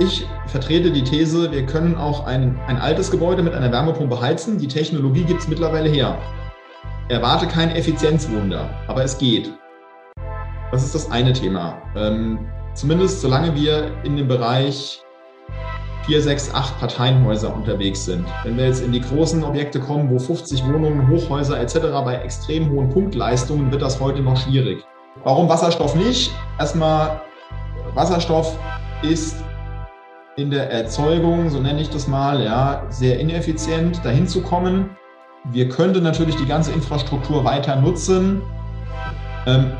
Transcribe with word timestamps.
Ich 0.00 0.24
vertrete 0.46 0.92
die 0.92 1.02
These, 1.02 1.50
wir 1.50 1.66
können 1.66 1.96
auch 1.96 2.24
ein, 2.24 2.56
ein 2.68 2.76
altes 2.76 3.10
Gebäude 3.10 3.42
mit 3.42 3.52
einer 3.52 3.72
Wärmepumpe 3.72 4.20
heizen. 4.20 4.56
Die 4.56 4.68
Technologie 4.68 5.24
gibt 5.24 5.40
es 5.40 5.48
mittlerweile 5.48 5.88
her. 5.88 6.16
Erwarte 7.08 7.48
kein 7.48 7.70
Effizienzwunder, 7.70 8.70
aber 8.86 9.02
es 9.02 9.18
geht. 9.18 9.52
Das 10.70 10.84
ist 10.84 10.94
das 10.94 11.10
eine 11.10 11.32
Thema. 11.32 11.82
Ähm, 11.96 12.46
zumindest 12.74 13.22
solange 13.22 13.56
wir 13.56 13.90
in 14.04 14.16
dem 14.16 14.28
Bereich 14.28 15.02
vier, 16.06 16.22
sechs, 16.22 16.54
acht 16.54 16.78
Parteienhäuser 16.78 17.52
unterwegs 17.52 18.04
sind. 18.04 18.24
Wenn 18.44 18.56
wir 18.56 18.66
jetzt 18.66 18.84
in 18.84 18.92
die 18.92 19.00
großen 19.00 19.42
Objekte 19.42 19.80
kommen, 19.80 20.08
wo 20.10 20.20
50 20.20 20.64
Wohnungen, 20.64 21.08
Hochhäuser 21.08 21.60
etc. 21.60 21.78
bei 22.04 22.14
extrem 22.22 22.70
hohen 22.70 22.88
Punktleistungen, 22.90 23.72
wird 23.72 23.82
das 23.82 23.98
heute 23.98 24.20
noch 24.20 24.36
schwierig. 24.36 24.84
Warum 25.24 25.48
Wasserstoff 25.48 25.96
nicht? 25.96 26.32
Erstmal, 26.60 27.20
Wasserstoff 27.94 28.56
ist 29.02 29.34
in 30.38 30.52
der 30.52 30.70
Erzeugung, 30.70 31.50
so 31.50 31.58
nenne 31.58 31.80
ich 31.80 31.90
das 31.90 32.06
mal, 32.06 32.40
ja, 32.42 32.84
sehr 32.90 33.18
ineffizient, 33.18 34.04
dahin 34.04 34.28
zu 34.28 34.40
kommen. 34.40 34.90
Wir 35.50 35.68
könnten 35.68 36.04
natürlich 36.04 36.36
die 36.36 36.46
ganze 36.46 36.70
Infrastruktur 36.70 37.44
weiter 37.44 37.74
nutzen. 37.74 38.40
Ähm, 39.46 39.72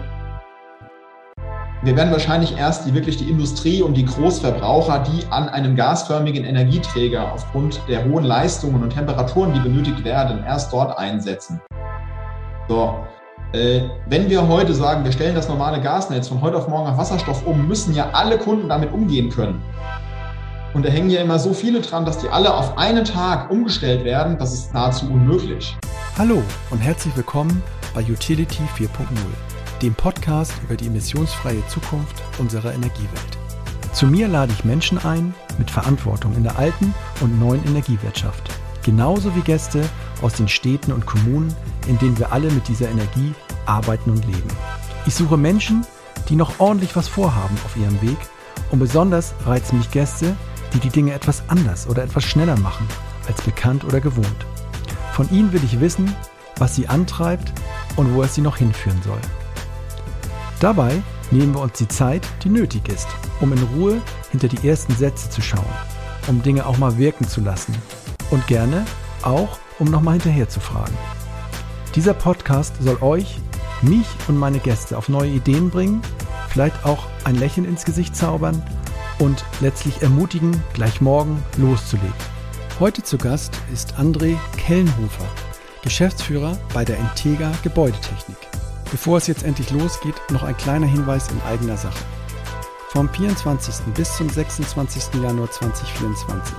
wir 1.84 1.96
werden 1.96 2.10
wahrscheinlich 2.10 2.58
erst 2.58 2.88
die 2.88 2.94
wirklich 2.94 3.18
die 3.18 3.30
Industrie 3.30 3.82
und 3.82 3.94
die 3.94 4.04
Großverbraucher, 4.04 5.04
die 5.04 5.24
an 5.30 5.48
einem 5.48 5.76
gasförmigen 5.76 6.44
Energieträger 6.44 7.32
aufgrund 7.32 7.80
der 7.88 8.04
hohen 8.04 8.24
Leistungen 8.24 8.82
und 8.82 8.90
Temperaturen, 8.90 9.54
die 9.54 9.60
benötigt 9.60 10.02
werden, 10.02 10.42
erst 10.44 10.72
dort 10.72 10.98
einsetzen. 10.98 11.60
So, 12.68 12.98
äh, 13.52 13.82
wenn 14.08 14.28
wir 14.28 14.48
heute 14.48 14.74
sagen, 14.74 15.04
wir 15.04 15.12
stellen 15.12 15.36
das 15.36 15.48
normale 15.48 15.80
Gasnetz 15.80 16.26
von 16.26 16.40
heute 16.40 16.56
auf 16.56 16.66
morgen 16.66 16.88
auf 16.88 16.98
Wasserstoff 16.98 17.46
um, 17.46 17.68
müssen 17.68 17.94
ja 17.94 18.10
alle 18.12 18.38
Kunden 18.38 18.68
damit 18.68 18.92
umgehen 18.92 19.30
können. 19.30 19.62
Und 20.74 20.84
da 20.84 20.90
hängen 20.90 21.10
ja 21.10 21.22
immer 21.22 21.38
so 21.38 21.54
viele 21.54 21.80
dran, 21.80 22.04
dass 22.04 22.18
die 22.18 22.28
alle 22.28 22.54
auf 22.54 22.76
einen 22.76 23.04
Tag 23.04 23.50
umgestellt 23.50 24.04
werden, 24.04 24.38
das 24.38 24.52
ist 24.52 24.74
nahezu 24.74 25.06
unmöglich. 25.06 25.76
Hallo 26.16 26.42
und 26.70 26.78
herzlich 26.78 27.16
willkommen 27.16 27.62
bei 27.94 28.02
Utility 28.02 28.62
4.0 28.76 28.88
dem 29.82 29.94
Podcast 29.94 30.52
über 30.64 30.76
die 30.76 30.86
emissionsfreie 30.86 31.64
Zukunft 31.68 32.16
unserer 32.38 32.74
Energiewelt. 32.74 33.38
Zu 33.92 34.06
mir 34.06 34.28
lade 34.28 34.52
ich 34.52 34.64
Menschen 34.64 34.98
ein 34.98 35.34
mit 35.58 35.70
Verantwortung 35.70 36.34
in 36.34 36.42
der 36.42 36.58
alten 36.58 36.94
und 37.20 37.38
neuen 37.38 37.64
Energiewirtschaft, 37.66 38.50
genauso 38.84 39.34
wie 39.34 39.40
Gäste 39.40 39.82
aus 40.22 40.34
den 40.34 40.48
Städten 40.48 40.92
und 40.92 41.06
Kommunen, 41.06 41.54
in 41.86 41.98
denen 41.98 42.18
wir 42.18 42.32
alle 42.32 42.50
mit 42.50 42.68
dieser 42.68 42.88
Energie 42.88 43.34
arbeiten 43.66 44.10
und 44.10 44.24
leben. 44.26 44.48
Ich 45.06 45.14
suche 45.14 45.36
Menschen, 45.36 45.86
die 46.28 46.36
noch 46.36 46.58
ordentlich 46.58 46.96
was 46.96 47.08
vorhaben 47.08 47.56
auf 47.64 47.76
ihrem 47.76 48.00
Weg 48.02 48.18
und 48.70 48.78
besonders 48.78 49.34
reizen 49.46 49.78
mich 49.78 49.90
Gäste, 49.90 50.36
die 50.72 50.80
die 50.80 50.90
Dinge 50.90 51.12
etwas 51.12 51.42
anders 51.48 51.86
oder 51.86 52.02
etwas 52.02 52.24
schneller 52.24 52.58
machen 52.58 52.86
als 53.26 53.42
bekannt 53.42 53.84
oder 53.84 54.00
gewohnt. 54.00 54.46
Von 55.12 55.30
ihnen 55.30 55.52
will 55.52 55.62
ich 55.64 55.80
wissen, 55.80 56.14
was 56.56 56.74
sie 56.74 56.88
antreibt 56.88 57.52
und 57.96 58.14
wo 58.14 58.22
es 58.22 58.34
sie 58.34 58.40
noch 58.40 58.56
hinführen 58.56 59.00
soll. 59.04 59.20
Dabei 60.60 61.02
nehmen 61.30 61.54
wir 61.54 61.60
uns 61.60 61.74
die 61.74 61.88
Zeit, 61.88 62.26
die 62.42 62.48
nötig 62.48 62.88
ist, 62.88 63.08
um 63.40 63.52
in 63.52 63.62
Ruhe 63.74 64.00
hinter 64.30 64.48
die 64.48 64.66
ersten 64.68 64.94
Sätze 64.94 65.30
zu 65.30 65.40
schauen, 65.40 65.64
um 66.26 66.42
Dinge 66.42 66.66
auch 66.66 66.78
mal 66.78 66.98
wirken 66.98 67.28
zu 67.28 67.40
lassen 67.40 67.74
und 68.30 68.46
gerne 68.46 68.84
auch, 69.22 69.58
um 69.78 69.90
nochmal 69.90 70.14
hinterher 70.14 70.48
zu 70.48 70.60
fragen. 70.60 70.96
Dieser 71.94 72.14
Podcast 72.14 72.74
soll 72.80 72.98
euch, 73.00 73.38
mich 73.82 74.06
und 74.26 74.36
meine 74.36 74.58
Gäste 74.58 74.98
auf 74.98 75.08
neue 75.08 75.30
Ideen 75.30 75.70
bringen, 75.70 76.02
vielleicht 76.48 76.84
auch 76.84 77.06
ein 77.24 77.36
Lächeln 77.36 77.66
ins 77.66 77.84
Gesicht 77.84 78.16
zaubern 78.16 78.62
und 79.18 79.44
letztlich 79.60 80.02
ermutigen, 80.02 80.62
gleich 80.74 81.00
morgen 81.00 81.42
loszulegen. 81.56 82.12
Heute 82.80 83.02
zu 83.02 83.18
Gast 83.18 83.58
ist 83.72 83.94
André 83.94 84.36
Kellenhofer, 84.56 85.26
Geschäftsführer 85.82 86.56
bei 86.72 86.84
der 86.84 86.98
Integra 86.98 87.52
Gebäudetechnik. 87.62 88.36
Bevor 88.90 89.18
es 89.18 89.26
jetzt 89.26 89.42
endlich 89.42 89.70
losgeht, 89.70 90.14
noch 90.30 90.42
ein 90.42 90.56
kleiner 90.56 90.86
Hinweis 90.86 91.28
in 91.28 91.40
eigener 91.42 91.76
Sache. 91.76 92.04
Vom 92.90 93.08
24. 93.08 93.84
bis 93.94 94.16
zum 94.16 94.30
26. 94.30 95.22
Januar 95.22 95.50
2024 95.50 96.56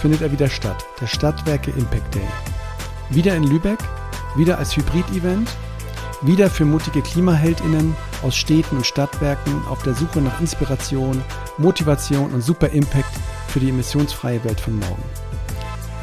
findet 0.00 0.20
er 0.20 0.32
wieder 0.32 0.48
statt, 0.48 0.84
der 1.00 1.06
Stadtwerke 1.06 1.70
Impact 1.70 2.14
Day. 2.14 2.28
Wieder 3.10 3.36
in 3.36 3.44
Lübeck, 3.44 3.78
wieder 4.36 4.58
als 4.58 4.76
Hybrid-Event, 4.76 5.48
wieder 6.22 6.48
für 6.48 6.64
mutige 6.64 7.02
KlimaheldInnen 7.02 7.96
aus 8.22 8.36
Städten 8.36 8.76
und 8.76 8.86
Stadtwerken 8.86 9.62
auf 9.68 9.82
der 9.82 9.94
Suche 9.94 10.20
nach 10.20 10.40
Inspiration, 10.40 11.20
Motivation 11.58 12.32
und 12.32 12.42
super 12.42 12.68
Impact 12.68 13.12
für 13.48 13.60
die 13.60 13.68
emissionsfreie 13.68 14.42
Welt 14.44 14.60
von 14.60 14.78
morgen. 14.78 15.02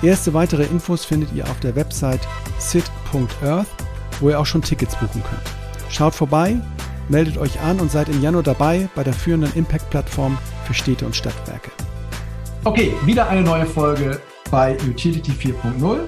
Erste 0.01 0.33
weitere 0.33 0.63
Infos 0.63 1.05
findet 1.05 1.33
ihr 1.33 1.45
auf 1.45 1.59
der 1.59 1.75
Website 1.75 2.21
sit.earth, 2.57 3.67
wo 4.19 4.29
ihr 4.29 4.39
auch 4.39 4.45
schon 4.45 4.61
Tickets 4.61 4.95
buchen 4.95 5.23
könnt. 5.23 5.89
Schaut 5.89 6.15
vorbei, 6.15 6.57
meldet 7.09 7.37
euch 7.37 7.59
an 7.61 7.79
und 7.79 7.91
seid 7.91 8.09
im 8.09 8.21
Januar 8.21 8.43
dabei 8.43 8.87
bei 8.95 9.03
der 9.03 9.13
führenden 9.13 9.53
Impact-Plattform 9.55 10.37
für 10.65 10.73
Städte 10.73 11.05
und 11.05 11.15
Stadtwerke. 11.15 11.71
Okay, 12.63 12.93
wieder 13.05 13.27
eine 13.29 13.41
neue 13.41 13.65
Folge 13.65 14.19
bei 14.51 14.77
Utility 14.87 15.31
4.0. 15.31 15.99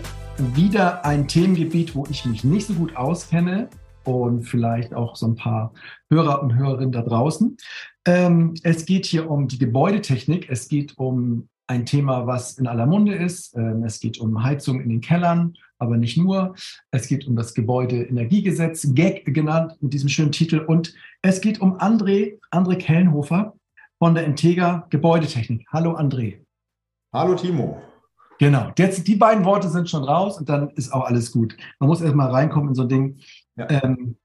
Wieder 0.56 1.06
ein 1.06 1.28
Themengebiet, 1.28 1.96
wo 1.96 2.06
ich 2.10 2.26
mich 2.26 2.44
nicht 2.44 2.68
so 2.68 2.74
gut 2.74 2.96
auskenne 2.96 3.70
und 4.04 4.44
vielleicht 4.44 4.94
auch 4.94 5.16
so 5.16 5.28
ein 5.28 5.36
paar 5.36 5.74
Hörer 6.10 6.42
und 6.42 6.56
Hörerinnen 6.56 6.92
da 6.92 7.02
draußen. 7.02 7.58
Ähm, 8.06 8.54
es 8.64 8.86
geht 8.86 9.06
hier 9.06 9.30
um 9.30 9.48
die 9.48 9.60
Gebäudetechnik. 9.60 10.50
Es 10.50 10.68
geht 10.68 10.98
um 10.98 11.48
ein 11.68 11.86
Thema, 11.86 12.28
was 12.28 12.58
in 12.58 12.68
aller 12.68 12.86
Munde 12.86 13.16
ist. 13.16 13.56
Ähm, 13.56 13.84
es 13.84 14.00
geht 14.00 14.20
um 14.20 14.44
Heizung 14.44 14.82
in 14.82 14.90
den 14.90 15.02
Kellern, 15.02 15.54
aber 15.80 15.98
nicht 15.98 16.18
nur. 16.18 16.56
Es 16.92 17.08
geht 17.08 17.28
um 17.28 17.36
das 17.36 17.54
Gebäudeenergiegesetz, 17.54 18.94
GEG 18.94 19.34
genannt 19.34 19.78
mit 19.80 19.94
diesem 19.94 20.10
schönen 20.10 20.32
Titel. 20.32 20.60
Und 20.60 20.94
es 21.22 21.40
geht 21.42 21.62
um 21.62 21.78
André, 21.78 22.40
André 22.52 22.76
Kellenhofer 22.76 23.54
von 24.00 24.16
der 24.16 24.26
Integra 24.26 24.88
Gebäudetechnik. 24.90 25.66
Hallo 25.72 25.96
André. 25.96 26.40
Hallo 27.14 27.36
Timo. 27.36 27.82
Genau, 28.42 28.72
jetzt 28.76 29.08
die 29.08 29.16
beiden 29.16 29.46
Worte 29.46 29.70
sind 29.70 29.88
schon 29.88 30.04
raus 30.04 30.40
und 30.40 30.50
dann 30.50 30.72
ist 30.72 30.92
auch 30.92 31.06
alles 31.06 31.32
gut. 31.32 31.56
Man 31.80 31.88
muss 31.88 32.02
erst 32.02 32.16
mal 32.16 32.32
reinkommen 32.32 32.70
in 32.70 32.76
so 32.76 32.82
ein 32.82 32.90
Ding. 32.90 33.20
Ja. 33.56 33.70
Ähm, 33.70 34.18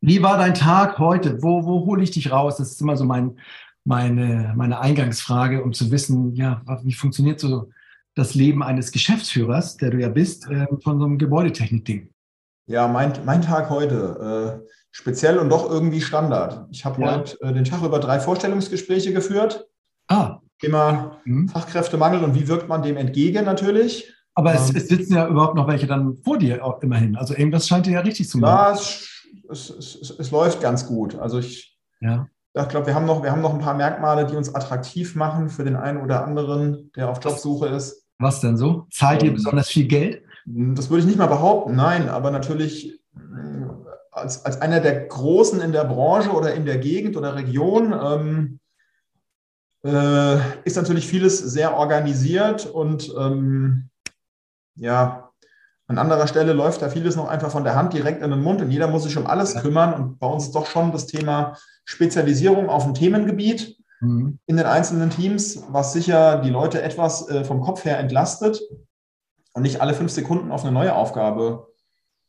wie 0.00 0.22
war 0.22 0.38
dein 0.38 0.54
Tag 0.54 0.98
heute? 0.98 1.42
Wo, 1.42 1.64
wo 1.64 1.86
hole 1.86 2.02
ich 2.02 2.10
dich 2.10 2.30
raus? 2.30 2.58
Das 2.58 2.72
ist 2.72 2.80
immer 2.80 2.96
so 2.96 3.04
mein, 3.04 3.38
meine, 3.84 4.52
meine 4.56 4.80
Eingangsfrage, 4.80 5.62
um 5.62 5.72
zu 5.72 5.90
wissen, 5.90 6.34
ja, 6.34 6.62
wie 6.82 6.92
funktioniert 6.92 7.40
so 7.40 7.70
das 8.14 8.34
Leben 8.34 8.62
eines 8.62 8.92
Geschäftsführers, 8.92 9.76
der 9.76 9.90
du 9.90 9.98
ja 9.98 10.08
bist, 10.08 10.48
äh, 10.50 10.66
von 10.82 10.98
so 10.98 11.06
einem 11.06 11.18
Gebäudetechnik-Ding? 11.18 12.10
Ja, 12.66 12.88
mein, 12.88 13.12
mein 13.24 13.42
Tag 13.42 13.70
heute. 13.70 14.62
Äh, 14.62 14.68
speziell 14.90 15.38
und 15.38 15.48
doch 15.48 15.68
irgendwie 15.68 16.00
Standard. 16.00 16.68
Ich 16.70 16.84
habe 16.84 17.02
ja. 17.02 17.16
heute 17.16 17.40
äh, 17.42 17.52
den 17.52 17.64
Tag 17.64 17.82
über 17.82 17.98
drei 17.98 18.20
Vorstellungsgespräche 18.20 19.12
geführt. 19.12 19.66
Ah. 20.08 20.38
Thema 20.60 21.20
mhm. 21.24 21.48
Fachkräftemangel 21.48 22.22
und 22.22 22.34
wie 22.34 22.48
wirkt 22.48 22.68
man 22.68 22.82
dem 22.82 22.96
entgegen 22.96 23.44
natürlich. 23.44 24.13
Aber 24.34 24.52
ähm, 24.52 24.56
es, 24.56 24.74
es, 24.74 24.88
sitzen 24.88 25.14
ja 25.14 25.28
überhaupt 25.28 25.54
noch 25.54 25.68
welche 25.68 25.86
dann 25.86 26.16
vor 26.16 26.38
dir 26.38 26.64
auch 26.64 26.82
immerhin. 26.82 27.16
Also 27.16 27.34
irgendwas 27.34 27.68
scheint 27.68 27.86
dir 27.86 27.92
ja 27.92 28.00
richtig 28.00 28.28
zu 28.28 28.38
machen. 28.38 28.54
Ja, 28.54 28.72
es, 28.72 29.70
es, 29.70 29.70
es, 29.70 30.10
es 30.10 30.30
läuft 30.30 30.60
ganz 30.60 30.86
gut. 30.86 31.18
Also 31.18 31.38
ich, 31.38 31.78
ja. 32.00 32.28
ich 32.54 32.68
glaube, 32.68 32.86
wir, 32.86 32.94
haben 32.94 33.06
noch, 33.06 33.22
wir 33.22 33.30
haben 33.30 33.42
noch 33.42 33.54
ein 33.54 33.60
paar 33.60 33.74
Merkmale, 33.74 34.26
die 34.26 34.36
uns 34.36 34.54
attraktiv 34.54 35.14
machen 35.14 35.48
für 35.48 35.64
den 35.64 35.76
einen 35.76 36.00
oder 36.00 36.24
anderen, 36.24 36.90
der 36.96 37.10
auf 37.10 37.22
Jobsuche 37.22 37.68
ist. 37.68 38.04
Was 38.18 38.40
denn 38.40 38.56
so? 38.56 38.86
Zahlt 38.90 39.22
ihr 39.22 39.30
ähm, 39.30 39.34
besonders 39.34 39.68
viel 39.68 39.86
Geld? 39.86 40.22
Das 40.46 40.90
würde 40.90 41.00
ich 41.00 41.06
nicht 41.06 41.18
mal 41.18 41.26
behaupten, 41.26 41.74
nein, 41.74 42.08
aber 42.08 42.30
natürlich 42.30 43.00
äh, 43.16 43.66
als, 44.10 44.44
als 44.44 44.60
einer 44.60 44.80
der 44.80 45.06
Großen 45.06 45.60
in 45.60 45.72
der 45.72 45.84
Branche 45.84 46.30
oder 46.30 46.54
in 46.54 46.66
der 46.66 46.78
Gegend 46.78 47.16
oder 47.16 47.34
Region 47.34 47.92
ähm, 47.92 48.60
äh, 49.84 50.38
ist 50.64 50.76
natürlich 50.76 51.06
vieles 51.06 51.38
sehr 51.38 51.76
organisiert 51.76 52.66
und 52.66 53.12
ähm, 53.18 53.90
ja, 54.76 55.30
an 55.86 55.98
anderer 55.98 56.26
Stelle 56.26 56.54
läuft 56.54 56.80
da 56.80 56.88
vieles 56.88 57.14
noch 57.14 57.28
einfach 57.28 57.50
von 57.50 57.64
der 57.64 57.74
Hand 57.74 57.92
direkt 57.92 58.22
in 58.22 58.30
den 58.30 58.42
Mund 58.42 58.62
und 58.62 58.70
jeder 58.70 58.88
muss 58.88 59.02
sich 59.02 59.16
um 59.18 59.26
alles 59.26 59.54
kümmern. 59.54 59.94
Und 59.94 60.18
bei 60.18 60.26
uns 60.26 60.44
ist 60.44 60.54
doch 60.54 60.66
schon 60.66 60.92
das 60.92 61.06
Thema 61.06 61.58
Spezialisierung 61.84 62.70
auf 62.70 62.86
ein 62.86 62.94
Themengebiet 62.94 63.76
mhm. 64.00 64.38
in 64.46 64.56
den 64.56 64.66
einzelnen 64.66 65.10
Teams, 65.10 65.62
was 65.68 65.92
sicher 65.92 66.40
die 66.40 66.50
Leute 66.50 66.80
etwas 66.80 67.28
äh, 67.28 67.44
vom 67.44 67.60
Kopf 67.60 67.84
her 67.84 67.98
entlastet 67.98 68.62
und 69.52 69.62
nicht 69.62 69.82
alle 69.82 69.92
fünf 69.92 70.10
Sekunden 70.10 70.52
auf 70.52 70.64
eine 70.64 70.72
neue 70.72 70.94
Aufgabe 70.94 71.68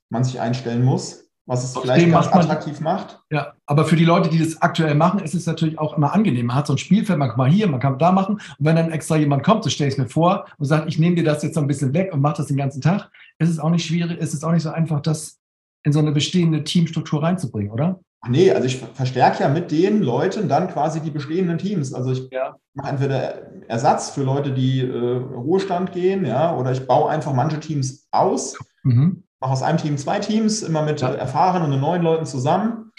man 0.10 0.24
sich 0.24 0.40
einstellen 0.40 0.84
muss, 0.84 1.25
was 1.46 1.64
es 1.64 1.78
vielleicht 1.78 2.10
ganz 2.12 2.30
man, 2.32 2.40
attraktiv 2.40 2.80
macht. 2.80 3.20
Ja, 3.30 3.54
aber 3.66 3.86
für 3.86 3.96
die 3.96 4.06
Leute, 4.06 4.30
die 4.30 4.40
das 4.40 4.62
aktuell 4.62 4.96
machen, 4.96 5.20
ist 5.20 5.36
es 5.36 5.46
natürlich 5.46 5.78
auch 5.78 5.96
immer 5.96 6.14
angenehm. 6.14 6.48
Man 6.48 6.56
hat 6.56 6.68
so 6.68 6.74
ein 6.74 6.78
Spielfeld, 6.78 7.20
man 7.20 7.30
kann 7.30 7.38
mal 7.38 7.50
hier, 7.50 7.68
man 7.68 7.80
kann 7.80 8.00
da 8.00 8.12
machen. 8.12 8.36
Und 8.36 8.56
wenn 8.60 8.76
dann 8.76 8.92
extra 8.92 9.16
jemand 9.16 9.44
kommt, 9.44 9.64
so 9.64 9.70
stelle 9.70 9.90
ich 9.90 9.94
es 9.94 10.00
mir 10.00 10.10
vor 10.10 10.46
und 10.58 10.66
sagt, 10.66 10.88
ich 10.88 10.98
nehme 10.98 11.16
dir 11.16 11.24
das 11.24 11.44
jetzt 11.44 11.56
so 11.56 11.62
ein 11.62 11.68
bisschen 11.68 11.94
weg 11.94 12.12
und 12.14 12.22
mache 12.22 12.38
das 12.38 12.48
den 12.48 12.58
ganzen 12.58 12.82
Tag, 12.82 13.12
ist 13.38 13.50
es 13.50 13.60
auch 13.60 13.70
nicht 13.70 13.86
schwierig, 13.86 14.20
ist 14.20 14.34
es 14.34 14.44
auch 14.44 14.52
nicht 14.52 14.64
so 14.64 14.72
einfach, 14.72 15.02
das 15.02 15.40
in 15.84 15.94
so 15.94 16.00
eine 16.00 16.12
bestehende 16.12 16.64
Teamstruktur 16.64 17.22
reinzubringen, 17.22 17.72
oder? 17.72 18.00
Ach 18.22 18.30
nee, 18.30 18.50
also 18.52 18.66
ich 18.66 18.78
verstärke 18.78 19.44
ja 19.44 19.50
mit 19.50 19.70
den 19.70 20.02
Leuten 20.02 20.50
dann 20.50 20.68
quasi 20.68 21.00
die 21.00 21.12
bestehenden 21.12 21.60
Teams. 21.60 21.94
Also 21.94 22.12
ich 22.12 22.28
ja. 22.32 22.56
mache 22.74 22.90
entweder 22.90 23.52
Ersatz 23.68 24.10
für 24.10 24.24
Leute, 24.24 24.52
die 24.52 24.82
äh, 24.82 25.18
Ruhestand 25.18 25.92
gehen, 25.92 26.26
ja, 26.26 26.56
oder 26.56 26.72
ich 26.72 26.88
baue 26.88 27.12
einfach 27.12 27.34
manche 27.34 27.60
Teams 27.60 28.08
aus, 28.10 28.58
mhm. 28.82 29.24
Mache 29.46 29.54
aus 29.54 29.62
einem 29.62 29.78
Team 29.78 29.98
zwei 29.98 30.20
Teams, 30.20 30.64
immer 30.64 30.82
mit 30.82 31.02
ja. 31.02 31.14
erfahrenen 31.14 31.72
und 31.72 31.80
neuen 31.80 32.02
Leuten 32.02 32.26
zusammen. 32.26 32.92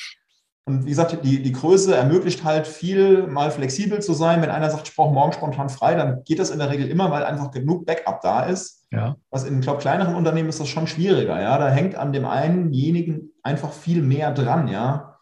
Und 0.65 0.85
wie 0.85 0.91
gesagt, 0.91 1.19
die, 1.25 1.43
die 1.43 1.53
Größe 1.53 1.95
ermöglicht 1.95 2.45
halt 2.45 2.67
viel 2.67 3.27
mal 3.27 3.51
flexibel 3.51 4.01
zu 4.01 4.15
sein. 4.15 4.43
Wenn 4.43 4.51
einer 4.51 4.71
sagt, 4.71 4.89
ich 4.89 4.97
brauche 4.97 5.13
morgen 5.13 5.33
spontan 5.33 5.69
frei, 5.69 5.95
dann 5.95 6.25
geht 6.25 6.39
das 6.39 6.51
in 6.51 6.59
der 6.59 6.71
Regel 6.71 6.89
immer, 6.89 7.11
weil 7.11 7.25
einfach 7.25 7.51
genug 7.51 7.87
Backup 7.87 8.21
da 8.21 8.45
ist. 8.45 8.85
Ja. 8.93 9.17
Was 9.31 9.45
in, 9.45 9.61
glaube 9.61 9.81
kleineren 9.81 10.15
Unternehmen 10.15 10.49
ist 10.49 10.61
das 10.61 10.69
schon 10.69 10.87
schwieriger. 10.87 11.41
Ja, 11.41 11.59
da 11.59 11.69
hängt 11.69 11.95
an 11.95 12.13
dem 12.13 12.25
einenjenigen 12.25 13.33
einfach 13.43 13.73
viel 13.73 14.03
mehr 14.03 14.33
dran. 14.33 14.69
Ja, 14.69 15.19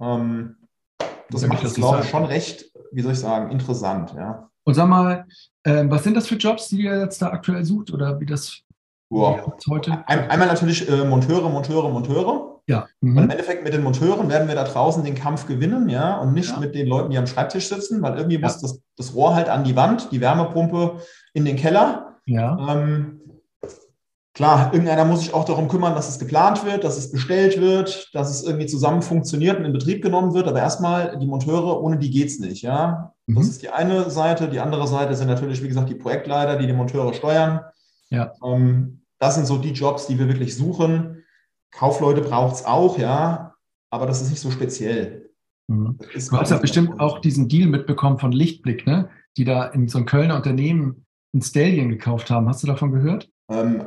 ähm, 0.00 0.56
das 1.30 1.46
macht 1.46 1.64
es, 1.64 1.74
glaube 1.74 2.00
ich, 2.02 2.10
schon 2.10 2.24
recht, 2.24 2.70
wie 2.92 3.02
soll 3.02 3.12
ich 3.12 3.18
sagen, 3.18 3.50
interessant. 3.50 4.14
Ja. 4.16 4.50
Und 4.64 4.74
sag 4.74 4.88
mal, 4.88 5.26
äh, 5.62 5.84
was 5.88 6.04
sind 6.04 6.16
das 6.16 6.26
für 6.26 6.36
Jobs, 6.36 6.68
die 6.68 6.82
ihr 6.82 7.00
jetzt 7.00 7.20
da 7.20 7.28
aktuell 7.28 7.64
sucht 7.64 7.92
oder 7.92 8.18
wie 8.18 8.26
das 8.26 8.62
wow. 9.10 9.52
heute? 9.68 10.02
Ein, 10.06 10.30
einmal 10.30 10.48
natürlich 10.48 10.88
äh, 10.88 11.04
Monteure, 11.04 11.48
Monteure, 11.50 11.90
Monteure. 11.90 12.50
Ja. 12.66 12.86
Mhm. 13.00 13.16
Weil 13.16 13.24
im 13.24 13.30
Endeffekt 13.30 13.64
mit 13.64 13.74
den 13.74 13.82
Monteuren 13.82 14.28
werden 14.28 14.46
wir 14.46 14.54
da 14.54 14.64
draußen 14.64 15.02
den 15.02 15.16
Kampf 15.16 15.46
gewinnen, 15.46 15.88
ja, 15.88 16.18
und 16.18 16.32
nicht 16.34 16.50
ja. 16.50 16.60
mit 16.60 16.74
den 16.74 16.86
Leuten, 16.86 17.10
die 17.10 17.18
am 17.18 17.26
Schreibtisch 17.26 17.68
sitzen, 17.68 18.00
weil 18.00 18.16
irgendwie 18.16 18.36
ja. 18.36 18.42
muss 18.42 18.60
das, 18.60 18.80
das 18.96 19.14
Rohr 19.14 19.34
halt 19.34 19.48
an 19.48 19.64
die 19.64 19.74
Wand, 19.74 20.12
die 20.12 20.20
Wärmepumpe 20.20 21.00
in 21.34 21.44
den 21.44 21.56
Keller. 21.56 22.18
Ja. 22.26 22.56
Ähm, 22.70 23.20
klar, 24.34 24.70
irgendeiner 24.72 25.04
muss 25.04 25.20
sich 25.20 25.34
auch 25.34 25.44
darum 25.44 25.66
kümmern, 25.66 25.96
dass 25.96 26.08
es 26.08 26.20
geplant 26.20 26.64
wird, 26.64 26.84
dass 26.84 26.96
es 26.96 27.10
bestellt 27.10 27.60
wird, 27.60 28.14
dass 28.14 28.30
es 28.30 28.44
irgendwie 28.44 28.66
zusammen 28.66 29.02
funktioniert 29.02 29.58
und 29.58 29.64
in 29.64 29.72
Betrieb 29.72 30.00
genommen 30.00 30.32
wird. 30.32 30.46
Aber 30.46 30.60
erstmal 30.60 31.18
die 31.18 31.26
Monteure, 31.26 31.82
ohne 31.82 31.98
die 31.98 32.10
geht 32.10 32.28
es 32.28 32.38
nicht, 32.38 32.62
ja. 32.62 33.12
Mhm. 33.26 33.34
Das 33.34 33.48
ist 33.48 33.62
die 33.62 33.70
eine 33.70 34.10
Seite. 34.10 34.48
Die 34.48 34.60
andere 34.60 34.86
Seite 34.86 35.16
sind 35.16 35.26
natürlich, 35.26 35.60
wie 35.62 35.68
gesagt, 35.68 35.90
die 35.90 35.96
Projektleiter, 35.96 36.56
die 36.56 36.68
die 36.68 36.72
Monteure 36.72 37.14
steuern. 37.14 37.60
Ja. 38.10 38.32
Ähm, 38.44 38.99
das 39.20 39.36
sind 39.36 39.46
so 39.46 39.58
die 39.58 39.72
Jobs, 39.72 40.06
die 40.06 40.18
wir 40.18 40.28
wirklich 40.28 40.56
suchen. 40.56 41.24
Kaufleute 41.70 42.22
braucht 42.22 42.56
es 42.56 42.64
auch, 42.64 42.98
ja, 42.98 43.54
aber 43.90 44.06
das 44.06 44.20
ist 44.20 44.30
nicht 44.30 44.40
so 44.40 44.50
speziell. 44.50 45.30
Mhm. 45.68 45.98
Du 45.98 46.36
hast 46.36 46.50
ja 46.50 46.58
bestimmt 46.58 46.98
auch 46.98 47.20
diesen 47.20 47.48
Deal 47.48 47.68
mitbekommen 47.68 48.18
von 48.18 48.32
Lichtblick, 48.32 48.86
ne? 48.86 49.08
die 49.36 49.44
da 49.44 49.66
in 49.66 49.86
so 49.86 49.98
ein 49.98 50.06
Kölner 50.06 50.36
Unternehmen 50.36 51.06
ein 51.32 51.42
Stallion 51.42 51.90
gekauft 51.90 52.30
haben. 52.30 52.48
Hast 52.48 52.62
du 52.62 52.66
davon 52.66 52.90
gehört? 52.90 53.30
Ähm, 53.48 53.84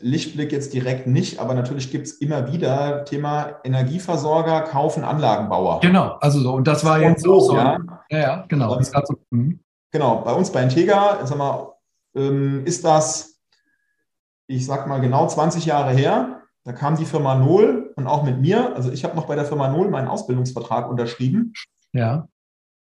Lichtblick 0.00 0.52
jetzt 0.52 0.72
direkt 0.72 1.06
nicht, 1.06 1.38
aber 1.38 1.54
natürlich 1.54 1.90
gibt 1.90 2.06
es 2.06 2.14
immer 2.14 2.52
wieder 2.52 3.04
Thema 3.04 3.60
Energieversorger 3.62 4.62
kaufen 4.62 5.04
Anlagenbauer. 5.04 5.80
Genau, 5.80 6.16
also 6.20 6.40
so. 6.40 6.54
Und 6.54 6.66
das 6.66 6.84
war 6.84 6.96
und 6.96 7.02
jetzt 7.02 7.22
so, 7.22 7.38
so. 7.40 7.54
Ja, 7.54 7.78
ja, 8.10 8.18
ja 8.18 8.44
genau. 8.48 8.76
Ähm, 8.76 8.84
so, 8.84 9.14
mhm. 9.30 9.60
genau, 9.92 10.22
bei 10.22 10.32
uns 10.32 10.50
bei 10.50 10.62
Integra, 10.62 11.24
sag 11.24 11.38
mal, 11.38 11.72
ähm, 12.16 12.64
ist 12.64 12.84
das, 12.84 13.31
ich 14.46 14.66
sag 14.66 14.86
mal, 14.86 15.00
genau 15.00 15.26
20 15.26 15.66
Jahre 15.66 15.92
her. 15.92 16.42
Da 16.64 16.72
kam 16.72 16.96
die 16.96 17.04
Firma 17.04 17.34
Null 17.34 17.92
und 17.96 18.06
auch 18.06 18.22
mit 18.22 18.40
mir. 18.40 18.74
Also 18.76 18.92
ich 18.92 19.04
habe 19.04 19.16
noch 19.16 19.26
bei 19.26 19.34
der 19.34 19.44
Firma 19.44 19.68
Null 19.68 19.90
meinen 19.90 20.08
Ausbildungsvertrag 20.08 20.88
unterschrieben. 20.88 21.52
Ja. 21.92 22.28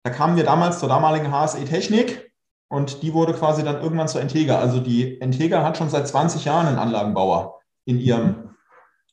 Da 0.04 0.12
kamen 0.12 0.36
wir 0.36 0.44
damals 0.44 0.80
zur 0.80 0.90
damaligen 0.90 1.32
HSE 1.32 1.64
Technik 1.66 2.32
und 2.70 3.04
die 3.04 3.14
wurde 3.14 3.34
quasi 3.34 3.64
dann 3.64 3.82
irgendwann 3.82 4.08
zur 4.08 4.22
Entega. 4.22 4.60
Also 4.60 4.80
die 4.80 5.20
Entega 5.22 5.64
hat 5.64 5.78
schon 5.78 5.90
seit 5.90 6.08
20 6.08 6.46
Jahren 6.46 6.68
einen 6.68 6.78
Anlagenbauer 6.78 7.60
in 7.86 8.00
ihrem, 8.00 8.56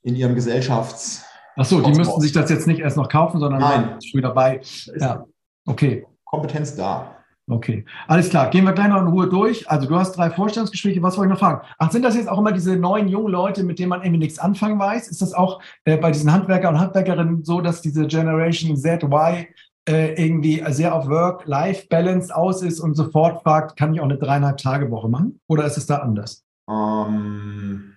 in 0.02 0.16
ihrem 0.16 0.34
Gesellschafts. 0.34 1.24
Ach 1.56 1.64
so, 1.64 1.80
die 1.80 1.92
müssten 1.92 2.20
sich 2.20 2.32
das 2.32 2.50
jetzt 2.50 2.66
nicht 2.66 2.80
erst 2.80 2.96
noch 2.96 3.08
kaufen, 3.08 3.40
sondern 3.40 3.60
Nein. 3.60 3.98
schon 4.02 4.20
dabei. 4.20 4.60
Ja, 4.98 5.24
okay. 5.66 6.06
Kompetenz 6.24 6.76
da. 6.76 7.15
Okay, 7.48 7.84
alles 8.08 8.28
klar. 8.28 8.50
Gehen 8.50 8.64
wir 8.64 8.72
gleich 8.72 8.88
noch 8.88 9.00
in 9.00 9.06
Ruhe 9.06 9.28
durch. 9.28 9.70
Also 9.70 9.86
du 9.86 9.94
hast 9.96 10.16
drei 10.16 10.30
Vorstellungsgespräche. 10.30 11.00
Was 11.02 11.16
wollte 11.16 11.32
ich 11.32 11.40
noch 11.40 11.46
fragen? 11.46 11.64
Ach, 11.78 11.92
sind 11.92 12.02
das 12.02 12.16
jetzt 12.16 12.28
auch 12.28 12.38
immer 12.38 12.50
diese 12.50 12.76
neuen 12.76 13.06
jungen 13.06 13.30
Leute, 13.30 13.62
mit 13.62 13.78
denen 13.78 13.90
man 13.90 14.02
irgendwie 14.02 14.18
nichts 14.18 14.40
anfangen 14.40 14.80
weiß? 14.80 15.06
Ist 15.06 15.22
das 15.22 15.32
auch 15.32 15.62
äh, 15.84 15.96
bei 15.96 16.10
diesen 16.10 16.32
Handwerker 16.32 16.68
und 16.70 16.80
Handwerkerinnen 16.80 17.44
so, 17.44 17.60
dass 17.60 17.82
diese 17.82 18.08
Generation 18.08 18.76
Z, 18.76 19.04
Y 19.04 19.46
äh, 19.88 20.20
irgendwie 20.20 20.64
sehr 20.70 20.92
auf 20.92 21.08
Work-Life-Balance 21.08 22.34
aus 22.34 22.62
ist 22.62 22.80
und 22.80 22.94
sofort 22.94 23.44
fragt, 23.44 23.76
kann 23.76 23.94
ich 23.94 24.00
auch 24.00 24.04
eine 24.06 24.18
dreieinhalb 24.18 24.56
Tage 24.56 24.90
Woche 24.90 25.08
machen? 25.08 25.40
Oder 25.46 25.66
ist 25.66 25.76
es 25.76 25.86
da 25.86 25.98
anders? 25.98 26.44
Ähm, 26.68 27.92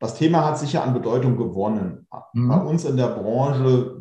das 0.00 0.16
Thema 0.16 0.44
hat 0.44 0.58
sicher 0.58 0.82
an 0.82 0.92
Bedeutung 0.92 1.36
gewonnen. 1.36 2.08
Mhm. 2.32 2.48
Bei 2.48 2.56
uns 2.56 2.84
in 2.84 2.96
der 2.96 3.10
Branche 3.10 3.96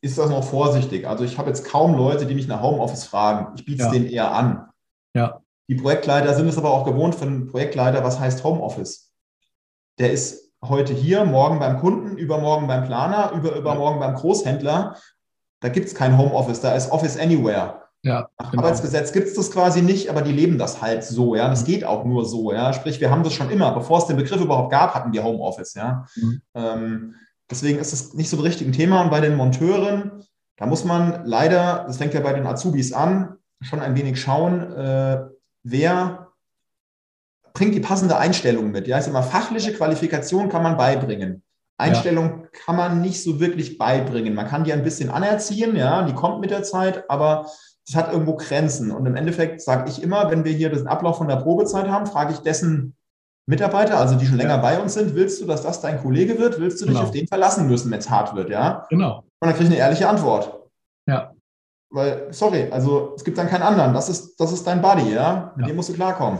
ist 0.00 0.18
das 0.18 0.30
noch 0.30 0.44
vorsichtig. 0.44 1.06
Also 1.06 1.24
ich 1.24 1.38
habe 1.38 1.48
jetzt 1.48 1.64
kaum 1.64 1.94
Leute, 1.94 2.26
die 2.26 2.34
mich 2.34 2.48
nach 2.48 2.62
Homeoffice 2.62 3.04
fragen. 3.04 3.54
Ich 3.56 3.64
biete 3.64 3.82
es 3.82 3.86
ja. 3.86 3.92
denen 3.92 4.06
eher 4.06 4.32
an. 4.32 4.68
Ja. 5.14 5.40
Die 5.68 5.74
Projektleiter 5.74 6.34
sind 6.34 6.48
es 6.48 6.58
aber 6.58 6.70
auch 6.70 6.84
gewohnt 6.84 7.14
für 7.14 7.26
einen 7.26 7.46
Projektleiter, 7.46 8.02
was 8.02 8.18
heißt 8.18 8.42
Homeoffice? 8.42 9.12
Der 9.98 10.10
ist 10.10 10.52
heute 10.64 10.92
hier, 10.92 11.24
morgen 11.24 11.58
beim 11.58 11.78
Kunden, 11.78 12.16
übermorgen 12.16 12.66
beim 12.66 12.84
Planer, 12.84 13.32
über, 13.32 13.54
übermorgen 13.54 14.00
ja. 14.00 14.06
beim 14.06 14.16
Großhändler. 14.16 14.96
Da 15.60 15.68
gibt 15.68 15.86
es 15.86 15.94
kein 15.94 16.16
Homeoffice, 16.16 16.60
da 16.60 16.74
ist 16.74 16.90
Office 16.90 17.18
Anywhere. 17.18 17.80
Ja, 18.02 18.28
Nach 18.38 18.50
genau. 18.50 18.62
Arbeitsgesetz 18.62 19.12
gibt 19.12 19.28
es 19.28 19.34
das 19.34 19.50
quasi 19.50 19.82
nicht, 19.82 20.08
aber 20.08 20.22
die 20.22 20.32
leben 20.32 20.56
das 20.56 20.80
halt 20.80 21.04
so, 21.04 21.34
ja. 21.34 21.48
Das 21.48 21.62
mhm. 21.62 21.66
geht 21.66 21.84
auch 21.84 22.04
nur 22.04 22.24
so, 22.24 22.52
ja. 22.52 22.72
Sprich, 22.72 23.00
wir 23.00 23.10
haben 23.10 23.22
das 23.22 23.34
schon 23.34 23.50
immer, 23.50 23.72
bevor 23.72 23.98
es 23.98 24.06
den 24.06 24.16
Begriff 24.16 24.40
überhaupt 24.40 24.70
gab, 24.70 24.94
hatten 24.94 25.12
wir 25.12 25.22
Homeoffice, 25.22 25.74
ja. 25.74 26.06
Mhm. 26.16 26.42
Ähm, 26.54 27.14
Deswegen 27.50 27.78
ist 27.78 27.92
es 27.92 28.14
nicht 28.14 28.30
so 28.30 28.42
ein 28.42 28.72
Thema. 28.72 29.02
Und 29.02 29.10
bei 29.10 29.20
den 29.20 29.36
Monteuren, 29.36 30.24
da 30.56 30.66
muss 30.66 30.84
man 30.84 31.24
leider, 31.24 31.84
das 31.86 31.98
fängt 31.98 32.14
ja 32.14 32.20
bei 32.20 32.32
den 32.32 32.46
Azubis 32.46 32.92
an, 32.92 33.36
schon 33.60 33.80
ein 33.80 33.96
wenig 33.96 34.20
schauen, 34.20 34.72
äh, 34.72 35.24
wer 35.62 36.28
bringt 37.52 37.74
die 37.74 37.80
passende 37.80 38.16
Einstellung 38.16 38.70
mit. 38.70 38.86
Ja, 38.86 39.00
sage 39.00 39.12
mal, 39.12 39.22
fachliche 39.22 39.72
Qualifikation 39.72 40.48
kann 40.48 40.62
man 40.62 40.76
beibringen. 40.76 41.42
Einstellung 41.78 42.42
ja. 42.42 42.48
kann 42.64 42.76
man 42.76 43.00
nicht 43.00 43.22
so 43.22 43.40
wirklich 43.40 43.78
beibringen. 43.78 44.34
Man 44.34 44.46
kann 44.46 44.64
die 44.64 44.72
ein 44.72 44.84
bisschen 44.84 45.10
anerziehen, 45.10 45.76
ja, 45.76 46.02
die 46.02 46.14
kommt 46.14 46.40
mit 46.40 46.50
der 46.50 46.62
Zeit, 46.62 47.08
aber 47.10 47.46
das 47.86 47.96
hat 47.96 48.12
irgendwo 48.12 48.36
Grenzen. 48.36 48.92
Und 48.92 49.06
im 49.06 49.16
Endeffekt 49.16 49.62
sage 49.62 49.90
ich 49.90 50.02
immer, 50.02 50.30
wenn 50.30 50.44
wir 50.44 50.52
hier 50.52 50.70
den 50.70 50.86
Ablauf 50.86 51.18
von 51.18 51.28
der 51.28 51.36
Probezeit 51.36 51.88
haben, 51.88 52.06
frage 52.06 52.32
ich 52.32 52.40
dessen 52.40 52.94
Mitarbeiter, 53.50 53.98
also 53.98 54.14
die 54.14 54.24
schon 54.24 54.36
länger 54.36 54.56
ja. 54.56 54.62
bei 54.62 54.80
uns 54.80 54.94
sind, 54.94 55.14
willst 55.14 55.42
du, 55.42 55.46
dass 55.46 55.62
das 55.62 55.80
dein 55.80 56.00
Kollege 56.00 56.38
wird? 56.38 56.58
Willst 56.58 56.80
du 56.80 56.86
dich 56.86 56.94
genau. 56.94 57.06
auf 57.06 57.10
den 57.10 57.26
verlassen 57.26 57.66
müssen, 57.66 57.90
wenn 57.90 57.98
es 57.98 58.08
hart 58.08 58.34
wird, 58.34 58.48
ja? 58.48 58.86
Genau. 58.88 59.18
Und 59.18 59.48
dann 59.48 59.50
kriege 59.50 59.64
ich 59.64 59.70
eine 59.70 59.78
ehrliche 59.78 60.08
Antwort. 60.08 60.68
Ja. 61.06 61.32
Weil, 61.90 62.28
sorry, 62.30 62.68
also 62.70 63.14
es 63.16 63.24
gibt 63.24 63.36
dann 63.36 63.48
keinen 63.48 63.62
anderen. 63.62 63.92
Das 63.92 64.08
ist, 64.08 64.36
das 64.36 64.52
ist 64.52 64.64
dein 64.66 64.80
Buddy, 64.80 65.12
ja? 65.12 65.52
Mit 65.56 65.66
ja. 65.66 65.72
dem 65.72 65.76
musst 65.76 65.88
du 65.88 65.94
klarkommen. 65.94 66.38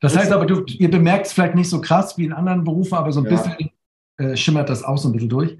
Das 0.00 0.16
heißt 0.16 0.32
aber, 0.32 0.46
du, 0.46 0.64
ihr 0.64 0.90
bemerkt 0.90 1.26
es 1.26 1.32
vielleicht 1.32 1.54
nicht 1.54 1.68
so 1.68 1.80
krass 1.80 2.16
wie 2.16 2.24
in 2.24 2.32
anderen 2.32 2.64
Berufen, 2.64 2.94
aber 2.94 3.12
so 3.12 3.20
ein 3.20 3.26
ja. 3.26 3.30
bisschen 3.30 3.70
äh, 4.18 4.36
schimmert 4.36 4.70
das 4.70 4.82
auch 4.82 4.96
so 4.96 5.08
ein 5.08 5.12
bisschen 5.12 5.28
durch. 5.28 5.58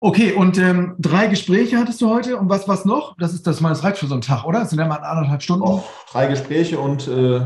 Okay, 0.00 0.32
und 0.32 0.58
ähm, 0.58 0.96
drei 0.98 1.26
Gespräche 1.26 1.78
hattest 1.78 2.00
du 2.00 2.08
heute 2.08 2.38
und 2.38 2.48
was, 2.48 2.66
was 2.66 2.84
noch? 2.84 3.16
Das 3.18 3.32
ist 3.34 3.46
das, 3.46 3.60
das 3.60 3.84
reicht 3.84 3.98
für 3.98 4.06
so 4.06 4.14
einen 4.14 4.22
Tag, 4.22 4.44
oder? 4.44 4.60
Das 4.60 4.70
sind 4.70 4.78
ja 4.78 4.86
mal 4.86 4.96
anderthalb 4.96 5.42
Stunden. 5.42 5.64
Oh, 5.66 5.82
drei 6.10 6.26
Gespräche 6.26 6.78
und 6.78 7.08
äh, 7.08 7.40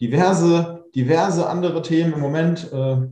diverse 0.00 0.79
diverse 0.94 1.48
andere 1.48 1.82
Themen 1.82 2.14
im 2.14 2.20
Moment. 2.20 2.72
Äh, 2.72 3.08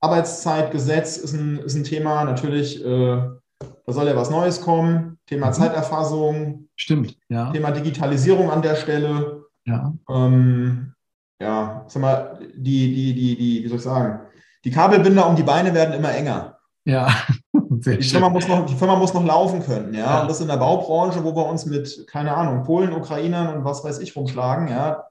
Arbeitszeitgesetz 0.00 1.18
ist 1.18 1.34
ein, 1.34 1.58
ist 1.58 1.74
ein 1.74 1.84
Thema. 1.84 2.24
Natürlich, 2.24 2.84
äh, 2.84 3.16
da 3.58 3.92
soll 3.92 4.06
ja 4.06 4.16
was 4.16 4.30
Neues 4.30 4.60
kommen. 4.60 5.18
Thema 5.26 5.48
mhm. 5.48 5.52
Zeiterfassung. 5.52 6.68
Stimmt, 6.76 7.16
ja. 7.28 7.50
Thema 7.50 7.70
Digitalisierung 7.70 8.50
an 8.50 8.62
der 8.62 8.76
Stelle. 8.76 9.44
Ja. 9.66 9.92
Ähm, 10.08 10.94
ja, 11.40 11.84
sag 11.88 12.02
mal, 12.02 12.38
die, 12.54 12.94
die, 12.94 13.14
die, 13.14 13.36
die, 13.36 13.64
wie 13.64 13.68
soll 13.68 13.78
ich 13.78 13.82
sagen, 13.82 14.20
die 14.64 14.70
Kabelbinder 14.70 15.26
um 15.26 15.36
die 15.36 15.42
Beine 15.42 15.74
werden 15.74 15.94
immer 15.94 16.12
enger. 16.14 16.58
Ja. 16.84 17.08
die, 17.52 18.02
Firma 18.02 18.28
muss 18.28 18.48
noch, 18.48 18.66
die 18.66 18.74
Firma 18.74 18.96
muss 18.96 19.14
noch 19.14 19.24
laufen 19.24 19.62
können, 19.62 19.94
ja? 19.94 20.00
ja. 20.00 20.20
Und 20.22 20.30
das 20.30 20.40
in 20.40 20.48
der 20.48 20.56
Baubranche, 20.56 21.22
wo 21.24 21.34
wir 21.34 21.46
uns 21.46 21.66
mit, 21.66 22.06
keine 22.08 22.34
Ahnung, 22.34 22.64
Polen, 22.64 22.92
Ukrainern 22.92 23.56
und 23.56 23.64
was 23.64 23.84
weiß 23.84 24.00
ich 24.00 24.16
rumschlagen, 24.16 24.68
ja, 24.68 25.04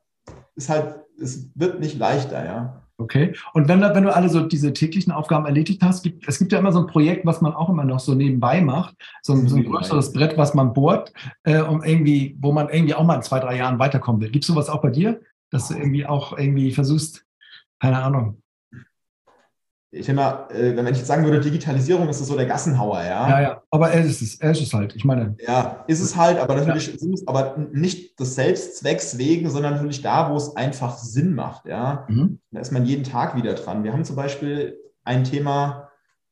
ist 0.55 0.69
halt 0.69 0.99
es 1.21 1.49
wird 1.55 1.79
nicht 1.79 1.97
leichter, 1.97 2.45
ja. 2.45 2.81
Okay. 2.99 3.33
Und 3.53 3.69
wenn, 3.69 3.79
wenn 3.81 4.03
du 4.03 4.13
alle 4.13 4.27
so 4.27 4.41
diese 4.41 4.73
täglichen 4.73 5.13
Aufgaben 5.13 5.45
erledigt 5.45 5.81
hast, 5.81 6.03
gibt, 6.03 6.27
es 6.27 6.37
gibt 6.37 6.51
ja 6.51 6.59
immer 6.59 6.73
so 6.73 6.79
ein 6.79 6.87
Projekt, 6.87 7.25
was 7.25 7.39
man 7.39 7.53
auch 7.53 7.69
immer 7.69 7.85
noch 7.85 8.01
so 8.01 8.13
nebenbei 8.13 8.59
macht, 8.59 8.95
so 9.21 9.33
ein, 9.33 9.47
so 9.47 9.55
ein 9.55 9.63
größeres 9.63 10.11
Brett, 10.11 10.37
was 10.37 10.53
man 10.53 10.73
bohrt, 10.73 11.13
äh, 11.43 11.61
um 11.61 11.81
irgendwie, 11.81 12.37
wo 12.41 12.51
man 12.51 12.67
irgendwie 12.67 12.93
auch 12.93 13.05
mal 13.05 13.15
in 13.15 13.21
zwei, 13.21 13.39
drei 13.39 13.55
Jahren 13.55 13.79
weiterkommen 13.79 14.19
will. 14.19 14.29
Gibt 14.29 14.43
es 14.43 14.49
sowas 14.49 14.67
auch 14.67 14.81
bei 14.81 14.89
dir, 14.89 15.21
dass 15.49 15.69
du 15.69 15.75
irgendwie 15.75 16.05
auch 16.05 16.37
irgendwie 16.37 16.73
versuchst, 16.73 17.25
keine 17.79 18.03
Ahnung, 18.03 18.41
ich 19.91 20.05
denke 20.05 20.21
mal, 20.21 20.47
äh, 20.51 20.75
wenn 20.75 20.85
ich 20.87 20.97
jetzt 20.97 21.07
sagen 21.07 21.23
würde, 21.23 21.39
Digitalisierung 21.39 22.07
ist 22.09 22.21
das 22.21 22.27
so 22.27 22.35
der 22.35 22.45
Gassenhauer, 22.45 23.01
ja. 23.03 23.29
Ja, 23.29 23.41
ja, 23.41 23.63
aber 23.71 23.91
er 23.91 24.03
ist 24.03 24.21
es, 24.21 24.35
er 24.35 24.51
ist 24.51 24.61
es 24.61 24.73
halt, 24.73 24.95
ich 24.95 25.03
meine. 25.03 25.35
Ja, 25.39 25.83
ist 25.87 25.99
es 25.99 26.15
halt, 26.15 26.37
aber 26.39 26.55
natürlich 26.55 26.87
ja. 26.87 26.93
ist 26.93 27.03
es 27.03 27.27
aber 27.27 27.57
nicht 27.71 28.19
des 28.19 28.35
Selbstzwecks 28.35 29.17
wegen, 29.17 29.49
sondern 29.49 29.73
natürlich 29.73 30.01
da, 30.01 30.31
wo 30.31 30.35
es 30.35 30.55
einfach 30.55 30.97
Sinn 30.97 31.33
macht, 31.33 31.65
ja. 31.65 32.05
Mhm. 32.07 32.39
Da 32.51 32.59
ist 32.59 32.71
man 32.71 32.85
jeden 32.85 33.03
Tag 33.03 33.35
wieder 33.35 33.53
dran. 33.55 33.83
Wir 33.83 33.93
haben 33.93 34.05
zum 34.05 34.15
Beispiel 34.15 34.77
ein 35.03 35.23
Thema 35.23 35.89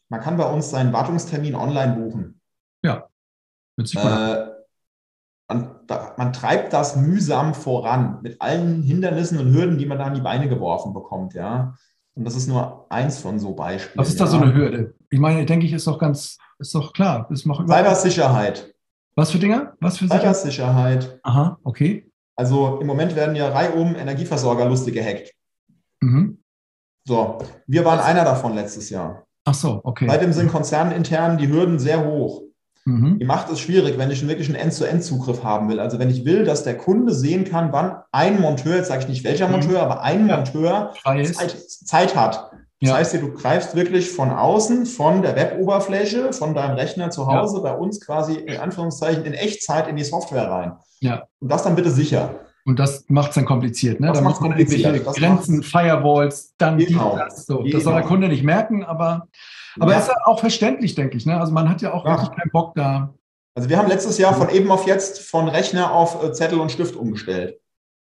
man 0.10 0.22
kann 0.22 0.38
bei 0.38 0.50
uns 0.50 0.70
seinen 0.70 0.94
Wartungstermin 0.94 1.56
online 1.56 1.96
buchen. 1.96 2.42
Ja. 2.84 3.10
Äh, 3.78 4.48
man, 5.50 5.80
da, 5.86 6.16
man, 6.18 6.34
treibt 6.34 6.74
das 6.74 6.96
mühsam 6.96 7.54
voran 7.54 8.22
mit 8.22 8.42
allen 8.42 8.82
Hindernissen 8.82 9.40
und 9.40 9.54
Hürden, 9.54 9.78
die 9.78 9.86
man 9.86 9.98
da 9.98 10.06
an 10.06 10.16
die 10.16 10.22
Beine 10.22 10.50
geworfen 10.50 10.94
bekommt, 10.94 11.34
ja. 11.34 11.76
Und 12.17 12.25
das 12.25 12.36
ist 12.36 12.47
nur 12.47 12.88
eins 12.89 13.19
von 13.19 13.39
so 13.39 13.53
Beispielen. 13.53 14.00
Was 14.00 14.09
ist 14.09 14.19
da 14.19 14.25
ja. 14.25 14.31
so 14.31 14.38
eine 14.38 14.51
Hürde? 14.53 14.95
Ich 15.12 15.19
meine, 15.19 15.45
denke 15.45 15.67
ich, 15.67 15.74
ist 15.74 15.86
doch 15.86 16.00
ganz, 16.00 16.39
ist 16.57 16.74
doch 16.74 16.91
klar. 16.91 17.27
Das 17.29 17.45
macht 17.45 17.67
Cybersicherheit. 17.67 18.74
Was 19.15 19.31
für 19.31 19.38
Dinger? 19.38 19.74
Was 19.79 20.00
für 20.00 20.07
Cybersicherheit. 20.07 21.19
Aha, 21.21 21.59
okay. 21.63 22.12
Also 22.36 22.79
im 22.81 22.88
Moment 22.88 23.15
werden 23.15 23.36
ja 23.36 23.50
reihum 23.50 23.95
Energieversorger 23.95 24.65
lustig 24.65 24.95
gehackt. 24.95 25.31
Mhm. 26.01 26.39
So, 27.05 27.38
wir 27.67 27.86
waren 27.86 28.00
einer 28.00 28.24
davon 28.24 28.55
letztes 28.55 28.89
Jahr. 28.89 29.24
Ach 29.45 29.53
so, 29.53 29.79
okay. 29.83 30.07
Seitdem 30.09 30.33
sind 30.33 30.51
konzernintern 30.51 31.38
die 31.38 31.47
Hürden 31.47 31.77
sehr 31.77 32.03
hoch. 32.03 32.41
Mhm. 32.88 33.20
Die 33.20 33.25
macht 33.25 33.50
es 33.50 33.60
schwierig, 33.60 33.98
wenn 33.98 34.10
ich 34.12 34.25
wirklich 34.25 34.48
einen 34.48 34.56
End-zu-End-Zugriff 34.56 35.44
haben 35.44 35.67
will. 35.67 35.82
Also 35.82 36.00
wenn 36.00 36.10
ich 36.10 36.24
will, 36.24 36.46
dass 36.46 36.63
der 36.63 36.77
Kunde 36.77 37.13
sehen 37.13 37.44
kann, 37.44 37.74
wann 37.74 37.98
ein 38.13 38.39
Monteur, 38.39 38.77
jetzt 38.77 38.88
sage 38.88 39.01
ich 39.01 39.10
nicht 39.10 39.25
welcher 39.25 39.48
mhm. 39.48 39.53
Monteur, 39.53 39.82
aber 39.82 40.03
ein 40.03 40.25
ja. 40.29 40.38
Monteur 40.38 40.94
Zeit, 41.03 41.58
Zeit, 41.70 42.15
hat. 42.15 42.50
Das 42.79 42.89
ja. 42.89 42.96
heißt, 42.96 43.13
du 43.15 43.34
greifst 43.34 43.75
wirklich 43.75 44.10
von 44.10 44.29
außen, 44.29 44.86
von 44.86 45.22
der 45.22 45.36
Web-Oberfläche, 45.36 46.32
von 46.32 46.53
deinem 46.53 46.75
Rechner 46.75 47.10
zu 47.10 47.27
Hause, 47.27 47.58
ja. 47.58 47.63
bei 47.63 47.74
uns 47.74 48.00
quasi 48.00 48.36
in 48.36 48.58
Anführungszeichen 48.58 49.25
in 49.25 49.34
Echtzeit 49.34 49.89
in 49.89 49.98
die 49.98 50.06
Software 50.06 50.50
rein. 50.50 50.72
Ja. 51.01 51.24
Und 51.41 51.51
das 51.51 51.63
dann 51.63 51.75
bitte 51.75 51.91
sicher. 51.91 52.36
Und 52.63 52.79
das 52.79 53.03
macht 53.10 53.29
es 53.29 53.36
dann 53.36 53.46
kompliziert, 53.46 54.00
ne? 54.00 54.08
Das 54.08 54.20
da 54.20 54.24
muss 54.24 54.39
man 54.39 54.58
irgendwelche 54.58 55.01
Grenzen, 55.01 55.62
Firewalls, 55.62 56.53
dann 56.58 56.77
genau. 56.77 57.12
die, 57.12 57.17
das. 57.17 57.46
So. 57.46 57.58
Genau. 57.60 57.72
Das 57.72 57.84
soll 57.84 57.94
der 57.96 58.03
Kunde 58.03 58.29
nicht 58.29 58.44
merken, 58.44 58.86
aber 58.86 59.27
aber 59.79 59.91
ja. 59.91 60.00
ist 60.00 60.07
ja 60.07 60.15
auch 60.25 60.39
verständlich, 60.39 60.96
denke 60.96 61.17
ich. 61.17 61.25
Ne? 61.25 61.39
Also 61.39 61.53
man 61.53 61.69
hat 61.69 61.81
ja 61.81 61.93
auch 61.93 62.05
ja. 62.05 62.12
wirklich 62.12 62.38
keinen 62.38 62.51
Bock 62.51 62.75
da. 62.75 63.13
Also 63.55 63.69
wir 63.69 63.77
haben 63.77 63.88
letztes 63.88 64.17
Jahr 64.17 64.36
von 64.36 64.50
eben 64.50 64.69
auf 64.69 64.86
jetzt 64.86 65.22
von 65.22 65.48
Rechner 65.48 65.91
auf 65.91 66.24
äh, 66.24 66.31
Zettel 66.31 66.60
und 66.60 66.72
Stift 66.72 66.96
umgestellt. 66.96 67.60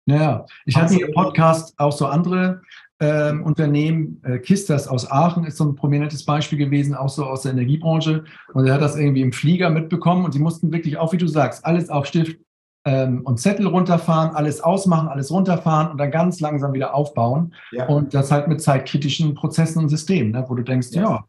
Ja, 0.06 0.44
ich 0.66 0.76
hatte 0.76 1.00
im 1.00 1.12
Podcast 1.12 1.74
auch 1.78 1.92
so 1.92 2.06
andere 2.06 2.60
ähm, 3.00 3.42
Unternehmen. 3.42 4.20
Äh, 4.24 4.38
Kisters 4.38 4.88
aus 4.88 5.10
Aachen 5.10 5.44
ist 5.44 5.56
so 5.56 5.64
ein 5.64 5.76
prominentes 5.76 6.24
Beispiel 6.24 6.58
gewesen, 6.58 6.94
auch 6.94 7.08
so 7.08 7.24
aus 7.24 7.42
der 7.42 7.52
Energiebranche. 7.52 8.24
Und 8.52 8.66
er 8.66 8.74
hat 8.74 8.82
das 8.82 8.96
irgendwie 8.96 9.22
im 9.22 9.32
Flieger 9.32 9.70
mitbekommen 9.70 10.24
und 10.24 10.32
sie 10.32 10.40
mussten 10.40 10.72
wirklich 10.72 10.98
auch, 10.98 11.12
wie 11.12 11.18
du 11.18 11.26
sagst, 11.26 11.64
alles 11.64 11.88
auf 11.88 12.06
Stift 12.06 12.38
ähm, 12.84 13.22
und 13.24 13.38
Zettel 13.38 13.66
runterfahren, 13.66 14.34
alles 14.34 14.60
ausmachen, 14.60 15.08
alles 15.08 15.30
runterfahren 15.30 15.90
und 15.90 15.98
dann 15.98 16.10
ganz 16.10 16.40
langsam 16.40 16.72
wieder 16.74 16.94
aufbauen. 16.94 17.54
Ja. 17.72 17.86
Und 17.86 18.12
das 18.12 18.30
halt 18.30 18.48
mit 18.48 18.60
zeitkritischen 18.60 19.34
Prozessen 19.34 19.78
und 19.78 19.88
Systemen, 19.88 20.32
ne, 20.32 20.44
wo 20.48 20.54
du 20.54 20.62
denkst, 20.62 20.88
ja, 20.90 21.02
ja 21.02 21.24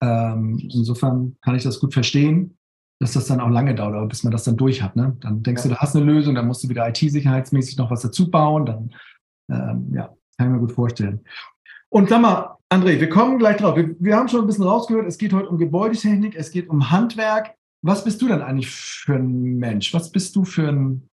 ähm, 0.00 0.58
insofern 0.58 1.36
kann 1.42 1.54
ich 1.54 1.62
das 1.62 1.80
gut 1.80 1.92
verstehen, 1.92 2.56
dass 3.00 3.12
das 3.12 3.26
dann 3.26 3.40
auch 3.40 3.48
lange 3.48 3.74
dauert, 3.74 4.08
bis 4.08 4.24
man 4.24 4.30
das 4.30 4.44
dann 4.44 4.56
durch 4.56 4.82
hat. 4.82 4.94
Ne? 4.96 5.16
Dann 5.20 5.42
denkst 5.42 5.64
ja. 5.64 5.68
du, 5.68 5.74
du 5.74 5.80
hast 5.80 5.96
eine 5.96 6.04
Lösung, 6.04 6.34
dann 6.34 6.46
musst 6.46 6.62
du 6.62 6.68
wieder 6.68 6.88
IT-sicherheitsmäßig 6.88 7.78
noch 7.78 7.90
was 7.90 8.02
dazu 8.02 8.30
bauen. 8.30 8.66
Dann, 8.66 8.90
ähm, 9.50 9.92
ja, 9.94 10.14
kann 10.36 10.48
ich 10.48 10.52
mir 10.52 10.58
gut 10.58 10.72
vorstellen. 10.72 11.20
Und 11.88 12.08
sag 12.08 12.20
mal, 12.20 12.56
André, 12.72 13.00
wir 13.00 13.08
kommen 13.08 13.38
gleich 13.38 13.56
drauf. 13.56 13.76
Wir, 13.76 13.96
wir, 13.98 14.16
haben 14.16 14.28
schon 14.28 14.42
ein 14.42 14.46
bisschen 14.46 14.64
rausgehört, 14.64 15.06
es 15.06 15.18
geht 15.18 15.32
heute 15.32 15.48
um 15.48 15.58
Gebäudetechnik, 15.58 16.36
es 16.36 16.50
geht 16.50 16.68
um 16.68 16.90
Handwerk. 16.90 17.54
Was 17.82 18.04
bist 18.04 18.20
du 18.22 18.28
denn 18.28 18.42
eigentlich 18.42 18.70
für 18.70 19.14
ein 19.14 19.56
Mensch? 19.56 19.92
Was 19.92 20.12
bist 20.12 20.36
du 20.36 20.44
für 20.44 20.68
ein 20.68 21.08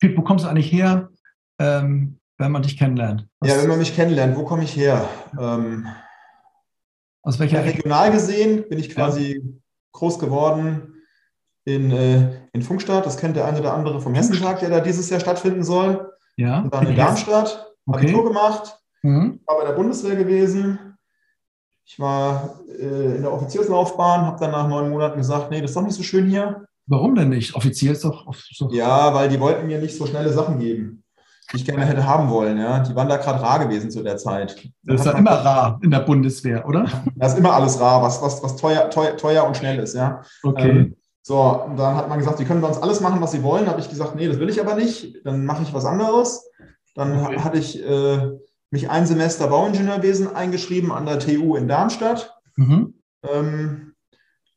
Typ? 0.00 0.16
Wo 0.16 0.22
kommst 0.22 0.44
du 0.44 0.48
eigentlich 0.48 0.70
her, 0.70 1.08
ähm, 1.58 2.18
wenn 2.38 2.52
man 2.52 2.62
dich 2.62 2.76
kennenlernt? 2.76 3.26
Was 3.40 3.50
ja, 3.50 3.60
wenn 3.60 3.68
man 3.68 3.78
mich 3.78 3.96
kennenlernt, 3.96 4.36
wo 4.36 4.44
komme 4.44 4.62
ich 4.62 4.76
her? 4.76 5.08
Ähm, 5.40 5.86
aus 7.26 7.40
welcher 7.40 7.64
Regional 7.64 8.12
gesehen 8.12 8.68
bin 8.68 8.78
ich 8.78 8.90
quasi 8.90 9.34
ja. 9.34 9.52
groß 9.92 10.20
geworden 10.20 11.02
in, 11.64 11.90
äh, 11.90 12.46
in 12.52 12.62
Funkstadt. 12.62 13.04
Das 13.04 13.16
kennt 13.16 13.34
der 13.34 13.46
eine 13.46 13.58
oder 13.58 13.74
andere 13.74 14.00
vom 14.00 14.14
Hessentag, 14.14 14.60
der 14.60 14.70
da 14.70 14.78
dieses 14.78 15.10
Jahr 15.10 15.18
stattfinden 15.18 15.64
soll. 15.64 16.12
Ja. 16.36 16.60
Und 16.60 16.72
dann 16.72 16.86
in 16.86 16.94
Darmstadt, 16.94 17.74
okay. 17.84 17.98
Abitur 17.98 18.24
gemacht, 18.26 18.78
mhm. 19.02 19.40
war 19.44 19.58
bei 19.58 19.66
der 19.66 19.72
Bundeswehr 19.72 20.14
gewesen. 20.14 20.78
Ich 21.84 21.98
war 21.98 22.60
äh, 22.68 23.16
in 23.16 23.22
der 23.22 23.32
Offizierslaufbahn, 23.32 24.24
habe 24.24 24.38
dann 24.38 24.52
nach 24.52 24.68
neun 24.68 24.90
Monaten 24.90 25.18
gesagt, 25.18 25.50
nee, 25.50 25.60
das 25.60 25.72
ist 25.72 25.76
doch 25.76 25.82
nicht 25.82 25.96
so 25.96 26.04
schön 26.04 26.28
hier. 26.28 26.64
Warum 26.86 27.16
denn 27.16 27.30
nicht? 27.30 27.56
Offizier 27.56 27.90
ist 27.90 28.04
doch, 28.04 28.24
doch. 28.60 28.72
Ja, 28.72 29.12
weil 29.14 29.28
die 29.28 29.40
wollten 29.40 29.66
mir 29.66 29.80
nicht 29.80 29.96
so 29.96 30.06
schnelle 30.06 30.32
Sachen 30.32 30.60
geben 30.60 31.02
die 31.52 31.56
ich 31.56 31.64
gerne 31.64 31.84
hätte 31.84 32.06
haben 32.06 32.28
wollen. 32.28 32.58
Ja. 32.58 32.80
Die 32.80 32.94
waren 32.94 33.08
da 33.08 33.16
gerade 33.16 33.40
rar 33.40 33.64
gewesen 33.64 33.90
zu 33.90 34.02
der 34.02 34.16
Zeit. 34.16 34.68
Das 34.82 35.00
ist 35.00 35.06
ja 35.06 35.12
immer 35.12 35.32
rar 35.32 35.78
in 35.82 35.90
der 35.90 36.00
Bundeswehr, 36.00 36.66
oder? 36.66 36.86
Das 37.16 37.32
ist 37.32 37.38
immer 37.38 37.54
alles 37.54 37.80
rar, 37.80 38.02
was, 38.02 38.20
was, 38.22 38.42
was 38.42 38.56
teuer, 38.56 38.90
teuer, 38.90 39.16
teuer 39.16 39.46
und 39.46 39.56
schnell 39.56 39.78
ist. 39.78 39.94
Ja. 39.94 40.22
Okay. 40.42 40.70
Ähm, 40.70 40.96
so, 41.22 41.40
und 41.64 41.76
dann 41.76 41.96
hat 41.96 42.08
man 42.08 42.18
gesagt, 42.18 42.38
sie 42.38 42.44
können 42.44 42.60
bei 42.60 42.68
uns 42.68 42.78
alles 42.78 43.00
machen, 43.00 43.20
was 43.20 43.32
sie 43.32 43.42
wollen. 43.42 43.64
Da 43.64 43.72
habe 43.72 43.80
ich 43.80 43.88
gesagt, 43.88 44.14
nee, 44.14 44.28
das 44.28 44.38
will 44.38 44.48
ich 44.48 44.60
aber 44.60 44.74
nicht. 44.74 45.24
Dann 45.24 45.44
mache 45.44 45.62
ich 45.62 45.74
was 45.74 45.84
anderes. 45.84 46.48
Dann 46.94 47.18
okay. 47.18 47.40
hatte 47.40 47.58
ich 47.58 47.82
äh, 47.84 48.30
mich 48.70 48.90
ein 48.90 49.06
Semester 49.06 49.48
Bauingenieurwesen 49.48 50.34
eingeschrieben 50.34 50.92
an 50.92 51.06
der 51.06 51.18
TU 51.18 51.56
in 51.56 51.68
Darmstadt. 51.68 52.32
Mhm. 52.56 52.94
Ähm, 53.22 53.92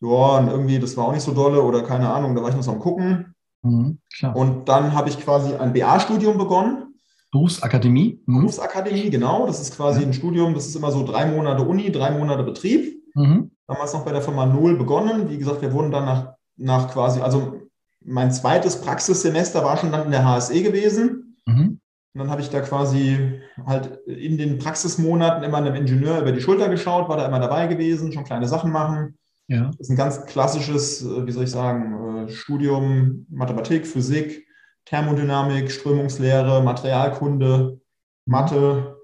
ja, 0.01 0.37
und 0.37 0.47
irgendwie, 0.47 0.79
das 0.79 0.95
war 0.95 1.05
auch 1.05 1.11
nicht 1.11 1.23
so 1.23 1.33
dolle 1.33 1.61
oder 1.61 1.83
keine 1.83 2.11
Ahnung, 2.11 2.35
da 2.35 2.41
war 2.41 2.49
ich 2.49 2.55
noch 2.55 2.63
so 2.63 2.71
am 2.71 2.79
Gucken. 2.79 3.35
Mhm, 3.61 3.99
und 4.33 4.69
dann 4.69 4.93
habe 4.93 5.09
ich 5.09 5.19
quasi 5.19 5.53
ein 5.55 5.73
BA-Studium 5.73 6.37
begonnen. 6.37 6.95
Berufsakademie? 7.31 8.21
Mhm. 8.25 8.39
Berufsakademie, 8.39 9.09
genau. 9.09 9.45
Das 9.45 9.59
ist 9.59 9.75
quasi 9.75 10.01
ja. 10.01 10.07
ein 10.07 10.13
Studium, 10.13 10.53
das 10.53 10.67
ist 10.67 10.75
immer 10.75 10.91
so 10.91 11.05
drei 11.05 11.25
Monate 11.25 11.63
Uni, 11.63 11.91
drei 11.91 12.11
Monate 12.11 12.43
Betrieb. 12.43 13.03
Mhm. 13.15 13.51
Damals 13.67 13.93
noch 13.93 14.05
bei 14.05 14.11
der 14.11 14.21
Firma 14.21 14.45
Null 14.45 14.77
begonnen. 14.77 15.29
Wie 15.29 15.37
gesagt, 15.37 15.61
wir 15.61 15.73
wurden 15.73 15.91
dann 15.91 16.05
nach, 16.05 16.33
nach 16.57 16.91
quasi, 16.91 17.21
also 17.21 17.61
mein 18.03 18.31
zweites 18.31 18.81
Praxissemester 18.81 19.63
war 19.63 19.77
schon 19.77 19.91
dann 19.91 20.05
in 20.05 20.11
der 20.11 20.25
HSE 20.25 20.63
gewesen. 20.63 21.37
Mhm. 21.45 21.79
Und 22.13 22.19
dann 22.19 22.31
habe 22.31 22.41
ich 22.41 22.49
da 22.49 22.61
quasi 22.61 23.39
halt 23.65 23.99
in 24.07 24.37
den 24.37 24.57
Praxismonaten 24.57 25.43
immer 25.43 25.57
einem 25.57 25.75
Ingenieur 25.75 26.19
über 26.19 26.31
die 26.31 26.41
Schulter 26.41 26.69
geschaut, 26.69 27.07
war 27.07 27.17
da 27.17 27.27
immer 27.27 27.39
dabei 27.39 27.67
gewesen, 27.67 28.11
schon 28.11 28.23
kleine 28.23 28.47
Sachen 28.47 28.71
machen. 28.71 29.18
Ja. 29.49 29.65
Das 29.65 29.79
ist 29.79 29.89
ein 29.89 29.97
ganz 29.97 30.25
klassisches, 30.25 31.03
äh, 31.03 31.25
wie 31.25 31.31
soll 31.31 31.45
ich 31.45 31.51
sagen, 31.51 32.27
äh, 32.27 32.31
Studium 32.31 33.25
Mathematik, 33.29 33.87
Physik, 33.87 34.47
Thermodynamik, 34.85 35.71
Strömungslehre, 35.71 36.61
Materialkunde, 36.61 37.79
Mathe, 38.25 38.95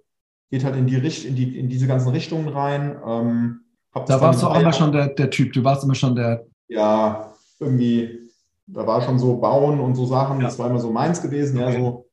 geht 0.52 0.64
halt 0.64 0.76
in, 0.76 0.86
die, 0.86 0.98
in, 0.98 1.36
die, 1.36 1.60
in 1.60 1.68
diese 1.68 1.88
ganzen 1.88 2.10
Richtungen 2.10 2.48
rein. 2.48 2.96
Ähm, 3.06 3.62
da 3.94 4.22
warst 4.22 4.44
du 4.44 4.48
auch 4.48 4.60
immer 4.60 4.74
schon 4.74 4.92
der, 4.92 5.08
der 5.08 5.32
Typ, 5.32 5.52
du 5.54 5.64
warst 5.64 5.84
immer 5.84 5.96
schon 5.96 6.16
der. 6.16 6.46
Ja, 6.68 7.34
irgendwie, 7.60 8.20
da 8.68 8.86
war 8.86 9.02
schon 9.02 9.18
so 9.18 9.38
Bauen 9.38 9.80
und 9.80 9.96
so 9.96 10.06
Sachen, 10.06 10.38
ja. 10.38 10.46
das 10.46 10.60
war 10.60 10.70
immer 10.70 10.80
so 10.80 10.92
meins 10.92 11.22
gewesen, 11.22 11.60
okay. 11.60 11.74
ja, 11.74 11.80
so, 11.80 12.06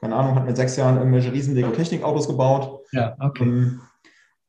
keine 0.00 0.14
Ahnung, 0.14 0.34
hat 0.34 0.44
mit 0.44 0.56
sechs 0.56 0.76
Jahren 0.76 0.98
irgendwelche 0.98 1.32
riesen 1.32 1.54
Lego-Technik-Autos 1.54 2.28
gebaut. 2.28 2.84
Ja, 2.92 3.16
okay. 3.18 3.44
Ähm, 3.44 3.80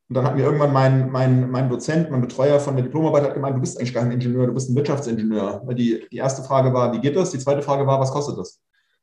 und 0.09 0.15
dann 0.15 0.25
hat 0.25 0.35
mir 0.35 0.43
irgendwann 0.43 0.73
mein, 0.73 1.11
mein, 1.11 1.51
mein 1.51 1.69
Dozent, 1.69 2.09
mein 2.09 2.21
Betreuer 2.21 2.59
von 2.59 2.75
der 2.75 2.83
Diplomarbeit 2.83 3.25
hat 3.25 3.35
gemeint, 3.35 3.55
du 3.55 3.59
bist 3.59 3.77
eigentlich 3.77 3.93
gar 3.93 4.01
kein 4.03 4.13
Ingenieur, 4.13 4.47
du 4.47 4.53
bist 4.53 4.67
ein 4.67 4.75
Wirtschaftsingenieur. 4.75 5.61
Weil 5.65 5.75
die, 5.75 6.03
die 6.11 6.17
erste 6.17 6.41
Frage 6.41 6.73
war, 6.73 6.91
wie 6.93 6.99
geht 6.99 7.15
das? 7.15 7.29
Die 7.29 7.37
zweite 7.37 7.61
Frage 7.61 7.85
war, 7.85 7.99
was 7.99 8.11
kostet 8.11 8.35
das? 8.39 8.59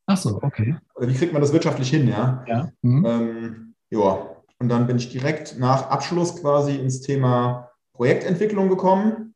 Ach 0.07 0.17
so, 0.17 0.41
okay. 0.43 0.77
Also 0.97 1.09
wie 1.09 1.15
kriegt 1.15 1.33
man 1.33 1.41
das 1.41 1.53
wirtschaftlich 1.53 1.91
hin, 1.91 2.09
ja? 2.09 2.45
Ja. 2.49 2.69
Mhm. 2.83 3.07
Ähm, 3.07 3.75
ja. 3.91 4.31
Und 4.59 4.69
dann 4.69 4.89
bin 4.89 4.97
ich 4.97 5.09
direkt 5.11 5.61
nach 5.61 5.91
Abschluss 5.91 6.41
quasi 6.41 6.75
ins 6.75 7.03
Thema 7.03 7.71
Projektentwicklung 7.93 8.69
gekommen. 8.69 9.35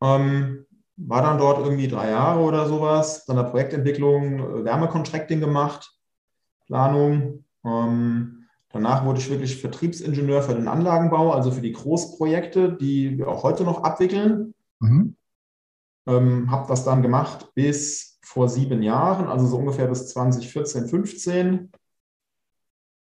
Ähm, 0.00 0.64
war 0.96 1.22
dann 1.22 1.38
dort 1.38 1.58
irgendwie 1.58 1.88
drei 1.88 2.10
Jahre 2.10 2.40
oder 2.40 2.68
sowas. 2.68 3.24
Dann 3.24 3.34
der 3.36 3.44
Projektentwicklung, 3.44 4.38
äh, 4.38 4.64
Wärmecontracting 4.64 5.40
gemacht, 5.40 5.92
Planung. 6.66 7.44
Ähm, 7.64 8.43
Danach 8.74 9.04
wurde 9.04 9.20
ich 9.20 9.30
wirklich 9.30 9.60
Vertriebsingenieur 9.60 10.42
für 10.42 10.56
den 10.56 10.66
Anlagenbau, 10.66 11.30
also 11.30 11.52
für 11.52 11.60
die 11.60 11.70
Großprojekte, 11.70 12.72
die 12.72 13.16
wir 13.16 13.28
auch 13.28 13.44
heute 13.44 13.62
noch 13.62 13.84
abwickeln. 13.84 14.52
Mhm. 14.80 15.14
Ähm, 16.08 16.50
habe 16.50 16.66
das 16.66 16.84
dann 16.84 17.00
gemacht 17.00 17.52
bis 17.54 18.18
vor 18.24 18.48
sieben 18.48 18.82
Jahren, 18.82 19.28
also 19.28 19.46
so 19.46 19.58
ungefähr 19.58 19.86
bis 19.86 20.08
2014, 20.08 20.88
15. 20.88 21.70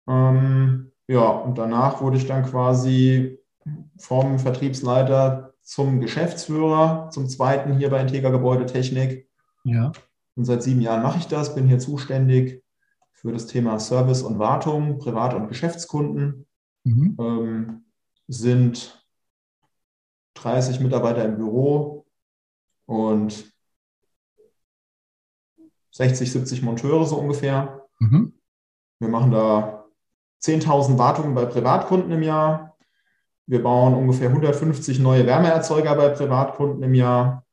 Ähm, 0.09 0.93
ja, 1.09 1.27
und 1.27 1.57
danach 1.57 2.03
wurde 2.03 2.19
ich 2.19 2.27
dann 2.27 2.45
quasi 2.45 3.39
vom 3.97 4.39
Vertriebsleiter 4.39 5.55
zum 5.63 6.01
Geschäftsführer, 6.01 7.09
zum 7.11 7.29
zweiten 7.31 7.79
hier 7.79 7.89
bei 7.89 8.03
Integra 8.03 8.29
Gebäudetechnik. 8.29 9.27
Ja. 9.65 9.91
Und 10.35 10.45
seit 10.45 10.63
sieben 10.63 10.83
Jahren 10.83 11.03
mache 11.03 11.19
ich 11.19 11.29
das, 11.29 11.55
bin 11.55 11.67
hier 11.67 11.79
zuständig 11.79 12.62
für 13.23 13.33
das 13.33 13.47
Thema 13.47 13.79
Service 13.79 14.23
und 14.23 14.39
Wartung, 14.39 14.99
Privat- 14.99 15.35
und 15.35 15.49
Geschäftskunden. 15.49 16.47
Mhm. 16.85 17.17
Ähm, 17.19 17.85
sind 18.27 19.05
30 20.35 20.81
Mitarbeiter 20.81 21.25
im 21.25 21.37
Büro 21.37 22.05
und 22.87 23.53
60, 25.93 26.33
70 26.33 26.63
Monteure 26.63 27.07
so 27.07 27.17
ungefähr. 27.17 27.87
Mhm. 28.01 28.35
Wir 28.99 29.09
machen 29.09 29.31
da 29.31 29.85
10.000 30.43 30.99
Wartungen 30.99 31.35
bei 31.35 31.45
Privatkunden 31.45 32.11
im 32.11 32.23
Jahr. 32.23 32.77
Wir 33.47 33.63
bauen 33.63 33.95
ungefähr 33.95 34.29
150 34.29 34.99
neue 34.99 35.27
Wärmeerzeuger 35.27 35.95
bei 35.95 36.09
Privatkunden 36.09 36.83
im 36.83 36.95
Jahr. 36.95 37.45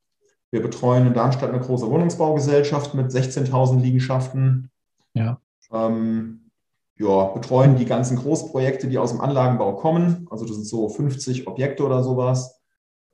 Wir 0.50 0.62
betreuen 0.62 1.06
in 1.06 1.14
Darmstadt 1.14 1.50
eine 1.50 1.60
große 1.60 1.88
Wohnungsbaugesellschaft 1.88 2.94
mit 2.94 3.10
16.000 3.10 3.80
Liegenschaften. 3.80 4.70
Ja. 5.14 5.40
Ähm, 5.72 6.50
ja, 6.98 7.24
betreuen 7.24 7.76
die 7.76 7.86
ganzen 7.86 8.18
Großprojekte, 8.18 8.88
die 8.88 8.98
aus 8.98 9.12
dem 9.12 9.20
Anlagenbau 9.20 9.74
kommen. 9.76 10.26
Also 10.30 10.44
das 10.44 10.56
sind 10.56 10.66
so 10.66 10.88
50 10.88 11.46
Objekte 11.46 11.84
oder 11.84 12.02
sowas. 12.02 12.60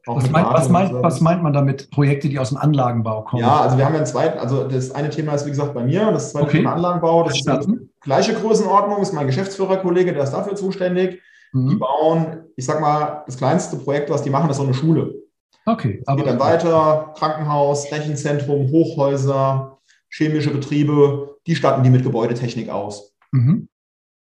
Was 0.09 0.31
meint, 0.31 0.49
was, 0.53 0.69
meint, 0.69 0.93
was 0.93 1.21
meint, 1.21 1.43
man 1.43 1.53
damit, 1.53 1.91
Projekte, 1.91 2.29
die 2.29 2.39
aus 2.39 2.51
dem 2.51 2.59
Anlagenbau 2.59 3.23
kommen? 3.23 3.43
Ja, 3.43 3.61
also 3.61 3.77
wir 3.77 3.85
haben 3.85 3.93
ja 3.93 3.99
einen 3.99 4.07
zweiten, 4.07 4.39
also 4.39 4.69
das 4.69 4.93
eine 4.93 5.11
Thema 5.11 5.35
ist 5.35 5.47
wie 5.47 5.51
gesagt 5.51 5.75
bei 5.75 5.83
mir, 5.83 6.13
das 6.13 6.31
zweite 6.31 6.47
okay. 6.47 6.59
Thema 6.59 6.75
Anlagenbau, 6.75 7.25
das 7.25 7.35
ist 7.35 7.49
die 7.49 7.89
gleiche 8.01 8.35
Größenordnung, 8.35 9.03
ist 9.03 9.13
mein 9.13 9.27
Geschäftsführerkollege, 9.27 10.13
der 10.13 10.23
ist 10.23 10.31
dafür 10.31 10.55
zuständig. 10.55 11.21
Mhm. 11.53 11.71
Die 11.71 11.77
bauen, 11.77 12.45
ich 12.55 12.65
sag 12.65 12.81
mal, 12.81 13.25
das 13.27 13.37
kleinste 13.37 13.77
Projekt, 13.79 14.09
was 14.09 14.23
die 14.23 14.31
machen, 14.31 14.49
ist 14.49 14.59
so 14.59 14.63
eine 14.63 14.75
Schule. 14.75 15.13
Okay. 15.65 16.01
Aber 16.07 16.19
geht 16.19 16.29
dann 16.29 16.39
weiter, 16.39 17.13
Krankenhaus, 17.19 17.91
Rechenzentrum, 17.91 18.71
Hochhäuser, 18.71 19.79
chemische 20.09 20.51
Betriebe, 20.51 21.36
die 21.47 21.57
statten 21.57 21.83
die 21.83 21.91
mit 21.91 22.03
Gebäudetechnik 22.03 22.69
aus. 22.69 23.15
Mhm. 23.33 23.69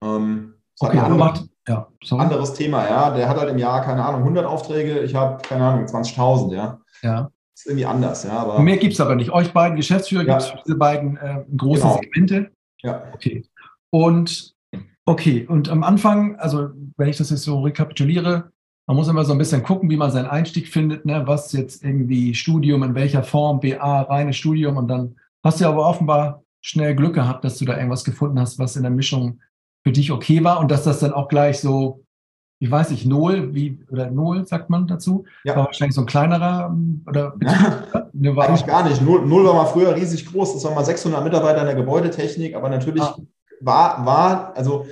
Ähm, 0.04 0.54
okay, 0.78 0.98
andere, 0.98 1.18
macht, 1.18 1.44
ja, 1.66 1.88
anderes 2.10 2.54
Thema, 2.54 2.84
ja. 2.86 3.14
Der 3.14 3.28
hat 3.28 3.38
halt 3.38 3.50
im 3.50 3.58
Jahr, 3.58 3.82
keine 3.82 4.04
Ahnung, 4.04 4.20
100 4.20 4.44
Aufträge, 4.44 5.00
ich 5.00 5.14
habe, 5.14 5.42
keine 5.42 5.64
Ahnung, 5.64 5.86
20.000, 5.86 6.54
ja. 6.54 6.80
Ja. 7.02 7.30
ist 7.54 7.66
irgendwie 7.66 7.86
anders, 7.86 8.24
ja. 8.24 8.38
Aber, 8.38 8.60
Mehr 8.60 8.76
gibt 8.76 8.94
es 8.94 9.00
aber 9.00 9.14
nicht. 9.14 9.30
Euch 9.30 9.52
beiden 9.52 9.76
Geschäftsführer 9.76 10.24
ja. 10.24 10.34
gibt 10.34 10.42
es 10.42 10.48
für 10.48 10.58
diese 10.64 10.76
beiden 10.76 11.16
äh, 11.16 11.44
großen 11.56 11.82
genau. 11.82 12.00
Segmente. 12.00 12.50
Ja. 12.82 13.02
Okay. 13.12 13.44
Und 13.90 14.54
okay, 15.04 15.46
und 15.46 15.68
am 15.68 15.82
Anfang, 15.82 16.36
also 16.36 16.70
wenn 16.96 17.08
ich 17.08 17.16
das 17.16 17.30
jetzt 17.30 17.42
so 17.42 17.60
rekapituliere, 17.60 18.50
man 18.86 18.96
muss 18.96 19.08
immer 19.08 19.24
so 19.24 19.32
ein 19.32 19.38
bisschen 19.38 19.62
gucken, 19.62 19.90
wie 19.90 19.96
man 19.96 20.10
seinen 20.10 20.26
Einstieg 20.26 20.68
findet, 20.68 21.04
ne? 21.04 21.26
was 21.26 21.52
jetzt 21.52 21.84
irgendwie 21.84 22.34
Studium, 22.34 22.82
in 22.82 22.94
welcher 22.94 23.22
Form, 23.22 23.60
BA, 23.60 24.02
reines 24.02 24.36
Studium 24.36 24.78
und 24.78 24.88
dann 24.88 25.16
hast 25.44 25.60
du 25.60 25.66
aber 25.66 25.86
offenbar 25.86 26.42
schnell 26.60 26.94
Glück 26.94 27.14
gehabt, 27.14 27.44
dass 27.44 27.58
du 27.58 27.64
da 27.64 27.76
irgendwas 27.76 28.04
gefunden 28.04 28.38
hast, 28.40 28.58
was 28.58 28.76
in 28.76 28.82
der 28.82 28.90
Mischung 28.90 29.40
für 29.84 29.92
dich 29.92 30.10
okay 30.12 30.42
war 30.44 30.60
und 30.60 30.70
dass 30.70 30.84
das 30.84 31.00
dann 31.00 31.12
auch 31.12 31.28
gleich 31.28 31.60
so, 31.60 32.04
ich 32.60 32.70
weiß 32.70 32.90
nicht, 32.90 33.06
Null, 33.06 33.54
wie, 33.54 33.78
oder 33.90 34.10
Null 34.10 34.46
sagt 34.46 34.68
man 34.68 34.86
dazu, 34.86 35.24
ja. 35.44 35.54
war 35.56 35.66
wahrscheinlich 35.66 35.94
so 35.94 36.02
ein 36.02 36.06
kleinerer, 36.06 36.76
oder? 37.06 37.34
ne, 38.12 38.34
war 38.34 38.48
Eigentlich 38.48 38.66
gar 38.66 38.88
nicht. 38.88 39.00
Null, 39.00 39.24
Null 39.24 39.46
war 39.46 39.54
mal 39.54 39.66
früher 39.66 39.94
riesig 39.94 40.26
groß, 40.26 40.54
das 40.54 40.64
waren 40.64 40.74
mal 40.74 40.84
600 40.84 41.22
Mitarbeiter 41.22 41.60
in 41.60 41.66
der 41.66 41.76
Gebäudetechnik, 41.76 42.54
aber 42.56 42.68
natürlich 42.68 43.02
ah. 43.02 43.16
war, 43.60 44.04
war, 44.04 44.56
also 44.56 44.86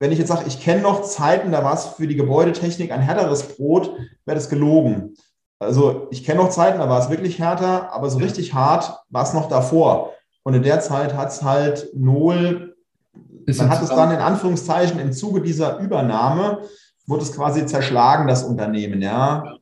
wenn 0.00 0.12
ich 0.12 0.18
jetzt 0.18 0.28
sage, 0.28 0.44
ich 0.46 0.62
kenne 0.62 0.82
noch 0.82 1.02
Zeiten, 1.02 1.50
da 1.50 1.64
war 1.64 1.74
es 1.74 1.86
für 1.86 2.06
die 2.06 2.16
Gebäudetechnik 2.16 2.92
ein 2.92 3.00
härteres 3.00 3.56
Brot, 3.56 3.92
wäre 4.24 4.36
das 4.36 4.48
gelogen. 4.48 5.14
Also 5.58 6.06
ich 6.10 6.24
kenne 6.24 6.40
noch 6.40 6.50
Zeiten, 6.50 6.78
da 6.78 6.88
war 6.88 7.00
es 7.00 7.10
wirklich 7.10 7.38
härter, 7.38 7.92
aber 7.92 8.08
so 8.08 8.18
richtig 8.18 8.54
hart 8.54 8.96
war 9.10 9.24
es 9.24 9.34
noch 9.34 9.48
davor. 9.48 10.12
Und 10.48 10.54
in 10.54 10.62
der 10.62 10.80
Zeit 10.80 11.14
hat 11.14 11.28
es 11.28 11.42
halt 11.42 11.90
null, 11.94 12.74
man 13.58 13.68
hat 13.68 13.82
es 13.82 13.90
dann 13.90 14.12
in 14.12 14.16
Anführungszeichen 14.16 14.98
im 14.98 15.12
Zuge 15.12 15.42
dieser 15.42 15.78
Übernahme, 15.78 16.60
wurde 17.06 17.22
es 17.22 17.34
quasi 17.34 17.66
zerschlagen, 17.66 18.26
das 18.26 18.44
Unternehmen, 18.44 19.02
ja. 19.02 19.58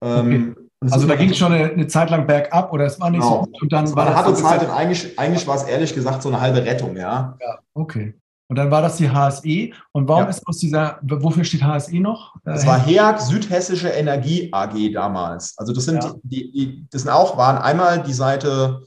Ähm, 0.00 0.54
okay. 0.80 0.92
also 0.92 1.08
da 1.08 1.16
ging 1.16 1.30
es 1.30 1.36
schon 1.36 1.52
eine, 1.52 1.64
eine, 1.72 1.88
Zeit 1.88 2.10
lang 2.10 2.28
bergab 2.28 2.72
oder 2.72 2.84
es 2.84 3.00
war 3.00 3.10
nicht 3.10 3.22
genau. 3.22 3.48
so 3.52 3.58
Und 3.60 3.72
dann 3.72 3.92
war 3.96 4.04
man 4.04 4.14
hatte 4.14 4.34
Zeit 4.34 4.62
und 4.62 4.70
eigentlich, 4.70 5.18
eigentlich 5.18 5.48
war 5.48 5.56
es 5.56 5.64
ehrlich 5.64 5.92
gesagt 5.92 6.22
so 6.22 6.28
eine 6.28 6.40
halbe 6.40 6.64
Rettung, 6.64 6.96
ja. 6.96 7.36
Ja, 7.40 7.58
okay. 7.74 8.14
Und 8.46 8.54
dann 8.54 8.70
war 8.70 8.82
das 8.82 8.98
die 8.98 9.10
HSE. 9.10 9.72
Und 9.90 10.06
warum 10.06 10.24
ja. 10.24 10.30
ist 10.30 10.46
aus 10.46 10.58
dieser, 10.58 11.00
wofür 11.02 11.42
steht 11.42 11.64
HSE 11.64 11.98
noch? 11.98 12.36
Das 12.44 12.64
war 12.64 12.78
HEAG 12.78 13.18
Südhessische 13.18 13.88
Energie 13.88 14.48
AG 14.52 14.92
damals. 14.92 15.58
Also 15.58 15.72
das 15.72 15.86
sind 15.86 16.04
ja. 16.04 16.14
die, 16.22 16.52
die, 16.52 16.86
das 16.92 17.02
sind 17.02 17.10
auch, 17.10 17.36
waren 17.36 17.58
einmal 17.58 18.00
die 18.00 18.12
Seite 18.12 18.82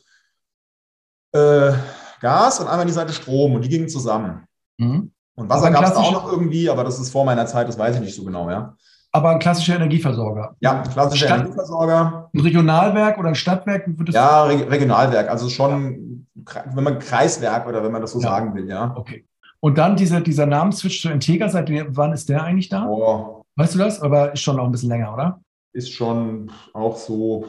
äh, 1.32 1.74
Gas 2.22 2.60
und 2.60 2.68
einmal 2.68 2.86
die 2.86 2.92
Seite 2.92 3.14
Strom 3.14 3.56
und 3.56 3.64
die 3.64 3.70
gingen 3.70 3.90
zusammen. 3.90 4.48
Mhm. 4.78 5.12
Und 5.36 5.50
Wasser 5.50 5.70
gab 5.70 5.84
es 5.84 5.96
auch 5.96 6.12
noch 6.12 6.32
irgendwie, 6.32 6.70
aber 6.70 6.84
das 6.84 7.00
ist 7.00 7.12
vor 7.12 7.24
meiner 7.24 7.46
Zeit, 7.46 7.68
das 7.68 7.78
weiß 7.78 7.96
ich 7.96 8.02
nicht 8.02 8.16
so 8.16 8.24
genau, 8.24 8.50
ja. 8.50 8.76
Aber 9.12 9.30
ein 9.30 9.40
klassischer 9.40 9.76
Energieversorger. 9.76 10.56
Ja, 10.60 10.82
ein 10.82 10.90
klassischer 10.90 11.28
Stadt, 11.28 11.40
Energieversorger. 11.40 12.30
Ein 12.34 12.40
Regionalwerk 12.40 13.18
oder 13.18 13.30
ein 13.30 13.36
Stadtwerk? 13.36 13.88
ja, 14.10 14.44
Regionalwerk, 14.44 15.30
also 15.30 15.50
schon, 15.50 16.26
ja. 16.36 16.64
wenn 16.74 16.84
man 16.84 17.00
Kreiswerk 17.00 17.68
oder 17.68 17.84
wenn 17.84 17.92
man 17.92 18.02
das 18.02 18.12
so 18.12 18.20
ja. 18.20 18.30
sagen 18.30 18.56
will, 18.56 18.68
ja. 18.68 18.94
Okay. 18.98 19.26
Und 19.60 19.78
dann 19.78 19.96
diese, 19.96 20.22
dieser 20.22 20.46
Namensswitch 20.46 21.02
zu 21.02 21.10
Integra, 21.10 21.50
seit 21.50 21.70
wann 21.96 22.14
ist 22.14 22.30
der 22.30 22.44
eigentlich 22.44 22.70
da? 22.70 22.88
Oh. 22.88 23.44
Weißt 23.56 23.76
du 23.76 23.80
das? 23.80 24.02
Aber 24.02 24.34
ist 24.34 24.42
schon 24.42 24.58
noch 24.58 24.66
ein 24.66 24.72
bisschen 24.72 24.90
länger, 24.90 25.14
oder? 25.14 25.40
Ist 25.74 25.92
schon 25.92 26.52
auch 26.74 26.96
so 26.98 27.46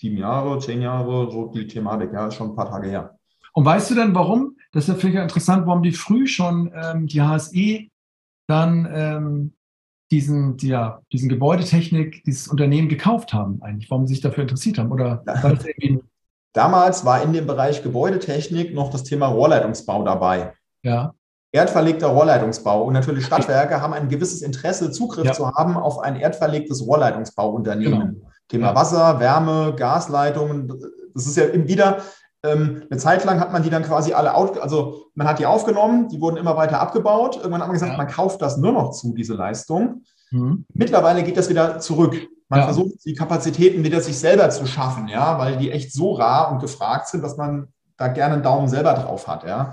sieben 0.00 0.16
Jahre, 0.16 0.58
zehn 0.58 0.82
Jahre, 0.82 1.30
so 1.30 1.46
die 1.46 1.66
Thematik, 1.66 2.12
ja, 2.12 2.26
ist 2.26 2.34
schon 2.34 2.50
ein 2.50 2.56
paar 2.56 2.70
Tage 2.70 2.88
her. 2.88 3.16
Und 3.52 3.64
weißt 3.64 3.90
du 3.90 3.94
denn, 3.94 4.14
warum? 4.14 4.56
Das 4.72 4.84
ist 4.84 4.88
ja 4.88 4.94
vielleicht 4.94 5.22
interessant, 5.22 5.66
warum 5.66 5.82
die 5.82 5.92
früh 5.92 6.26
schon 6.26 6.72
ähm, 6.74 7.06
die 7.06 7.20
HSE 7.20 7.88
dann 8.46 8.88
ähm, 8.92 9.54
diesen, 10.10 10.56
die, 10.56 10.68
ja, 10.68 11.00
diesen 11.12 11.28
Gebäudetechnik, 11.28 12.24
dieses 12.24 12.48
Unternehmen 12.48 12.88
gekauft 12.88 13.32
haben 13.32 13.60
eigentlich, 13.62 13.90
warum 13.90 14.06
sie 14.06 14.14
sich 14.14 14.22
dafür 14.22 14.42
interessiert 14.42 14.78
haben? 14.78 14.90
Oder 14.90 15.22
war 15.24 15.58
Damals 16.52 17.04
war 17.04 17.22
in 17.22 17.32
dem 17.32 17.46
Bereich 17.46 17.82
Gebäudetechnik 17.82 18.74
noch 18.74 18.90
das 18.90 19.04
Thema 19.04 19.28
Rohrleitungsbau 19.28 20.02
dabei. 20.04 20.54
Ja. 20.82 21.14
Erdverlegter 21.52 22.08
Rohrleitungsbau. 22.08 22.82
Und 22.84 22.94
natürlich 22.94 23.26
Stadtwerke 23.26 23.80
haben 23.80 23.92
ein 23.92 24.08
gewisses 24.08 24.42
Interesse, 24.42 24.90
Zugriff 24.90 25.26
ja. 25.26 25.32
zu 25.32 25.52
haben 25.52 25.76
auf 25.76 26.00
ein 26.00 26.16
erdverlegtes 26.16 26.84
Rohrleitungsbauunternehmen. 26.84 28.14
Genau. 28.14 28.29
Thema 28.50 28.68
ja. 28.68 28.74
Wasser, 28.74 29.20
Wärme, 29.20 29.74
Gasleitungen. 29.76 30.68
Das 31.14 31.26
ist 31.26 31.36
ja 31.36 31.46
eben 31.46 31.68
wieder, 31.68 31.98
ähm, 32.42 32.84
eine 32.90 32.98
Zeit 32.98 33.24
lang 33.24 33.40
hat 33.40 33.52
man 33.52 33.62
die 33.62 33.70
dann 33.70 33.82
quasi 33.82 34.12
alle, 34.12 34.34
also 34.34 35.06
man 35.14 35.28
hat 35.28 35.38
die 35.38 35.46
aufgenommen, 35.46 36.08
die 36.08 36.20
wurden 36.20 36.36
immer 36.36 36.56
weiter 36.56 36.80
abgebaut. 36.80 37.36
Irgendwann 37.36 37.60
hat 37.60 37.68
man 37.68 37.74
gesagt, 37.74 37.92
ja. 37.92 37.98
man 37.98 38.08
kauft 38.08 38.42
das 38.42 38.56
nur 38.56 38.72
noch 38.72 38.90
zu, 38.90 39.14
diese 39.14 39.34
Leistung. 39.34 40.02
Mhm. 40.30 40.64
Mittlerweile 40.72 41.22
geht 41.22 41.36
das 41.36 41.48
wieder 41.48 41.78
zurück. 41.78 42.16
Man 42.48 42.64
versucht, 42.64 43.04
die 43.04 43.14
Kapazitäten 43.14 43.84
wieder 43.84 44.00
sich 44.00 44.18
selber 44.18 44.50
zu 44.50 44.66
schaffen, 44.66 45.06
ja, 45.06 45.38
weil 45.38 45.56
die 45.56 45.70
echt 45.70 45.92
so 45.92 46.14
rar 46.14 46.50
und 46.50 46.58
gefragt 46.60 47.06
sind, 47.06 47.22
dass 47.22 47.36
man 47.36 47.68
da 47.96 48.08
gerne 48.08 48.34
einen 48.34 48.42
Daumen 48.42 48.66
selber 48.66 48.94
drauf 48.94 49.28
hat, 49.28 49.44
ja. 49.44 49.72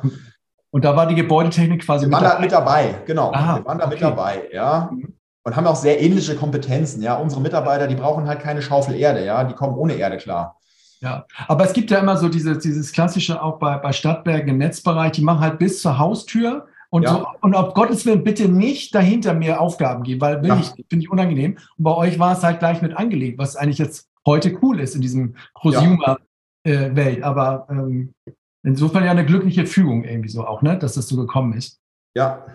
Und 0.70 0.86
da 0.86 0.96
war 0.96 1.08
die 1.08 1.16
Gebäudetechnik 1.16 1.84
quasi 1.84 2.06
wir 2.06 2.10
mit, 2.10 2.14
waren 2.14 2.24
dabei. 2.24 2.36
Da 2.36 2.42
mit 2.42 2.52
dabei. 2.52 3.02
Genau, 3.08 3.32
Aha, 3.32 3.56
wir 3.58 3.66
waren 3.66 3.80
da 3.80 3.86
okay. 3.86 3.94
mit 3.96 4.04
dabei, 4.04 4.44
ja. 4.52 4.90
Mhm. 4.92 5.17
Und 5.48 5.56
haben 5.56 5.66
auch 5.66 5.78
sehr 5.78 6.02
ähnliche 6.02 6.36
Kompetenzen, 6.36 7.02
ja. 7.02 7.16
Unsere 7.16 7.40
Mitarbeiter, 7.40 7.88
die 7.88 7.96
brauchen 7.96 8.28
halt 8.28 8.42
keine 8.42 8.62
Schaufel 8.62 8.96
Erde, 8.96 9.24
ja. 9.24 9.46
Die 9.46 9.54
kommen 9.54 9.78
ohne 9.78 9.94
Erde 9.94 10.18
klar. 10.18 10.60
Ja, 11.00 11.26
aber 11.48 11.64
es 11.64 11.72
gibt 11.72 11.90
ja 11.90 12.00
immer 12.00 12.18
so 12.18 12.28
dieses, 12.28 12.60
dieses 12.60 12.92
klassische 12.92 13.42
auch 13.42 13.58
bei, 13.58 13.78
bei 13.78 13.94
Stadtwerken 13.94 14.50
im 14.50 14.58
Netzbereich, 14.58 15.14
die 15.14 15.22
machen 15.22 15.40
halt 15.40 15.58
bis 15.58 15.82
zur 15.82 16.00
Haustür 16.00 16.68
und, 16.90 17.04
ja. 17.04 17.12
so, 17.14 17.28
und 17.40 17.56
auf 17.56 17.74
Gottes 17.76 18.06
Willen 18.06 18.26
bitte 18.26 18.50
nicht 18.50 18.94
dahinter 18.94 19.34
mir 19.34 19.62
Aufgaben 19.62 20.04
geben, 20.04 20.20
weil 20.20 20.42
will 20.42 20.50
ja. 20.50 20.60
ich, 20.60 20.68
finde 20.90 21.06
ich 21.06 21.10
unangenehm. 21.10 21.58
Und 21.78 21.84
bei 21.86 21.96
euch 21.96 22.20
war 22.20 22.36
es 22.36 22.44
halt 22.44 22.60
gleich 22.60 22.82
mit 22.82 22.98
angelegt, 22.98 23.38
was 23.38 23.56
eigentlich 23.56 23.78
jetzt 23.78 24.10
heute 24.26 24.54
cool 24.62 24.82
ist 24.82 24.96
in 24.96 25.02
diesem 25.02 25.38
Prosumer-Welt. 25.54 27.20
Äh, 27.20 27.24
aber 27.24 27.68
ähm, 27.70 28.14
insofern 28.64 29.06
ja 29.06 29.12
eine 29.12 29.26
glückliche 29.26 29.66
Fügung 29.66 30.04
irgendwie 30.04 30.28
so 30.30 30.46
auch, 30.46 30.62
ne, 30.62 30.78
dass 30.78 30.96
das 30.96 31.08
so 31.08 31.16
gekommen 31.16 31.54
ist. 31.54 31.80
Ja. 32.18 32.46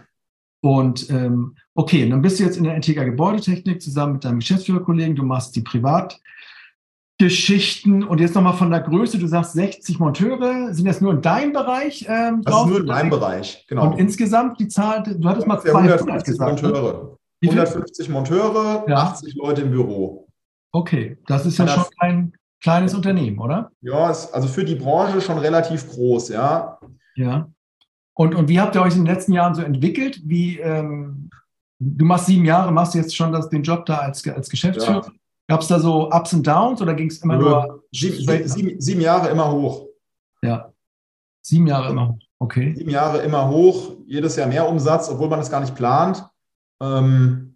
Und 0.62 1.10
ähm, 1.10 1.56
okay, 1.74 2.08
dann 2.08 2.22
bist 2.22 2.38
du 2.38 2.44
jetzt 2.44 2.56
in 2.56 2.62
der 2.64 2.76
Integra 2.76 3.02
Gebäudetechnik 3.02 3.82
zusammen 3.82 4.12
mit 4.14 4.24
deinem 4.24 4.38
Geschäftsführerkollegen, 4.38 5.16
du 5.16 5.24
machst 5.24 5.56
die 5.56 5.62
Privatgeschichten 5.62 8.04
und 8.04 8.20
jetzt 8.20 8.36
nochmal 8.36 8.54
von 8.54 8.70
der 8.70 8.78
Größe, 8.80 9.18
du 9.18 9.26
sagst 9.26 9.54
60 9.54 9.98
Monteure, 9.98 10.72
sind 10.72 10.86
das 10.86 11.00
nur 11.00 11.14
in 11.14 11.20
deinem 11.20 11.52
Bereich? 11.52 12.06
Ähm, 12.08 12.42
das 12.42 12.54
ist 12.54 12.66
nur 12.66 12.78
in 12.78 12.86
meinem 12.86 13.10
Bereich, 13.10 13.66
genau. 13.68 13.90
Und 13.90 13.98
insgesamt 13.98 14.60
die 14.60 14.68
Zahl, 14.68 15.02
du 15.02 15.28
hattest 15.28 15.48
mal 15.48 15.60
250 15.60 16.24
gesagt, 16.24 16.62
ne? 16.62 16.68
Monteure. 16.68 17.18
Ne? 17.42 17.48
150 17.48 18.08
Monteure, 18.08 18.84
ja. 18.88 18.98
80 18.98 19.34
Leute 19.34 19.62
im 19.62 19.72
Büro. 19.72 20.28
Okay, 20.70 21.18
das 21.26 21.44
ist 21.44 21.58
ja 21.58 21.66
schon 21.66 21.86
ein 21.98 22.34
kleines 22.62 22.94
Unternehmen, 22.94 23.40
oder? 23.40 23.72
Ja, 23.80 24.06
also 24.06 24.46
für 24.46 24.64
die 24.64 24.76
Branche 24.76 25.20
schon 25.20 25.38
relativ 25.38 25.90
groß, 25.90 26.28
ja. 26.28 26.78
Ja. 27.16 27.48
Und, 28.14 28.34
und 28.34 28.48
wie 28.48 28.60
habt 28.60 28.74
ihr 28.74 28.82
euch 28.82 28.94
in 28.94 29.04
den 29.04 29.14
letzten 29.14 29.32
Jahren 29.32 29.54
so 29.54 29.62
entwickelt? 29.62 30.20
Wie, 30.24 30.58
ähm, 30.58 31.30
du 31.78 32.04
machst 32.04 32.26
sieben 32.26 32.44
Jahre, 32.44 32.72
machst 32.72 32.94
du 32.94 32.98
jetzt 32.98 33.16
schon 33.16 33.32
das, 33.32 33.48
den 33.48 33.62
Job 33.62 33.86
da 33.86 33.98
als, 33.98 34.26
als 34.28 34.48
Geschäftsführer? 34.48 35.06
Ja. 35.06 35.12
Gab 35.48 35.62
es 35.62 35.68
da 35.68 35.78
so 35.78 36.10
Ups 36.10 36.32
und 36.32 36.46
Downs 36.46 36.80
oder 36.80 36.94
ging 36.94 37.08
es 37.08 37.18
immer 37.18 37.36
Nö. 37.36 37.42
nur? 37.42 37.84
Sieben, 37.92 38.48
sieben, 38.48 38.80
sieben, 38.80 39.00
Jahre 39.00 39.30
immer 39.30 39.50
hoch. 39.50 39.86
Ja. 40.42 40.72
Sieben 41.42 41.66
Jahre 41.66 41.90
immer 41.90 42.08
hoch. 42.10 42.18
Okay. 42.38 42.74
Sieben 42.76 42.90
Jahre 42.90 43.22
immer 43.22 43.48
hoch, 43.48 43.96
jedes 44.06 44.36
Jahr 44.36 44.46
mehr 44.46 44.68
Umsatz, 44.68 45.08
obwohl 45.08 45.28
man 45.28 45.38
das 45.38 45.50
gar 45.50 45.60
nicht 45.60 45.74
plant. 45.74 46.24
Ähm, 46.80 47.54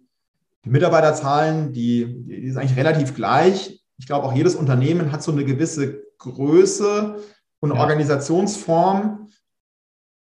die 0.65 0.69
Mitarbeiterzahlen, 0.69 1.73
die, 1.73 2.25
die 2.25 2.49
sind 2.49 2.59
eigentlich 2.59 2.77
relativ 2.77 3.15
gleich 3.15 3.77
ich 3.97 4.05
glaube, 4.05 4.27
auch 4.27 4.33
jedes 4.33 4.55
Unternehmen 4.55 5.11
hat 5.11 5.23
so 5.23 5.31
eine 5.31 5.43
gewisse 5.43 6.03
Größe 6.19 7.19
und 7.59 7.73
ja. 7.73 7.79
Organisationsform. 7.79 9.26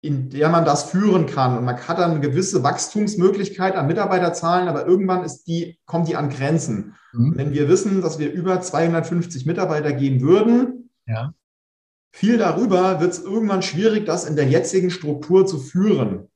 In 0.01 0.31
der 0.31 0.49
man 0.49 0.65
das 0.65 0.85
führen 0.85 1.27
kann. 1.27 1.57
Und 1.59 1.65
man 1.65 1.77
hat 1.77 1.99
dann 1.99 2.13
eine 2.13 2.21
gewisse 2.21 2.63
Wachstumsmöglichkeit 2.63 3.75
an 3.75 3.87
Mitarbeiterzahlen, 3.87 4.69
aber 4.69 4.87
irgendwann 4.87 5.25
ist 5.25 5.45
die, 5.45 5.79
kommt 5.87 6.09
die 6.09 6.17
an 6.17 6.31
Grenzen. 6.31 6.95
Mhm. 7.13 7.37
Wenn 7.37 7.53
wir 7.53 7.69
wissen, 7.69 8.03
dass 8.03 8.19
wir 8.19 8.33
über 8.33 8.61
250 8.61 9.47
Mitarbeiter 9.47 9.93
gehen 9.93 10.21
würden, 10.21 10.91
ja. 11.07 11.33
viel 12.13 12.39
darüber 12.39 13.01
wird 13.01 13.13
es 13.13 13.23
irgendwann 13.23 13.63
schwierig, 13.63 14.07
das 14.07 14.27
in 14.27 14.37
der 14.37 14.47
jetzigen 14.47 14.91
Struktur 14.91 15.47
zu 15.47 15.59
führen. 15.59 16.29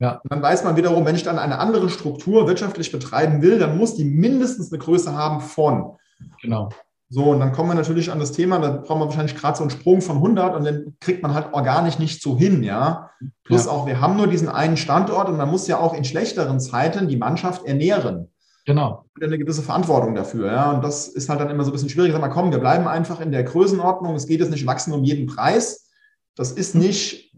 Ja. 0.00 0.20
Und 0.22 0.32
dann 0.32 0.42
weiß 0.42 0.64
man 0.64 0.76
wiederum, 0.76 1.06
wenn 1.06 1.14
ich 1.14 1.22
dann 1.22 1.38
eine 1.38 1.58
andere 1.58 1.88
Struktur 1.88 2.46
wirtschaftlich 2.46 2.90
betreiben 2.90 3.42
will, 3.42 3.58
dann 3.58 3.78
muss 3.78 3.94
die 3.94 4.04
mindestens 4.04 4.72
eine 4.72 4.82
Größe 4.82 5.14
haben 5.14 5.40
von. 5.40 5.96
Genau. 6.42 6.68
So, 7.14 7.26
und 7.26 7.38
dann 7.38 7.52
kommen 7.52 7.70
wir 7.70 7.76
natürlich 7.76 8.10
an 8.10 8.18
das 8.18 8.32
Thema, 8.32 8.58
da 8.58 8.70
brauchen 8.70 8.98
wir 8.98 9.04
wahrscheinlich 9.04 9.36
gerade 9.36 9.56
so 9.56 9.62
einen 9.62 9.70
Sprung 9.70 10.02
von 10.02 10.16
100 10.16 10.56
und 10.56 10.64
dann 10.64 10.96
kriegt 10.98 11.22
man 11.22 11.32
halt 11.32 11.54
organisch 11.54 12.00
nicht 12.00 12.20
so 12.20 12.36
hin, 12.36 12.64
ja. 12.64 13.08
Plus 13.44 13.66
ja. 13.66 13.70
auch, 13.70 13.86
wir 13.86 14.00
haben 14.00 14.16
nur 14.16 14.26
diesen 14.26 14.48
einen 14.48 14.76
Standort 14.76 15.28
und 15.28 15.36
man 15.36 15.48
muss 15.48 15.68
ja 15.68 15.78
auch 15.78 15.94
in 15.94 16.02
schlechteren 16.02 16.58
Zeiten 16.58 17.06
die 17.06 17.16
Mannschaft 17.16 17.66
ernähren. 17.66 18.32
Genau. 18.66 19.04
Und 19.14 19.22
eine 19.22 19.38
gewisse 19.38 19.62
Verantwortung 19.62 20.16
dafür, 20.16 20.50
ja. 20.50 20.72
Und 20.72 20.82
das 20.82 21.06
ist 21.06 21.28
halt 21.28 21.38
dann 21.38 21.50
immer 21.50 21.62
so 21.62 21.70
ein 21.70 21.74
bisschen 21.74 21.88
schwierig. 21.88 22.10
Sag 22.10 22.20
mal, 22.20 22.30
komm, 22.30 22.50
wir 22.50 22.58
bleiben 22.58 22.88
einfach 22.88 23.20
in 23.20 23.30
der 23.30 23.44
Größenordnung. 23.44 24.16
Es 24.16 24.26
geht 24.26 24.40
jetzt 24.40 24.50
nicht 24.50 24.66
wachsen 24.66 24.92
um 24.92 25.04
jeden 25.04 25.26
Preis. 25.26 25.88
Das 26.34 26.50
ist 26.50 26.74
nicht, 26.74 27.32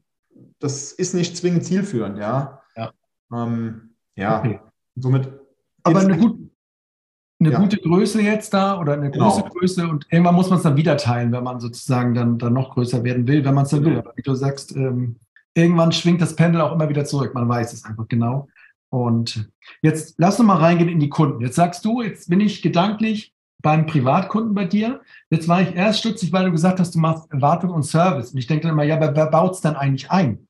das 0.59 0.91
ist 0.93 1.13
nicht 1.13 1.37
zwingend 1.37 1.67
zielführend, 1.67 2.17
ja. 2.17 2.63
Ja. 2.77 2.93
Ähm, 3.31 3.91
ja. 4.15 4.39
Okay. 4.39 4.59
Somit. 4.95 5.29
Aber 5.83 6.01
eine, 6.01 6.17
gut, 6.17 6.46
eine 7.39 7.53
ja. 7.53 7.59
gute 7.59 7.77
Größe 7.77 8.23
jetzt 8.23 8.55
da 8.55 8.81
oder 8.81 8.95
eine 8.95 9.11
große 9.11 9.43
genau. 9.43 9.55
Größe 9.55 9.87
und 9.87 10.07
irgendwann 10.11 10.35
muss 10.35 10.49
man 10.49 10.57
es 10.59 10.63
dann 10.63 10.77
wieder 10.77 10.97
teilen, 10.97 11.33
wenn 11.33 11.45
man 11.45 11.61
sozusagen 11.61 12.15
dann, 12.15 12.39
dann 12.39 12.55
noch 12.55 12.75
größer 12.75 13.05
werden 13.05 13.27
will, 13.27 13.45
wenn 13.45 13.55
man 13.55 13.65
es 13.65 13.71
dann 13.71 13.85
will. 13.85 13.99
Aber 13.99 14.13
wie 14.17 14.23
du 14.23 14.35
sagst, 14.35 14.75
ähm, 14.75 15.17
irgendwann 15.55 15.93
schwingt 15.93 16.23
das 16.23 16.35
Pendel 16.35 16.63
auch 16.63 16.73
immer 16.73 16.89
wieder 16.89 17.05
zurück. 17.05 17.35
Man 17.35 17.49
weiß 17.49 17.73
es 17.73 17.85
einfach 17.85 18.09
genau. 18.09 18.49
Und 18.91 19.51
jetzt 19.83 20.15
lass 20.19 20.41
uns 20.41 20.47
mal 20.47 20.57
reingehen 20.57 20.89
in 20.89 21.01
die 21.01 21.09
Kunden. 21.09 21.43
Jetzt 21.43 21.57
sagst 21.57 21.85
du, 21.85 22.03
jetzt 22.03 22.31
bin 22.31 22.41
ich 22.41 22.63
gedanklich 22.63 23.35
beim 23.63 23.87
Privatkunden 23.87 24.55
bei 24.55 24.65
dir. 24.65 25.01
Jetzt 25.29 25.49
war 25.49 25.61
ich 25.61 25.75
erst 25.75 26.01
stutzig, 26.01 26.33
weil 26.33 26.47
du 26.47 26.53
gesagt 26.53 26.79
hast, 26.81 26.95
du 26.95 27.01
machst 27.01 27.27
Wartung 27.31 27.71
und 27.71 27.83
Service. 27.83 28.33
Und 28.33 28.39
ich 28.39 28.47
denke 28.47 28.63
dann 28.63 28.73
immer, 28.73 28.85
ja, 28.85 28.97
aber 28.97 29.15
wer 29.15 29.27
baut 29.27 29.55
es 29.55 29.61
dann 29.61 29.77
eigentlich 29.77 30.11
ein? 30.11 30.47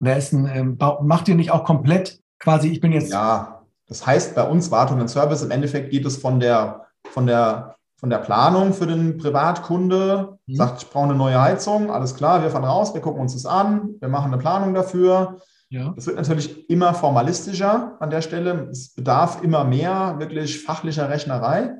Wer 0.00 0.16
ist 0.16 0.32
ein, 0.32 0.46
ähm, 0.52 0.78
macht 1.02 1.28
ihr 1.28 1.36
nicht 1.36 1.52
auch 1.52 1.64
komplett 1.64 2.20
quasi, 2.40 2.68
ich 2.68 2.80
bin 2.80 2.92
jetzt. 2.92 3.12
Ja, 3.12 3.51
das 3.92 4.06
heißt 4.06 4.34
bei 4.34 4.48
uns 4.48 4.70
Wartung 4.70 5.02
und 5.02 5.08
Service, 5.08 5.42
im 5.42 5.50
Endeffekt 5.50 5.90
geht 5.90 6.06
es 6.06 6.16
von 6.16 6.40
der, 6.40 6.86
von 7.10 7.26
der, 7.26 7.76
von 7.96 8.08
der 8.08 8.16
Planung 8.16 8.72
für 8.72 8.86
den 8.86 9.18
Privatkunde, 9.18 10.38
mhm. 10.46 10.54
sagt, 10.54 10.82
ich 10.82 10.88
brauche 10.88 11.04
eine 11.04 11.14
neue 11.14 11.38
Heizung, 11.38 11.90
alles 11.90 12.14
klar, 12.14 12.42
wir 12.42 12.48
fahren 12.48 12.64
raus, 12.64 12.94
wir 12.94 13.02
gucken 13.02 13.20
uns 13.20 13.34
das 13.34 13.44
an, 13.44 13.96
wir 14.00 14.08
machen 14.08 14.32
eine 14.32 14.40
Planung 14.40 14.72
dafür. 14.72 15.40
Ja. 15.68 15.92
Das 15.94 16.06
wird 16.06 16.16
natürlich 16.16 16.70
immer 16.70 16.94
formalistischer 16.94 17.98
an 18.00 18.08
der 18.08 18.22
Stelle. 18.22 18.68
Es 18.70 18.94
bedarf 18.94 19.42
immer 19.42 19.64
mehr 19.64 20.16
wirklich 20.18 20.64
fachlicher 20.64 21.10
Rechnerei. 21.10 21.74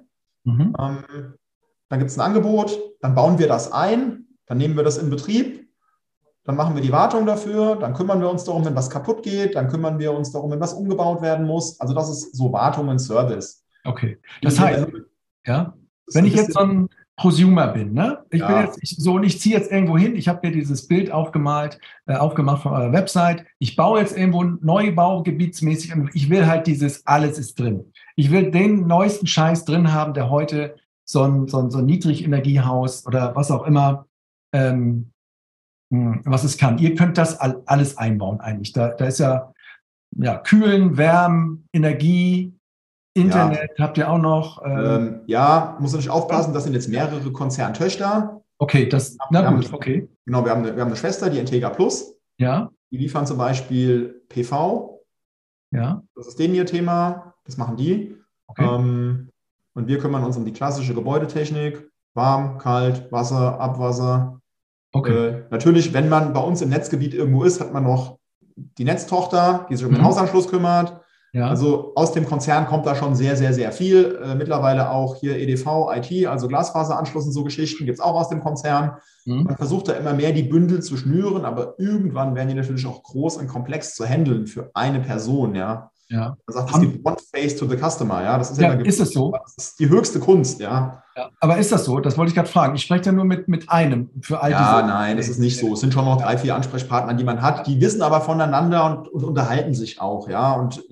Mhm. 0.44 0.76
Ähm, 0.78 1.04
dann 1.88 1.98
gibt 1.98 2.10
es 2.10 2.18
ein 2.18 2.26
Angebot, 2.26 2.78
dann 3.00 3.14
bauen 3.14 3.38
wir 3.38 3.48
das 3.48 3.72
ein, 3.72 4.26
dann 4.44 4.58
nehmen 4.58 4.76
wir 4.76 4.84
das 4.84 4.98
in 4.98 5.08
Betrieb, 5.08 5.66
dann 6.44 6.56
machen 6.56 6.74
wir 6.74 6.82
die 6.82 6.92
Wartung 6.92 7.24
dafür, 7.26 7.76
dann 7.76 7.94
kümmern 7.94 8.20
wir 8.20 8.28
uns 8.28 8.44
darum, 8.44 8.64
wenn 8.64 8.74
was 8.74 8.90
kaputt 8.90 9.22
geht, 9.22 9.54
dann 9.54 9.68
kümmern 9.68 9.98
wir 9.98 10.12
uns 10.12 10.32
darum, 10.32 10.50
wenn 10.50 10.60
was 10.60 10.74
umgebaut 10.74 11.22
werden 11.22 11.46
muss. 11.46 11.80
Also 11.80 11.94
das 11.94 12.10
ist 12.10 12.36
so 12.36 12.52
Wartung 12.52 12.88
und 12.88 12.98
Service. 12.98 13.64
Okay. 13.84 14.18
Das 14.42 14.58
heißt, 14.58 14.86
ja, 15.46 15.74
wenn 16.12 16.24
ich 16.24 16.34
jetzt 16.34 16.54
so 16.54 16.60
ein 16.60 16.88
Prosumer 17.16 17.68
bin, 17.68 17.92
ne? 17.92 18.24
Ich 18.30 18.40
ja. 18.40 18.48
bin 18.48 18.56
jetzt 18.64 18.78
ich, 18.82 18.96
so 18.96 19.14
und 19.14 19.22
ich 19.22 19.40
ziehe 19.40 19.56
jetzt 19.56 19.70
irgendwo 19.70 19.96
hin, 19.96 20.16
ich 20.16 20.28
habe 20.28 20.46
mir 20.46 20.52
dieses 20.52 20.88
Bild 20.88 21.12
aufgemalt, 21.12 21.78
äh, 22.06 22.16
aufgemacht 22.16 22.62
von 22.62 22.72
eurer 22.72 22.92
Website. 22.92 23.44
Ich 23.58 23.76
baue 23.76 24.00
jetzt 24.00 24.16
irgendwo 24.16 24.42
ein 24.42 24.58
Neubaugebietsmäßig 24.62 25.94
und 25.94 26.10
ich 26.14 26.30
will 26.30 26.46
halt 26.46 26.66
dieses 26.66 27.06
alles 27.06 27.38
ist 27.38 27.58
drin. 27.58 27.92
Ich 28.16 28.30
will 28.30 28.50
den 28.50 28.86
neuesten 28.86 29.26
Scheiß 29.26 29.64
drin 29.64 29.92
haben, 29.92 30.14
der 30.14 30.30
heute 30.30 30.74
so 31.04 31.22
ein, 31.22 31.46
so 31.48 31.58
ein, 31.58 31.70
so 31.70 31.78
ein 31.78 31.86
Niedrigenergiehaus 31.86 33.06
oder 33.06 33.36
was 33.36 33.50
auch 33.50 33.66
immer 33.66 34.06
ähm, 34.52 34.72
hm, 34.74 35.11
was 35.92 36.44
es 36.44 36.56
kann. 36.56 36.78
Ihr 36.78 36.94
könnt 36.94 37.18
das 37.18 37.38
alles 37.38 37.98
einbauen 37.98 38.40
eigentlich. 38.40 38.72
Da, 38.72 38.88
da 38.88 39.06
ist 39.06 39.20
ja, 39.20 39.52
ja 40.16 40.38
Kühlen, 40.38 40.96
Wärmen, 40.96 41.68
Energie, 41.72 42.54
Internet 43.14 43.78
ja. 43.78 43.84
habt 43.84 43.98
ihr 43.98 44.10
auch 44.10 44.18
noch. 44.18 44.64
Ähm, 44.64 44.78
ähm, 44.78 45.20
ja, 45.26 45.76
muss 45.80 45.92
natürlich 45.92 46.10
aufpassen, 46.10 46.54
das 46.54 46.64
sind 46.64 46.72
jetzt 46.72 46.88
mehrere 46.88 47.30
Konzerntöchter. 47.30 48.40
Okay, 48.58 48.88
das, 48.88 49.18
na 49.30 49.50
gut, 49.50 49.66
haben, 49.66 49.74
okay. 49.74 50.08
Genau, 50.24 50.44
wir 50.44 50.52
haben, 50.52 50.62
eine, 50.62 50.74
wir 50.74 50.80
haben 50.80 50.88
eine 50.88 50.96
Schwester, 50.96 51.28
die 51.28 51.38
Integra 51.38 51.70
Plus. 51.70 52.14
Ja. 52.38 52.70
Die 52.90 52.96
liefern 52.96 53.26
zum 53.26 53.38
Beispiel 53.38 54.22
PV. 54.28 55.04
Ja. 55.74 56.02
Das 56.14 56.28
ist 56.28 56.38
denen 56.38 56.54
ihr 56.54 56.66
Thema, 56.66 57.34
das 57.44 57.56
machen 57.56 57.76
die. 57.76 58.16
Okay. 58.46 58.64
Ähm, 58.64 59.30
und 59.74 59.88
wir 59.88 59.98
kümmern 59.98 60.24
uns 60.24 60.36
um 60.36 60.44
die 60.44 60.52
klassische 60.52 60.94
Gebäudetechnik, 60.94 61.90
warm, 62.14 62.58
kalt, 62.58 63.10
Wasser, 63.10 63.58
Abwasser, 63.58 64.41
Okay. 64.92 65.28
Äh, 65.28 65.42
natürlich, 65.50 65.92
wenn 65.92 66.08
man 66.08 66.32
bei 66.32 66.40
uns 66.40 66.62
im 66.62 66.68
Netzgebiet 66.68 67.14
irgendwo 67.14 67.44
ist, 67.44 67.60
hat 67.60 67.72
man 67.72 67.84
noch 67.84 68.18
die 68.56 68.84
Netztochter, 68.84 69.66
die 69.70 69.76
sich 69.76 69.86
um 69.86 69.92
den 69.92 70.02
mhm. 70.02 70.06
Hausanschluss 70.06 70.48
kümmert. 70.48 71.00
Ja. 71.34 71.48
Also 71.48 71.92
aus 71.94 72.12
dem 72.12 72.26
Konzern 72.26 72.66
kommt 72.66 72.84
da 72.84 72.94
schon 72.94 73.14
sehr, 73.14 73.36
sehr, 73.36 73.54
sehr 73.54 73.72
viel. 73.72 74.18
Äh, 74.22 74.34
mittlerweile 74.34 74.90
auch 74.90 75.16
hier 75.16 75.38
EDV, 75.38 75.88
IT, 75.94 76.26
also 76.26 76.46
Glasfaseranschluss 76.46 77.24
und 77.24 77.32
so 77.32 77.42
Geschichten 77.42 77.86
gibt 77.86 77.98
es 77.98 78.04
auch 78.04 78.14
aus 78.14 78.28
dem 78.28 78.40
Konzern. 78.40 78.96
Mhm. 79.24 79.44
Man 79.44 79.56
versucht 79.56 79.88
da 79.88 79.94
immer 79.94 80.12
mehr 80.12 80.32
die 80.32 80.42
Bündel 80.42 80.82
zu 80.82 80.98
schnüren, 80.98 81.46
aber 81.46 81.74
irgendwann 81.78 82.34
werden 82.34 82.48
die 82.48 82.54
natürlich 82.54 82.86
auch 82.86 83.02
groß 83.02 83.38
und 83.38 83.48
komplex 83.48 83.94
zu 83.94 84.04
handeln 84.04 84.46
für 84.46 84.70
eine 84.74 85.00
Person, 85.00 85.54
ja. 85.54 85.91
Ja. 86.12 86.36
Man 86.46 86.54
sagt, 86.54 86.74
es 86.74 86.80
gibt 86.80 87.06
One 87.06 87.16
Face 87.34 87.56
to 87.56 87.66
the 87.66 87.76
Customer, 87.76 88.22
ja. 88.22 88.36
Das 88.36 88.50
ist 88.50 88.60
ja, 88.60 88.74
ja 88.74 88.80
ist 88.80 89.00
es 89.00 89.12
so? 89.12 89.32
Das 89.32 89.54
ist 89.56 89.80
die 89.80 89.88
höchste 89.88 90.20
Kunst, 90.20 90.60
ja. 90.60 91.02
ja. 91.16 91.30
Aber 91.40 91.56
ist 91.56 91.72
das 91.72 91.86
so? 91.86 92.00
Das 92.00 92.18
wollte 92.18 92.28
ich 92.28 92.34
gerade 92.34 92.48
fragen. 92.48 92.74
Ich 92.74 92.82
spreche 92.82 93.06
ja 93.06 93.12
nur 93.12 93.24
mit, 93.24 93.48
mit 93.48 93.70
einem 93.70 94.10
für 94.20 94.42
all 94.42 94.50
Ja, 94.50 94.82
nein, 94.86 95.16
das 95.16 95.28
ist 95.28 95.38
nicht 95.38 95.58
so. 95.58 95.72
Es 95.72 95.80
sind 95.80 95.94
schon 95.94 96.04
noch 96.04 96.20
drei, 96.20 96.36
vier 96.36 96.54
Ansprechpartner, 96.54 97.14
die 97.14 97.24
man 97.24 97.40
hat. 97.40 97.66
Die 97.66 97.80
wissen 97.80 98.02
aber 98.02 98.20
voneinander 98.20 98.84
und, 98.84 99.08
und 99.08 99.24
unterhalten 99.24 99.72
sich 99.72 100.00
auch, 100.00 100.28
ja. 100.28 100.52
Und 100.52 100.84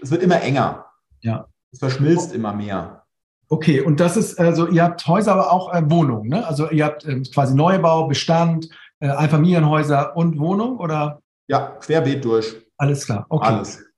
es 0.00 0.10
wird 0.10 0.22
immer 0.22 0.40
enger. 0.40 0.86
Ja. 1.20 1.46
Es 1.72 1.80
verschmilzt 1.80 2.32
immer 2.32 2.52
mehr. 2.52 3.02
Okay, 3.48 3.80
und 3.80 3.98
das 3.98 4.16
ist, 4.16 4.38
also 4.38 4.68
ihr 4.68 4.84
habt 4.84 5.04
Häuser, 5.08 5.32
aber 5.32 5.52
auch 5.52 5.74
äh, 5.74 5.82
Wohnungen, 5.90 6.28
ne? 6.28 6.46
Also 6.46 6.70
ihr 6.70 6.84
habt 6.84 7.04
äh, 7.04 7.20
quasi 7.22 7.56
Neubau, 7.56 8.06
Bestand, 8.06 8.68
äh, 9.00 9.08
Einfamilienhäuser 9.08 10.16
und 10.16 10.38
Wohnung, 10.38 10.78
oder? 10.78 11.20
Ja, 11.48 11.76
querbeet 11.80 12.24
durch. 12.24 12.54
Alles 12.76 13.06
klar, 13.06 13.26
okay. 13.28 13.48
Alles. 13.48 13.89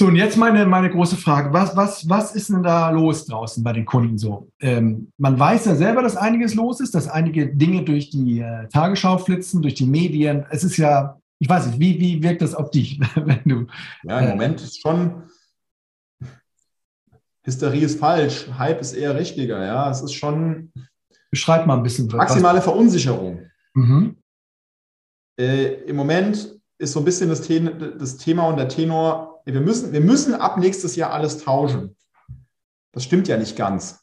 So, 0.00 0.06
und 0.06 0.16
jetzt 0.16 0.38
meine, 0.38 0.64
meine 0.64 0.88
große 0.88 1.18
Frage. 1.18 1.52
Was, 1.52 1.76
was, 1.76 2.08
was 2.08 2.34
ist 2.34 2.48
denn 2.48 2.62
da 2.62 2.88
los 2.88 3.26
draußen 3.26 3.62
bei 3.62 3.74
den 3.74 3.84
Kunden 3.84 4.16
so? 4.16 4.50
Ähm, 4.58 5.12
man 5.18 5.38
weiß 5.38 5.66
ja 5.66 5.74
selber, 5.74 6.00
dass 6.00 6.16
einiges 6.16 6.54
los 6.54 6.80
ist, 6.80 6.94
dass 6.94 7.06
einige 7.06 7.54
Dinge 7.54 7.82
durch 7.82 8.08
die 8.08 8.40
äh, 8.40 8.66
Tagesschau 8.68 9.18
flitzen, 9.18 9.60
durch 9.60 9.74
die 9.74 9.84
Medien. 9.84 10.46
Es 10.48 10.64
ist 10.64 10.78
ja, 10.78 11.20
ich 11.38 11.50
weiß 11.50 11.66
nicht, 11.66 11.80
wie, 11.80 12.00
wie 12.00 12.22
wirkt 12.22 12.40
das 12.40 12.54
auf 12.54 12.70
dich, 12.70 12.98
wenn 13.14 13.42
du. 13.44 13.66
Ja, 14.04 14.20
im 14.20 14.28
äh, 14.28 14.30
Moment 14.30 14.62
ist 14.62 14.80
schon. 14.80 15.24
Hysterie 17.42 17.84
ist 17.84 18.00
falsch, 18.00 18.48
Hype 18.58 18.80
ist 18.80 18.94
eher 18.94 19.14
richtiger, 19.14 19.62
ja. 19.62 19.90
Es 19.90 20.00
ist 20.00 20.14
schon. 20.14 20.72
Beschreib 21.30 21.66
mal 21.66 21.76
ein 21.76 21.82
bisschen. 21.82 22.06
Maximale 22.06 22.62
Verunsicherung. 22.62 23.50
Mhm. 23.74 24.16
Äh, 25.38 25.74
Im 25.84 25.96
Moment 25.96 26.58
ist 26.78 26.92
so 26.92 27.00
ein 27.00 27.04
bisschen 27.04 27.28
das, 27.28 27.46
das 27.46 28.16
Thema 28.16 28.48
und 28.48 28.56
der 28.56 28.68
Tenor, 28.68 29.29
wir 29.44 29.60
müssen, 29.60 29.92
wir 29.92 30.00
müssen 30.00 30.34
ab 30.34 30.58
nächstes 30.58 30.96
Jahr 30.96 31.12
alles 31.12 31.44
tauschen. 31.44 31.96
Das 32.92 33.04
stimmt 33.04 33.28
ja 33.28 33.36
nicht 33.36 33.56
ganz. 33.56 34.00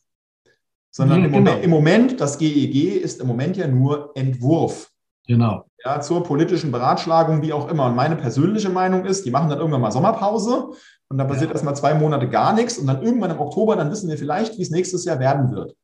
Sondern 0.92 1.20
nee, 1.20 1.26
im, 1.26 1.32
Moment, 1.32 1.48
genau. 1.48 1.64
im 1.64 1.70
Moment, 1.70 2.22
das 2.22 2.38
GEG 2.38 3.02
ist 3.02 3.22
im 3.22 3.28
Moment 3.28 3.58
ja 3.58 3.68
nur 3.68 4.12
Entwurf. 4.16 4.90
Genau. 5.28 5.66
Ja, 5.84 6.02
zur 6.02 6.24
politischen 6.24 6.72
Beratschlagung, 6.72 7.42
wie 7.42 7.54
auch 7.54 7.70
immer. 7.70 7.86
Und 7.86 7.96
meine 7.96 8.16
persönliche 8.16 8.70
Meinung 8.70 9.06
ist, 9.06 9.26
die 9.26 9.32
machen 9.32 9.50
dann 9.50 9.60
irgendwann 9.60 9.82
mal 9.82 9.92
Sommerpause 9.92 10.70
und 11.10 11.18
dann 11.18 11.28
passiert 11.28 11.50
ja. 11.50 11.54
erstmal 11.54 11.76
zwei 11.76 11.94
Monate 11.94 12.30
gar 12.30 12.54
nichts 12.54 12.78
und 12.78 12.88
dann 12.88 13.04
irgendwann 13.04 13.32
im 13.32 13.40
Oktober, 13.40 13.76
dann 13.76 13.92
wissen 13.92 14.10
wir 14.10 14.18
vielleicht, 14.18 14.58
wie 14.58 14.62
es 14.62 14.72
nächstes 14.72 15.06
Jahr 15.06 15.20
werden 15.20 15.52
wird. 15.52 15.76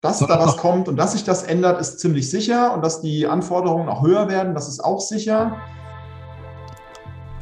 Dass 0.00 0.18
so, 0.18 0.26
da 0.26 0.40
was 0.40 0.56
kommt 0.56 0.88
und 0.88 0.96
dass 0.96 1.12
sich 1.12 1.22
das 1.22 1.44
ändert, 1.44 1.80
ist 1.80 2.00
ziemlich 2.00 2.28
sicher 2.28 2.74
und 2.74 2.82
dass 2.82 3.02
die 3.02 3.26
Anforderungen 3.26 3.88
auch 3.88 4.02
höher 4.02 4.28
werden, 4.28 4.54
das 4.54 4.68
ist 4.68 4.80
auch 4.80 5.00
sicher. 5.00 5.58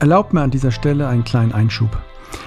Erlaubt 0.00 0.32
mir 0.32 0.40
an 0.40 0.50
dieser 0.50 0.70
Stelle 0.70 1.08
einen 1.08 1.24
kleinen 1.24 1.52
Einschub. 1.52 1.90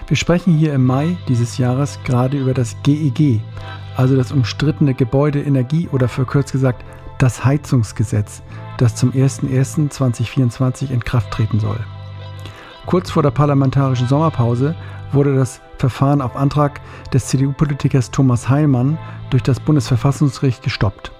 Wir 0.07 0.17
sprechen 0.17 0.55
hier 0.55 0.73
im 0.73 0.87
Mai 0.87 1.17
dieses 1.27 1.59
Jahres 1.59 1.99
gerade 2.03 2.35
über 2.35 2.55
das 2.55 2.75
GEG, 2.81 3.41
also 3.95 4.15
das 4.15 4.31
umstrittene 4.31 4.95
Gebäudeenergie 4.95 5.87
oder 5.91 6.07
verkürzt 6.07 6.51
gesagt 6.51 6.83
das 7.19 7.45
Heizungsgesetz, 7.45 8.41
das 8.77 8.95
zum 8.95 9.11
01.01.2024 9.11 10.89
in 10.89 11.03
Kraft 11.03 11.29
treten 11.29 11.59
soll. 11.59 11.79
Kurz 12.87 13.11
vor 13.11 13.21
der 13.21 13.29
parlamentarischen 13.29 14.07
Sommerpause 14.07 14.75
wurde 15.11 15.35
das 15.35 15.61
Verfahren 15.77 16.23
auf 16.23 16.35
Antrag 16.35 16.81
des 17.13 17.27
CDU-Politikers 17.27 18.09
Thomas 18.09 18.49
Heilmann 18.49 18.97
durch 19.29 19.43
das 19.43 19.59
Bundesverfassungsgericht 19.59 20.63
gestoppt. 20.63 21.11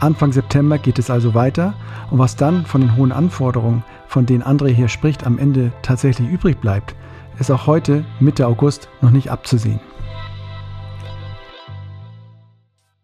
Anfang 0.00 0.32
September 0.32 0.78
geht 0.78 0.98
es 0.98 1.10
also 1.10 1.32
weiter 1.34 1.74
und 2.10 2.18
was 2.18 2.34
dann 2.34 2.66
von 2.66 2.80
den 2.80 2.96
hohen 2.96 3.12
Anforderungen 3.12 3.84
von 4.10 4.26
denen 4.26 4.42
André 4.42 4.70
hier 4.70 4.88
spricht, 4.88 5.24
am 5.24 5.38
Ende 5.38 5.70
tatsächlich 5.82 6.28
übrig 6.28 6.60
bleibt, 6.60 6.96
ist 7.38 7.48
auch 7.48 7.68
heute, 7.68 8.04
Mitte 8.18 8.44
August, 8.44 8.88
noch 9.00 9.12
nicht 9.12 9.30
abzusehen. 9.30 9.78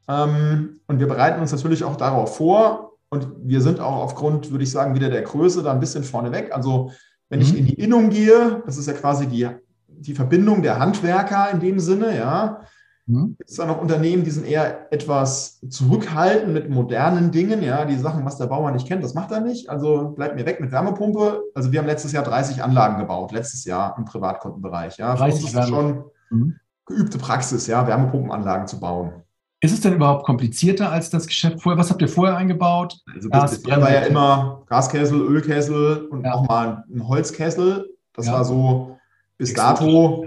Ähm, 0.08 0.80
und 0.88 0.98
wir 0.98 1.06
bereiten 1.06 1.40
uns 1.40 1.52
natürlich 1.52 1.84
auch 1.84 1.94
darauf 1.94 2.36
vor. 2.36 2.98
Und 3.08 3.28
wir 3.40 3.60
sind 3.60 3.78
auch 3.78 4.02
aufgrund, 4.02 4.50
würde 4.50 4.64
ich 4.64 4.70
sagen, 4.72 4.96
wieder 4.96 5.08
der 5.08 5.22
Größe 5.22 5.62
da 5.62 5.70
ein 5.70 5.78
bisschen 5.78 6.02
vorneweg. 6.02 6.52
Also 6.52 6.90
wenn 7.28 7.38
mhm. 7.38 7.44
ich 7.44 7.56
in 7.56 7.66
die 7.66 7.74
Innung 7.74 8.10
gehe, 8.10 8.64
das 8.66 8.76
ist 8.76 8.88
ja 8.88 8.92
quasi 8.92 9.28
die, 9.28 9.48
die 9.86 10.14
Verbindung 10.14 10.60
der 10.60 10.80
Handwerker 10.80 11.52
in 11.52 11.60
dem 11.60 11.78
Sinne, 11.78 12.16
ja, 12.16 12.62
Mhm. 13.06 13.36
Gibt 13.38 13.50
es 13.50 13.56
da 13.56 13.66
noch 13.66 13.80
Unternehmen, 13.80 14.24
die 14.24 14.30
sind 14.30 14.46
eher 14.46 14.92
etwas 14.92 15.60
zurückhaltend 15.68 16.52
mit 16.52 16.68
modernen 16.68 17.30
Dingen, 17.30 17.62
ja, 17.62 17.84
die 17.84 17.96
Sachen, 17.96 18.24
was 18.24 18.36
der 18.36 18.46
Bauer 18.46 18.72
nicht 18.72 18.88
kennt, 18.88 19.04
das 19.04 19.14
macht 19.14 19.30
er 19.30 19.40
nicht. 19.40 19.70
Also 19.70 20.10
bleibt 20.10 20.34
mir 20.34 20.44
weg 20.44 20.60
mit 20.60 20.72
Wärmepumpe. 20.72 21.42
Also 21.54 21.70
wir 21.70 21.78
haben 21.78 21.86
letztes 21.86 22.12
Jahr 22.12 22.24
30 22.24 22.64
Anlagen 22.64 22.98
gebaut, 22.98 23.30
letztes 23.30 23.64
Jahr 23.64 23.94
im 23.96 24.04
Privatkundenbereich. 24.04 24.98
Ja, 24.98 25.16
für 25.16 25.24
uns 25.24 25.44
ist 25.44 25.54
das 25.54 25.68
schon 25.68 26.04
mhm. 26.30 26.56
geübte 26.84 27.18
Praxis, 27.18 27.68
ja, 27.68 27.86
Wärmepumpenanlagen 27.86 28.66
zu 28.66 28.80
bauen. 28.80 29.12
Ist 29.60 29.72
es 29.72 29.80
denn 29.80 29.94
überhaupt 29.94 30.26
komplizierter 30.26 30.90
als 30.90 31.08
das 31.08 31.26
Geschäft 31.26 31.62
vorher? 31.62 31.78
Was 31.78 31.90
habt 31.90 32.02
ihr 32.02 32.08
vorher 32.08 32.36
eingebaut? 32.36 32.98
Also 33.14 33.30
bis, 33.30 33.62
bisher 33.62 33.80
war 33.80 33.92
ja 33.92 34.00
immer 34.00 34.62
Gaskessel, 34.66 35.20
Ölkessel 35.20 36.06
und 36.08 36.24
ja. 36.24 36.34
auch 36.34 36.46
mal 36.46 36.84
ein 36.92 37.06
Holzkessel. 37.06 37.88
Das 38.12 38.26
ja. 38.26 38.32
war 38.32 38.44
so 38.44 38.98
bis 39.38 39.54
dato 39.54 40.26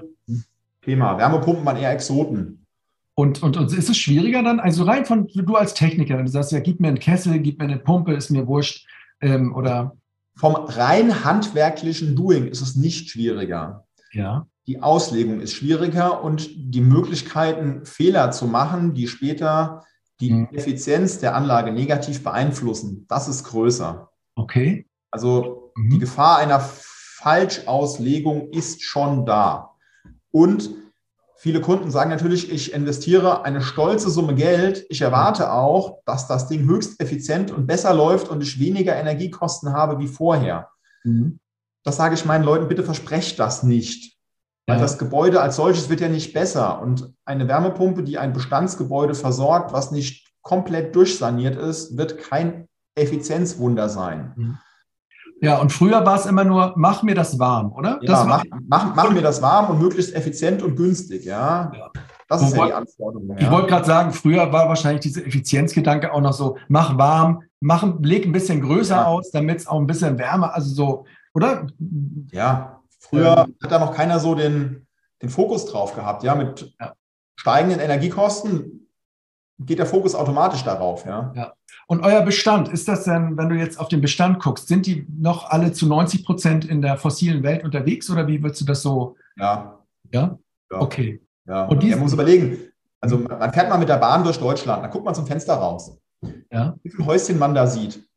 Thema. 0.82 1.18
Wärmepumpen 1.18 1.66
waren 1.66 1.78
eher 1.78 1.92
Exoten. 1.92 2.66
Und, 3.20 3.44
und, 3.44 3.58
und 3.58 3.74
ist 3.74 3.90
es 3.90 3.98
schwieriger 3.98 4.42
dann, 4.44 4.62
also 4.62 4.86
rein 4.86 5.06
von 5.06 5.28
du 5.28 5.56
als 5.56 5.74
Techniker, 5.74 6.18
wenn 6.18 6.26
du 6.26 6.32
sagst, 6.32 6.54
ja, 6.54 6.62
gib 6.62 6.80
mir 6.80 6.88
einen 6.88 7.00
Kessel, 7.00 7.38
gib 7.40 7.60
mir 7.60 7.66
eine 7.66 7.78
Pumpe, 7.78 8.14
ist 8.14 8.30
mir 8.30 8.48
wurscht, 8.48 8.88
ähm, 9.20 9.54
oder? 9.54 9.98
Vom 10.38 10.56
rein 10.56 11.26
handwerklichen 11.26 12.16
Doing 12.16 12.48
ist 12.48 12.62
es 12.62 12.78
nicht 12.78 13.10
schwieriger. 13.10 13.86
Ja. 14.14 14.48
Die 14.68 14.82
Auslegung 14.82 15.42
ist 15.42 15.52
schwieriger 15.52 16.24
und 16.24 16.50
die 16.56 16.80
Möglichkeiten, 16.80 17.86
Fehler 17.86 18.32
zu 18.32 18.48
machen, 18.48 18.94
die 18.94 19.10
später 19.10 19.84
die 20.22 20.32
mhm. 20.32 20.48
Effizienz 20.54 21.20
der 21.20 21.36
Anlage 21.36 21.74
negativ 21.74 22.24
beeinflussen, 22.24 23.06
das 23.10 23.28
ist 23.28 23.44
größer. 23.44 24.12
Okay. 24.36 24.88
Also 25.12 25.74
mhm. 25.76 25.90
die 25.90 26.00
Gefahr 26.00 26.38
einer 26.38 26.62
Falschauslegung 26.62 28.52
ist 28.52 28.82
schon 28.82 29.26
da. 29.26 29.72
Und 30.32 30.70
Viele 31.42 31.62
Kunden 31.62 31.90
sagen 31.90 32.10
natürlich, 32.10 32.52
ich 32.52 32.74
investiere 32.74 33.46
eine 33.46 33.62
stolze 33.62 34.10
Summe 34.10 34.36
Geld. 34.36 34.86
Ich 34.90 35.00
erwarte 35.00 35.54
auch, 35.54 36.00
dass 36.06 36.28
das 36.28 36.50
Ding 36.50 36.68
höchst 36.68 37.00
effizient 37.02 37.50
und 37.50 37.66
besser 37.66 37.94
läuft 37.94 38.28
und 38.28 38.44
ich 38.44 38.60
weniger 38.60 38.94
Energiekosten 38.98 39.72
habe 39.72 40.00
wie 40.00 40.10
vorher. 40.10 40.68
Mhm. 41.06 41.40
Das 41.86 41.96
sage 41.96 42.16
ich 42.16 42.26
meinen 42.26 42.44
Leuten, 42.44 42.68
bitte 42.68 42.84
versprecht 42.84 43.40
das 43.40 43.64
nicht. 43.64 44.18
Weil 44.68 44.76
ja. 44.76 44.82
das 44.82 44.98
Gebäude 44.98 45.40
als 45.40 45.56
solches 45.56 45.90
wird 45.90 46.02
ja 46.02 46.10
nicht 46.10 46.34
besser. 46.34 46.82
Und 46.82 47.14
eine 47.24 47.48
Wärmepumpe, 47.48 48.04
die 48.04 48.18
ein 48.18 48.34
Bestandsgebäude 48.34 49.16
versorgt, 49.16 49.72
was 49.72 49.92
nicht 49.92 50.28
komplett 50.42 50.94
durchsaniert 50.94 51.56
ist, 51.56 51.96
wird 51.96 52.18
kein 52.18 52.68
Effizienzwunder 52.96 53.88
sein. 53.88 54.34
Mhm. 54.36 54.58
Ja, 55.42 55.60
und 55.60 55.72
früher 55.72 56.06
war 56.06 56.16
es 56.16 56.26
immer 56.26 56.44
nur, 56.44 56.74
mach 56.76 57.04
mir 57.04 57.16
das 57.16 57.40
warm, 57.40 57.72
oder? 57.72 58.00
Ja, 58.02 58.26
mach, 58.26 58.44
mach, 58.68 58.96
mach, 58.96 59.12
mir 59.12 59.22
das 59.22 59.42
warm 59.42 59.70
und 59.70 59.80
möglichst 59.80 60.14
effizient 60.14 60.62
und 60.62 60.76
günstig, 60.76 61.26
ja. 61.26 61.72
ja. 61.74 61.92
Das 62.28 62.44
ist 62.44 62.56
ja 62.56 62.66
die 62.68 62.74
Anforderung. 62.74 63.30
Ja. 63.30 63.38
Ich 63.38 63.52
wollte 63.52 63.68
gerade 63.68 63.86
sagen, 63.86 64.12
früher 64.12 64.52
war 64.52 64.68
wahrscheinlich 64.68 65.02
dieser 65.02 65.26
Effizienzgedanke 65.26 66.14
auch 66.14 66.22
noch 66.22 66.34
so, 66.34 66.58
mach 66.68 66.98
warm, 66.98 67.44
mach, 67.62 67.84
leg 68.02 68.26
ein 68.26 68.32
bisschen 68.32 68.62
größer 68.62 68.96
ja. 68.96 69.06
aus, 69.06 69.32
damit 69.32 69.60
es 69.60 69.68
auch 69.68 69.80
ein 69.80 69.88
bisschen 69.88 70.18
wärmer, 70.18 70.54
also 70.54 70.74
so, 70.74 71.06
oder? 71.34 71.68
Ja, 72.32 72.82
früher 73.00 73.46
ähm, 73.48 73.56
hat 73.64 73.72
da 73.72 73.80
noch 73.80 73.96
keiner 73.96 74.20
so 74.20 74.36
den, 74.36 74.88
den 75.22 75.30
Fokus 75.30 75.66
drauf 75.66 75.96
gehabt, 75.96 76.24
ja, 76.24 76.36
mit 76.36 76.76
steigenden 77.36 77.80
Energiekosten 77.80 78.88
geht 79.60 79.80
der 79.80 79.86
Fokus 79.86 80.16
automatisch 80.16 80.64
darauf, 80.64 81.06
ja. 81.06 81.32
ja. 81.36 81.54
Und 81.92 82.02
euer 82.02 82.22
Bestand, 82.22 82.68
ist 82.70 82.88
das 82.88 83.06
denn, 83.06 83.36
wenn 83.36 83.50
du 83.50 83.56
jetzt 83.56 83.80
auf 83.80 83.88
den 83.88 84.00
Bestand 84.00 84.40
guckst, 84.40 84.68
sind 84.68 84.86
die 84.86 85.08
noch 85.10 85.50
alle 85.50 85.72
zu 85.74 85.88
90 85.88 86.24
Prozent 86.24 86.64
in 86.64 86.84
der 86.84 86.98
fossilen 86.98 87.42
Welt 87.42 87.64
unterwegs 87.64 88.12
oder 88.12 88.28
wie 88.28 88.44
würdest 88.44 88.62
du 88.62 88.66
das 88.66 88.84
so? 88.84 89.16
Ja. 89.38 89.80
Ja? 90.12 90.38
ja. 90.72 90.82
Okay. 90.82 91.20
Ja. 91.48 91.66
Und 91.66 91.84
man 91.84 92.00
muss 92.00 92.14
überlegen, 92.14 92.60
also 93.02 93.18
man 93.18 93.52
fährt 93.52 93.70
mal 93.70 93.80
mit 93.80 93.90
der 93.90 93.98
Bahn 93.98 94.24
durch 94.24 94.38
Deutschland, 94.38 94.84
dann 94.84 94.92
guckt 94.92 95.04
man 95.04 95.16
zum 95.16 95.26
Fenster 95.26 95.56
raus. 95.56 95.98
Ja. 96.52 96.76
Wie 96.84 96.92
viele 96.92 97.08
Häuschen 97.08 97.40
man 97.40 97.56
da 97.56 97.66
sieht. 97.66 98.08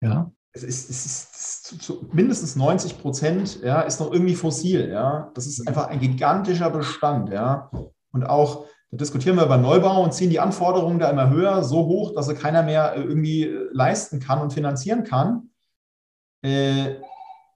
Ja. 0.00 0.32
Es 0.52 0.62
ist, 0.62 0.88
es 0.88 1.04
ist, 1.04 1.34
es 1.34 1.72
ist 1.72 1.82
zu, 1.82 2.08
mindestens 2.12 2.56
90 2.56 2.98
Prozent 2.98 3.60
ja, 3.62 3.82
ist 3.82 4.00
noch 4.00 4.10
irgendwie 4.10 4.34
fossil. 4.34 4.88
Ja. 4.88 5.30
Das 5.34 5.46
ist 5.46 5.68
einfach 5.68 5.88
ein 5.88 6.00
gigantischer 6.00 6.70
Bestand. 6.70 7.28
Ja. 7.28 7.70
Und 8.10 8.24
auch 8.24 8.64
da 8.90 8.96
diskutieren 8.96 9.36
wir 9.36 9.44
über 9.44 9.58
Neubau 9.58 10.02
und 10.02 10.14
ziehen 10.14 10.30
die 10.30 10.40
Anforderungen 10.40 10.98
da 10.98 11.10
immer 11.10 11.28
höher, 11.28 11.62
so 11.62 11.86
hoch, 11.86 12.14
dass 12.14 12.26
sie 12.26 12.34
keiner 12.34 12.62
mehr 12.62 12.94
äh, 12.94 13.02
irgendwie 13.02 13.44
äh, 13.44 13.68
leisten 13.72 14.20
kann 14.20 14.40
und 14.40 14.52
finanzieren 14.52 15.04
kann. 15.04 15.50
Äh, 16.42 16.96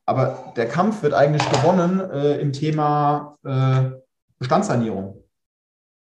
aber 0.05 0.53
der 0.57 0.69
Kampf 0.69 1.03
wird 1.03 1.15
eigentlich 1.15 1.49
gewonnen 1.49 2.01
im 2.41 2.53
Thema 2.53 3.37
Bestandssanierung. 4.37 5.23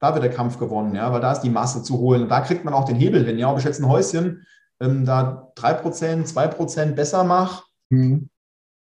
Da 0.00 0.14
wird 0.14 0.22
der 0.22 0.30
Kampf 0.30 0.56
gewonnen, 0.60 0.94
ja, 0.94 1.12
weil 1.12 1.20
da 1.20 1.32
ist 1.32 1.40
die 1.40 1.50
Masse 1.50 1.82
zu 1.82 1.98
holen. 1.98 2.22
Und 2.22 2.28
da 2.28 2.40
kriegt 2.42 2.64
man 2.64 2.74
auch 2.74 2.84
den 2.84 2.94
Hebel 2.94 3.26
hin. 3.26 3.40
Ja, 3.40 3.50
ob 3.50 3.58
ich 3.58 3.64
jetzt 3.64 3.80
ein 3.80 3.88
Häuschen 3.88 4.46
ähm, 4.80 5.04
da 5.04 5.52
3%, 5.56 6.32
2% 6.32 6.92
besser 6.92 7.24
mache, 7.24 7.64
mhm 7.90 8.30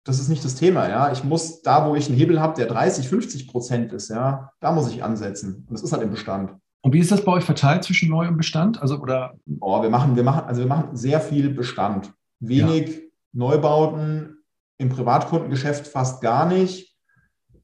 das 0.05 0.19
ist 0.19 0.29
nicht 0.29 0.45
das 0.45 0.55
Thema, 0.55 0.87
ja. 0.87 1.11
Ich 1.11 1.23
muss 1.23 1.61
da, 1.61 1.89
wo 1.89 1.95
ich 1.95 2.07
einen 2.07 2.17
Hebel 2.17 2.39
habe, 2.39 2.55
der 2.55 2.67
30, 2.67 3.09
50 3.09 3.47
Prozent 3.47 3.91
ist, 3.91 4.09
ja, 4.09 4.51
da 4.61 4.71
muss 4.71 4.89
ich 4.89 5.03
ansetzen. 5.03 5.65
Und 5.67 5.73
das 5.73 5.81
ist 5.81 5.91
halt 5.91 6.03
im 6.03 6.11
Bestand. 6.11 6.53
Und 6.81 6.93
wie 6.93 6.99
ist 6.99 7.11
das 7.11 7.25
bei 7.25 7.31
euch 7.31 7.43
verteilt 7.43 7.83
zwischen 7.83 8.09
Neu- 8.09 8.27
und 8.27 8.37
Bestand? 8.37 8.79
Also, 8.79 8.99
oder? 8.99 9.33
Oh, 9.59 9.81
wir 9.81 9.89
machen, 9.89 10.15
wir 10.15 10.23
machen, 10.23 10.43
also 10.45 10.61
wir 10.61 10.67
machen 10.67 10.95
sehr 10.95 11.19
viel 11.19 11.49
Bestand. 11.49 12.13
Wenig 12.39 12.89
ja. 12.89 13.01
Neubauten 13.33 14.37
im 14.77 14.89
Privatkundengeschäft 14.89 15.87
fast 15.87 16.21
gar 16.21 16.45
nicht. 16.45 16.95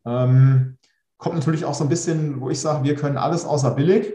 Ähm, 0.06 0.77
kommt 1.17 1.36
natürlich 1.36 1.65
auch 1.65 1.75
so 1.75 1.84
ein 1.84 1.89
bisschen, 1.89 2.41
wo 2.41 2.49
ich 2.49 2.60
sage, 2.60 2.84
wir 2.84 2.95
können 2.95 3.17
alles 3.17 3.45
außer 3.45 3.71
billig. 3.71 4.12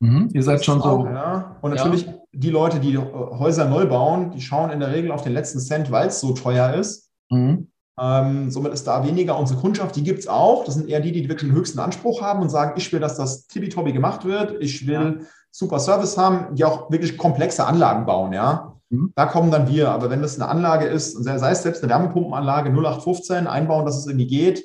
Mhm, 0.00 0.28
ihr 0.34 0.42
seid 0.42 0.62
schon 0.62 0.82
auch, 0.82 1.04
so. 1.04 1.06
Ja. 1.06 1.56
Und 1.62 1.74
natürlich 1.74 2.04
ja. 2.04 2.14
die 2.32 2.50
Leute, 2.50 2.80
die 2.80 2.98
Häuser 2.98 3.66
neu 3.66 3.86
bauen, 3.86 4.32
die 4.32 4.42
schauen 4.42 4.70
in 4.70 4.80
der 4.80 4.92
Regel 4.92 5.12
auf 5.12 5.22
den 5.22 5.32
letzten 5.32 5.60
Cent, 5.60 5.90
weil 5.90 6.08
es 6.08 6.20
so 6.20 6.34
teuer 6.34 6.74
ist. 6.74 7.09
Mhm. 7.30 7.68
Ähm, 7.98 8.50
somit 8.50 8.72
ist 8.72 8.86
da 8.86 9.04
weniger 9.04 9.38
unsere 9.38 9.60
Kundschaft, 9.60 9.96
die 9.96 10.02
gibt 10.02 10.20
es 10.20 10.28
auch. 10.28 10.64
Das 10.64 10.74
sind 10.74 10.88
eher 10.88 11.00
die, 11.00 11.12
die 11.12 11.28
wirklich 11.28 11.50
den 11.50 11.56
höchsten 11.56 11.78
Anspruch 11.78 12.22
haben 12.22 12.40
und 12.40 12.48
sagen, 12.48 12.74
ich 12.76 12.92
will, 12.92 13.00
dass 13.00 13.16
das 13.16 13.46
tippitoppi 13.46 13.92
gemacht 13.92 14.24
wird. 14.24 14.56
Ich 14.60 14.86
will 14.86 15.26
super 15.50 15.78
Service 15.78 16.16
haben, 16.16 16.54
die 16.54 16.64
auch 16.64 16.90
wirklich 16.90 17.18
komplexe 17.18 17.66
Anlagen 17.66 18.06
bauen, 18.06 18.32
ja. 18.32 18.76
Mhm. 18.88 19.12
Da 19.14 19.26
kommen 19.26 19.50
dann 19.50 19.68
wir. 19.68 19.90
Aber 19.90 20.10
wenn 20.10 20.22
das 20.22 20.40
eine 20.40 20.48
Anlage 20.48 20.86
ist, 20.86 21.12
sei 21.12 21.50
es 21.50 21.62
selbst 21.62 21.82
eine 21.82 21.92
Wärmepumpenanlage 21.92 22.70
0815, 22.70 23.46
einbauen, 23.46 23.84
dass 23.84 23.98
es 23.98 24.06
irgendwie 24.06 24.26
geht, 24.26 24.64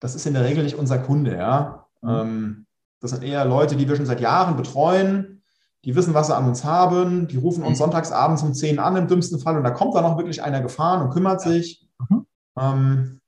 das 0.00 0.14
ist 0.14 0.26
in 0.26 0.34
der 0.34 0.44
Regel 0.44 0.64
nicht 0.64 0.78
unser 0.78 0.98
Kunde, 0.98 1.36
ja. 1.36 1.86
Mhm. 2.02 2.10
Ähm, 2.10 2.66
das 3.00 3.10
sind 3.10 3.22
eher 3.22 3.44
Leute, 3.44 3.76
die 3.76 3.88
wir 3.88 3.96
schon 3.96 4.06
seit 4.06 4.20
Jahren 4.20 4.56
betreuen, 4.56 5.42
die 5.84 5.94
wissen, 5.94 6.14
was 6.14 6.28
sie 6.28 6.36
an 6.36 6.48
uns 6.48 6.64
haben, 6.64 7.28
die 7.28 7.36
rufen 7.36 7.62
uns 7.62 7.78
mhm. 7.78 7.84
sonntags 7.84 8.10
abends 8.10 8.42
um 8.42 8.54
10 8.54 8.78
an 8.78 8.96
im 8.96 9.06
dümmsten 9.06 9.38
Fall 9.38 9.56
und 9.56 9.64
da 9.64 9.70
kommt 9.70 9.94
dann 9.94 10.04
auch 10.04 10.16
wirklich 10.16 10.42
einer 10.42 10.62
gefahren 10.62 11.02
und 11.02 11.10
kümmert 11.10 11.40
sich. 11.40 11.83
Mhm. 12.08 12.26
Ähm, 12.58 13.20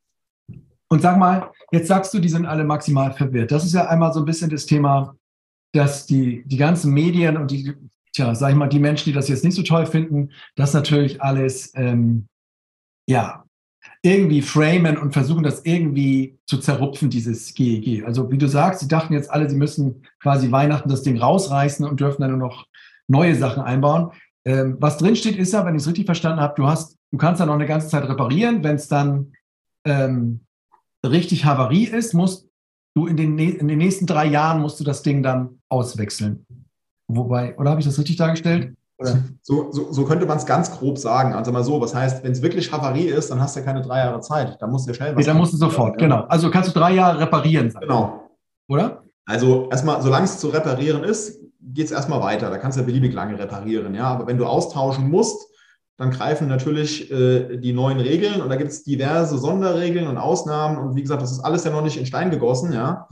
und 0.88 1.02
sag 1.02 1.18
mal, 1.18 1.50
jetzt 1.72 1.88
sagst 1.88 2.14
du, 2.14 2.18
die 2.18 2.28
sind 2.28 2.46
alle 2.46 2.64
maximal 2.64 3.12
verwirrt. 3.12 3.50
Das 3.50 3.64
ist 3.64 3.74
ja 3.74 3.86
einmal 3.88 4.12
so 4.12 4.20
ein 4.20 4.26
bisschen 4.26 4.50
das 4.50 4.66
Thema, 4.66 5.16
dass 5.72 6.06
die, 6.06 6.44
die 6.46 6.56
ganzen 6.56 6.92
Medien 6.92 7.36
und 7.36 7.50
die, 7.50 7.74
tja, 8.12 8.34
sag 8.34 8.50
ich 8.50 8.56
mal, 8.56 8.68
die 8.68 8.78
Menschen, 8.78 9.06
die 9.06 9.12
das 9.12 9.28
jetzt 9.28 9.44
nicht 9.44 9.56
so 9.56 9.62
toll 9.62 9.86
finden, 9.86 10.30
das 10.54 10.74
natürlich 10.74 11.20
alles, 11.20 11.72
ähm, 11.74 12.28
ja, 13.08 13.44
irgendwie 14.02 14.42
framen 14.42 14.96
und 14.96 15.12
versuchen, 15.12 15.42
das 15.42 15.64
irgendwie 15.64 16.38
zu 16.46 16.58
zerrupfen, 16.58 17.10
dieses 17.10 17.54
GEG. 17.54 18.04
Also 18.04 18.30
wie 18.30 18.38
du 18.38 18.48
sagst, 18.48 18.80
sie 18.80 18.88
dachten 18.88 19.12
jetzt 19.12 19.30
alle, 19.30 19.48
sie 19.50 19.56
müssen 19.56 20.02
quasi 20.20 20.50
Weihnachten 20.50 20.88
das 20.88 21.02
Ding 21.02 21.18
rausreißen 21.18 21.84
und 21.84 22.00
dürfen 22.00 22.22
dann 22.22 22.30
nur 22.30 22.48
noch 22.48 22.66
neue 23.08 23.34
Sachen 23.34 23.62
einbauen. 23.62 24.12
Ähm, 24.44 24.76
was 24.78 24.98
drinsteht, 24.98 25.36
ist 25.36 25.52
ja, 25.52 25.64
wenn 25.64 25.74
ich 25.74 25.82
es 25.82 25.88
richtig 25.88 26.06
verstanden 26.06 26.40
habe, 26.40 26.54
du 26.56 26.66
hast 26.66 26.95
Du 27.12 27.18
kannst 27.18 27.40
dann 27.40 27.48
noch 27.48 27.54
eine 27.54 27.66
ganze 27.66 27.88
Zeit 27.88 28.08
reparieren. 28.08 28.64
Wenn 28.64 28.76
es 28.76 28.88
dann 28.88 29.32
ähm, 29.84 30.40
richtig 31.04 31.44
Havarie 31.44 31.84
ist, 31.84 32.14
musst 32.14 32.48
du 32.94 33.06
in 33.06 33.16
den, 33.16 33.38
in 33.38 33.68
den 33.68 33.78
nächsten 33.78 34.06
drei 34.06 34.26
Jahren 34.26 34.60
musst 34.60 34.80
du 34.80 34.84
das 34.84 35.02
Ding 35.02 35.22
dann 35.22 35.60
auswechseln. 35.68 36.46
Wobei, 37.08 37.56
oder 37.58 37.70
habe 37.70 37.80
ich 37.80 37.86
das 37.86 37.98
richtig 37.98 38.16
dargestellt? 38.16 38.74
So, 39.42 39.70
so, 39.70 39.92
so, 39.92 40.04
könnte 40.06 40.24
man 40.24 40.38
es 40.38 40.46
ganz 40.46 40.70
grob 40.70 40.96
sagen. 40.96 41.34
Also 41.34 41.52
mal 41.52 41.62
so, 41.62 41.78
was 41.82 41.94
heißt, 41.94 42.24
wenn 42.24 42.32
es 42.32 42.40
wirklich 42.40 42.72
Havarie 42.72 43.08
ist, 43.08 43.30
dann 43.30 43.40
hast 43.40 43.54
du 43.54 43.60
ja 43.60 43.66
keine 43.66 43.82
drei 43.82 43.98
Jahre 43.98 44.20
Zeit. 44.20 44.56
Da 44.58 44.66
musst 44.66 44.86
du 44.86 44.90
ja 44.90 44.94
schnell 44.94 45.10
was. 45.14 45.18
Nee, 45.18 45.24
dann 45.24 45.36
musst 45.36 45.52
du 45.52 45.58
sofort, 45.58 46.00
ja. 46.00 46.06
genau. 46.06 46.22
Also 46.28 46.50
kannst 46.50 46.74
du 46.74 46.78
drei 46.78 46.94
Jahre 46.94 47.20
reparieren. 47.20 47.70
Sagen. 47.70 47.86
Genau. 47.86 48.30
Oder? 48.68 49.02
Also 49.26 49.68
erstmal, 49.70 50.00
solange 50.00 50.24
es 50.24 50.38
zu 50.38 50.48
reparieren 50.48 51.04
ist, 51.04 51.38
geht 51.60 51.84
es 51.84 51.92
erstmal 51.92 52.22
weiter. 52.22 52.48
Da 52.48 52.56
kannst 52.56 52.78
du 52.78 52.80
ja 52.80 52.86
beliebig 52.86 53.12
lange 53.12 53.38
reparieren, 53.38 53.94
ja. 53.94 54.04
Aber 54.04 54.26
wenn 54.26 54.38
du 54.38 54.46
austauschen 54.46 55.10
musst, 55.10 55.46
dann 55.96 56.10
greifen 56.10 56.48
natürlich 56.48 57.10
äh, 57.10 57.56
die 57.56 57.72
neuen 57.72 58.00
Regeln 58.00 58.42
und 58.42 58.48
da 58.48 58.56
gibt 58.56 58.70
es 58.70 58.84
diverse 58.84 59.38
Sonderregeln 59.38 60.06
und 60.06 60.18
Ausnahmen 60.18 60.76
und 60.76 60.96
wie 60.96 61.02
gesagt, 61.02 61.22
das 61.22 61.32
ist 61.32 61.40
alles 61.40 61.64
ja 61.64 61.70
noch 61.70 61.82
nicht 61.82 61.96
in 61.96 62.06
Stein 62.06 62.30
gegossen, 62.30 62.72
ja. 62.72 63.08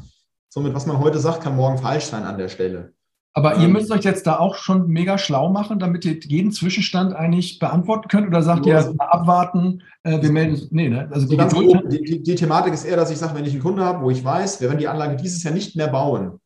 Somit, 0.49 0.75
was 0.75 0.87
man 0.87 1.01
heute 1.01 1.19
sagt, 1.19 1.43
kann 1.43 1.57
morgen 1.57 1.79
falsch 1.79 2.05
sein 2.05 2.25
an 2.25 2.39
der 2.39 2.49
Stelle. 2.49 2.93
Aber 3.37 3.57
ihr 3.57 3.67
müsst 3.67 3.91
euch 3.91 4.05
jetzt 4.05 4.29
da 4.29 4.39
auch 4.39 4.55
schon 4.55 4.87
mega 4.87 5.19
schlau 5.19 5.49
machen, 5.49 5.81
damit 5.81 6.05
ihr 6.05 6.21
jeden 6.21 6.53
Zwischenstand 6.53 7.15
eigentlich 7.15 7.59
beantworten 7.59 8.07
könnt 8.07 8.29
oder 8.29 8.43
sagt 8.43 8.65
ihr, 8.65 8.77
also, 8.77 8.95
abwarten, 8.97 9.83
äh, 10.05 10.23
wir 10.23 10.31
melden 10.31 10.69
Nee, 10.71 10.89
ne? 10.89 11.09
Also 11.11 11.27
die, 11.27 11.37
grob, 11.37 11.91
die, 11.91 12.05
die, 12.05 12.23
die, 12.23 12.35
Thematik 12.37 12.73
ist 12.73 12.85
eher, 12.85 12.97
dass 12.97 13.11
ich 13.11 13.19
sage, 13.19 13.35
wenn 13.35 13.45
ich 13.45 13.53
einen 13.53 13.63
Kunde 13.63 13.85
habe, 13.85 14.05
wo 14.05 14.11
ich 14.11 14.25
weiß, 14.25 14.61
wir 14.61 14.69
werden 14.69 14.79
die 14.79 14.87
Anlage 14.87 15.17
dieses 15.17 15.43
Jahr 15.43 15.53
nicht 15.53 15.75
mehr 15.75 15.89
bauen, 15.89 16.39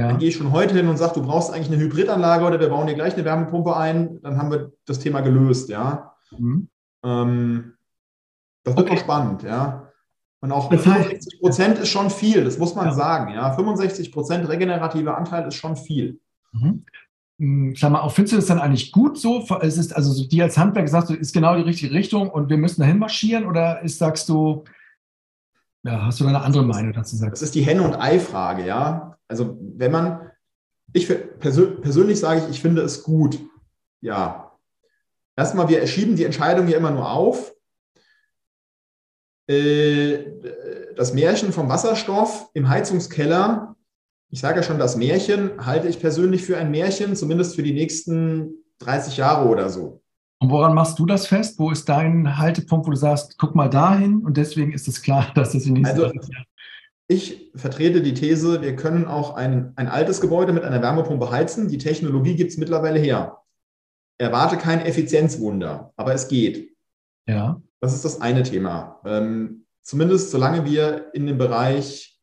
ja. 0.00 0.08
dann 0.08 0.18
gehe 0.18 0.28
ich 0.28 0.36
schon 0.36 0.52
heute 0.52 0.74
hin 0.74 0.88
und 0.88 0.96
sage, 0.96 1.14
du 1.14 1.22
brauchst 1.22 1.52
eigentlich 1.52 1.70
eine 1.70 1.78
Hybridanlage 1.78 2.44
oder 2.44 2.60
wir 2.60 2.68
bauen 2.68 2.86
dir 2.86 2.94
gleich 2.94 3.14
eine 3.14 3.24
Wärmepumpe 3.24 3.76
ein, 3.76 4.20
dann 4.22 4.36
haben 4.36 4.50
wir 4.50 4.72
das 4.86 4.98
Thema 4.98 5.20
gelöst, 5.20 5.68
ja. 5.68 6.14
Mhm. 6.36 6.68
Ähm, 7.04 7.72
das 8.64 8.76
wird 8.76 8.86
okay. 8.86 8.96
noch 8.96 9.02
spannend, 9.02 9.42
ja. 9.42 9.88
Und 10.40 10.52
auch 10.52 10.70
65 10.70 11.40
Prozent 11.40 11.78
ist 11.78 11.88
schon 11.88 12.10
viel, 12.10 12.44
das 12.44 12.58
muss 12.58 12.74
man 12.74 12.86
ja. 12.86 12.92
sagen, 12.92 13.34
ja. 13.34 13.52
65 13.52 14.12
Prozent 14.12 14.48
regenerativer 14.48 15.16
Anteil 15.16 15.46
ist 15.46 15.54
schon 15.54 15.76
viel. 15.76 16.20
Mhm. 16.52 16.84
Hm, 17.38 17.74
sag 17.74 17.90
mal, 17.90 18.00
auch 18.00 18.12
findest 18.12 18.32
du 18.32 18.36
das 18.36 18.46
dann 18.46 18.58
eigentlich 18.58 18.92
gut 18.92 19.18
so? 19.18 19.44
Es 19.60 19.78
ist 19.78 19.96
also 19.96 20.26
die 20.26 20.42
als 20.42 20.58
Handwerk 20.58 20.88
sagst 20.88 21.10
du, 21.10 21.14
ist 21.14 21.32
genau 21.32 21.56
die 21.56 21.62
richtige 21.62 21.94
Richtung 21.94 22.30
und 22.30 22.50
wir 22.50 22.58
müssen 22.58 22.82
dahin 22.82 22.98
marschieren 22.98 23.46
oder 23.46 23.80
ist, 23.82 23.98
sagst 23.98 24.28
du, 24.28 24.64
ja, 25.82 26.04
hast 26.04 26.20
du 26.20 26.24
da 26.24 26.30
eine 26.30 26.42
andere 26.42 26.64
Meinung 26.64 26.92
dazu 26.92 27.16
sagst? 27.16 27.32
Das 27.32 27.42
ist 27.42 27.54
die 27.54 27.62
Henne- 27.62 27.82
und 27.82 27.94
Ei-Frage, 27.94 28.66
ja. 28.66 29.16
Also 29.30 29.56
wenn 29.60 29.92
man, 29.92 30.30
ich 30.92 31.08
persö 31.08 31.76
persönlich 31.80 32.18
sage 32.18 32.42
ich, 32.42 32.50
ich 32.50 32.60
finde 32.60 32.82
es 32.82 33.02
gut, 33.02 33.38
ja. 34.00 34.58
Erstmal, 35.36 35.68
wir 35.68 35.86
schieben 35.86 36.16
die 36.16 36.24
Entscheidung 36.24 36.68
ja 36.68 36.76
immer 36.76 36.90
nur 36.90 37.10
auf. 37.10 37.54
Äh, 39.48 40.94
das 40.96 41.14
Märchen 41.14 41.52
vom 41.52 41.68
Wasserstoff 41.68 42.50
im 42.52 42.68
Heizungskeller 42.68 43.70
ich 44.30 44.40
sage 44.40 44.60
ja 44.60 44.62
schon, 44.62 44.78
das 44.78 44.96
Märchen 44.96 45.66
halte 45.66 45.88
ich 45.88 45.98
persönlich 46.00 46.44
für 46.44 46.56
ein 46.56 46.70
Märchen, 46.70 47.16
zumindest 47.16 47.56
für 47.56 47.64
die 47.64 47.72
nächsten 47.72 48.52
30 48.78 49.16
Jahre 49.16 49.48
oder 49.48 49.68
so. 49.68 50.02
Und 50.38 50.50
woran 50.50 50.74
machst 50.74 50.98
du 50.98 51.04
das 51.04 51.26
fest? 51.26 51.58
Wo 51.58 51.70
ist 51.70 51.88
dein 51.88 52.38
Haltepunkt, 52.38 52.86
wo 52.86 52.90
du 52.90 52.96
sagst, 52.96 53.36
guck 53.38 53.54
mal 53.54 53.68
dahin 53.68 54.24
und 54.24 54.36
deswegen 54.36 54.72
ist 54.72 54.88
es 54.88 55.02
klar, 55.02 55.26
dass 55.34 55.52
das 55.52 55.66
in 55.66 55.74
nächsten 55.74 56.00
also, 56.00 56.12
ich 57.10 57.50
vertrete 57.56 58.02
die 58.02 58.14
These, 58.14 58.62
wir 58.62 58.76
können 58.76 59.06
auch 59.06 59.34
ein, 59.34 59.72
ein 59.74 59.88
altes 59.88 60.20
Gebäude 60.20 60.52
mit 60.52 60.62
einer 60.62 60.80
Wärmepumpe 60.80 61.32
heizen. 61.32 61.66
Die 61.66 61.78
Technologie 61.78 62.36
gibt 62.36 62.52
es 62.52 62.56
mittlerweile 62.56 63.00
her. 63.00 63.38
Erwarte 64.16 64.56
kein 64.56 64.80
Effizienzwunder, 64.80 65.92
aber 65.96 66.14
es 66.14 66.28
geht. 66.28 66.70
Ja. 67.26 67.60
Das 67.80 67.94
ist 67.94 68.04
das 68.04 68.20
eine 68.20 68.44
Thema. 68.44 69.00
Ähm, 69.04 69.66
zumindest 69.82 70.30
solange 70.30 70.64
wir 70.64 71.12
in 71.12 71.26
dem 71.26 71.36
Bereich 71.36 72.20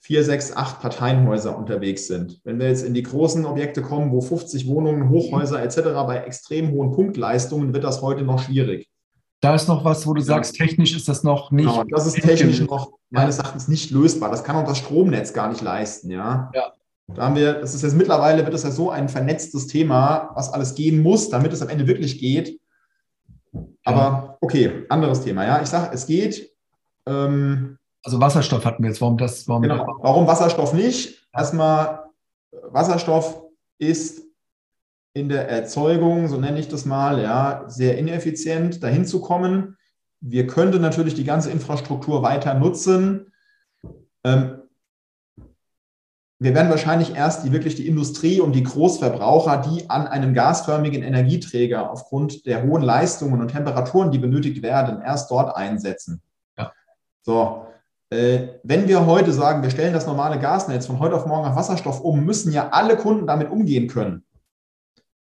vier, 0.00 0.24
sechs, 0.24 0.50
acht 0.56 0.80
Parteienhäuser 0.80 1.56
unterwegs 1.56 2.08
sind. 2.08 2.40
Wenn 2.42 2.58
wir 2.58 2.66
jetzt 2.66 2.84
in 2.84 2.94
die 2.94 3.04
großen 3.04 3.44
Objekte 3.44 3.82
kommen, 3.82 4.10
wo 4.10 4.20
50 4.20 4.66
Wohnungen, 4.66 5.10
Hochhäuser 5.10 5.62
etc. 5.62 5.76
bei 6.08 6.24
extrem 6.26 6.72
hohen 6.72 6.90
Punktleistungen, 6.90 7.72
wird 7.72 7.84
das 7.84 8.02
heute 8.02 8.24
noch 8.24 8.40
schwierig. 8.40 8.91
Da 9.42 9.56
ist 9.56 9.66
noch 9.66 9.84
was, 9.84 10.06
wo 10.06 10.14
du 10.14 10.20
ja. 10.20 10.26
sagst, 10.26 10.54
technisch 10.54 10.94
ist 10.94 11.08
das 11.08 11.24
noch 11.24 11.50
nicht. 11.50 11.68
Genau, 11.68 11.82
das 11.82 12.06
ist 12.06 12.22
technisch 12.22 12.60
noch 12.60 12.92
meines 13.10 13.38
Erachtens 13.38 13.66
nicht 13.66 13.90
lösbar. 13.90 14.30
Das 14.30 14.44
kann 14.44 14.54
auch 14.54 14.64
das 14.64 14.78
Stromnetz 14.78 15.32
gar 15.32 15.48
nicht 15.48 15.60
leisten. 15.60 16.12
Ja. 16.12 16.52
ja. 16.54 16.72
Da 17.08 17.22
haben 17.22 17.34
wir, 17.34 17.54
das 17.54 17.74
ist 17.74 17.82
jetzt 17.82 17.96
mittlerweile 17.96 18.44
wird 18.44 18.54
es 18.54 18.62
ja 18.62 18.70
so 18.70 18.90
ein 18.90 19.08
vernetztes 19.08 19.66
Thema, 19.66 20.30
was 20.34 20.52
alles 20.52 20.76
gehen 20.76 21.02
muss, 21.02 21.28
damit 21.28 21.52
es 21.52 21.60
am 21.60 21.68
Ende 21.68 21.88
wirklich 21.88 22.20
geht. 22.20 22.60
Aber 23.84 24.38
okay, 24.40 24.84
anderes 24.88 25.22
Thema. 25.22 25.44
Ja, 25.44 25.60
ich 25.60 25.68
sage, 25.68 25.90
es 25.92 26.06
geht. 26.06 26.48
Ähm, 27.06 27.78
also 28.04 28.20
Wasserstoff 28.20 28.64
hatten 28.64 28.84
wir 28.84 28.90
jetzt. 28.90 29.00
Warum 29.00 29.18
das? 29.18 29.48
Warum, 29.48 29.62
genau. 29.62 29.98
warum 30.02 30.28
Wasserstoff 30.28 30.72
nicht? 30.72 31.26
Erstmal, 31.34 32.04
Wasserstoff 32.70 33.42
ist 33.78 34.22
in 35.14 35.28
der 35.28 35.48
Erzeugung, 35.48 36.28
so 36.28 36.38
nenne 36.38 36.58
ich 36.58 36.68
das 36.68 36.84
mal, 36.84 37.20
ja, 37.22 37.64
sehr 37.68 37.98
ineffizient, 37.98 38.82
dahin 38.82 39.04
zu 39.04 39.20
kommen. 39.20 39.76
Wir 40.20 40.46
könnten 40.46 40.80
natürlich 40.80 41.14
die 41.14 41.24
ganze 41.24 41.50
Infrastruktur 41.50 42.22
weiter 42.22 42.54
nutzen. 42.54 43.32
Ähm, 44.24 44.62
wir 46.38 46.54
werden 46.54 46.70
wahrscheinlich 46.70 47.14
erst 47.14 47.44
die 47.44 47.52
wirklich 47.52 47.76
die 47.76 47.86
Industrie 47.86 48.40
und 48.40 48.52
die 48.52 48.64
Großverbraucher, 48.64 49.58
die 49.58 49.88
an 49.90 50.08
einem 50.08 50.34
gasförmigen 50.34 51.02
Energieträger 51.02 51.90
aufgrund 51.90 52.46
der 52.46 52.64
hohen 52.64 52.82
Leistungen 52.82 53.40
und 53.40 53.48
Temperaturen, 53.48 54.10
die 54.10 54.18
benötigt 54.18 54.62
werden, 54.62 55.02
erst 55.02 55.30
dort 55.30 55.54
einsetzen. 55.56 56.20
Ja. 56.58 56.72
So, 57.22 57.66
äh, 58.10 58.58
wenn 58.64 58.88
wir 58.88 59.06
heute 59.06 59.32
sagen, 59.32 59.62
wir 59.62 59.70
stellen 59.70 59.92
das 59.92 60.06
normale 60.06 60.40
Gasnetz 60.40 60.86
von 60.86 60.98
heute 60.98 61.14
auf 61.14 61.26
morgen 61.26 61.46
auf 61.46 61.54
Wasserstoff 61.54 62.00
um, 62.00 62.24
müssen 62.24 62.52
ja 62.52 62.70
alle 62.70 62.96
Kunden 62.96 63.26
damit 63.26 63.50
umgehen 63.50 63.86
können. 63.86 64.24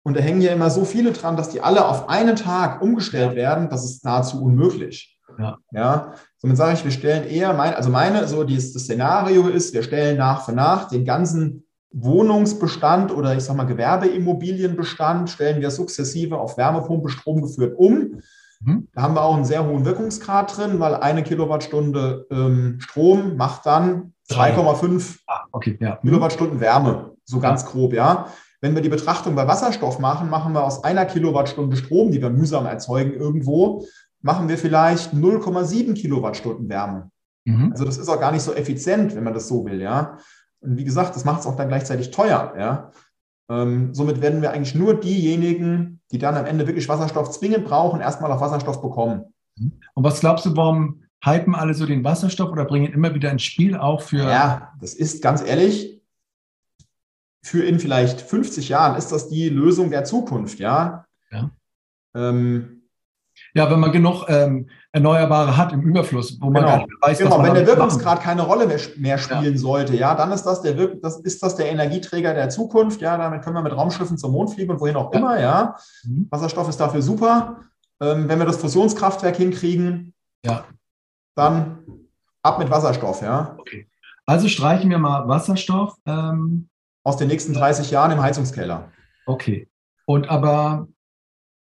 Und 0.05 0.15
da 0.15 0.21
hängen 0.21 0.41
ja 0.41 0.53
immer 0.53 0.69
so 0.69 0.85
viele 0.85 1.11
dran, 1.13 1.35
dass 1.35 1.49
die 1.49 1.61
alle 1.61 1.87
auf 1.87 2.09
einen 2.09 2.35
Tag 2.35 2.79
umgestellt 2.81 3.35
werden, 3.35 3.69
das 3.69 3.83
ist 3.83 4.05
nahezu 4.05 4.43
unmöglich. 4.43 5.19
Ja. 5.39 5.57
ja. 5.71 6.13
Somit 6.37 6.57
sage 6.57 6.75
ich, 6.75 6.83
wir 6.83 6.91
stellen 6.91 7.27
eher, 7.27 7.53
mein, 7.53 7.73
also 7.73 7.89
meine, 7.89 8.27
so 8.27 8.43
dieses, 8.43 8.71
das 8.71 8.83
Szenario 8.83 9.47
ist, 9.47 9.73
wir 9.73 9.81
stellen 9.81 10.17
nach 10.17 10.45
für 10.45 10.53
nach 10.53 10.87
den 10.87 11.05
ganzen 11.05 11.65
Wohnungsbestand 11.91 13.11
oder 13.11 13.35
ich 13.35 13.43
sage 13.43 13.57
mal 13.57 13.63
Gewerbeimmobilienbestand, 13.63 15.31
stellen 15.31 15.59
wir 15.59 15.71
sukzessive 15.71 16.37
auf 16.37 16.55
Wärmepumpe 16.55 17.09
stromgeführt 17.09 17.75
um. 17.75 18.21
Mhm. 18.61 18.87
Da 18.93 19.01
haben 19.01 19.15
wir 19.15 19.23
auch 19.23 19.35
einen 19.35 19.45
sehr 19.45 19.65
hohen 19.65 19.85
Wirkungsgrad 19.85 20.55
drin, 20.55 20.79
weil 20.79 20.93
eine 20.93 21.23
Kilowattstunde 21.23 22.27
ähm, 22.29 22.77
Strom 22.79 23.37
macht 23.37 23.65
dann 23.65 24.13
2,5 24.29 25.19
ah, 25.25 25.45
okay, 25.51 25.77
ja. 25.79 25.97
Mhm. 26.01 26.09
Kilowattstunden 26.09 26.59
Wärme, 26.59 27.15
so 27.23 27.39
ganz 27.39 27.65
grob, 27.65 27.93
ja. 27.93 28.27
Wenn 28.61 28.75
wir 28.75 28.81
die 28.81 28.89
Betrachtung 28.89 29.35
bei 29.35 29.47
Wasserstoff 29.47 29.99
machen, 29.99 30.29
machen 30.29 30.53
wir 30.53 30.63
aus 30.63 30.83
einer 30.83 31.05
Kilowattstunde 31.05 31.75
Strom, 31.77 32.11
die 32.11 32.21
wir 32.21 32.29
mühsam 32.29 32.65
erzeugen 32.65 33.13
irgendwo, 33.13 33.85
machen 34.21 34.49
wir 34.49 34.57
vielleicht 34.57 35.13
0,7 35.13 35.93
Kilowattstunden 35.93 36.69
Wärme. 36.69 37.11
Mhm. 37.45 37.71
Also 37.71 37.85
das 37.85 37.97
ist 37.97 38.09
auch 38.09 38.19
gar 38.19 38.31
nicht 38.31 38.41
so 38.41 38.53
effizient, 38.53 39.15
wenn 39.15 39.23
man 39.23 39.33
das 39.33 39.47
so 39.47 39.65
will, 39.65 39.81
ja. 39.81 40.17
Und 40.61 40.77
wie 40.77 40.83
gesagt, 40.83 41.15
das 41.15 41.25
macht 41.25 41.41
es 41.41 41.45
auch 41.45 41.55
dann 41.55 41.67
gleichzeitig 41.67 42.11
teuer, 42.11 42.53
ja. 42.57 42.91
Ähm, 43.49 43.93
somit 43.93 44.21
werden 44.21 44.41
wir 44.41 44.51
eigentlich 44.51 44.73
nur 44.73 44.99
diejenigen, 44.99 46.01
die 46.11 46.17
dann 46.17 46.35
am 46.35 46.45
Ende 46.45 46.65
wirklich 46.65 46.89
Wasserstoff 46.89 47.29
zwingend 47.31 47.65
brauchen, 47.65 48.01
erstmal 48.01 48.31
auf 48.31 48.41
Wasserstoff 48.41 48.81
bekommen. 48.81 49.25
Und 49.93 50.03
was 50.03 50.19
glaubst 50.19 50.45
du, 50.45 50.55
warum 50.57 51.05
hypen 51.25 51.55
alle 51.55 51.73
so 51.73 51.85
den 51.85 52.03
Wasserstoff 52.03 52.51
oder 52.51 52.65
bringen 52.65 52.87
ihn 52.87 52.93
immer 52.93 53.13
wieder 53.13 53.31
ins 53.31 53.43
Spiel 53.43 53.75
auch 53.75 54.01
für. 54.01 54.23
Ja, 54.23 54.73
das 54.79 54.93
ist 54.93 55.21
ganz 55.21 55.41
ehrlich, 55.41 55.94
für 57.45 57.63
in 57.63 57.79
vielleicht 57.79 58.21
50 58.21 58.69
Jahren 58.69 58.97
ist 58.97 59.11
das 59.11 59.29
die 59.29 59.49
Lösung 59.49 59.91
der 59.91 60.03
Zukunft, 60.03 60.57
ja. 60.57 61.05
ja. 61.31 61.51
Ähm, 62.15 62.81
ja, 63.53 63.69
wenn 63.69 63.79
man 63.79 63.91
genug 63.91 64.25
ähm, 64.29 64.67
Erneuerbare 64.91 65.55
hat 65.55 65.71
im 65.71 65.81
Überfluss, 65.81 66.41
wo 66.41 66.49
man 66.49 66.63
genau. 66.63 66.67
gar 66.67 66.77
nicht 66.79 66.93
weiß, 67.01 67.17
genau. 67.19 67.43
wenn 67.43 67.53
der 67.53 67.67
Wirkungsgrad 67.67 68.21
keine 68.21 68.41
Rolle 68.41 68.65
mehr, 68.65 68.79
mehr 68.97 69.19
spielen 69.19 69.53
ja. 69.53 69.59
sollte, 69.59 69.95
ja, 69.95 70.15
dann 70.15 70.31
ist 70.31 70.43
das 70.43 70.63
der 70.63 70.75
Wirk 70.77 71.03
das 71.03 71.19
ist 71.19 71.43
das 71.43 71.55
der 71.55 71.69
Energieträger 71.69 72.33
der 72.33 72.49
Zukunft. 72.49 73.01
Ja, 73.01 73.15
damit 73.15 73.43
können 73.43 73.55
wir 73.55 73.61
mit 73.61 73.73
Raumschiffen 73.73 74.17
zum 74.17 74.31
Mond 74.31 74.51
fliegen 74.51 74.71
und 74.71 74.81
wohin 74.81 74.95
auch 74.95 75.13
ja. 75.13 75.19
immer. 75.19 75.39
Ja, 75.39 75.75
mhm. 76.03 76.27
Wasserstoff 76.31 76.67
ist 76.67 76.79
dafür 76.79 77.03
super. 77.03 77.59
Ähm, 78.01 78.27
wenn 78.27 78.39
wir 78.39 78.45
das 78.47 78.57
Fusionskraftwerk 78.57 79.35
hinkriegen, 79.35 80.15
ja. 80.43 80.65
dann 81.35 81.83
ab 82.41 82.57
mit 82.57 82.71
Wasserstoff. 82.71 83.21
Ja. 83.21 83.55
Okay. 83.59 83.87
Also 84.25 84.47
streichen 84.47 84.89
wir 84.89 84.97
mal 84.97 85.27
Wasserstoff 85.27 85.95
ähm, 86.07 86.69
aus 87.05 87.15
den 87.15 87.29
nächsten 87.29 87.53
30 87.53 87.91
Jahren 87.91 88.11
im 88.11 88.21
Heizungskeller. 88.21 88.91
Okay. 89.25 89.69
Und 90.05 90.29
aber 90.29 90.87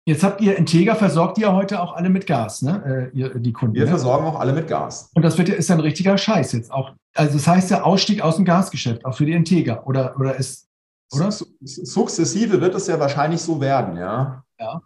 Jetzt 0.07 0.23
habt 0.23 0.39
ihr 0.39 0.55
Integra, 0.55 0.93
versorgt 0.93 1.39
ihr 1.39 1.51
heute 1.51 1.81
auch 1.81 1.93
alle 1.95 2.09
mit 2.09 2.27
Gas, 2.27 2.61
ne? 2.61 3.11
Äh, 3.11 3.17
ihr, 3.17 3.39
die 3.39 3.51
Kunden. 3.51 3.73
Wir 3.73 3.85
ne? 3.85 3.89
versorgen 3.89 4.27
auch 4.27 4.39
alle 4.39 4.53
mit 4.53 4.67
Gas. 4.67 5.09
Und 5.15 5.23
das 5.23 5.35
wird 5.39 5.49
ja, 5.49 5.55
ist 5.55 5.71
ein 5.71 5.79
richtiger 5.79 6.15
Scheiß 6.15 6.51
jetzt 6.51 6.71
auch. 6.71 6.93
Also 7.15 7.33
das 7.33 7.47
heißt 7.47 7.71
ja 7.71 7.81
Ausstieg 7.81 8.21
aus 8.21 8.35
dem 8.35 8.45
Gasgeschäft, 8.45 9.03
auch 9.03 9.15
für 9.15 9.25
die 9.25 9.31
Integra. 9.31 9.81
Oder, 9.85 10.15
oder 10.19 10.35
ist, 10.35 10.67
oder? 11.11 11.31
Sukzessive 11.31 12.61
wird 12.61 12.75
es 12.75 12.85
ja 12.85 12.99
wahrscheinlich 12.99 13.41
so 13.41 13.59
werden, 13.59 13.97
ja. 13.97 14.43
Ja. 14.59 14.81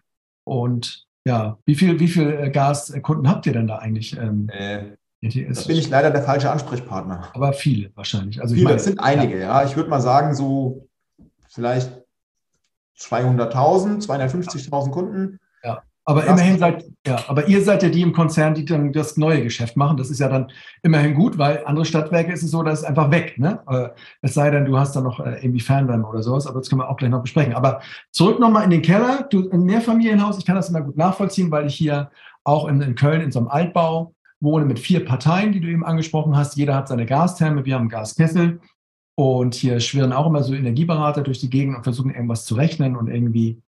Und 0.45 1.05
ja, 1.25 1.57
wie 1.65 1.75
viel, 1.75 1.99
wie 1.99 2.07
viel 2.07 2.29
äh, 2.29 2.49
Gaskunden 2.49 3.27
habt 3.27 3.45
ihr 3.45 3.53
denn 3.53 3.67
da 3.67 3.79
eigentlich? 3.79 4.15
Ähm, 4.17 4.47
äh, 4.49 4.95
da 5.21 5.61
bin 5.67 5.77
ich 5.77 5.89
leider 5.89 6.11
der 6.11 6.23
falsche 6.23 6.49
Ansprechpartner. 6.49 7.29
Aber 7.33 7.53
viele 7.53 7.91
wahrscheinlich. 7.95 8.41
Also 8.41 8.55
viele, 8.55 8.73
es 8.73 8.85
sind 8.85 8.99
einige, 8.99 9.39
ja. 9.39 9.61
ja. 9.61 9.65
Ich 9.65 9.75
würde 9.75 9.89
mal 9.89 10.01
sagen, 10.01 10.33
so 10.33 10.87
vielleicht 11.49 11.91
200.000, 12.97 14.05
250.000 14.05 14.91
Kunden. 14.91 15.39
Ja, 15.63 15.81
Aber 16.05 16.25
immerhin 16.25 16.57
seid, 16.57 16.85
ja, 17.05 17.19
aber 17.27 17.47
ihr 17.47 17.61
seid 17.63 17.83
ja 17.83 17.89
die 17.89 18.01
im 18.01 18.13
Konzern, 18.13 18.53
die 18.53 18.63
dann 18.63 18.93
das 18.93 19.17
neue 19.17 19.43
Geschäft 19.43 19.75
machen. 19.75 19.97
Das 19.97 20.09
ist 20.09 20.19
ja 20.19 20.29
dann 20.29 20.51
immerhin 20.83 21.15
gut, 21.15 21.37
weil 21.37 21.65
andere 21.65 21.85
Stadtwerke 21.85 22.31
ist 22.31 22.43
es 22.43 22.51
so, 22.51 22.63
dass 22.63 22.79
es 22.79 22.85
einfach 22.85 23.11
weg. 23.11 23.37
Ne? 23.37 23.59
Äh, 23.69 23.89
es 24.21 24.33
sei 24.33 24.51
denn, 24.51 24.65
du 24.65 24.77
hast 24.77 24.95
da 24.95 25.01
noch 25.01 25.19
äh, 25.19 25.39
irgendwie 25.41 25.59
Fernwärme 25.59 26.07
oder 26.07 26.23
sowas, 26.23 26.47
aber 26.47 26.59
das 26.59 26.69
können 26.69 26.81
wir 26.81 26.89
auch 26.89 26.97
gleich 26.97 27.11
noch 27.11 27.21
besprechen. 27.21 27.53
Aber 27.53 27.81
zurück 28.11 28.39
nochmal 28.39 28.63
in 28.63 28.69
den 28.69 28.81
Keller. 28.81 29.27
Du, 29.29 29.49
ein 29.49 29.63
Mehrfamilienhaus, 29.63 30.37
ich 30.37 30.45
kann 30.45 30.55
das 30.55 30.69
immer 30.69 30.81
gut 30.81 30.95
nachvollziehen, 30.95 31.51
weil 31.51 31.67
ich 31.67 31.75
hier 31.75 32.09
auch 32.45 32.67
in, 32.67 32.81
in 32.81 32.95
Köln 32.95 33.21
in 33.21 33.31
so 33.31 33.39
einem 33.39 33.49
Altbau 33.49 34.13
wohne 34.41 34.65
mit 34.65 34.79
vier 34.79 35.05
Parteien, 35.05 35.51
die 35.51 35.59
du 35.59 35.67
eben 35.67 35.85
angesprochen 35.85 36.35
hast. 36.35 36.55
Jeder 36.55 36.75
hat 36.75 36.87
seine 36.87 37.05
Gastherme, 37.05 37.65
wir 37.65 37.75
haben 37.75 37.89
Gaskessel. 37.89 38.59
Und 39.15 39.53
hier 39.53 39.79
schwirren 39.81 40.13
auch 40.13 40.27
immer 40.27 40.43
so 40.43 40.53
Energieberater 40.53 41.23
durch 41.23 41.39
die 41.39 41.49
Gegend 41.49 41.75
und 41.75 41.83
versuchen 41.83 42.11
irgendwas 42.11 42.45
zu 42.45 42.55
rechnen 42.55 42.95
und 42.95 43.09
irgendwie 43.09 43.61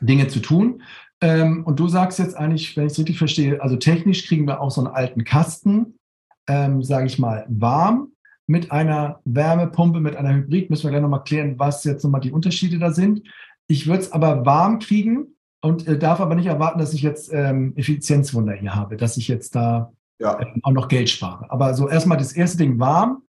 Dinge 0.00 0.28
zu 0.28 0.40
tun. 0.40 0.82
Ähm, 1.20 1.64
und 1.64 1.80
du 1.80 1.88
sagst 1.88 2.18
jetzt 2.18 2.36
eigentlich, 2.36 2.76
wenn 2.76 2.86
ich 2.86 2.92
es 2.92 2.98
richtig 2.98 3.18
verstehe, 3.18 3.60
also 3.60 3.76
technisch 3.76 4.28
kriegen 4.28 4.46
wir 4.46 4.60
auch 4.60 4.70
so 4.70 4.82
einen 4.82 4.94
alten 4.94 5.24
Kasten, 5.24 5.98
ähm, 6.46 6.82
sage 6.82 7.06
ich 7.06 7.18
mal, 7.18 7.46
warm 7.48 8.12
mit 8.46 8.70
einer 8.70 9.20
Wärmepumpe, 9.24 9.98
mit 9.98 10.14
einer 10.14 10.34
Hybrid. 10.34 10.70
Müssen 10.70 10.84
wir 10.84 10.90
gleich 10.90 11.02
nochmal 11.02 11.24
klären, 11.24 11.58
was 11.58 11.82
jetzt 11.84 12.04
nochmal 12.04 12.20
die 12.20 12.32
Unterschiede 12.32 12.78
da 12.78 12.92
sind. 12.92 13.22
Ich 13.66 13.86
würde 13.88 14.02
es 14.02 14.12
aber 14.12 14.46
warm 14.46 14.78
kriegen 14.78 15.35
und 15.60 15.86
äh, 15.86 15.98
darf 15.98 16.20
aber 16.20 16.34
nicht 16.34 16.46
erwarten, 16.46 16.78
dass 16.78 16.94
ich 16.94 17.02
jetzt 17.02 17.32
ähm, 17.32 17.72
Effizienzwunder 17.76 18.54
hier 18.54 18.74
habe, 18.74 18.96
dass 18.96 19.16
ich 19.16 19.28
jetzt 19.28 19.54
da 19.54 19.92
ja. 20.18 20.38
ähm, 20.40 20.60
auch 20.62 20.72
noch 20.72 20.88
Geld 20.88 21.08
spare. 21.08 21.50
Aber 21.50 21.74
so 21.74 21.88
erstmal 21.88 22.18
das 22.18 22.32
erste 22.32 22.58
Ding 22.58 22.78
warm, 22.78 23.22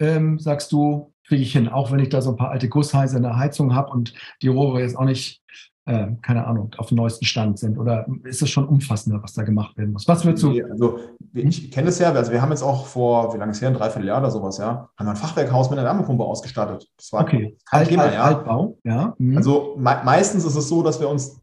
ähm, 0.00 0.38
sagst 0.38 0.72
du, 0.72 1.12
kriege 1.26 1.42
ich 1.42 1.52
hin, 1.52 1.68
auch 1.68 1.92
wenn 1.92 2.00
ich 2.00 2.08
da 2.08 2.22
so 2.22 2.30
ein 2.30 2.36
paar 2.36 2.50
alte 2.50 2.68
Gussheiser 2.68 3.16
in 3.16 3.22
der 3.22 3.36
Heizung 3.36 3.74
habe 3.74 3.90
und 3.90 4.14
die 4.42 4.48
Rohre 4.48 4.80
jetzt 4.80 4.96
auch 4.96 5.04
nicht 5.04 5.40
äh, 5.90 6.08
keine 6.22 6.46
Ahnung, 6.46 6.74
auf 6.78 6.88
dem 6.88 6.96
neuesten 6.96 7.24
Stand 7.24 7.58
sind? 7.58 7.78
Oder 7.78 8.06
ist 8.24 8.42
es 8.42 8.50
schon 8.50 8.66
umfassender, 8.66 9.22
was 9.22 9.32
da 9.32 9.42
gemacht 9.42 9.76
werden 9.76 9.92
muss? 9.92 10.06
Was 10.06 10.24
würdest 10.24 10.44
du? 10.44 10.50
Also, 10.70 11.00
ich 11.32 11.70
kenne 11.70 11.88
es 11.88 11.98
ja, 11.98 12.12
also 12.12 12.30
wir 12.30 12.40
haben 12.40 12.50
jetzt 12.50 12.62
auch 12.62 12.86
vor, 12.86 13.34
wie 13.34 13.38
lange 13.38 13.50
ist 13.50 13.58
es 13.58 13.62
her, 13.62 13.70
ein 13.70 13.74
Dreivierteljahr 13.74 14.20
oder 14.20 14.30
sowas, 14.30 14.58
ja, 14.58 14.88
haben 14.96 15.06
wir 15.06 15.10
ein 15.10 15.16
Fachwerkhaus 15.16 15.70
mit 15.70 15.78
einer 15.78 15.88
Wärmepumpe 15.88 16.22
ausgestattet. 16.22 16.86
Das 16.96 17.12
war 17.12 17.22
okay. 17.22 17.56
kein 17.68 17.80
Alt, 17.80 17.88
Thema, 17.88 18.02
Alt, 18.04 18.14
ja. 18.14 18.22
Altbau, 18.22 18.78
ja. 18.84 19.14
Mhm. 19.18 19.36
Also 19.36 19.76
me 19.78 20.00
meistens 20.04 20.44
ist 20.44 20.54
es 20.54 20.68
so, 20.68 20.82
dass 20.82 21.00
wir 21.00 21.08
uns 21.08 21.39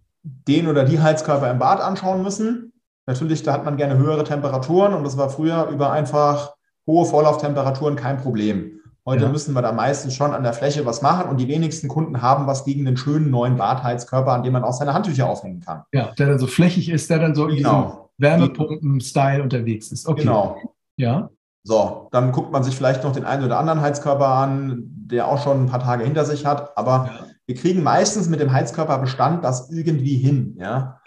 den 0.48 0.68
oder 0.68 0.84
die 0.84 1.00
Heizkörper 1.00 1.50
im 1.50 1.60
Bad 1.60 1.82
anschauen 1.82 2.24
müssen. 2.24 2.74
Natürlich, 3.06 3.44
da 3.44 3.54
hat 3.54 3.66
man 3.66 3.78
gerne 3.78 3.98
höhere 3.98 4.24
Temperaturen 4.24 4.94
und 4.94 5.04
das 5.04 5.18
war 5.18 5.30
früher 5.30 5.68
über 5.68 5.92
einfach 5.92 6.56
hohe 6.86 7.06
Vorlauftemperaturen 7.06 7.96
kein 7.96 8.18
Problem. 8.18 8.78
Heute 9.06 9.24
ja. 9.24 9.30
müssen 9.30 9.54
wir 9.54 9.62
da 9.62 9.72
meistens 9.72 10.16
schon 10.16 10.34
an 10.34 10.44
der 10.44 10.52
Fläche 10.52 10.86
was 10.86 11.02
machen 11.02 11.30
und 11.30 11.40
die 11.40 11.48
wenigsten 11.48 11.88
Kunden 11.88 12.22
haben 12.22 12.46
was 12.46 12.66
gegen 12.66 12.86
einen 12.86 12.98
schönen 12.98 13.32
neuen 13.32 13.56
Badheizkörper, 13.56 14.34
an 14.34 14.44
dem 14.44 14.52
man 14.52 14.66
auch 14.66 14.74
seine 14.74 14.94
Handtücher 14.94 15.30
aufhängen 15.30 15.62
kann. 15.62 15.84
Ja, 15.94 16.12
der 16.20 16.28
dann 16.28 16.40
so 16.40 16.48
flächig 16.48 16.90
ist, 16.90 17.10
der 17.10 17.20
dann 17.20 17.34
so 17.34 17.48
genau. 17.48 18.10
in 18.18 18.26
Wärmepumpen-Style 18.26 19.42
unterwegs 19.42 19.94
ist. 19.94 20.08
Okay. 20.08 20.24
Genau. 20.24 20.58
Ja. 20.98 21.30
So, 21.64 22.10
dann 22.12 22.34
guckt 22.34 22.52
man 22.52 22.64
sich 22.64 22.76
vielleicht 22.76 23.06
noch 23.06 23.14
den 23.14 23.24
einen 23.24 23.46
oder 23.46 23.60
anderen 23.60 23.80
Heizkörper 23.80 24.28
an, 24.28 24.84
der 24.88 25.30
auch 25.30 25.42
schon 25.42 25.64
ein 25.64 25.70
paar 25.70 25.80
Tage 25.80 26.04
hinter 26.04 26.26
sich 26.26 26.46
hat. 26.46 26.78
Aber 26.78 27.10
ja. 27.10 27.26
Wir 27.48 27.56
kriegen 27.56 27.82
meistens 27.82 28.30
mit 28.30 28.40
dem 28.40 28.52
Heizkörperbestand 28.52 29.44
das 29.44 29.72
irgendwie 29.72 30.18
hin. 30.18 30.58
Ja. 30.60 31.00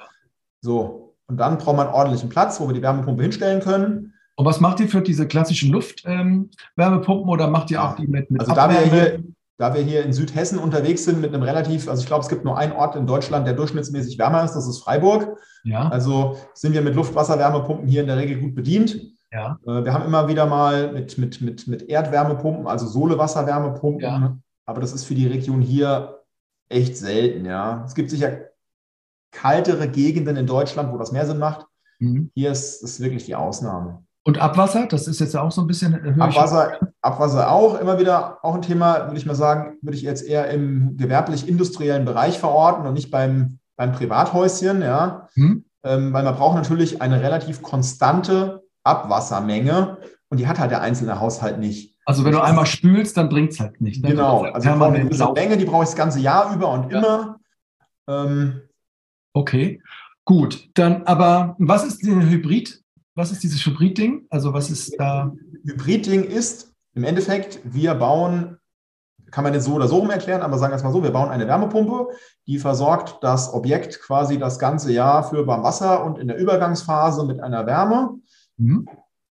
So, 0.63 1.15
und 1.27 1.37
dann 1.37 1.59
braucht 1.59 1.77
man 1.77 1.89
ordentlichen 1.89 2.29
Platz, 2.29 2.61
wo 2.61 2.67
wir 2.67 2.75
die 2.75 2.83
Wärmepumpe 2.83 3.23
hinstellen 3.23 3.61
können. 3.61 4.15
Und 4.37 4.47
was 4.47 4.59
macht 4.59 4.81
ihr 4.81 4.89
für 4.89 5.03
diese 5.03 5.29
klassischen 5.29 5.71
Luftwärmepumpen 5.71 7.25
ähm, 7.25 7.29
oder 7.29 7.49
macht 7.49 7.71
ihr 7.71 7.85
auch 7.85 7.95
die 7.95 8.07
mit, 8.07 8.31
mit 8.31 8.41
Also 8.41 8.55
da 8.55 8.71
wir, 8.71 8.81
hier, 8.81 9.23
da 9.59 9.75
wir 9.75 9.83
hier 9.83 10.03
in 10.03 10.15
Südhessen 10.15 10.59
unterwegs 10.59 11.05
sind 11.05 11.21
mit 11.21 11.33
einem 11.33 11.43
relativ, 11.43 11.89
also 11.89 12.01
ich 12.01 12.07
glaube, 12.07 12.23
es 12.23 12.29
gibt 12.29 12.45
nur 12.45 12.57
einen 12.57 12.73
Ort 12.73 12.97
in 12.97 13.07
Deutschland, 13.07 13.47
der 13.47 13.55
durchschnittsmäßig 13.55 14.19
wärmer 14.19 14.43
ist, 14.43 14.55
das 14.55 14.67
ist 14.67 14.79
Freiburg. 14.79 15.37
Ja. 15.63 15.89
Also 15.89 16.39
sind 16.55 16.73
wir 16.73 16.81
mit 16.81 16.95
Luftwasserwärmepumpen 16.95 17.87
hier 17.87 18.01
in 18.01 18.07
der 18.07 18.17
Regel 18.17 18.41
gut 18.41 18.55
bedient. 18.55 19.01
Ja. 19.31 19.59
Äh, 19.67 19.85
wir 19.85 19.93
haben 19.93 20.07
immer 20.07 20.27
wieder 20.27 20.47
mal 20.47 20.91
mit, 20.91 21.19
mit, 21.19 21.43
mit, 21.43 21.69
mit 21.69 21.83
Erdwärmepumpen, 21.89 22.67
also 22.67 22.87
Sohlewasserwärmepumpen, 22.87 24.01
ja. 24.01 24.39
aber 24.65 24.81
das 24.81 24.93
ist 24.93 25.05
für 25.05 25.15
die 25.15 25.27
Region 25.27 25.61
hier 25.61 26.20
echt 26.71 26.97
selten. 26.97 27.45
Ja. 27.45 27.85
Es 27.87 27.95
gibt 27.95 28.11
sicher 28.11 28.39
kaltere 29.33 29.89
Gegenden 29.89 30.37
in 30.37 30.47
Deutschland, 30.47 30.93
wo 30.93 30.99
das 30.99 31.13
mehr 31.13 31.27
Sinn 31.27 31.39
macht. 31.39 31.67
Mhm. 31.99 32.31
Hier 32.35 32.51
ist 32.51 32.83
es 32.83 33.01
wirklich 33.01 33.27
die 33.27 33.35
Ausnahme. 33.35 34.03
Und 34.23 34.39
Abwasser, 34.39 34.87
das 34.87 35.07
ist 35.07 35.21
jetzt 35.21 35.35
ja 35.35 35.43
auch 35.43 35.51
so 35.51 35.63
ein 35.63 35.67
bisschen. 35.67 36.21
Abwasser, 36.21 36.79
Abwasser 37.01 37.51
auch 37.51 37.81
immer 37.81 37.99
wieder 37.99 38.39
auch 38.45 38.55
ein 38.55 38.63
Thema, 38.63 39.07
würde 39.07 39.17
ich 39.17 39.27
mal 39.27 39.35
sagen, 39.35 39.79
würde 39.83 39.97
ich 39.97 40.03
jetzt 40.03 40.23
eher 40.23 40.51
im 40.51 40.97
gewerblich-industriellen 40.97 42.05
Bereich 42.05 42.39
verorten 42.39 42.87
und 42.87 42.95
nicht 42.95 43.11
beim, 43.11 43.59
beim 43.77 43.93
Privathäuschen, 43.93 44.83
ja. 44.83 45.29
Hm. 45.35 45.65
Ähm, 45.83 46.13
weil 46.13 46.25
man 46.25 46.35
braucht 46.35 46.57
natürlich 46.57 47.01
eine 47.01 47.23
relativ 47.23 47.63
konstante 47.63 48.63
Abwassermenge 48.85 49.99
und 50.29 50.39
die 50.39 50.47
hat 50.47 50.59
halt 50.59 50.71
der 50.71 50.83
einzelne 50.83 51.19
Haushalt 51.19 51.59
nicht. 51.59 51.90
Also 52.07 52.25
wenn 52.25 52.33
du 52.33 52.43
einmal 52.43 52.67
spülst, 52.67 53.17
dann 53.17 53.29
bringt 53.29 53.53
es 53.53 53.61
halt 53.61 53.81
nicht. 53.81 54.03
Ne? 54.03 54.11
Genau, 54.11 54.43
also 54.43 54.69
ich 54.69 54.75
brauche 54.77 54.93
eine 54.93 55.05
gewisse 55.05 55.33
Menge, 55.33 55.57
die 55.57 55.65
brauche 55.65 55.85
ich 55.85 55.91
das 55.91 55.97
ganze 55.97 56.21
Jahr 56.21 56.55
über 56.55 56.73
und 56.73 56.91
ja. 56.91 56.99
immer. 56.99 57.41
Ähm, 58.09 58.63
okay, 59.33 59.83
gut. 60.25 60.69
Dann 60.75 61.05
aber, 61.05 61.57
was 61.59 61.85
ist 61.85 62.05
denn 62.05 62.29
Hybrid? 62.29 62.83
Was 63.15 63.31
ist 63.31 63.43
dieses 63.43 63.65
Hybrid-Ding? 63.65 64.27
Also 64.31 64.53
was 64.53 64.71
ist 64.71 64.99
da? 64.99 65.33
Hybrid-Ding 65.65 66.25
ist 66.25 66.75
im 66.95 67.05
Endeffekt, 67.05 67.61
wir 67.65 67.95
bauen, 67.95 68.59
kann 69.31 69.45
man 69.45 69.55
jetzt 69.55 69.65
so 69.65 69.75
oder 69.75 69.87
so 69.87 69.99
rum 69.99 70.11
erklären, 70.11 70.43
aber 70.43 70.59
sagen 70.59 70.73
wir 70.73 70.77
es 70.77 70.83
mal 70.83 70.93
so, 70.93 71.03
wir 71.03 71.13
bauen 71.13 71.29
eine 71.29 71.47
Wärmepumpe, 71.47 72.09
die 72.47 72.59
versorgt 72.59 73.19
das 73.23 73.53
Objekt 73.53 74.01
quasi 74.01 74.39
das 74.39 74.59
ganze 74.59 74.93
Jahr 74.93 75.23
für 75.23 75.47
warm 75.47 75.63
Wasser 75.63 76.05
und 76.05 76.19
in 76.19 76.29
der 76.29 76.39
Übergangsphase 76.39 77.25
mit 77.25 77.41
einer 77.41 77.67
Wärme. 77.67 78.19
Mhm. 78.57 78.89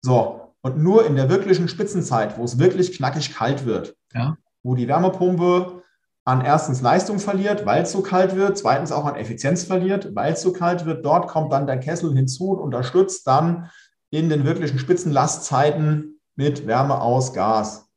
So, 0.01 0.42
und 0.63 0.79
nur 0.79 1.07
in 1.07 1.17
der 1.17 1.29
wirklichen 1.29 1.69
Spitzenzeit, 1.69 2.39
wo 2.39 2.45
es 2.45 2.59
wirklich 2.59 2.97
knackig 2.97 3.35
kalt 3.35 3.67
wird, 3.67 3.97
ja. 4.15 4.37
wo 4.63 4.75
die 4.75 4.89
Wärmepumpe 4.89 5.83
an 6.25 6.45
erstens 6.45 6.81
Leistung 6.81 7.19
verliert, 7.19 7.67
weil 7.67 7.83
es 7.83 7.93
so 7.93 8.01
kalt 8.01 8.37
wird, 8.37 8.57
zweitens 8.57 8.93
auch 8.93 9.05
an 9.05 9.17
Effizienz 9.17 9.65
verliert, 9.65 10.15
weil 10.15 10.35
es 10.35 10.43
so 10.43 10.53
kalt 10.53 10.87
wird. 10.87 11.05
Dort 11.05 11.27
kommt 11.27 11.53
dann 11.53 11.67
der 11.67 11.79
Kessel 11.79 12.15
hinzu 12.15 12.53
und 12.53 12.61
unterstützt 12.61 13.27
dann 13.27 13.71
in 14.11 14.29
den 14.29 14.45
wirklichen 14.45 14.79
Spitzenlastzeiten 14.79 16.21
mit 16.37 16.67
Wärme 16.67 17.01
aus 17.01 17.33
Gas. 17.33 17.89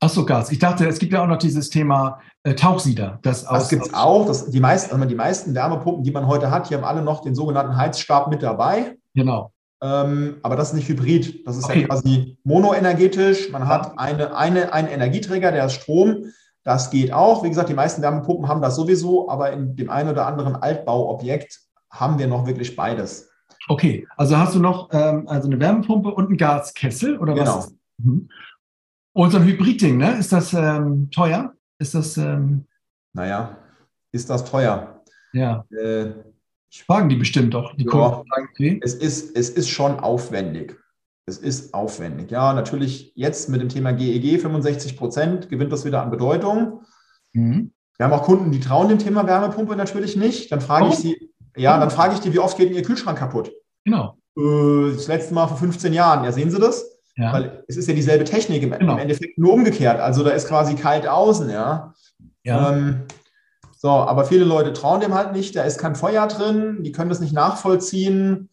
Ach 0.00 0.08
so, 0.08 0.24
Gas. 0.24 0.50
Ich 0.50 0.58
dachte, 0.58 0.88
es 0.88 0.98
gibt 0.98 1.12
ja 1.12 1.22
auch 1.22 1.28
noch 1.28 1.38
dieses 1.38 1.70
Thema 1.70 2.18
äh, 2.42 2.54
Tauchsieder. 2.56 3.20
Das, 3.22 3.44
das 3.44 3.68
gibt 3.68 3.86
es 3.86 3.94
auch. 3.94 4.26
Das, 4.26 4.50
die, 4.50 4.58
meisten, 4.58 4.92
also 4.92 5.04
die 5.04 5.14
meisten 5.14 5.54
Wärmepumpen, 5.54 6.02
die 6.02 6.10
man 6.10 6.26
heute 6.26 6.50
hat, 6.50 6.68
die 6.68 6.74
haben 6.74 6.82
alle 6.82 7.02
noch 7.02 7.22
den 7.22 7.36
sogenannten 7.36 7.76
Heizstab 7.76 8.28
mit 8.28 8.42
dabei. 8.42 8.96
Genau. 9.14 9.52
Ähm, 9.82 10.36
aber 10.42 10.54
das 10.54 10.68
ist 10.68 10.74
nicht 10.74 10.88
Hybrid. 10.88 11.46
Das 11.46 11.56
ist 11.56 11.64
okay. 11.64 11.80
ja 11.82 11.86
quasi 11.88 12.38
monoenergetisch. 12.44 13.50
Man 13.50 13.66
hat 13.66 13.98
eine, 13.98 14.36
eine, 14.36 14.72
einen 14.72 14.88
Energieträger, 14.88 15.50
der 15.50 15.66
ist 15.66 15.74
Strom. 15.74 16.26
Das 16.62 16.90
geht 16.90 17.12
auch. 17.12 17.42
Wie 17.42 17.48
gesagt, 17.48 17.68
die 17.68 17.74
meisten 17.74 18.00
Wärmepumpen 18.00 18.48
haben 18.48 18.62
das 18.62 18.76
sowieso, 18.76 19.28
aber 19.28 19.52
in 19.52 19.74
dem 19.74 19.90
einen 19.90 20.08
oder 20.08 20.26
anderen 20.26 20.54
Altbauobjekt 20.54 21.60
haben 21.90 22.18
wir 22.20 22.28
noch 22.28 22.46
wirklich 22.46 22.76
beides. 22.76 23.28
Okay, 23.68 24.06
also 24.16 24.38
hast 24.38 24.54
du 24.54 24.60
noch 24.60 24.88
ähm, 24.92 25.26
also 25.28 25.48
eine 25.48 25.58
Wärmepumpe 25.58 26.10
und 26.10 26.26
einen 26.26 26.36
Gaskessel 26.36 27.18
oder 27.18 27.34
genau. 27.34 27.58
was? 27.58 27.74
Mhm. 27.98 28.28
Und 29.14 29.30
so 29.30 29.38
ein 29.38 29.44
Hybrid-Ding, 29.44 29.98
ne? 29.98 30.16
Ist 30.16 30.32
das 30.32 30.52
ähm, 30.54 31.10
teuer? 31.10 31.52
Ist 31.78 31.94
das. 31.94 32.16
Ähm... 32.16 32.66
Naja, 33.12 33.58
ist 34.12 34.30
das 34.30 34.44
teuer? 34.44 35.02
Ja. 35.32 35.64
Äh, 35.70 36.12
Fragen 36.80 37.08
die 37.08 37.16
bestimmt 37.16 37.54
doch. 37.54 37.76
Die 37.76 37.84
ja, 37.84 38.24
okay. 38.50 38.80
es, 38.82 38.94
ist, 38.94 39.36
es 39.36 39.50
ist 39.50 39.68
schon 39.68 40.00
aufwendig. 40.00 40.76
Es 41.26 41.38
ist 41.38 41.74
aufwendig. 41.74 42.30
Ja, 42.30 42.52
natürlich 42.52 43.12
jetzt 43.14 43.48
mit 43.48 43.60
dem 43.60 43.68
Thema 43.68 43.92
GEG 43.92 44.40
65 44.40 44.96
Prozent 44.96 45.48
gewinnt 45.48 45.70
das 45.70 45.84
wieder 45.84 46.02
an 46.02 46.10
Bedeutung. 46.10 46.82
Mhm. 47.32 47.72
Wir 47.96 48.06
haben 48.06 48.12
auch 48.12 48.24
Kunden, 48.24 48.50
die 48.50 48.60
trauen 48.60 48.88
dem 48.88 48.98
Thema 48.98 49.26
Wärmepumpe 49.26 49.76
natürlich 49.76 50.16
nicht. 50.16 50.50
Dann 50.50 50.60
frage 50.60 50.86
oh. 50.86 50.88
ich 50.88 50.96
sie, 50.96 51.30
ja, 51.56 51.78
dann 51.78 51.90
frage 51.90 52.14
ich 52.14 52.20
die, 52.20 52.32
wie 52.32 52.38
oft 52.38 52.56
geht 52.56 52.70
denn 52.70 52.76
Ihr 52.76 52.82
Kühlschrank 52.82 53.18
kaputt? 53.18 53.52
Genau. 53.84 54.16
Äh, 54.36 54.94
das 54.94 55.06
letzte 55.08 55.34
Mal 55.34 55.46
vor 55.46 55.58
15 55.58 55.92
Jahren. 55.92 56.24
Ja, 56.24 56.32
sehen 56.32 56.50
Sie 56.50 56.58
das? 56.58 56.84
Ja. 57.16 57.32
Weil 57.32 57.64
es 57.68 57.76
ist 57.76 57.88
ja 57.88 57.94
dieselbe 57.94 58.24
Technik 58.24 58.62
im, 58.62 58.70
genau. 58.70 58.94
im 58.94 58.98
Endeffekt 58.98 59.38
nur 59.38 59.52
umgekehrt. 59.52 60.00
Also 60.00 60.24
da 60.24 60.30
ist 60.30 60.48
quasi 60.48 60.74
kalt 60.74 61.06
außen, 61.06 61.50
ja. 61.50 61.94
ja. 62.42 62.72
Ähm, 62.72 63.02
so, 63.82 63.90
aber 63.90 64.24
viele 64.24 64.44
Leute 64.44 64.72
trauen 64.72 65.00
dem 65.00 65.12
halt 65.12 65.32
nicht. 65.32 65.56
Da 65.56 65.64
ist 65.64 65.78
kein 65.78 65.96
Feuer 65.96 66.26
drin. 66.28 66.82
Die 66.84 66.92
können 66.92 67.10
das 67.10 67.20
nicht 67.20 67.32
nachvollziehen 67.32 68.48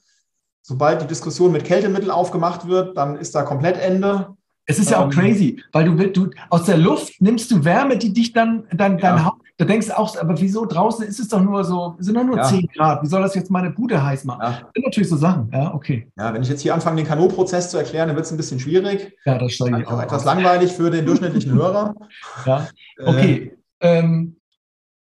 sobald 0.69 1.01
die 1.01 1.07
Diskussion 1.07 1.51
mit 1.51 1.65
Kältemittel 1.65 2.11
aufgemacht 2.11 2.67
wird, 2.67 2.95
dann 2.95 3.17
ist 3.17 3.33
da 3.33 3.41
komplett 3.41 3.77
Ende. 3.77 4.35
Es 4.67 4.77
ist 4.77 4.91
ja 4.91 4.99
auch 4.99 5.05
ähm, 5.05 5.09
crazy, 5.09 5.63
weil 5.71 5.85
du, 5.85 5.95
du 5.95 6.29
aus 6.51 6.65
der 6.65 6.77
Luft 6.77 7.19
nimmst 7.19 7.49
du 7.49 7.65
Wärme, 7.65 7.97
die 7.97 8.13
dich 8.13 8.33
dann, 8.33 8.65
dann 8.71 8.99
ja. 8.99 9.15
dein 9.15 9.25
Haut, 9.25 9.33
da 9.57 9.65
denkst 9.65 9.87
du 9.87 9.97
auch, 9.97 10.15
aber 10.15 10.39
wieso 10.39 10.67
draußen 10.67 11.03
ist 11.07 11.19
es 11.19 11.27
doch 11.27 11.41
nur 11.41 11.63
so, 11.63 11.95
sind 11.97 12.15
doch 12.15 12.23
nur 12.23 12.37
ja. 12.37 12.43
10 12.43 12.67
Grad, 12.75 13.01
wie 13.01 13.07
soll 13.07 13.23
das 13.23 13.33
jetzt 13.33 13.49
meine 13.49 13.71
Bude 13.71 14.01
heiß 14.01 14.25
machen? 14.25 14.41
Ja. 14.43 14.51
Das 14.51 14.69
sind 14.75 14.85
natürlich 14.85 15.09
so 15.09 15.17
Sachen, 15.17 15.49
ja, 15.51 15.73
okay. 15.73 16.07
Ja, 16.15 16.31
wenn 16.31 16.43
ich 16.43 16.49
jetzt 16.49 16.61
hier 16.61 16.75
anfange, 16.75 16.97
den 16.97 17.07
Kanot-Prozess 17.07 17.71
zu 17.71 17.79
erklären, 17.79 18.09
dann 18.09 18.15
wird 18.15 18.27
es 18.27 18.31
ein 18.31 18.37
bisschen 18.37 18.59
schwierig. 18.59 19.17
Ja, 19.25 19.39
das 19.39 19.53
steige 19.53 19.81
ich 19.81 19.87
auch. 19.87 19.99
Etwas 19.99 20.19
aus. 20.19 20.25
langweilig 20.25 20.71
für 20.73 20.91
den 20.91 21.05
durchschnittlichen 21.05 21.51
Hörer. 21.51 21.95
Ja, 22.45 22.67
okay. 23.05 23.57
Äh, 23.79 23.99
ähm, 23.99 24.35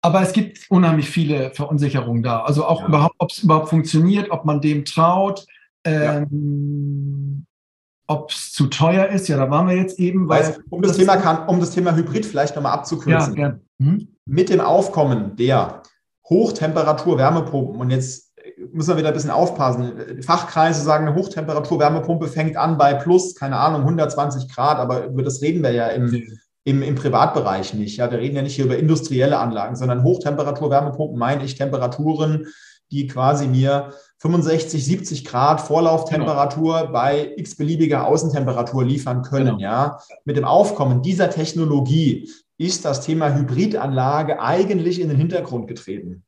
Aber 0.06 0.22
es 0.22 0.34
gibt 0.34 0.70
unheimlich 0.70 1.10
viele 1.10 1.52
Verunsicherungen 1.52 2.24
da. 2.24 2.42
Also 2.42 2.66
auch 2.66 2.82
ja. 2.82 2.88
überhaupt, 2.88 3.16
ob 3.20 3.32
es 3.32 3.42
überhaupt 3.42 3.70
funktioniert, 3.70 4.32
ob 4.32 4.44
man 4.44 4.60
dem 4.60 4.84
traut, 4.84 5.46
ähm, 5.86 7.46
ja. 8.08 8.16
ob 8.16 8.30
es 8.30 8.52
zu 8.52 8.68
teuer 8.68 9.08
ist. 9.08 9.30
Ja, 9.30 9.38
da 9.38 9.50
waren 9.50 9.68
wir 9.68 9.78
jetzt 9.78 9.98
eben. 10.00 10.28
Weil 10.28 10.44
also, 10.44 10.60
um, 10.70 10.82
das 10.82 10.98
Thema 10.98 11.16
kann, 11.16 11.48
um 11.48 11.62
das 11.62 11.72
Thema 11.72 11.96
Hybrid 11.96 12.26
vielleicht 12.26 12.54
nochmal 12.56 12.74
abzukürzen. 12.74 13.38
Ja, 13.38 13.56
hm? 13.82 14.10
Mit 14.26 14.50
dem 14.50 14.60
Aufkommen 14.60 15.38
der 15.38 15.84
Hochtemperatur-Wärmepumpen 16.30 17.80
und 17.80 17.90
jetzt 17.90 18.34
müssen 18.74 18.90
wir 18.90 18.98
wieder 18.98 19.10
ein 19.10 19.14
bisschen 19.14 19.32
aufpassen. 19.32 20.22
Fachkreise 20.22 20.82
sagen, 20.82 21.08
eine 21.08 21.16
Hochtemperatur-Wärmepumpe 21.16 22.28
fängt 22.28 22.58
an 22.58 22.78
bei 22.78 22.94
plus, 22.94 23.36
keine 23.36 23.58
Ahnung, 23.58 23.82
120 23.82 24.54
Grad, 24.54 24.80
aber 24.80 25.06
über 25.06 25.24
das 25.24 25.42
reden 25.42 25.64
wir 25.64 25.72
ja 25.72 25.88
im, 25.88 26.12
im, 26.66 26.82
im 26.82 26.96
Privatbereich 26.96 27.74
nicht. 27.74 27.98
Ja, 27.98 28.10
wir 28.10 28.20
reden 28.20 28.36
ja 28.36 28.42
nicht 28.42 28.56
hier 28.56 28.66
über 28.66 28.78
industrielle 28.78 29.38
Anlagen, 29.38 29.76
sondern 29.76 30.04
Hochtemperatur-Wärmepumpen 30.04 31.18
meine 31.18 31.44
ich 31.44 31.56
Temperaturen, 31.56 32.48
die 32.92 33.08
quasi 33.08 33.48
mir 33.48 33.94
65, 34.20 34.86
70 34.86 35.26
Grad 35.26 35.60
Vorlauftemperatur 35.62 36.82
genau. 36.82 36.92
bei 36.94 37.34
x-beliebiger 37.36 38.08
Außentemperatur 38.08 38.86
liefern 38.86 39.24
können. 39.24 39.58
Genau. 39.58 39.60
Ja, 39.60 40.00
mit 40.26 40.38
dem 40.38 40.46
Aufkommen 40.46 41.02
dieser 41.02 41.30
Technologie 41.30 42.30
ist 42.58 42.86
das 42.86 43.02
Thema 43.02 43.36
Hybridanlage 43.36 44.40
eigentlich 44.40 45.02
in 45.02 45.10
den 45.10 45.18
Hintergrund 45.18 45.68
getreten. 45.68 46.24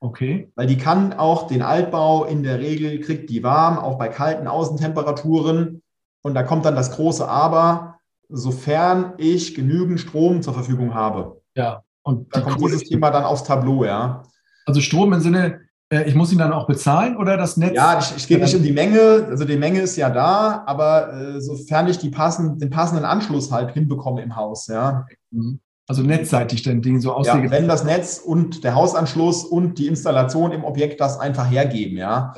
Okay. 0.00 0.50
Weil 0.56 0.66
die 0.66 0.78
kann 0.78 1.12
auch 1.12 1.46
den 1.46 1.62
Altbau 1.62 2.24
in 2.24 2.42
der 2.42 2.58
Regel, 2.58 2.98
kriegt 3.00 3.30
die 3.30 3.44
warm, 3.44 3.78
auch 3.78 3.98
bei 3.98 4.08
kalten 4.08 4.48
Außentemperaturen. 4.48 5.82
Und 6.22 6.34
da 6.34 6.42
kommt 6.42 6.64
dann 6.64 6.74
das 6.74 6.96
große 6.96 7.28
Aber, 7.28 7.91
sofern 8.32 9.12
ich 9.18 9.54
genügend 9.54 10.00
Strom 10.00 10.42
zur 10.42 10.54
Verfügung 10.54 10.94
habe. 10.94 11.40
Ja. 11.54 11.82
Und 12.02 12.34
da 12.34 12.40
kommt 12.40 12.60
dieses 12.60 12.84
Thema 12.84 13.10
dann 13.10 13.24
aufs 13.24 13.44
Tableau, 13.44 13.84
ja. 13.84 14.22
Also 14.66 14.80
Strom 14.80 15.12
im 15.12 15.20
Sinne, 15.20 15.60
äh, 15.92 16.04
ich 16.04 16.14
muss 16.14 16.32
ihn 16.32 16.38
dann 16.38 16.52
auch 16.52 16.66
bezahlen 16.66 17.16
oder 17.16 17.36
das 17.36 17.56
Netz? 17.56 17.74
Ja, 17.74 17.98
ich, 17.98 18.16
ich 18.16 18.26
gehe 18.26 18.38
nicht 18.38 18.54
um 18.56 18.62
die 18.62 18.72
Menge. 18.72 19.26
Also 19.28 19.44
die 19.44 19.56
Menge 19.56 19.80
ist 19.80 19.96
ja 19.96 20.10
da, 20.10 20.64
aber 20.66 21.12
äh, 21.12 21.40
sofern 21.40 21.86
ich 21.88 21.98
die 21.98 22.10
passen, 22.10 22.58
den 22.58 22.70
passenden 22.70 23.04
Anschluss 23.04 23.52
halt 23.52 23.72
hinbekomme 23.72 24.22
im 24.22 24.34
Haus, 24.34 24.66
ja. 24.66 25.06
Mhm. 25.30 25.60
Also 25.88 26.02
netzseitig 26.02 26.62
dann 26.62 26.80
Dinge 26.80 27.00
so 27.00 27.12
auslege. 27.12 27.46
Ja, 27.46 27.50
wenn 27.50 27.68
das 27.68 27.84
Netz 27.84 28.18
und 28.18 28.64
der 28.64 28.74
Hausanschluss 28.74 29.44
und 29.44 29.78
die 29.78 29.88
Installation 29.88 30.52
im 30.52 30.64
Objekt 30.64 31.00
das 31.00 31.18
einfach 31.18 31.50
hergeben, 31.50 31.98
ja. 31.98 32.32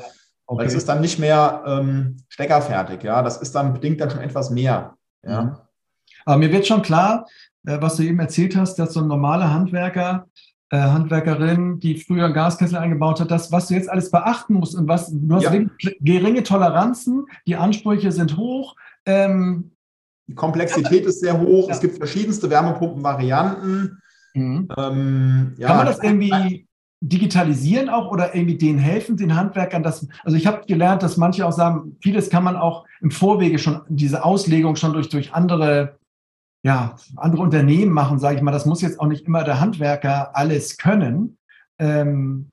Okay. 0.47 0.59
Weil 0.59 0.67
es 0.67 0.73
ist 0.73 0.89
dann 0.89 1.01
nicht 1.01 1.19
mehr 1.19 1.63
ähm, 1.65 2.17
steckerfertig, 2.27 3.03
ja. 3.03 3.21
Das 3.21 3.37
ist 3.37 3.55
dann 3.55 3.73
bedingt 3.73 4.01
dann 4.01 4.09
schon 4.09 4.21
etwas 4.21 4.49
mehr. 4.49 4.95
Ja. 5.23 5.64
Aber 6.25 6.37
mir 6.37 6.51
wird 6.51 6.67
schon 6.67 6.81
klar, 6.81 7.27
äh, 7.65 7.77
was 7.79 7.95
du 7.95 8.03
eben 8.03 8.19
erzählt 8.19 8.55
hast, 8.55 8.75
dass 8.75 8.93
so 8.93 9.01
ein 9.01 9.07
normaler 9.07 9.53
Handwerker, 9.53 10.27
äh, 10.69 10.77
Handwerkerin, 10.77 11.79
die 11.79 11.97
früher 11.97 12.25
einen 12.25 12.33
Gaskessel 12.33 12.77
eingebaut 12.77 13.19
hat, 13.19 13.31
das, 13.31 13.51
was 13.51 13.67
du 13.67 13.75
jetzt 13.75 13.89
alles 13.89 14.11
beachten 14.11 14.55
musst 14.55 14.75
und 14.75 14.87
was, 14.87 15.11
du 15.11 15.35
hast 15.35 15.43
ja. 15.43 15.91
geringe 16.01 16.43
Toleranzen, 16.43 17.25
die 17.47 17.55
Ansprüche 17.55 18.11
sind 18.11 18.35
hoch. 18.37 18.75
Ähm, 19.05 19.71
die 20.27 20.35
Komplexität 20.35 21.05
ist 21.05 21.19
sehr 21.19 21.39
hoch. 21.39 21.67
Ja. 21.67 21.73
Es 21.73 21.79
gibt 21.79 21.97
verschiedenste 21.97 22.49
Wärmepumpenvarianten. 22.49 24.01
Mhm. 24.33 24.67
Ähm, 24.77 25.53
ja. 25.57 25.67
Kann 25.67 25.77
man 25.77 25.85
das 25.85 26.03
irgendwie 26.03 26.67
digitalisieren 27.01 27.89
auch 27.89 28.11
oder 28.11 28.33
irgendwie 28.33 28.57
denen 28.57 28.79
helfen, 28.79 29.17
den 29.17 29.35
Handwerkern? 29.35 29.83
Das, 29.83 30.07
also 30.23 30.35
ich 30.35 30.47
habe 30.47 30.65
gelernt, 30.65 31.03
dass 31.03 31.17
manche 31.17 31.45
auch 31.45 31.51
sagen, 31.51 31.95
vieles 32.01 32.29
kann 32.29 32.43
man 32.43 32.55
auch 32.55 32.85
im 33.01 33.11
Vorwege 33.11 33.59
schon, 33.59 33.81
diese 33.87 34.25
Auslegung 34.25 34.75
schon 34.75 34.93
durch, 34.93 35.09
durch 35.09 35.33
andere, 35.33 35.97
ja, 36.65 36.95
andere 37.15 37.43
Unternehmen 37.43 37.91
machen, 37.91 38.17
sage 38.17 38.37
ich 38.37 38.41
mal. 38.41 38.51
Das 38.51 38.65
muss 38.65 38.81
jetzt 38.81 38.99
auch 38.99 39.05
nicht 39.05 39.27
immer 39.27 39.43
der 39.43 39.59
Handwerker 39.59 40.35
alles 40.35 40.77
können. 40.77 41.37
Ähm, 41.77 42.49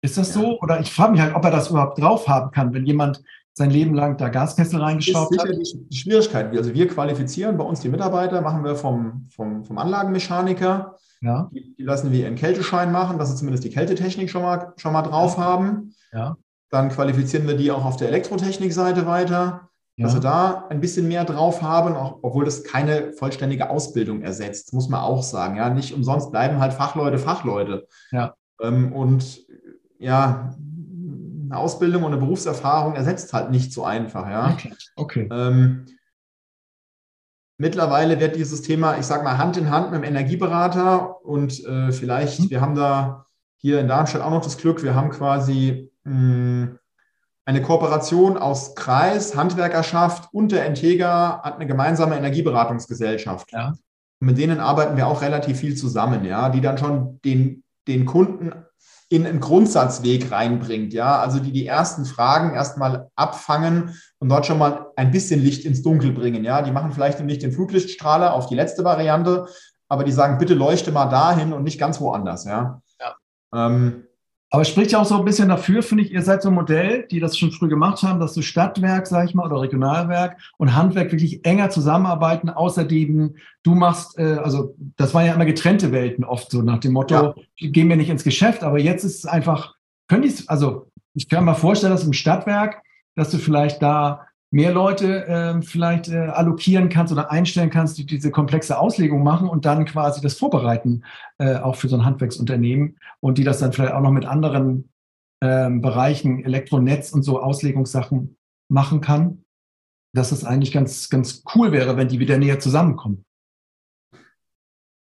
ist 0.00 0.16
das 0.16 0.32
ja. 0.32 0.42
so? 0.42 0.60
Oder 0.60 0.78
ich 0.78 0.92
frage 0.92 1.10
mich 1.10 1.20
halt, 1.20 1.34
ob 1.34 1.44
er 1.44 1.50
das 1.50 1.68
überhaupt 1.68 2.00
drauf 2.00 2.28
haben 2.28 2.52
kann, 2.52 2.72
wenn 2.72 2.86
jemand 2.86 3.24
sein 3.52 3.70
Leben 3.70 3.94
lang 3.94 4.16
da 4.16 4.28
Gaskessel 4.28 4.80
reingeschraubt 4.80 5.36
hat? 5.36 5.48
Das 5.48 5.58
ist 5.58 5.70
sicherlich 5.70 5.88
die 5.90 5.96
Schwierigkeit. 5.96 6.56
Also 6.56 6.72
wir 6.72 6.86
qualifizieren 6.86 7.56
bei 7.56 7.64
uns 7.64 7.80
die 7.80 7.88
Mitarbeiter, 7.88 8.42
machen 8.42 8.62
wir 8.62 8.76
vom, 8.76 9.26
vom, 9.34 9.64
vom 9.64 9.78
Anlagenmechaniker. 9.78 10.94
Ja. 11.20 11.50
Die, 11.52 11.74
die, 11.74 11.82
lassen 11.82 12.12
wir 12.12 12.20
ihren 12.20 12.36
Kälteschein 12.36 12.92
machen, 12.92 13.18
dass 13.18 13.30
sie 13.30 13.36
zumindest 13.36 13.64
die 13.64 13.70
Kältetechnik 13.70 14.30
schon 14.30 14.42
mal, 14.42 14.72
schon 14.76 14.92
mal 14.92 15.02
drauf 15.02 15.36
haben. 15.36 15.96
Ja. 16.12 16.36
Dann 16.70 16.90
qualifizieren 16.90 17.48
wir 17.48 17.56
die 17.56 17.72
auch 17.72 17.84
auf 17.84 17.96
der 17.96 18.06
Elektrotechnikseite 18.06 19.04
weiter, 19.04 19.68
ja. 19.96 20.04
dass 20.04 20.14
wir 20.14 20.20
da 20.20 20.66
ein 20.68 20.80
bisschen 20.80 21.08
mehr 21.08 21.24
drauf 21.24 21.62
haben, 21.62 21.94
auch, 21.94 22.18
obwohl 22.22 22.44
das 22.44 22.64
keine 22.64 23.12
vollständige 23.12 23.70
Ausbildung 23.70 24.22
ersetzt, 24.22 24.72
muss 24.72 24.88
man 24.88 25.00
auch 25.00 25.22
sagen. 25.22 25.56
Ja, 25.56 25.70
nicht 25.70 25.94
umsonst 25.94 26.30
bleiben 26.30 26.58
halt 26.58 26.74
Fachleute 26.74 27.18
Fachleute. 27.18 27.88
Ja. 28.12 28.34
Ähm, 28.60 28.92
und 28.92 29.46
ja, 29.98 30.54
eine 31.46 31.56
Ausbildung 31.56 32.02
und 32.02 32.12
eine 32.12 32.20
Berufserfahrung 32.20 32.94
ersetzt 32.94 33.32
halt 33.32 33.50
nicht 33.50 33.72
so 33.72 33.84
einfach. 33.84 34.28
Ja? 34.28 34.50
Okay. 34.52 34.72
okay. 34.96 35.28
Ähm, 35.30 35.86
mittlerweile 37.56 38.20
wird 38.20 38.36
dieses 38.36 38.62
Thema, 38.62 38.98
ich 38.98 39.06
sage 39.06 39.24
mal, 39.24 39.38
Hand 39.38 39.56
in 39.56 39.70
Hand 39.70 39.90
mit 39.90 40.02
dem 40.02 40.04
Energieberater 40.04 41.24
und 41.24 41.64
äh, 41.64 41.92
vielleicht, 41.92 42.40
mhm. 42.40 42.50
wir 42.50 42.60
haben 42.60 42.74
da 42.74 43.24
hier 43.56 43.80
in 43.80 43.88
Darmstadt 43.88 44.22
auch 44.22 44.30
noch 44.30 44.42
das 44.42 44.58
Glück, 44.58 44.82
wir 44.82 44.94
haben 44.94 45.10
quasi 45.10 45.90
mh, 46.04 46.12
hm, 46.12 46.78
eine 47.46 47.62
Kooperation 47.62 48.36
aus 48.36 48.74
Kreis, 48.74 49.36
Handwerkerschaft 49.36 50.28
und 50.32 50.52
der 50.52 50.66
Entega 50.66 51.40
hat 51.42 51.54
eine 51.54 51.66
gemeinsame 51.66 52.16
Energieberatungsgesellschaft. 52.16 53.52
Ja. 53.52 53.72
mit 54.18 54.38
denen 54.38 54.60
arbeiten 54.60 54.96
wir 54.96 55.06
auch 55.06 55.22
relativ 55.22 55.58
viel 55.60 55.76
zusammen, 55.76 56.24
ja, 56.24 56.48
die 56.48 56.60
dann 56.60 56.78
schon 56.78 57.20
den, 57.24 57.62
den 57.86 58.06
Kunden 58.06 58.52
in 59.08 59.24
einen 59.24 59.40
Grundsatzweg 59.40 60.32
reinbringt, 60.32 60.92
ja, 60.92 61.20
also 61.20 61.38
die 61.38 61.52
die 61.52 61.66
ersten 61.66 62.04
Fragen 62.04 62.54
erstmal 62.54 63.08
abfangen 63.14 63.94
und 64.18 64.28
dort 64.28 64.46
schon 64.46 64.58
mal 64.58 64.86
ein 64.96 65.12
bisschen 65.12 65.40
Licht 65.40 65.64
ins 65.64 65.82
Dunkel 65.82 66.12
bringen, 66.12 66.44
ja, 66.44 66.62
die 66.62 66.72
machen 66.72 66.92
vielleicht 66.92 67.20
nicht 67.20 67.42
den 67.42 67.52
Fluglichtstrahler 67.52 68.32
auf 68.32 68.46
die 68.46 68.56
letzte 68.56 68.82
Variante, 68.82 69.46
aber 69.88 70.02
die 70.02 70.12
sagen, 70.12 70.38
bitte 70.38 70.54
leuchte 70.54 70.90
mal 70.90 71.06
dahin 71.06 71.52
und 71.52 71.62
nicht 71.62 71.78
ganz 71.78 72.00
woanders, 72.00 72.44
ja. 72.46 72.82
ja. 72.98 73.14
Ähm, 73.54 74.06
aber 74.50 74.62
es 74.62 74.68
spricht 74.68 74.92
ja 74.92 75.00
auch 75.00 75.06
so 75.06 75.18
ein 75.18 75.24
bisschen 75.24 75.48
dafür, 75.48 75.82
finde 75.82 76.04
ich, 76.04 76.12
ihr 76.12 76.22
seid 76.22 76.40
so 76.40 76.50
ein 76.50 76.54
Modell, 76.54 77.06
die 77.10 77.18
das 77.18 77.36
schon 77.36 77.50
früh 77.50 77.68
gemacht 77.68 78.02
haben, 78.02 78.20
dass 78.20 78.34
so 78.34 78.42
Stadtwerk, 78.42 79.06
sage 79.06 79.28
ich 79.28 79.34
mal, 79.34 79.46
oder 79.46 79.60
Regionalwerk 79.60 80.38
und 80.56 80.74
Handwerk 80.74 81.10
wirklich 81.10 81.44
enger 81.44 81.70
zusammenarbeiten. 81.70 82.48
Außerdem, 82.48 83.34
du 83.64 83.74
machst, 83.74 84.18
äh, 84.18 84.34
also 84.34 84.76
das 84.96 85.14
waren 85.14 85.26
ja 85.26 85.34
immer 85.34 85.46
getrennte 85.46 85.90
Welten 85.90 86.24
oft 86.24 86.50
so 86.50 86.62
nach 86.62 86.78
dem 86.78 86.92
Motto, 86.92 87.14
ja. 87.14 87.70
gehen 87.70 87.88
wir 87.88 87.96
nicht 87.96 88.10
ins 88.10 88.22
Geschäft, 88.22 88.62
aber 88.62 88.78
jetzt 88.78 89.04
ist 89.04 89.18
es 89.18 89.26
einfach, 89.26 89.74
könnte 90.06 90.28
ich, 90.28 90.48
also 90.48 90.86
ich 91.14 91.28
kann 91.28 91.44
mir 91.44 91.54
vorstellen, 91.54 91.92
dass 91.92 92.04
im 92.04 92.12
Stadtwerk, 92.12 92.82
dass 93.16 93.30
du 93.30 93.38
vielleicht 93.38 93.82
da 93.82 94.25
mehr 94.50 94.72
Leute 94.72 95.26
äh, 95.26 95.62
vielleicht 95.62 96.08
äh, 96.08 96.18
allokieren 96.18 96.88
kannst 96.88 97.12
oder 97.12 97.30
einstellen 97.30 97.70
kannst, 97.70 97.98
die 97.98 98.06
diese 98.06 98.30
komplexe 98.30 98.78
Auslegung 98.78 99.22
machen 99.22 99.48
und 99.48 99.64
dann 99.64 99.84
quasi 99.84 100.20
das 100.20 100.38
vorbereiten, 100.38 101.04
äh, 101.38 101.56
auch 101.56 101.76
für 101.76 101.88
so 101.88 101.96
ein 101.96 102.04
Handwerksunternehmen 102.04 102.96
und 103.20 103.38
die 103.38 103.44
das 103.44 103.58
dann 103.58 103.72
vielleicht 103.72 103.92
auch 103.92 104.00
noch 104.00 104.12
mit 104.12 104.24
anderen 104.24 104.90
ähm, 105.42 105.82
Bereichen, 105.82 106.44
Elektronetz 106.44 107.12
und 107.12 107.22
so 107.22 107.42
Auslegungssachen 107.42 108.36
machen 108.68 109.00
kann. 109.00 109.42
Dass 110.14 110.32
es 110.32 110.44
eigentlich 110.44 110.72
ganz, 110.72 111.10
ganz 111.10 111.42
cool 111.54 111.72
wäre, 111.72 111.98
wenn 111.98 112.08
die 112.08 112.20
wieder 112.20 112.38
näher 112.38 112.58
zusammenkommen. 112.58 113.26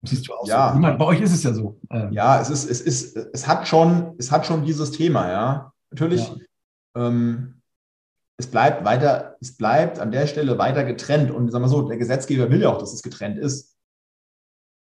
Siehst 0.03 0.27
du 0.27 0.33
aus? 0.33 0.47
Ja. 0.47 0.73
So. 0.73 0.79
Bei 0.79 1.05
euch 1.05 1.21
ist 1.21 1.33
es 1.33 1.43
ja 1.43 1.53
so. 1.53 1.79
Ähm. 1.89 2.11
Ja, 2.11 2.39
es 2.39 2.49
ist, 2.49 2.69
es 2.69 2.81
ist, 2.81 3.15
es 3.15 3.47
hat 3.47 3.67
schon, 3.67 4.13
es 4.17 4.31
hat 4.31 4.45
schon 4.45 4.63
dieses 4.63 4.91
Thema, 4.91 5.29
ja. 5.29 5.73
Natürlich. 5.91 6.27
Ja. 6.95 7.07
Ähm, 7.07 7.58
es 8.39 8.47
bleibt 8.47 8.85
weiter, 8.85 9.35
es 9.41 9.57
bleibt 9.57 9.99
an 9.99 10.11
der 10.11 10.25
Stelle 10.25 10.57
weiter 10.57 10.85
getrennt. 10.85 11.29
Und 11.29 11.51
sagen 11.51 11.63
wir 11.63 11.67
so, 11.67 11.81
der 11.81 11.97
Gesetzgeber 11.97 12.49
will 12.49 12.61
ja 12.61 12.69
auch, 12.69 12.77
dass 12.77 12.93
es 12.93 13.03
getrennt 13.03 13.37
ist. 13.37 13.75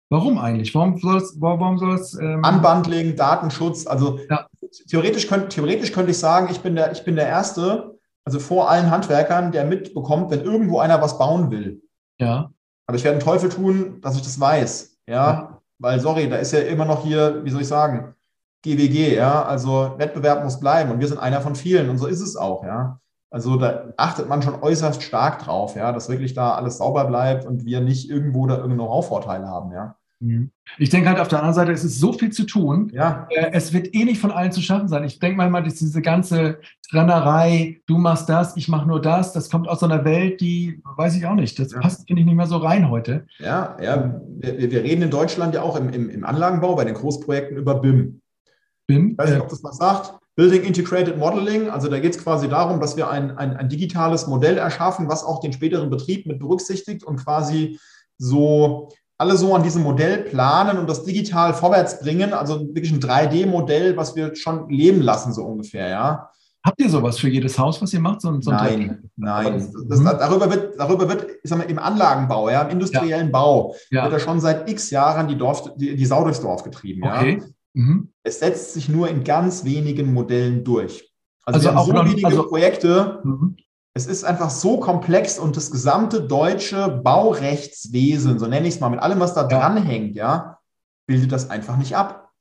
Warum 0.10 0.38
eigentlich? 0.38 0.76
Warum 0.76 0.98
soll 1.00 1.18
es, 1.18 1.36
warum 1.40 1.78
soll 1.78 1.96
es 1.96 2.14
ähm 2.20 2.44
Unbundling, 2.46 3.16
Datenschutz, 3.16 3.88
also 3.88 4.20
ja. 4.30 4.48
theoretisch, 4.90 5.28
könnt, 5.28 5.50
theoretisch 5.50 5.94
könnte 5.94 6.12
ich 6.12 6.20
sagen, 6.20 6.50
ich 6.52 6.60
bin, 6.60 6.76
der, 6.76 6.92
ich 6.92 7.04
bin 7.04 7.16
der 7.16 7.28
Erste, 7.28 7.98
also 8.26 8.40
vor 8.40 8.70
allen 8.70 8.92
Handwerkern, 8.92 9.54
der 9.54 9.66
mitbekommt, 9.66 10.30
wenn 10.30 10.42
irgendwo 10.42 10.80
einer 10.80 11.02
was 11.02 11.18
bauen 11.18 11.50
will. 11.50 11.82
Ja. 12.20 12.52
Aber 12.86 12.98
ich 12.98 13.04
werde 13.06 13.18
einen 13.18 13.26
Teufel 13.26 13.50
tun, 13.50 14.02
dass 14.02 14.18
ich 14.18 14.22
das 14.22 14.40
weiß. 14.40 14.98
Ja? 15.08 15.14
ja. 15.14 15.62
Weil, 15.80 16.00
sorry, 16.02 16.30
da 16.30 16.36
ist 16.36 16.52
ja 16.52 16.60
immer 16.60 16.86
noch 16.86 17.04
hier, 17.04 17.44
wie 17.46 17.50
soll 17.50 17.62
ich 17.62 17.68
sagen, 17.68 18.14
GWG, 18.64 19.16
ja. 19.16 19.44
Also 19.44 19.94
Wettbewerb 19.98 20.44
muss 20.44 20.60
bleiben 20.60 20.92
und 20.92 21.00
wir 21.00 21.08
sind 21.08 21.20
einer 21.20 21.40
von 21.40 21.56
vielen 21.56 21.90
und 21.90 21.98
so 21.98 22.08
ist 22.08 22.22
es 22.22 22.36
auch, 22.36 22.66
ja. 22.66 23.00
Also 23.30 23.58
da 23.58 23.94
achtet 23.98 24.30
man 24.30 24.42
schon 24.42 24.62
äußerst 24.62 25.04
stark 25.04 25.40
drauf, 25.44 25.76
ja, 25.76 25.92
dass 25.92 26.08
wirklich 26.10 26.34
da 26.34 26.54
alles 26.56 26.78
sauber 26.78 27.06
bleibt 27.06 27.46
und 27.46 27.66
wir 27.66 27.82
nicht 27.82 28.10
irgendwo 28.10 28.48
da 28.48 28.56
irgendeine 28.56 28.84
Know-how-Vorteile 28.84 29.48
haben, 29.48 29.72
ja. 29.74 29.96
Mhm. 30.20 30.50
Ich 30.80 30.90
denke 30.90 31.10
halt 31.10 31.20
auf 31.20 31.28
der 31.28 31.40
anderen 31.40 31.54
Seite, 31.54 31.72
es 31.72 31.84
ist 31.84 32.00
so 32.00 32.12
viel 32.12 32.32
zu 32.32 32.46
tun. 32.46 32.90
Ja. 32.92 33.28
Äh, 33.30 33.52
Es 33.54 33.72
wird 33.72 33.94
eh 33.94 34.04
nicht 34.04 34.20
von 34.20 34.32
allen 34.32 34.52
zu 34.52 34.62
schaffen 34.62 34.88
sein. 34.88 35.04
Ich 35.04 35.20
denke 35.20 35.38
manchmal, 35.38 35.62
dass 35.64 35.76
diese 35.76 36.02
ganze 36.02 36.58
Trennerei, 36.90 37.82
du 37.86 37.98
machst 38.00 38.28
das, 38.28 38.58
ich 38.58 38.68
mache 38.68 38.88
nur 38.88 39.00
das, 39.00 39.32
das 39.34 39.50
kommt 39.52 39.68
aus 39.68 39.80
so 39.82 39.86
einer 39.86 40.04
Welt, 40.06 40.42
die 40.42 40.82
weiß 40.96 41.16
ich 41.16 41.26
auch 41.28 41.36
nicht. 41.36 41.60
Das 41.60 41.72
Ja. 41.72 41.80
passt, 41.82 42.08
finde 42.08 42.22
ich, 42.22 42.26
nicht 42.26 42.36
mehr 42.36 42.48
so 42.48 42.58
rein 42.58 42.90
heute. 42.90 43.28
Ja, 43.38 43.78
ja. 43.80 44.20
Wir, 44.40 44.72
wir 44.72 44.84
reden 44.84 45.04
in 45.04 45.12
Deutschland 45.12 45.54
ja 45.54 45.62
auch 45.62 45.76
im, 45.76 45.90
im, 45.90 46.10
im 46.10 46.24
Anlagenbau 46.26 46.76
bei 46.76 46.86
den 46.86 46.96
Großprojekten 46.96 47.56
über 47.58 47.76
BIM. 47.76 48.20
BIM, 48.88 49.12
Ich 49.12 49.18
weiß 49.20 49.30
nicht, 49.30 49.40
äh, 49.40 49.42
ob 49.42 49.50
das 49.50 49.64
was 49.64 49.78
sagt. 49.78 50.14
Building 50.38 50.64
Integrated 50.64 51.18
Modeling. 51.18 51.70
Also 51.70 51.90
da 51.90 52.00
geht 52.00 52.16
es 52.16 52.24
quasi 52.24 52.48
darum, 52.48 52.80
dass 52.80 52.96
wir 52.96 53.10
ein, 53.10 53.38
ein, 53.38 53.58
ein 53.58 53.68
digitales 53.70 54.28
Modell 54.28 54.58
erschaffen, 54.58 55.10
was 55.10 55.24
auch 55.24 55.40
den 55.42 55.52
späteren 55.52 55.90
Betrieb 55.90 56.26
mit 56.28 56.40
berücksichtigt 56.40 57.04
und 57.04 57.18
quasi 57.26 57.80
so 58.18 58.90
alle 59.18 59.36
so 59.36 59.56
an 59.56 59.64
diesem 59.64 59.82
Modell 59.82 60.20
planen 60.20 60.78
und 60.78 60.88
das 60.88 61.04
digital 61.04 61.54
vorwärts 61.56 62.00
bringen. 62.00 62.34
Also 62.34 62.68
wirklich 62.68 62.92
ein 62.94 63.00
3D-Modell, 63.00 63.98
was 63.98 64.16
wir 64.16 64.36
schon 64.36 64.70
leben 64.70 65.02
lassen, 65.02 65.34
so 65.34 65.44
ungefähr, 65.44 65.90
ja. 65.90 66.30
habt 66.64 66.80
ihr 66.82 66.90
sowas 66.90 67.18
für 67.18 67.30
jedes 67.30 67.58
Haus, 67.58 67.82
was 67.82 67.94
ihr 67.94 68.00
macht? 68.02 68.22
So, 68.22 68.28
ein- 68.30 68.42
so 68.42 68.52
ein 68.52 68.58
Nein, 68.58 69.10
nein. 69.16 69.54
das- 69.54 69.72
Das, 69.88 70.00
Mhm. 70.02 70.06
darüber 70.20 70.52
wird, 70.52 70.78
darüber 70.78 71.08
wird, 71.10 71.26
ich 71.42 71.50
sag 71.50 71.58
mal, 71.60 71.64
im 71.64 71.80
Anlagenbau, 71.80 72.50
ja, 72.50 72.62
im 72.64 72.70
industriellen 72.72 73.32
Bau, 73.32 73.74
Ja. 73.90 74.04
wird 74.04 74.14
da 74.14 74.20
schon 74.20 74.40
seit 74.42 74.70
x 74.70 74.90
Jahren 74.92 75.28
die, 75.30 75.38
Dorf, 75.38 75.74
die, 75.78 75.96
die 75.96 76.06
Sau 76.06 76.24
durchs 76.24 76.42
Dorf 76.42 76.64
getrieben. 76.64 77.04
Okay. 77.08 77.40
Ja. 77.42 77.46
Mhm. 77.78 78.12
Es 78.24 78.40
setzt 78.40 78.74
sich 78.74 78.90
nur 78.90 79.08
in 79.08 79.24
ganz 79.24 79.64
wenigen 79.64 80.14
Modellen 80.14 80.64
durch. 80.64 81.14
Also, 81.46 81.70
Also 81.70 81.80
auch 81.80 81.86
so 81.86 81.94
noch- 81.94 82.06
wenige 82.06 82.26
also- 82.26 82.48
Projekte, 82.48 83.22
Mhm. 83.24 83.56
es 83.94 84.08
ist 84.08 84.24
einfach 84.24 84.50
so 84.50 84.80
komplex 84.80 85.38
und 85.38 85.56
das 85.56 85.70
gesamte 85.72 86.22
deutsche 86.22 86.88
Baurechtswesen, 87.04 88.40
so 88.40 88.48
nenne 88.48 88.68
ich 88.68 88.76
es 88.76 88.80
mal, 88.80 88.90
mit 88.90 89.00
allem, 89.00 89.20
was 89.20 89.34
da 89.34 89.42
Ja. 89.42 89.48
dranhängt, 89.48 90.16
ja, 90.16 90.58
bildet 91.06 91.32
das 91.32 91.50
einfach 91.50 91.78
nicht 91.78 91.96
ab. 91.96 92.32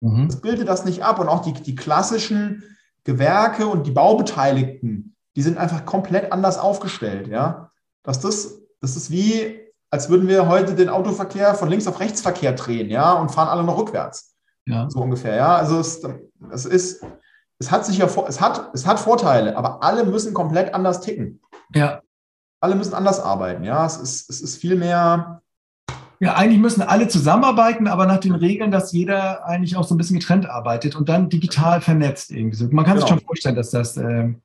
Mhm. 0.00 0.28
Das 0.28 0.40
bildet 0.40 0.68
das 0.68 0.84
nicht 0.84 1.02
ab. 1.04 1.18
Und 1.18 1.28
auch 1.28 1.42
die, 1.42 1.52
die 1.52 1.74
klassischen 1.74 2.62
Gewerke 3.04 3.66
und 3.66 3.86
die 3.86 3.90
Baubeteiligten, 3.90 5.14
die 5.36 5.42
sind 5.42 5.58
einfach 5.58 5.84
komplett 5.84 6.32
anders 6.32 6.56
aufgestellt. 6.58 7.26
Ja? 7.28 7.70
Dass 8.02 8.20
das, 8.20 8.60
das 8.80 8.96
ist 8.96 9.10
wie, 9.10 9.58
als 9.90 10.08
würden 10.08 10.28
wir 10.28 10.48
heute 10.48 10.74
den 10.74 10.88
Autoverkehr 10.88 11.54
von 11.54 11.68
links 11.68 11.86
auf 11.86 12.00
Rechtsverkehr 12.00 12.52
drehen, 12.52 12.88
ja, 12.90 13.12
und 13.12 13.30
fahren 13.30 13.48
alle 13.48 13.64
noch 13.64 13.76
rückwärts. 13.78 14.33
Ja. 14.66 14.88
So 14.90 15.00
ungefähr, 15.00 15.36
ja. 15.36 15.56
Also 15.56 15.78
es, 15.78 16.00
es 16.50 16.64
ist, 16.64 17.04
es 17.58 17.70
hat 17.70 17.84
sich 17.86 17.98
ja, 17.98 18.08
vor- 18.08 18.28
es 18.28 18.40
hat, 18.40 18.70
es 18.74 18.86
hat 18.86 18.98
Vorteile, 19.00 19.56
aber 19.56 19.82
alle 19.82 20.04
müssen 20.04 20.34
komplett 20.34 20.74
anders 20.74 21.00
ticken. 21.00 21.40
ja. 21.74 22.00
Alle 22.60 22.76
müssen 22.76 22.94
anders 22.94 23.20
arbeiten, 23.20 23.62
ja. 23.62 23.84
Es 23.84 23.98
ist, 23.98 24.30
es 24.30 24.40
ist 24.40 24.56
viel 24.56 24.74
mehr, 24.76 25.42
Ja, 26.18 26.32
eigentlich 26.34 26.58
müssen 26.60 26.80
alle 26.80 27.08
zusammenarbeiten, 27.08 27.86
aber 27.88 28.06
nach 28.06 28.20
den 28.20 28.34
Regeln, 28.34 28.70
dass 28.70 28.90
jeder 28.92 29.44
eigentlich 29.44 29.76
auch 29.76 29.84
so 29.84 29.94
ein 29.94 29.98
bisschen 29.98 30.18
getrennt 30.18 30.46
arbeitet 30.48 30.96
und 30.96 31.10
dann 31.10 31.28
digital 31.28 31.82
vernetzt 31.82 32.30
irgendwie. 32.30 32.56
So. 32.56 32.66
Man 32.70 32.86
kann 32.86 32.96
sich 32.96 33.04
Genau. 33.04 33.18
schon 33.18 33.26
vorstellen, 33.26 33.56
dass 33.56 33.70
das, 33.70 33.98
ähm, 33.98 34.40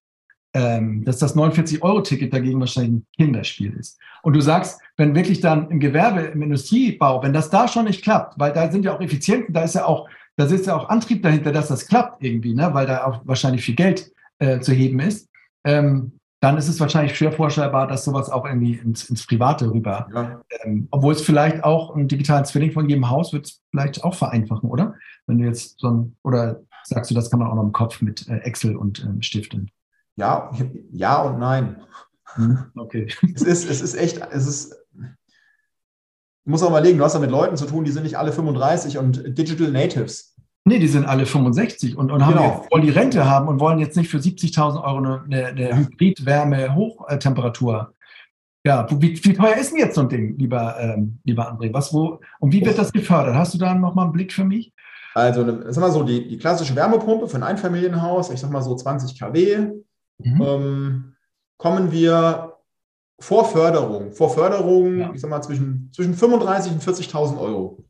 ähm, 0.54 1.04
dass 1.04 1.20
das 1.20 1.36
49-Euro-Ticket 1.36 2.34
dagegen 2.34 2.60
wahrscheinlich 2.60 2.94
ein 2.94 3.06
Kinderspiel 3.18 3.74
ist. 3.74 4.00
Und 4.24 4.34
du 4.34 4.42
sagst, 4.42 4.82
wenn 4.98 5.16
wirklich 5.16 5.42
dann 5.42 5.70
im 5.70 5.80
Gewerbe, 5.80 6.22
im 6.22 6.42
Industriebau, 6.42 7.22
wenn 7.22 7.34
das 7.34 7.50
da 7.50 7.68
schon 7.68 7.86
nicht 7.86 8.04
klappt, 8.04 8.40
weil 8.40 8.54
da 8.54 8.72
sind 8.72 8.86
ja 8.86 8.96
auch 8.96 9.02
Effizienten, 9.02 9.54
da 9.54 9.64
ist 9.64 9.76
ja 9.76 9.86
auch, 9.86 10.10
da 10.38 10.48
sitzt 10.48 10.68
ja 10.68 10.76
auch 10.76 10.90
Antrieb 10.90 11.22
dahinter, 11.22 11.52
dass 11.52 11.68
das 11.68 11.88
klappt 11.88 12.24
irgendwie, 12.24 12.54
ne? 12.54 12.70
weil 12.74 12.88
da 12.88 13.06
auch 13.06 13.22
wahrscheinlich 13.26 13.64
viel 13.64 13.76
Geld 13.76 14.12
äh, 14.40 14.60
zu 14.60 14.74
heben 14.74 15.00
ist. 15.00 15.30
Ähm, 15.64 16.14
dann 16.42 16.58
ist 16.58 16.70
es 16.70 16.80
wahrscheinlich 16.80 17.18
schwer 17.18 17.34
vorstellbar, 17.34 17.88
dass 17.88 18.06
sowas 18.06 18.30
auch 18.30 18.46
irgendwie 18.46 18.76
ins, 18.76 19.10
ins 19.10 19.28
Private 19.28 19.70
rüber 19.70 20.08
ja, 20.14 20.42
ähm, 20.64 20.88
obwohl 20.90 21.14
es 21.14 21.22
vielleicht 21.22 21.66
auch 21.66 21.94
einen 21.94 22.08
digitalen 22.08 22.46
Zwilling 22.46 22.72
von 22.72 22.88
jedem 22.88 23.10
Haus 23.10 23.34
wird 23.34 23.48
es 23.48 23.62
vielleicht 23.72 24.04
auch 24.06 24.16
vereinfachen, 24.16 24.70
oder? 24.70 24.96
Wenn 25.28 25.40
du 25.40 25.46
jetzt 25.46 25.80
so 25.80 25.90
ein, 25.90 26.16
oder 26.24 26.62
sagst 26.86 27.12
du, 27.12 27.16
das 27.16 27.30
kann 27.30 27.40
man 27.40 27.50
auch 27.50 27.56
noch 27.56 27.64
im 27.64 27.74
Kopf 27.74 28.02
mit 28.02 28.28
äh, 28.30 28.38
Excel 28.38 28.78
und 28.78 29.04
ähm, 29.04 29.22
Stiften? 29.22 29.70
Ja, 30.20 30.52
ja 30.92 31.22
und 31.24 31.40
nein. 31.40 31.82
Okay. 32.76 33.08
Es 33.34 33.42
ist, 33.42 33.68
es 33.70 33.82
ist 33.82 33.96
echt, 33.96 34.22
es 34.32 34.46
ist, 34.46 34.76
du 34.94 35.08
musst 36.46 36.64
auch 36.64 36.70
überlegen, 36.70 37.00
du 37.00 37.04
hast 37.04 37.16
ja 37.16 37.20
mit 37.20 37.32
Leuten 37.32 37.58
zu 37.58 37.66
tun, 37.66 37.86
die 37.86 37.92
sind 37.92 38.04
nicht 38.04 38.18
alle 38.18 38.32
35 38.32 39.00
und 39.00 39.36
Digital 39.38 39.72
Natives. 39.72 40.36
Nee, 40.66 40.78
die 40.78 40.88
sind 40.88 41.06
alle 41.06 41.26
65 41.26 41.98
und, 41.98 42.12
und 42.12 42.24
haben 42.24 42.34
Genau. 42.34 42.68
wollen 42.70 42.84
die 42.84 42.92
Rente 42.92 43.28
haben 43.28 43.48
und 43.48 43.60
wollen 43.60 43.80
jetzt 43.80 43.98
nicht 43.98 44.10
für 44.10 44.20
70.000 44.20 44.84
Euro 44.84 44.98
eine, 44.98 45.24
eine, 45.24 45.48
eine 45.48 45.78
Hybrid-Wärme-Hochtemperatur. 45.78 47.96
Ja, 48.66 48.86
wie, 48.92 49.24
wie 49.24 49.34
teuer 49.34 49.56
ist 49.56 49.72
denn 49.72 49.80
jetzt 49.80 49.96
so 49.96 50.02
ein 50.02 50.10
Ding, 50.10 50.38
lieber, 50.38 50.76
ähm, 50.80 51.20
lieber 51.24 51.52
André? 51.52 51.74
Was, 51.74 51.94
wo, 51.94 52.20
und 52.40 52.52
wie 52.52 52.64
wird 52.64 52.78
das 52.78 52.92
gefördert? 52.92 53.36
Hast 53.36 53.54
du 53.54 53.58
da 53.58 53.74
nochmal 53.74 54.06
einen 54.06 54.14
Blick 54.14 54.34
für 54.34 54.44
mich? 54.44 54.74
Also, 55.16 55.46
sag 55.72 55.82
mal 55.82 55.92
so, 55.92 56.04
die, 56.04 56.28
die 56.28 56.38
klassische 56.38 56.76
Wärmepumpe 56.76 57.28
für 57.28 57.38
ein 57.38 57.44
Einfamilienhaus, 57.44 58.30
ich 58.30 58.40
sag 58.40 58.52
mal 58.52 58.62
so 58.62 58.76
20 58.76 59.20
kW, 59.20 59.72
Mhm. 60.20 60.42
ähm, 60.42 61.16
kommen 61.58 61.92
wir 61.92 62.54
vor 63.20 63.46
Förderung, 63.46 64.12
vor 64.14 64.30
Förderung, 64.30 64.98
Ja. 65.00 65.12
ich 65.14 65.22
sag 65.22 65.30
mal 65.30 65.42
zwischen, 65.42 65.90
zwischen 65.94 66.16
35.000 66.16 66.72
und 66.72 66.84
40.000 66.84 67.40
Euro. 67.40 67.84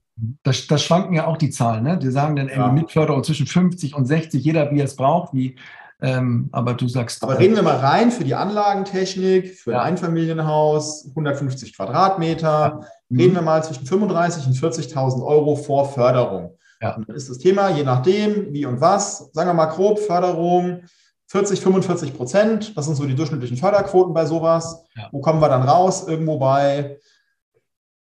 Das, 0.44 0.68
das 0.68 0.84
schwanken 0.84 1.14
ja 1.14 1.28
auch 1.28 1.38
die 1.38 1.50
Zahlen, 1.50 1.84
ne? 1.84 1.98
Die 1.98 2.10
sagen 2.12 2.36
dann 2.36 2.50
Ja. 2.50 2.72
mit 2.72 2.92
Förderung 2.92 3.24
zwischen 3.24 3.48
50 3.48 3.96
und 3.96 4.06
60, 4.06 4.44
jeder 4.44 4.70
wie 4.72 4.80
er 4.80 4.86
es 4.86 4.96
braucht, 4.96 5.34
wie, 5.34 5.56
ähm, 6.02 6.50
aber 6.52 6.74
du 6.74 6.88
sagst. 6.88 7.24
Aber 7.24 7.34
äh, 7.36 7.38
reden 7.38 7.56
wir 7.56 7.62
mal 7.62 7.78
rein 7.78 8.12
für 8.12 8.24
die 8.24 8.36
Anlagentechnik, 8.36 9.56
für 9.56 9.72
Ja. 9.74 9.82
ein 9.82 9.94
Einfamilienhaus, 9.94 11.08
150 11.10 11.76
Quadratmeter, 11.76 12.82
mhm. 13.10 13.20
reden 13.20 13.36
wir 13.36 13.42
mal 13.42 13.64
zwischen 13.64 13.86
35.000 13.86 14.48
und 14.48 14.56
40.000 14.56 15.26
Euro 15.26 15.56
vor 15.56 15.90
Förderung. 15.92 16.58
Ja. 16.82 16.96
Und 16.96 17.08
dann 17.08 17.16
ist 17.16 17.30
das 17.30 17.38
Thema, 17.38 17.70
je 17.70 17.84
nachdem, 17.84 18.52
wie 18.54 18.66
und 18.66 18.82
was, 18.82 19.30
sagen 19.34 19.50
wir 19.50 19.54
mal 19.54 19.66
grob, 19.68 20.00
Förderung 20.00 20.82
40, 21.30 21.62
45 21.62 22.16
Prozent, 22.18 22.76
das 22.76 22.86
sind 22.86 22.96
so 22.96 23.06
die 23.06 23.16
durchschnittlichen 23.16 23.58
Förderquoten 23.58 24.14
bei 24.14 24.26
sowas. 24.26 24.84
Ja. 24.96 25.10
Wo 25.12 25.22
kommen 25.22 25.40
wir 25.42 25.50
dann 25.50 25.62
raus? 25.62 26.08
Irgendwo 26.08 26.40
bei 26.40 26.98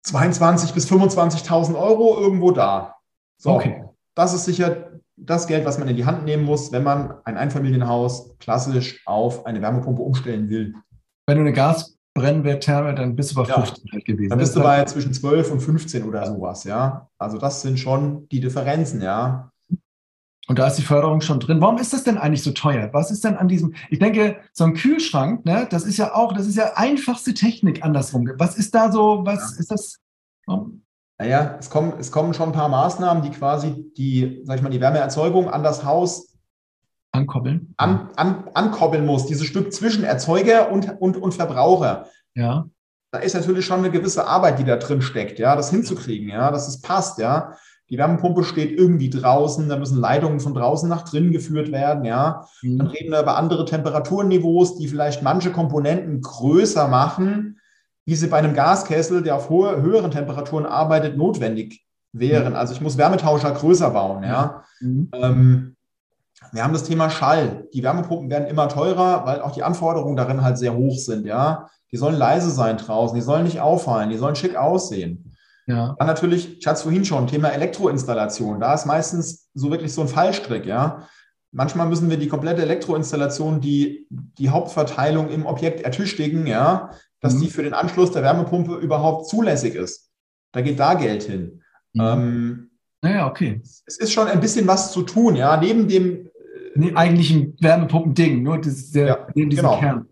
22.000 0.07 0.73
bis 0.75 0.87
25.000 0.91 1.75
Euro, 1.77 2.19
irgendwo 2.21 2.53
da. 2.53 2.95
So, 3.39 3.51
Okay. 3.53 3.83
das 4.15 4.33
ist 4.33 4.45
sicher 4.45 4.91
das 5.17 5.47
Geld, 5.47 5.65
was 5.65 5.79
man 5.79 5.89
in 5.89 5.97
die 5.97 6.05
Hand 6.05 6.25
nehmen 6.25 6.45
muss, 6.45 6.71
wenn 6.73 6.83
man 6.85 7.15
ein 7.25 7.37
Einfamilienhaus 7.37 8.37
klassisch 8.39 9.03
auf 9.07 9.45
eine 9.47 9.61
Wärmepumpe 9.63 10.03
umstellen 10.03 10.49
will. 10.49 10.75
Wenn 11.27 11.39
du 11.39 11.41
eine 11.43 11.53
Gasbrennwerttherme, 11.53 12.95
dann 12.95 13.17
bist 13.17 13.33
du 13.33 13.37
bei 13.43 13.49
Ja. 13.49 13.55
15 13.55 13.91
halt 13.93 14.05
gewesen. 14.05 14.29
Dann 14.31 14.39
bist 14.39 14.55
du 14.55 14.61
bei 14.63 14.85
zwischen 14.85 15.13
12 15.13 15.51
und 15.51 15.61
15 15.61 16.05
oder 16.05 16.27
sowas, 16.27 16.63
ja. 16.65 17.09
Also 17.19 17.39
das 17.39 17.63
sind 17.63 17.79
schon 17.81 18.29
die 18.29 18.41
Differenzen, 18.41 19.01
ja. 19.03 19.51
Und 20.49 20.59
da 20.61 20.69
ist 20.69 20.77
die 20.77 20.83
Förderung 20.83 21.21
schon 21.23 21.41
drin. 21.41 21.61
Warum 21.61 21.79
ist 21.79 21.93
das 21.93 22.05
denn 22.05 22.19
eigentlich 22.19 22.43
so 22.45 22.53
teuer? 22.53 22.91
Was 22.93 23.11
ist 23.11 23.25
denn 23.25 23.37
an 23.37 23.49
diesem, 23.49 23.75
ich 23.91 23.99
denke, 23.99 24.37
so 24.53 24.65
ein 24.65 24.75
Kühlschrank, 24.75 25.45
ne, 25.45 25.67
das 25.71 25.85
ist 25.85 25.97
ja 25.97 26.15
auch, 26.15 26.33
das 26.33 26.47
ist 26.47 26.57
ja 26.57 26.73
einfachste 26.77 27.35
Technik 27.35 27.85
andersrum. 27.85 28.31
Was 28.39 28.57
ist 28.57 28.75
da 28.75 28.93
so, 28.93 29.23
was 29.25 29.59
ist 29.59 29.71
das? 29.73 29.99
warum- 30.47 30.83
Naja, 31.19 31.57
es 31.59 31.69
kommen, 31.69 31.95
es 31.99 32.13
kommen 32.13 32.33
schon 32.33 32.51
ein 32.51 32.55
paar 32.55 32.69
Maßnahmen, 32.69 33.23
die 33.25 33.31
quasi 33.31 33.93
die, 33.97 34.43
sag 34.45 34.57
ich 34.57 34.63
mal, 34.63 34.71
die 34.71 34.81
Wärmeerzeugung 34.81 35.51
an 35.51 35.65
das 35.65 35.85
Haus 35.85 36.29
Ankoppeln? 37.13 37.73
an, 37.79 38.11
an, 38.17 38.45
ankoppeln 38.55 39.05
muss, 39.07 39.27
dieses 39.27 39.47
Stück 39.47 39.73
zwischen 39.73 40.05
Erzeuger 40.05 40.71
und, 40.71 41.01
und, 41.01 41.17
und 41.17 41.35
Verbraucher. 41.35 42.07
Ja. 42.35 42.67
Da 43.11 43.19
ist 43.21 43.35
natürlich 43.35 43.65
schon 43.65 43.79
eine 43.79 43.91
gewisse 43.91 44.27
Arbeit, 44.27 44.59
die 44.59 44.65
da 44.65 44.77
drin 44.77 45.01
steckt, 45.01 45.39
ja, 45.39 45.57
das 45.57 45.71
hinzukriegen, 45.71 46.29
ja, 46.29 46.51
dass 46.51 46.69
es 46.69 46.83
passt, 46.83 47.19
ja. 47.19 47.55
Die 47.89 47.99
Wärmepumpe 47.99 48.43
steht 48.43 48.77
irgendwie 48.77 49.11
draußen, 49.11 49.69
da 49.69 49.77
müssen 49.77 50.01
Leitungen 50.01 50.41
von 50.41 50.55
draußen 50.55 50.89
nach 50.89 51.03
drinnen 51.03 51.31
geführt 51.31 51.71
werden, 51.71 52.05
ja. 52.05 52.47
Dann 52.63 52.73
Mhm. 52.73 52.87
reden 52.87 53.13
wir 53.13 53.21
über 53.23 53.37
andere 53.37 53.65
Temperaturniveaus, 53.65 54.77
die 54.79 54.89
vielleicht 54.89 55.23
manche 55.23 55.53
Komponenten 55.53 56.21
größer 56.21 56.89
machen, 56.89 57.61
wie 58.05 58.15
sie 58.17 58.27
bei 58.27 58.39
einem 58.39 58.55
Gaskessel, 58.55 59.23
der 59.23 59.37
auf 59.37 59.51
hohe, 59.51 59.83
höheren 59.83 60.11
Temperaturen 60.11 60.67
arbeitet, 60.67 61.17
notwendig 61.17 61.85
wären. 62.13 62.57
Also 62.57 62.73
ich 62.73 62.81
muss 62.81 62.97
Wärmetauscher 62.99 63.53
größer 63.53 63.91
bauen. 63.91 64.23
Ja. 64.25 64.63
Mhm. 64.81 65.11
Ähm, 65.13 65.77
wir 66.53 66.63
haben 66.65 66.73
das 66.73 66.85
Thema 66.85 67.11
Schall. 67.11 67.67
Die 67.73 67.83
Wärmepumpen 67.83 68.31
werden 68.31 68.47
immer 68.49 68.69
teurer, 68.69 69.27
weil 69.27 69.41
auch 69.43 69.53
die 69.53 69.63
Anforderungen 69.63 70.17
darin 70.17 70.43
halt 70.43 70.59
sehr 70.59 70.75
hoch 70.75 70.97
sind. 70.99 71.27
Ja. 71.27 71.69
Die 71.93 71.97
sollen 71.97 72.17
leise 72.17 72.51
sein 72.51 72.79
draußen, 72.79 73.15
die 73.15 73.23
sollen 73.23 73.45
nicht 73.45 73.61
auffallen, 73.61 74.11
die 74.11 74.17
sollen 74.17 74.35
schick 74.37 74.57
aussehen. 74.57 75.33
Ja. 75.67 75.97
Dann 75.99 76.07
natürlich, 76.07 76.59
ich 76.59 76.67
hatte 76.67 76.77
es 76.77 76.83
vorhin 76.83 77.05
schon, 77.05 77.27
Thema 77.27 77.49
Elektroinstallation. 77.49 78.61
Da 78.61 78.75
ist 78.75 78.87
meistens 78.87 79.49
so 79.55 79.71
wirklich 79.71 79.93
so 79.93 80.03
ein 80.03 80.09
Fallstrick, 80.09 80.65
ja. 80.67 81.09
Manchmal 81.53 81.89
müssen 81.89 82.11
wir 82.11 82.19
die 82.19 82.29
komplette 82.29 82.63
Elektroinstallation, 82.63 83.61
die, 83.61 84.07
die 84.11 84.51
Hauptverteilung 84.51 85.29
im 85.31 85.47
Objekt 85.47 85.81
ertüchtigen, 85.81 86.47
ja, 86.47 86.91
dass 87.21 87.35
Mhm. 87.35 87.41
die 87.41 87.51
für 87.51 87.63
den 87.63 87.75
Anschluss 87.75 88.13
der 88.13 88.23
Wärmepumpe 88.23 88.75
überhaupt 88.77 89.29
zulässig 89.29 89.75
ist. 89.75 90.11
Da 90.53 90.61
geht 90.61 90.79
da 90.79 90.95
Geld 90.95 91.23
hin. 91.25 91.63
Mhm. 91.95 92.01
Ähm, 92.03 92.71
Naja, 93.03 93.27
okay. 93.29 93.61
es 93.65 93.97
ist 93.99 94.13
schon 94.13 94.27
ein 94.29 94.41
bisschen 94.41 94.67
was 94.67 94.93
zu 94.93 95.03
tun, 95.03 95.35
ja, 95.37 95.57
neben 95.57 95.89
dem, 95.89 96.29
Nee, 96.79 96.93
eigentlich 96.95 97.31
ein 97.31 97.57
Wärmepumpending, 97.59 98.43
nur 98.43 98.59
dieses, 98.61 98.93
der, 98.93 99.07
Ja, 99.07 99.27
diesen 99.35 99.49
genau. 99.51 99.79
Kern. 99.79 100.09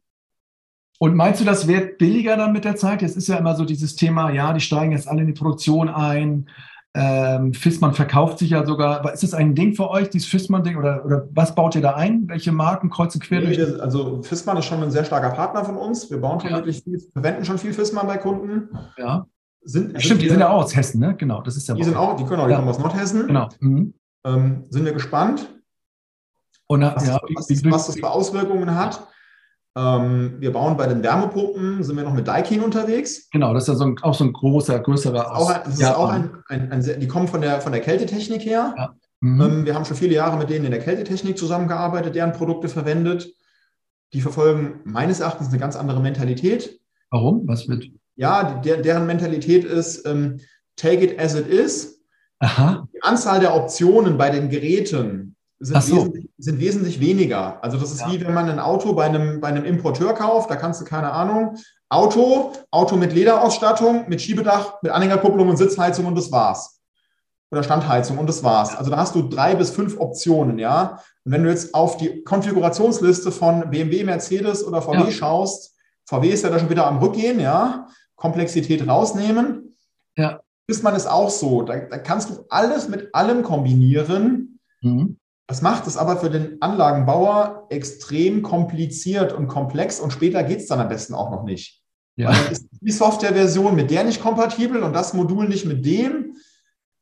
Und 0.99 1.17
meinst 1.17 1.41
du, 1.41 1.45
das 1.45 1.67
wird 1.67 1.99
billiger 1.99 2.37
dann 2.37 2.53
mit 2.53 2.65
der 2.65 2.77
Zeit? 2.77 3.03
Jetzt 3.03 3.17
ist 3.17 3.29
ja 3.29 3.37
immer 3.37 3.57
so 3.57 3.65
dieses 3.65 3.97
Thema, 3.97 4.31
ja, 4.31 4.53
die 4.53 4.61
steigen 4.61 4.93
jetzt 4.93 5.09
alle 5.09 5.23
in 5.23 5.27
die 5.27 5.33
Produktion 5.33 5.89
ein. 5.89 6.49
Ähm, 6.97 7.53
Fissmann 7.53 7.93
verkauft 7.93 8.39
sich 8.39 8.51
ja 8.51 8.65
sogar. 8.65 9.13
Ist 9.13 9.25
das 9.25 9.35
ein 9.35 9.57
Ding 9.57 9.75
für 9.75 9.91
euch, 9.91 10.11
dieses 10.11 10.29
Fissmann-Ding? 10.29 10.77
Oder, 10.77 11.05
oder 11.05 11.29
was 11.33 11.55
baut 11.57 11.75
ihr 11.75 11.83
da 11.83 11.95
ein? 11.95 12.29
Welche 12.29 12.53
Marken 12.53 12.89
kreuzen 12.89 13.21
quer 13.21 13.41
durch? 13.41 13.59
Nee, 13.59 13.81
also 13.81 14.23
Fissmann 14.23 14.57
ist 14.59 14.67
schon 14.67 14.81
ein 14.81 14.93
sehr 14.93 15.05
starker 15.05 15.31
Partner 15.31 15.65
von 15.65 15.77
uns. 15.77 16.09
Wir 16.09 16.21
bauen 16.21 16.41
schon 16.41 16.51
ja. 16.51 16.57
wirklich 16.57 16.85
viel, 16.85 17.01
verwenden 17.13 17.45
schon 17.45 17.59
viel 17.59 17.73
Fissmann 17.73 18.07
bei 18.07 18.17
Kunden. 18.17 18.69
Ja. 18.97 19.27
Sind, 19.63 20.01
Stimmt, 20.01 20.23
die 20.23 20.29
sind 20.29 20.39
ja 20.39 20.51
auch 20.51 20.63
aus 20.63 20.77
Hessen, 20.77 21.01
ne? 21.01 21.17
Genau, 21.17 21.43
das 21.43 21.57
ist 21.57 21.69
ja. 21.69 21.75
Die 21.75 21.83
sind 21.83 21.97
auch, 21.97 22.17
die 22.17 22.25
können 22.25 22.41
auch, 22.41 22.47
die 22.47 22.53
ja. 22.53 22.59
kommen 22.59 22.69
aus 22.69 22.79
Nordhessen. 22.79 23.27
Genau. 23.27 23.49
Mhm. 23.61 23.95
Ähm, 24.25 24.65
sind 24.71 24.85
wir 24.85 24.93
gespannt, 24.93 25.49
Und, 26.67 26.83
was, 26.83 27.07
ja, 27.07 27.19
was, 27.35 27.49
was, 27.65 27.87
das 27.87 27.97
für 27.97 28.11
Auswirkungen 28.11 28.75
hat. 28.75 29.07
Ähm, 29.77 30.37
wir 30.39 30.53
bauen 30.53 30.77
bei 30.77 30.87
den 30.87 31.03
Wärmepumpen, 31.03 31.83
sind 31.83 31.97
wir 31.97 32.05
noch 32.05 32.15
mit 32.15 32.29
Daikin 32.29 32.61
unterwegs. 32.61 33.29
Genau, 33.31 33.53
das 33.53 33.65
ist 33.65 33.69
ja 33.69 33.75
so 33.75 33.85
ein, 33.85 33.97
auch 34.03 34.15
so 34.15 34.25
ein 34.25 34.33
großer, 34.33 34.79
größerer 34.79 35.37
Aus. 35.37 35.51
Auch 35.51 35.65
das 35.65 35.79
ist 35.81 35.85
auch 35.85 36.11
ein, 36.11 36.31
ein, 36.49 36.71
ein, 36.71 37.01
die 37.01 37.09
kommen 37.09 37.27
von 37.27 37.41
der, 37.41 37.61
von 37.61 37.73
der 37.73 37.81
Kältetechnik 37.81 38.43
her. 38.43 38.75
Ja. 38.77 38.95
Mhm. 39.21 39.41
Ähm, 39.41 39.65
wir 39.65 39.75
haben 39.75 39.85
schon 39.85 39.97
viele 39.97 40.15
Jahre 40.15 40.37
mit 40.37 40.51
denen 40.51 40.67
in 40.67 40.71
der 40.71 40.81
Kältetechnik 40.81 41.37
zusammengearbeitet, 41.37 42.15
deren 42.15 42.33
Produkte 42.33 42.69
verwendet. 42.69 43.35
Die 44.13 44.21
verfolgen 44.21 44.81
meines 44.85 45.19
Erachtens 45.19 45.49
eine 45.49 45.59
ganz 45.59 45.75
andere 45.75 46.01
Mentalität. 46.01 46.79
Warum? 47.11 47.43
Was 47.49 47.67
wird? 47.67 47.87
Ja, 48.15 48.61
der, 48.61 48.77
deren 48.77 49.07
Mentalität 49.07 49.65
ist, 49.65 50.07
ähm, 50.07 50.39
take 50.77 51.03
it 51.05 51.19
as 51.19 51.35
it 51.35 51.49
is. 51.49 52.01
Aha. 52.39 52.87
Die 52.95 53.03
Anzahl 53.03 53.41
der 53.41 53.57
Optionen 53.57 54.19
bei 54.19 54.31
den 54.31 54.51
Geräten 54.51 55.34
sind, 55.59 55.83
so. 55.83 55.97
wesentlich, 55.97 56.31
sind 56.39 56.61
wesentlich 56.61 57.01
weniger. 57.01 57.63
Also 57.63 57.79
das 57.79 57.93
ist 57.93 58.01
ja. 58.01 58.13
wie 58.13 58.21
wenn 58.21 58.35
man 58.35 58.49
ein 58.49 58.59
Auto 58.59 58.93
bei 58.93 59.05
einem, 59.05 59.41
bei 59.41 59.49
einem 59.49 59.65
Importeur 59.65 60.15
kauft, 60.15 60.51
da 60.51 60.57
kannst 60.57 60.81
du 60.81 60.85
keine 60.85 61.13
Ahnung, 61.13 61.57
Auto, 61.89 62.53
Auto 62.71 62.97
mit 62.97 63.13
Lederausstattung, 63.13 64.09
mit 64.09 64.21
Schiebedach, 64.21 64.83
mit 64.83 64.93
Anhängerkupplung 64.93 65.49
und 65.49 65.57
Sitzheizung 65.57 66.07
und 66.07 66.17
das 66.17 66.33
war's. 66.33 66.81
Oder 67.51 67.63
Standheizung 67.63 68.19
und 68.19 68.29
das 68.29 68.43
war's. 68.43 68.75
Also 68.77 68.91
da 68.91 68.97
hast 68.97 69.15
du 69.15 69.23
drei 69.23 69.55
bis 69.55 69.71
fünf 69.71 69.99
Optionen, 70.01 70.59
ja. 70.59 71.01
Und 71.25 71.33
wenn 71.33 71.45
du 71.45 71.51
jetzt 71.51 71.73
auf 71.73 71.97
die 71.97 72.25
Konfigurationsliste 72.25 73.31
von 73.31 73.71
BMW, 73.71 74.03
Mercedes 74.03 74.67
oder 74.67 74.83
VW 74.83 75.05
ja. 75.05 75.11
schaust, 75.11 75.77
VW 76.07 76.29
ist 76.29 76.43
ja 76.43 76.51
da 76.51 76.59
schon 76.59 76.71
wieder 76.71 76.87
am 76.87 76.99
Rückgehen, 76.99 77.39
ja. 77.39 77.89
Komplexität 78.17 78.89
rausnehmen. 78.89 79.77
Ja. 80.17 80.41
Ist 80.67 80.83
man 80.83 80.95
es 80.95 81.07
auch 81.07 81.31
so. 81.31 81.63
Da, 81.63 81.77
da 81.77 81.99
kannst 81.99 82.31
du 82.31 82.45
alles 82.49 82.89
mit 82.89 83.15
allem 83.15 83.43
kombinieren. 83.43 84.59
Mhm. 84.81 85.19
Das 85.47 85.61
macht 85.61 85.87
es 85.87 85.97
aber 85.97 86.17
für 86.17 86.31
den 86.31 86.57
Anlagenbauer 86.61 87.67
extrem 87.69 88.43
kompliziert 88.43 89.33
und 89.33 89.47
komplex 89.47 90.01
und 90.01 90.13
später 90.13 90.43
geht 90.43 90.61
es 90.61 90.69
dann 90.69 90.81
am 90.81 90.89
besten 90.89 91.15
auch 91.15 91.31
noch 91.31 91.45
nicht. 91.45 91.83
Ja. 92.17 92.29
Weil 92.29 92.53
ist 92.53 92.67
die 92.81 92.91
Softwareversion 92.91 93.75
mit 93.75 93.91
der 93.91 94.05
nicht 94.05 94.23
kompatibel 94.23 94.83
und 94.83 94.95
das 94.95 95.13
Modul 95.13 95.49
nicht 95.49 95.67
mit 95.67 95.85
dem. 95.85 96.37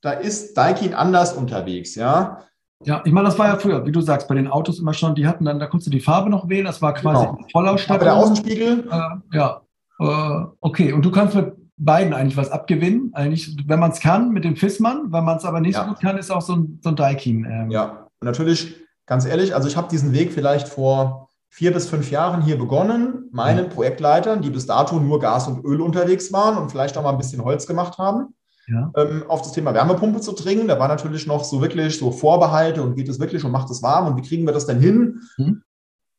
Da 0.01 0.13
ist 0.13 0.55
Daikin 0.55 0.95
anders 0.95 1.35
unterwegs, 1.35 1.95
ja. 1.95 2.43
Ja, 2.85 3.03
ich 3.05 3.13
meine, 3.13 3.29
das 3.29 3.39
war 3.39 3.47
ja 3.47 3.57
früher, 3.57 3.87
wie 3.87 3.93
du 3.93 4.01
sagst, 4.01 4.27
bei 4.27 4.35
den 4.35 4.49
Autos 4.49 4.81
immer 4.81 4.93
schon, 4.93 5.15
die 5.15 5.29
hatten 5.29 5.45
dann, 5.45 5.61
da 5.61 5.67
konntest 5.67 5.87
du 5.87 5.91
die 5.93 6.01
Farbe 6.01 6.29
noch 6.29 6.49
wählen, 6.49 6.65
das 6.65 6.83
war 6.83 6.95
quasi 6.95 7.25
genau. 7.25 7.39
Vollausstattung. 7.53 8.09
Aber 8.09 8.17
der 8.17 8.17
Außenspiegel? 8.17 8.89
Äh, 8.91 9.37
ja. 9.37 9.61
Äh, 10.01 10.47
okay, 10.61 10.93
und 10.93 11.05
du 11.05 11.13
kannst 11.13 11.37
mit 11.37 11.55
beiden 11.77 12.13
eigentlich 12.13 12.37
was 12.37 12.51
abgewinnen. 12.51 13.13
Eigentlich, 13.15 13.57
wenn 13.67 13.79
man 13.79 13.93
es 13.93 14.01
kann, 14.01 14.31
mit 14.31 14.45
dem 14.45 14.57
Fissmann, 14.57 15.13
wenn 15.13 15.25
man 15.25 15.37
es 15.37 15.45
aber 15.45 15.61
nicht 15.61 15.75
ja. 15.77 15.85
so 15.85 15.91
gut 15.91 16.01
kann, 16.01 16.19
ist 16.19 16.33
auch 16.33 16.43
so 16.43 16.57
ein, 16.57 16.81
so 16.83 16.89
ein 16.89 16.97
Daikin. 16.97 17.45
Ähm, 17.45 17.71
ja, 17.71 18.02
und 18.23 18.27
natürlich, 18.27 18.77
ganz 19.05 19.27
ehrlich, 19.27 19.53
also 19.53 19.67
ich 19.67 19.77
habe 19.77 19.89
diesen 19.89 20.13
Weg 20.13 20.33
vielleicht 20.33 20.69
vor 20.69 21.29
vier 21.49 21.73
bis 21.73 21.89
fünf 21.89 22.13
Jahren 22.13 22.41
hier 22.41 22.57
begonnen, 22.57 23.29
meinen 23.33 23.65
ja. 23.65 23.71
Projektleitern, 23.71 24.43
die 24.43 24.51
bis 24.51 24.65
dato 24.65 25.01
nur 25.01 25.19
Gas 25.19 25.49
und 25.49 25.65
Öl 25.65 25.81
unterwegs 25.81 26.33
waren 26.33 26.57
und 26.57 26.71
vielleicht 26.71 26.97
auch 26.97 27.03
mal 27.03 27.11
ein 27.11 27.19
bisschen 27.19 27.43
Holz 27.43 27.67
gemacht 27.67 27.99
haben, 27.99 28.37
ja. 28.69 28.93
ähm, 28.97 29.25
auf 29.27 29.43
das 29.43 29.51
Thema 29.51 29.75
Wärmepumpe 29.75 30.21
zu 30.21 30.33
dringen. 30.33 30.69
Da 30.69 30.79
war 30.79 30.87
natürlich 30.87 31.27
noch 31.27 31.43
so 31.43 31.61
wirklich 31.61 31.99
so 31.99 32.13
Vorbehalte 32.13 32.81
und 32.81 32.95
geht 32.95 33.09
es 33.09 33.19
wirklich 33.19 33.45
und 33.45 33.51
macht 33.51 33.71
es 33.71 33.83
warm 33.83 34.07
und 34.07 34.17
wie 34.17 34.27
kriegen 34.27 34.47
wir 34.47 34.53
das 34.53 34.67
denn 34.67 34.79
hin? 34.79 35.21
Mhm. 35.37 35.63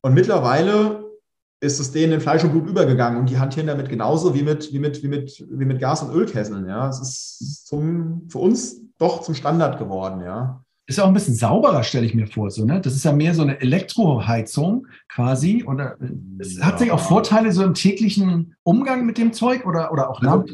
Und 0.02 0.14
mittlerweile 0.14 1.06
ist 1.62 1.80
es 1.80 1.94
denen 1.94 2.12
in 2.12 2.22
Fleisch 2.22 2.44
und 2.44 2.52
Blut 2.52 2.68
übergegangen 2.68 3.18
und 3.18 3.30
die 3.30 3.40
hantieren 3.40 3.68
damit 3.68 3.88
genauso 3.88 4.36
wie 4.36 4.44
mit, 4.44 4.74
wie 4.74 4.80
mit, 4.80 5.02
wie 5.02 5.08
mit, 5.08 5.48
wie 5.50 5.66
mit 5.66 5.80
Gas- 5.80 6.04
und 6.04 6.14
Ölkesseln. 6.14 6.68
Ja, 6.68 6.90
es 6.90 7.00
ist 7.00 7.66
zum, 7.66 8.28
für 8.28 8.40
uns 8.40 8.82
doch 8.98 9.22
zum 9.22 9.36
Standard 9.36 9.80
geworden. 9.80 10.20
Ja. 10.20 10.66
Ist 10.94 10.98
ja 10.98 11.06
auch 11.06 11.08
ein 11.08 11.16
bisschen 11.16 11.34
sauberer, 11.34 11.82
stelle 11.82 12.06
ich 12.06 12.14
mir 12.14 12.28
vor. 12.28 12.52
So, 12.52 12.66
ne? 12.66 12.80
Das 12.80 12.94
ist 12.94 13.04
ja 13.04 13.12
mehr 13.14 13.34
so 13.34 13.42
eine 13.42 13.60
Elektroheizung 13.60 14.86
quasi. 15.10 15.64
Oder 15.66 15.98
es 16.38 16.60
ja. 16.60 16.66
hat 16.66 16.78
sich 16.78 16.92
auch 16.92 17.00
Vorteile 17.00 17.52
so 17.52 17.64
im 17.64 17.74
täglichen 17.74 18.56
Umgang 18.62 19.04
mit 19.04 19.18
dem 19.18 19.34
Zeug 19.34 19.66
oder, 19.66 19.92
oder 19.92 20.12
auch 20.12 20.22
also, 20.22 20.46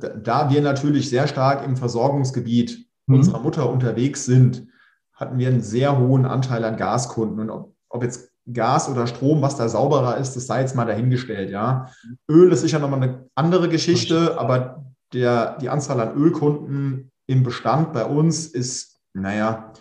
da, 0.00 0.08
da 0.08 0.50
wir 0.50 0.62
natürlich 0.62 1.08
sehr 1.08 1.28
stark 1.28 1.64
im 1.64 1.76
Versorgungsgebiet 1.76 2.88
mhm. 3.06 3.14
unserer 3.14 3.38
Mutter 3.38 3.70
unterwegs 3.70 4.24
sind, 4.24 4.66
hatten 5.12 5.38
wir 5.38 5.46
einen 5.46 5.60
sehr 5.60 5.96
hohen 5.96 6.24
Anteil 6.26 6.64
an 6.64 6.76
Gaskunden. 6.76 7.38
Und 7.38 7.50
ob, 7.50 7.72
ob 7.88 8.02
jetzt 8.02 8.32
Gas 8.52 8.88
oder 8.88 9.06
Strom, 9.06 9.42
was 9.42 9.54
da 9.54 9.68
sauberer 9.68 10.16
ist, 10.16 10.34
das 10.34 10.48
sei 10.48 10.62
jetzt 10.62 10.74
mal 10.74 10.86
dahingestellt. 10.86 11.50
Ja. 11.50 11.88
Öl 12.28 12.50
ist 12.50 12.62
sicher 12.62 12.80
nochmal 12.80 13.00
eine 13.00 13.28
andere 13.36 13.68
Geschichte, 13.68 14.40
aber 14.40 14.84
der, 15.12 15.56
die 15.58 15.68
Anzahl 15.68 16.00
an 16.00 16.16
Ölkunden 16.16 17.12
im 17.28 17.44
Bestand 17.44 17.92
bei 17.92 18.04
uns 18.04 18.48
ist 18.48 18.94
naja, 19.14 19.72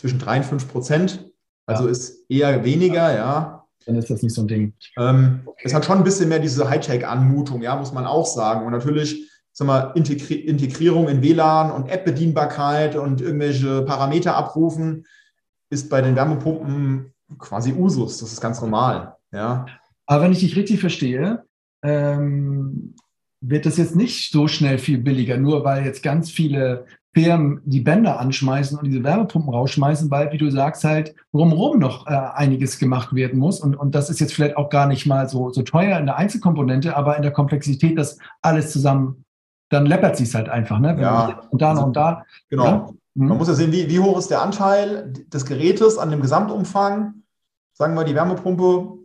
zwischen 0.00 0.18
drei 0.18 0.38
und 0.38 0.44
fünf 0.44 0.68
Prozent. 0.68 1.30
Also 1.66 1.84
ja. 1.84 1.90
ist 1.90 2.24
eher 2.28 2.64
weniger, 2.64 3.14
ja. 3.14 3.66
Dann 3.86 3.96
ist 3.96 4.10
das 4.10 4.22
nicht 4.22 4.34
so 4.34 4.42
ein 4.42 4.48
Ding. 4.48 4.74
Ähm, 4.98 5.42
okay. 5.44 5.62
Es 5.64 5.74
hat 5.74 5.84
schon 5.84 5.98
ein 5.98 6.04
bisschen 6.04 6.28
mehr 6.28 6.38
diese 6.38 6.68
Hightech-Anmutung, 6.68 7.62
ja, 7.62 7.76
muss 7.76 7.92
man 7.92 8.06
auch 8.06 8.26
sagen. 8.26 8.66
Und 8.66 8.72
natürlich, 8.72 9.30
sag 9.52 9.66
mal, 9.66 9.92
Integri 9.94 10.34
Integrierung 10.34 11.08
in 11.08 11.22
WLAN 11.22 11.70
und 11.70 11.88
App-Bedienbarkeit 11.88 12.96
und 12.96 13.20
irgendwelche 13.20 13.82
Parameter 13.82 14.36
abrufen, 14.36 15.06
ist 15.70 15.88
bei 15.88 16.02
den 16.02 16.16
Wärmepumpen 16.16 17.12
quasi 17.38 17.72
Usus. 17.72 18.18
Das 18.18 18.32
ist 18.32 18.40
ganz 18.40 18.60
normal, 18.60 19.16
ja. 19.32 19.66
Aber 20.06 20.24
wenn 20.24 20.32
ich 20.32 20.40
dich 20.40 20.56
richtig 20.56 20.80
verstehe, 20.80 21.44
ähm, 21.82 22.94
wird 23.40 23.64
das 23.64 23.76
jetzt 23.76 23.96
nicht 23.96 24.32
so 24.32 24.48
schnell 24.48 24.78
viel 24.78 24.98
billiger, 24.98 25.38
nur 25.38 25.64
weil 25.64 25.84
jetzt 25.84 26.02
ganz 26.02 26.30
viele 26.30 26.86
Firmen 27.12 27.60
die 27.64 27.80
Bänder 27.80 28.20
anschmeißen 28.20 28.78
und 28.78 28.86
diese 28.86 29.02
Wärmepumpen 29.02 29.52
rausschmeißen, 29.52 30.10
weil, 30.10 30.30
wie 30.32 30.38
du 30.38 30.50
sagst, 30.50 30.84
halt 30.84 31.14
drumherum 31.32 31.80
noch 31.80 32.06
äh, 32.06 32.10
einiges 32.10 32.78
gemacht 32.78 33.14
werden 33.14 33.38
muss. 33.38 33.60
Und, 33.60 33.74
und 33.74 33.94
das 33.96 34.10
ist 34.10 34.20
jetzt 34.20 34.32
vielleicht 34.32 34.56
auch 34.56 34.70
gar 34.70 34.86
nicht 34.86 35.06
mal 35.06 35.28
so, 35.28 35.50
so 35.50 35.62
teuer 35.62 35.98
in 35.98 36.06
der 36.06 36.16
Einzelkomponente, 36.16 36.96
aber 36.96 37.16
in 37.16 37.22
der 37.22 37.32
Komplexität, 37.32 37.98
das 37.98 38.18
alles 38.42 38.70
zusammen, 38.70 39.24
dann 39.70 39.86
läppert 39.86 40.16
sich 40.16 40.28
es 40.28 40.34
halt 40.34 40.48
einfach. 40.48 40.78
Ne? 40.78 40.96
Wenn 40.96 41.02
ja. 41.02 41.40
Und 41.50 41.60
da 41.60 41.70
also, 41.70 41.80
noch 41.80 41.86
und 41.88 41.96
da. 41.96 42.24
Genau. 42.48 42.64
Ja? 42.64 42.88
Mhm. 43.14 43.26
Man 43.26 43.38
muss 43.38 43.48
ja 43.48 43.54
sehen, 43.54 43.72
wie, 43.72 43.88
wie 43.88 43.98
hoch 43.98 44.18
ist 44.18 44.30
der 44.30 44.42
Anteil 44.42 45.12
des 45.12 45.44
Gerätes 45.44 45.98
an 45.98 46.10
dem 46.10 46.20
Gesamtumfang. 46.20 47.14
Sagen 47.72 47.94
wir, 47.94 48.04
die 48.04 48.14
Wärmepumpe 48.14 48.98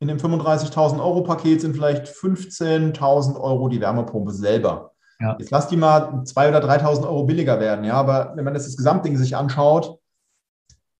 in 0.00 0.08
dem 0.08 0.18
35.000 0.18 0.98
Euro 1.00 1.22
Paket 1.22 1.62
sind 1.62 1.74
vielleicht 1.74 2.06
15.000 2.06 3.40
Euro 3.40 3.68
die 3.68 3.80
Wärmepumpe 3.80 4.32
selber. 4.32 4.92
Ja. 5.20 5.36
Jetzt 5.38 5.50
lass 5.50 5.68
die 5.68 5.76
mal 5.76 6.22
2.000 6.24 6.48
oder 6.48 6.68
3.000 6.68 7.02
Euro 7.04 7.24
billiger 7.24 7.58
werden. 7.58 7.84
Ja, 7.84 7.94
aber 7.94 8.32
wenn 8.36 8.44
man 8.44 8.54
das, 8.54 8.66
das 8.66 8.76
Gesamtding 8.76 9.16
sich 9.16 9.36
anschaut, 9.36 9.98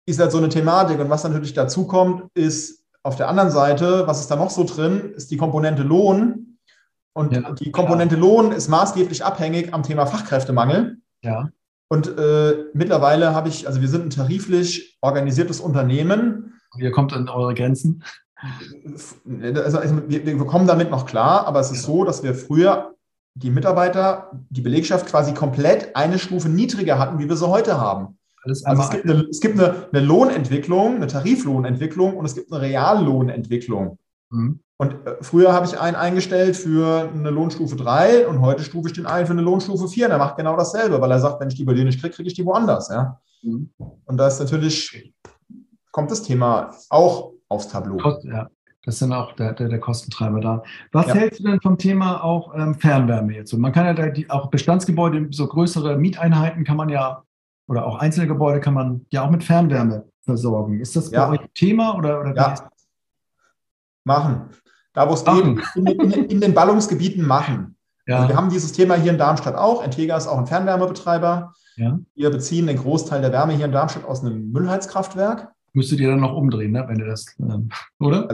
ist 0.06 0.18
halt 0.18 0.32
so 0.32 0.38
eine 0.38 0.48
Thematik. 0.48 0.98
Und 0.98 1.10
was 1.10 1.24
natürlich 1.24 1.54
dazu 1.54 1.86
kommt, 1.86 2.24
ist 2.34 2.84
auf 3.02 3.16
der 3.16 3.28
anderen 3.28 3.50
Seite, 3.50 4.06
was 4.06 4.20
ist 4.20 4.30
da 4.30 4.36
noch 4.36 4.50
so 4.50 4.64
drin, 4.64 5.12
ist 5.14 5.30
die 5.30 5.36
Komponente 5.36 5.82
Lohn. 5.82 6.58
Und 7.12 7.32
ja, 7.32 7.52
die 7.52 7.70
Komponente 7.70 8.16
klar. 8.16 8.28
Lohn 8.28 8.52
ist 8.52 8.68
maßgeblich 8.68 9.24
abhängig 9.24 9.72
am 9.72 9.82
Thema 9.82 10.06
Fachkräftemangel. 10.06 10.98
Ja. 11.22 11.50
Und 11.88 12.18
äh, 12.18 12.64
mittlerweile 12.74 13.34
habe 13.34 13.48
ich, 13.48 13.66
also 13.66 13.80
wir 13.80 13.88
sind 13.88 14.06
ein 14.06 14.10
tariflich 14.10 14.98
organisiertes 15.00 15.60
Unternehmen. 15.60 16.60
Ihr 16.76 16.90
kommt 16.90 17.12
an 17.12 17.28
eure 17.28 17.54
Grenzen. 17.54 18.04
Also, 18.36 19.78
also 19.78 20.02
wir, 20.08 20.26
wir, 20.26 20.36
kommen 20.38 20.66
damit 20.66 20.90
noch 20.90 21.06
klar, 21.06 21.46
aber 21.46 21.60
es 21.60 21.72
ist 21.72 21.82
so, 21.82 22.04
dass 22.04 22.22
wir 22.22 22.34
früher 22.34 22.94
die 23.42 23.50
Mitarbeiter, 23.50 24.30
die 24.50 24.60
Belegschaft 24.60 25.06
quasi 25.06 25.32
komplett 25.32 25.94
eine 25.94 26.18
Stufe 26.18 26.48
niedriger 26.48 26.98
hatten, 26.98 27.18
wie 27.18 27.28
wir 27.28 27.36
sie 27.36 27.48
heute 27.48 27.80
haben. 27.80 28.18
Also 28.42 28.82
es 28.82 28.90
gibt, 28.90 29.04
eine, 29.04 29.26
es 29.30 29.40
gibt 29.40 29.60
eine, 29.60 29.88
eine, 29.92 30.04
Lohnentwicklung, 30.04 30.96
eine 30.96 31.06
Tariflohnentwicklung 31.06 32.16
und 32.16 32.24
es 32.24 32.34
gibt 32.34 32.52
eine 32.52 32.62
Reallohnentwicklung. 32.62 33.98
Mhm. 34.30 34.60
Und 34.76 34.92
äh, 35.06 35.16
früher 35.20 35.52
habe 35.52 35.66
ich 35.66 35.78
einen 35.78 35.96
eingestellt 35.96 36.56
für 36.56 37.10
eine 37.12 37.30
Lohnstufe 37.30 37.76
3 37.76 38.28
und 38.28 38.40
heute 38.40 38.62
stufe 38.62 38.88
ich 38.88 38.94
den 38.94 39.06
ein 39.06 39.26
für 39.26 39.32
eine 39.32 39.42
Lohnstufe 39.42 39.88
4. 39.88 40.06
Und 40.06 40.12
er 40.12 40.18
macht 40.18 40.36
genau 40.36 40.56
dasselbe, 40.56 41.00
weil 41.00 41.10
er 41.10 41.20
sagt, 41.20 41.40
wenn 41.40 41.48
ich 41.48 41.56
die 41.56 41.64
bei 41.64 41.74
dir 41.74 41.84
nicht 41.84 42.00
kriege, 42.00 42.14
kriege 42.14 42.28
ich 42.28 42.34
die 42.34 42.46
woanders. 42.46 42.88
Ja? 42.88 43.20
Mhm. 43.42 43.70
Und 43.76 44.16
da 44.16 44.28
ist 44.28 44.38
natürlich, 44.38 45.12
kommt 45.90 46.10
das 46.10 46.22
Thema 46.22 46.70
auch 46.90 47.32
aufs 47.48 47.68
Tableau. 47.68 47.98
Ja. 48.22 48.48
Das 48.88 48.94
ist 48.94 49.02
dann 49.02 49.12
auch 49.12 49.32
der, 49.32 49.52
der, 49.52 49.68
der 49.68 49.80
Kostentreiber 49.80 50.40
da. 50.40 50.62
Was 50.92 51.08
ja. 51.08 51.16
hältst 51.16 51.40
du 51.40 51.44
denn 51.44 51.60
vom 51.60 51.76
Thema 51.76 52.24
auch 52.24 52.54
ähm, 52.54 52.74
Fernwärme 52.74 53.34
jetzt? 53.34 53.52
Und 53.52 53.60
man 53.60 53.70
kann 53.70 53.84
ja 53.84 53.92
da 53.92 54.08
die, 54.08 54.30
auch 54.30 54.46
Bestandsgebäude, 54.48 55.28
so 55.30 55.46
größere 55.46 55.98
Mieteinheiten 55.98 56.64
kann 56.64 56.78
man 56.78 56.88
ja, 56.88 57.22
oder 57.66 57.84
auch 57.84 57.98
einzelne 57.98 58.28
Gebäude 58.28 58.60
kann 58.60 58.72
man 58.72 59.04
ja 59.10 59.26
auch 59.26 59.30
mit 59.30 59.44
Fernwärme 59.44 60.06
versorgen. 60.22 60.80
Ist 60.80 60.96
das 60.96 61.10
ja. 61.10 61.26
bei 61.26 61.32
euch 61.34 61.46
Thema 61.52 61.98
oder, 61.98 62.18
oder 62.18 62.34
ja. 62.34 62.54
Machen. 64.04 64.48
Da, 64.94 65.06
wo 65.06 65.12
es 65.12 65.22
geht, 65.22 65.44
in, 65.74 65.86
in, 65.86 66.12
in, 66.24 66.40
den 66.40 66.54
Ballungsgebieten 66.54 67.26
machen. 67.26 67.76
Ja. 68.06 68.16
Also 68.16 68.28
wir 68.30 68.36
haben 68.36 68.48
dieses 68.48 68.72
Thema 68.72 68.94
hier 68.94 69.12
in 69.12 69.18
Darmstadt 69.18 69.54
auch. 69.54 69.84
Entega 69.84 70.16
ist 70.16 70.26
auch 70.26 70.38
ein 70.38 70.46
Fernwärmebetreiber. 70.46 71.52
Ja. 71.76 71.98
Wir 72.14 72.30
beziehen 72.30 72.66
den 72.66 72.78
Großteil 72.78 73.20
der 73.20 73.32
Wärme 73.32 73.52
hier 73.52 73.66
in 73.66 73.72
Darmstadt 73.72 74.06
aus 74.06 74.24
einem 74.24 74.50
Müllheizkraftwerk. 74.50 75.52
Müsstet 75.72 76.00
ihr 76.00 76.10
dann 76.10 76.20
noch 76.20 76.34
umdrehen, 76.34 76.72
ne, 76.72 76.84
wenn 76.88 76.98
ihr 76.98 77.06
das, 77.06 77.26
ähm, 77.40 77.68
oder? 78.00 78.28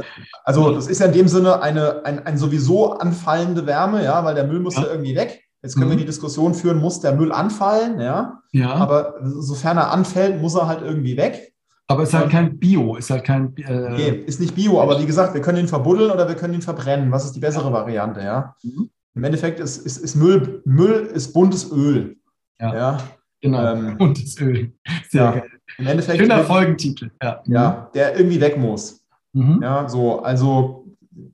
Also 0.44 0.72
das 0.72 0.86
ist 0.86 1.00
ja 1.00 1.06
in 1.06 1.12
dem 1.12 1.28
Sinne 1.28 1.60
eine, 1.62 2.04
ein, 2.04 2.24
ein 2.24 2.38
sowieso 2.38 2.92
anfallende 2.92 3.66
Wärme, 3.66 4.04
ja, 4.04 4.24
weil 4.24 4.34
der 4.34 4.46
Müll 4.46 4.60
muss 4.60 4.76
ja, 4.76 4.82
ja 4.82 4.88
irgendwie 4.90 5.16
weg. 5.16 5.42
Jetzt 5.62 5.74
können 5.74 5.86
mhm. 5.86 5.92
wir 5.92 5.98
die 5.98 6.04
Diskussion 6.04 6.54
führen, 6.54 6.78
muss 6.78 7.00
der 7.00 7.14
Müll 7.14 7.32
anfallen, 7.32 7.98
ja? 7.98 8.40
Ja. 8.52 8.74
Aber 8.74 9.14
sofern 9.22 9.78
er 9.78 9.90
anfällt, 9.90 10.40
muss 10.40 10.54
er 10.54 10.68
halt 10.68 10.82
irgendwie 10.82 11.16
weg. 11.16 11.54
Aber 11.86 12.02
es 12.02 12.10
ist 12.10 12.14
halt 12.14 12.30
kein 12.30 12.58
Bio, 12.58 12.96
ist 12.96 13.10
halt 13.10 13.24
kein. 13.24 13.56
Äh 13.56 13.90
nee, 13.90 14.08
ist 14.10 14.40
nicht 14.40 14.54
Bio, 14.54 14.80
aber 14.80 15.00
wie 15.00 15.06
gesagt, 15.06 15.34
wir 15.34 15.40
können 15.40 15.58
ihn 15.58 15.68
verbuddeln 15.68 16.10
oder 16.10 16.28
wir 16.28 16.34
können 16.34 16.54
ihn 16.54 16.62
verbrennen. 16.62 17.10
Was 17.12 17.24
ist 17.24 17.32
die 17.32 17.40
bessere 17.40 17.72
Variante, 17.72 18.20
ja? 18.20 18.54
Mhm. 18.62 18.90
Im 19.14 19.24
Endeffekt 19.24 19.60
ist, 19.60 19.78
ist, 19.78 19.98
ist 19.98 20.16
Müll, 20.16 20.62
Müll 20.64 21.10
ist 21.14 21.32
buntes 21.32 21.70
Öl. 21.70 22.16
Ja. 22.58 22.74
ja? 22.74 22.98
Genau. 23.40 23.72
Ähm, 23.72 23.96
buntes 23.98 24.40
Öl. 24.40 24.72
Sehr 25.08 25.22
ja. 25.22 25.30
geil. 25.32 25.50
Im 25.78 25.86
Endeffekt. 25.86 26.18
Schöner 26.18 26.44
Folgentitel. 26.44 27.10
Ja. 27.22 27.42
ja, 27.46 27.90
der 27.94 28.16
irgendwie 28.16 28.40
weg 28.40 28.56
muss. 28.58 29.02
Mhm. 29.32 29.60
Ja, 29.62 29.88
so, 29.88 30.22
also 30.22 30.84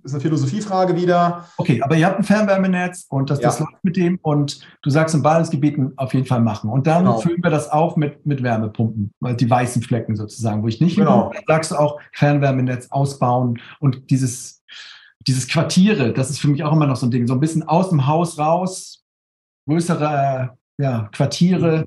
ist 0.03 0.13
eine 0.13 0.21
Philosophiefrage 0.21 0.97
wieder. 0.97 1.47
Okay, 1.57 1.81
aber 1.83 1.97
ihr 1.97 2.07
habt 2.07 2.19
ein 2.19 2.25
Fernwärmenetz 2.25 3.07
und 3.09 3.31
das, 3.31 3.41
ja. 3.41 3.49
das 3.49 3.61
läuft 3.61 3.83
mit 3.83 3.97
dem 3.97 4.19
und 4.23 4.61
du 4.83 4.91
sagst 4.91 5.15
in 5.15 5.23
Ballungsgebieten 5.23 5.93
auf 5.97 6.15
jeden 6.15 6.27
Fall 6.27 6.41
machen. 6.41 6.71
Und 6.71 6.87
dann 6.87 7.05
genau. 7.05 7.19
füllen 7.19 7.43
wir 7.43 7.51
das 7.51 7.71
auf 7.71 7.97
mit, 7.97 8.25
mit 8.27 8.43
Wärmepumpen, 8.43 9.13
die 9.21 9.51
weißen 9.51 9.83
Flecken 9.83 10.17
sozusagen, 10.17 10.63
wo 10.63 10.69
ich 10.69 10.81
nicht 10.81 10.97
genau. 10.97 11.33
Hin, 11.33 11.43
sagst 11.47 11.71
du 11.71 11.77
auch 11.77 12.01
Fernwärmenetz 12.13 12.89
ausbauen 12.91 13.61
und 13.79 14.11
dieses, 14.11 14.63
dieses 15.27 15.49
Quartiere, 15.49 16.13
das 16.13 16.31
ist 16.31 16.41
für 16.41 16.49
mich 16.49 16.65
auch 16.65 16.73
immer 16.73 16.87
noch 16.87 16.97
so 16.97 17.07
ein 17.07 17.11
Ding, 17.11 17.27
so 17.27 17.35
ein 17.35 17.41
bisschen 17.41 17.63
aus 17.63 17.91
dem 17.91 18.07
Haus 18.07 18.39
raus, 18.39 19.05
größere 19.67 20.57
ja, 20.79 21.09
Quartiere. 21.13 21.87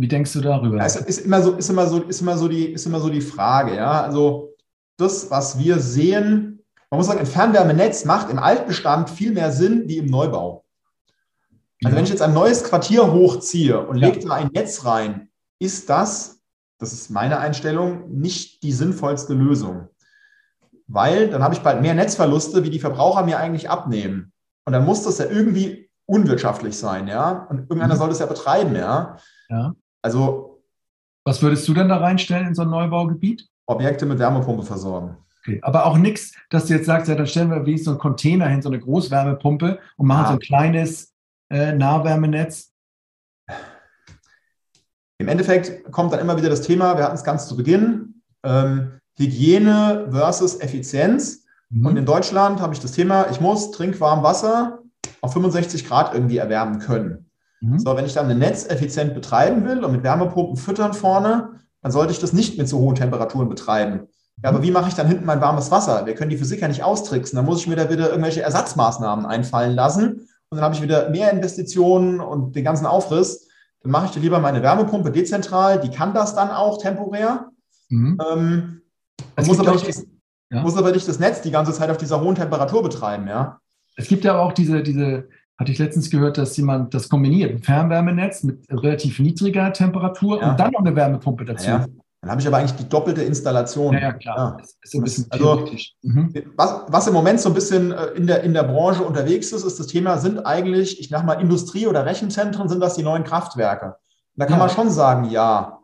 Wie 0.00 0.08
denkst 0.08 0.32
du 0.32 0.40
darüber? 0.40 0.78
Ja, 0.78 0.86
es 0.86 0.96
ist 0.96 1.26
immer 1.26 1.42
so, 1.42 1.52
ist 1.52 1.68
immer 1.68 1.86
so, 1.86 2.02
ist 2.02 2.22
immer 2.22 2.38
so 2.38 2.48
die, 2.48 2.72
ist 2.72 2.86
immer 2.86 3.00
so 3.00 3.10
die 3.10 3.20
Frage, 3.20 3.76
ja. 3.76 4.00
Also 4.00 4.54
das, 4.96 5.30
was 5.30 5.58
wir 5.58 5.78
sehen, 5.78 6.64
man 6.88 6.98
muss 6.98 7.06
sagen, 7.06 7.20
ein 7.20 7.26
Fernwärmenetz 7.26 8.06
macht 8.06 8.30
im 8.30 8.38
Altbestand 8.38 9.10
viel 9.10 9.32
mehr 9.32 9.52
Sinn 9.52 9.82
wie 9.88 9.98
im 9.98 10.06
Neubau. 10.06 10.64
Also 11.84 11.92
ja. 11.92 11.96
wenn 11.96 12.04
ich 12.04 12.10
jetzt 12.10 12.22
ein 12.22 12.32
neues 12.32 12.64
Quartier 12.64 13.12
hochziehe 13.12 13.86
und 13.86 13.98
ja. 13.98 14.08
lege 14.08 14.26
da 14.26 14.36
ein 14.36 14.48
Netz 14.54 14.86
rein, 14.86 15.28
ist 15.58 15.90
das, 15.90 16.40
das 16.78 16.94
ist 16.94 17.10
meine 17.10 17.38
Einstellung, 17.38 18.10
nicht 18.10 18.62
die 18.62 18.72
sinnvollste 18.72 19.34
Lösung. 19.34 19.88
Weil 20.86 21.28
dann 21.28 21.42
habe 21.42 21.52
ich 21.52 21.60
bald 21.60 21.82
mehr 21.82 21.92
Netzverluste, 21.92 22.64
wie 22.64 22.70
die 22.70 22.80
Verbraucher 22.80 23.22
mir 23.22 23.38
eigentlich 23.38 23.68
abnehmen. 23.68 24.32
Und 24.64 24.72
dann 24.72 24.86
muss 24.86 25.02
das 25.02 25.18
ja 25.18 25.26
irgendwie 25.26 25.90
unwirtschaftlich 26.06 26.78
sein, 26.78 27.06
ja. 27.06 27.46
Und 27.50 27.60
irgendeiner 27.60 27.94
mhm. 27.94 27.98
soll 27.98 28.08
das 28.08 28.18
ja 28.20 28.26
betreiben, 28.26 28.74
ja. 28.74 29.18
Ja. 29.50 29.74
Also. 30.02 30.62
Was 31.24 31.42
würdest 31.42 31.68
du 31.68 31.74
denn 31.74 31.88
da 31.88 31.98
reinstellen 31.98 32.48
in 32.48 32.54
so 32.54 32.62
ein 32.62 32.70
Neubaugebiet? 32.70 33.46
Objekte 33.66 34.06
mit 34.06 34.18
Wärmepumpe 34.18 34.62
versorgen. 34.62 35.18
Okay. 35.42 35.58
Aber 35.62 35.86
auch 35.86 35.96
nichts, 35.96 36.34
dass 36.50 36.66
du 36.66 36.74
jetzt 36.74 36.86
sagst, 36.86 37.08
ja, 37.08 37.14
dann 37.14 37.26
stellen 37.26 37.50
wir 37.50 37.64
wie 37.66 37.78
so 37.78 37.90
einen 37.90 38.00
Container 38.00 38.46
hin, 38.48 38.62
so 38.62 38.68
eine 38.68 38.78
Großwärmepumpe 38.78 39.78
und 39.96 40.06
machen 40.06 40.22
ja. 40.22 40.26
so 40.28 40.32
ein 40.34 40.40
kleines 40.40 41.14
äh, 41.50 41.72
Nahwärmenetz. 41.72 42.72
Im 45.18 45.28
Endeffekt 45.28 45.90
kommt 45.92 46.12
dann 46.12 46.20
immer 46.20 46.36
wieder 46.36 46.48
das 46.48 46.62
Thema, 46.62 46.96
wir 46.96 47.04
hatten 47.04 47.16
es 47.16 47.24
ganz 47.24 47.46
zu 47.46 47.56
Beginn, 47.56 48.22
ähm, 48.42 48.92
Hygiene 49.16 50.08
versus 50.10 50.60
Effizienz. 50.60 51.46
Mhm. 51.70 51.86
Und 51.86 51.96
in 51.96 52.06
Deutschland 52.06 52.60
habe 52.60 52.74
ich 52.74 52.80
das 52.80 52.92
Thema, 52.92 53.30
ich 53.30 53.40
muss 53.40 53.70
trinkwarm 53.70 54.22
Wasser 54.22 54.80
auf 55.20 55.32
65 55.32 55.86
Grad 55.86 56.14
irgendwie 56.14 56.38
erwärmen 56.38 56.78
können. 56.78 57.29
Mhm. 57.60 57.78
So, 57.78 57.96
wenn 57.96 58.06
ich 58.06 58.14
dann 58.14 58.30
ein 58.30 58.38
Netz 58.38 58.68
effizient 58.68 59.14
betreiben 59.14 59.64
will 59.66 59.84
und 59.84 59.92
mit 59.92 60.02
Wärmepumpen 60.02 60.56
füttern 60.56 60.94
vorne, 60.94 61.60
dann 61.82 61.92
sollte 61.92 62.12
ich 62.12 62.18
das 62.18 62.32
nicht 62.32 62.58
mit 62.58 62.68
so 62.68 62.78
hohen 62.78 62.94
Temperaturen 62.94 63.48
betreiben. 63.48 64.08
Ja, 64.42 64.48
aber 64.48 64.62
wie 64.62 64.70
mache 64.70 64.88
ich 64.88 64.94
dann 64.94 65.06
hinten 65.06 65.26
mein 65.26 65.40
warmes 65.40 65.70
Wasser? 65.70 66.06
Wir 66.06 66.14
können 66.14 66.30
die 66.30 66.38
Physik 66.38 66.62
ja 66.62 66.68
nicht 66.68 66.82
austricksen. 66.82 67.36
Da 67.36 67.42
muss 67.42 67.60
ich 67.60 67.66
mir 67.66 67.76
da 67.76 67.90
wieder 67.90 68.08
irgendwelche 68.08 68.42
Ersatzmaßnahmen 68.42 69.26
einfallen 69.26 69.74
lassen. 69.74 70.28
Und 70.48 70.56
dann 70.56 70.62
habe 70.62 70.74
ich 70.74 70.82
wieder 70.82 71.10
mehr 71.10 71.30
Investitionen 71.30 72.20
und 72.20 72.56
den 72.56 72.64
ganzen 72.64 72.86
Aufriss. 72.86 73.48
Dann 73.82 73.92
mache 73.92 74.06
ich 74.06 74.10
dir 74.12 74.20
lieber 74.20 74.40
meine 74.40 74.62
Wärmepumpe 74.62 75.10
dezentral. 75.10 75.80
Die 75.80 75.90
kann 75.90 76.14
das 76.14 76.34
dann 76.34 76.50
auch 76.50 76.78
temporär. 76.78 77.50
Mhm. 77.88 78.18
Ähm, 78.30 78.82
muss, 79.44 79.60
aber 79.60 79.72
nicht 79.72 79.88
das, 79.88 80.06
ja. 80.50 80.62
muss 80.62 80.76
aber 80.76 80.92
nicht 80.92 81.06
das 81.06 81.18
Netz 81.18 81.42
die 81.42 81.50
ganze 81.50 81.72
Zeit 81.72 81.90
auf 81.90 81.98
dieser 81.98 82.20
hohen 82.22 82.34
Temperatur 82.34 82.82
betreiben. 82.82 83.28
Ja? 83.28 83.60
Es 83.96 84.08
gibt 84.08 84.24
ja 84.24 84.38
auch 84.38 84.52
diese, 84.52 84.82
diese, 84.82 85.28
hatte 85.60 85.72
ich 85.72 85.78
letztens 85.78 86.08
gehört, 86.08 86.38
dass 86.38 86.56
jemand 86.56 86.94
das 86.94 87.10
kombiniert, 87.10 87.50
ein 87.50 87.62
Fernwärmenetz 87.62 88.44
mit 88.44 88.64
relativ 88.70 89.18
niedriger 89.18 89.70
Temperatur 89.74 90.40
ja. 90.40 90.50
und 90.50 90.58
dann 90.58 90.72
noch 90.72 90.80
eine 90.80 90.96
Wärmepumpe 90.96 91.44
dazu. 91.44 91.68
Ja. 91.68 91.86
Dann 92.22 92.30
habe 92.30 92.40
ich 92.40 92.46
aber 92.46 92.56
eigentlich 92.56 92.76
die 92.76 92.88
doppelte 92.88 93.22
Installation. 93.22 93.92
Ja, 93.92 94.00
ja 94.00 94.12
klar. 94.14 94.36
Ja. 94.36 94.56
Das 94.58 94.76
ist 94.82 94.94
ein 94.94 95.02
bisschen 95.02 95.26
also, 95.28 95.66
mhm. 96.02 96.34
was, 96.56 96.82
was 96.88 97.06
im 97.06 97.12
Moment 97.12 97.40
so 97.40 97.50
ein 97.50 97.54
bisschen 97.54 97.92
äh, 97.92 98.06
in 98.08 98.26
der, 98.26 98.42
in 98.42 98.54
der 98.54 98.62
Branche 98.62 99.02
unterwegs 99.02 99.52
ist, 99.52 99.64
ist 99.64 99.78
das 99.78 99.86
Thema, 99.86 100.16
sind 100.16 100.38
eigentlich, 100.46 100.98
ich 100.98 101.10
sag 101.10 101.24
mal, 101.26 101.34
Industrie- 101.34 101.86
oder 101.86 102.06
Rechenzentren, 102.06 102.68
sind 102.68 102.80
das 102.80 102.94
die 102.94 103.02
neuen 103.02 103.24
Kraftwerke? 103.24 103.86
Und 103.86 103.94
da 104.36 104.46
kann 104.46 104.58
ja. 104.58 104.66
man 104.66 104.70
schon 104.70 104.90
sagen, 104.90 105.30
ja. 105.30 105.80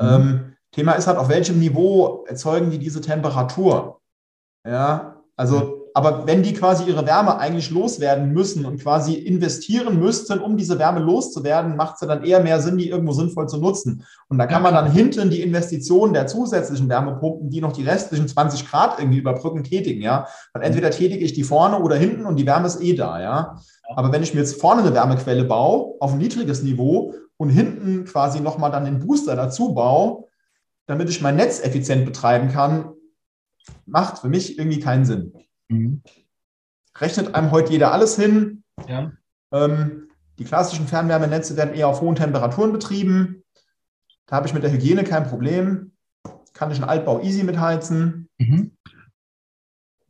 Mhm. 0.00 0.08
Ähm, 0.08 0.54
Thema 0.72 0.92
ist 0.92 1.06
halt, 1.06 1.18
auf 1.18 1.28
welchem 1.28 1.58
Niveau 1.58 2.24
erzeugen 2.26 2.70
die 2.70 2.78
diese 2.78 3.02
Temperatur? 3.02 4.00
Ja, 4.66 5.16
also 5.36 5.77
aber 5.94 6.26
wenn 6.26 6.42
die 6.42 6.54
quasi 6.54 6.84
ihre 6.84 7.06
Wärme 7.06 7.38
eigentlich 7.38 7.70
loswerden 7.70 8.32
müssen 8.32 8.64
und 8.64 8.80
quasi 8.80 9.14
investieren 9.14 9.98
müssten, 9.98 10.38
um 10.40 10.56
diese 10.56 10.78
Wärme 10.78 11.00
loszuwerden, 11.00 11.76
macht 11.76 11.96
es 11.96 12.00
ja 12.02 12.06
dann 12.06 12.24
eher 12.24 12.42
mehr 12.42 12.60
Sinn, 12.60 12.78
die 12.78 12.88
irgendwo 12.88 13.12
sinnvoll 13.12 13.48
zu 13.48 13.58
nutzen. 13.58 14.04
Und 14.28 14.38
da 14.38 14.46
kann 14.46 14.62
man 14.62 14.74
dann 14.74 14.90
hinten 14.90 15.30
die 15.30 15.42
Investitionen 15.42 16.12
der 16.12 16.26
zusätzlichen 16.26 16.88
Wärmepumpen, 16.88 17.50
die 17.50 17.60
noch 17.60 17.72
die 17.72 17.84
restlichen 17.84 18.28
20 18.28 18.68
Grad 18.68 18.98
irgendwie 18.98 19.18
überbrücken, 19.18 19.64
tätigen, 19.64 20.02
ja. 20.02 20.26
Und 20.54 20.62
entweder 20.62 20.90
tätige 20.90 21.24
ich 21.24 21.32
die 21.32 21.44
vorne 21.44 21.80
oder 21.80 21.96
hinten 21.96 22.26
und 22.26 22.36
die 22.36 22.46
Wärme 22.46 22.66
ist 22.66 22.82
eh 22.82 22.94
da, 22.94 23.20
ja. 23.20 23.56
Aber 23.94 24.12
wenn 24.12 24.22
ich 24.22 24.34
mir 24.34 24.40
jetzt 24.40 24.60
vorne 24.60 24.82
eine 24.82 24.94
Wärmequelle 24.94 25.44
baue, 25.44 25.94
auf 26.00 26.12
ein 26.12 26.18
niedriges 26.18 26.62
Niveau 26.62 27.14
und 27.36 27.50
hinten 27.50 28.04
quasi 28.04 28.40
nochmal 28.40 28.70
dann 28.70 28.84
den 28.84 28.98
Booster 28.98 29.36
dazu 29.36 29.74
baue, 29.74 30.24
damit 30.86 31.08
ich 31.08 31.22
mein 31.22 31.36
Netz 31.36 31.62
effizient 31.62 32.04
betreiben 32.04 32.48
kann, 32.50 32.92
macht 33.86 34.18
für 34.18 34.28
mich 34.28 34.58
irgendwie 34.58 34.80
keinen 34.80 35.04
Sinn. 35.04 35.32
Mhm. 35.68 36.02
Rechnet 36.96 37.34
einem 37.34 37.50
heute 37.50 37.72
jeder 37.72 37.92
alles 37.92 38.16
hin. 38.16 38.64
Ja. 38.88 39.12
Ähm, 39.52 40.08
die 40.38 40.44
klassischen 40.44 40.86
Fernwärmenetze 40.86 41.56
werden 41.56 41.74
eher 41.74 41.88
auf 41.88 42.00
hohen 42.00 42.16
Temperaturen 42.16 42.72
betrieben. 42.72 43.44
Da 44.26 44.36
habe 44.36 44.46
ich 44.46 44.54
mit 44.54 44.62
der 44.62 44.72
Hygiene 44.72 45.04
kein 45.04 45.24
Problem. 45.24 45.92
Kann 46.52 46.70
ich 46.70 46.78
einen 46.78 46.88
Altbau 46.88 47.20
easy 47.20 47.44
mitheizen. 47.44 48.28
Mhm. 48.38 48.72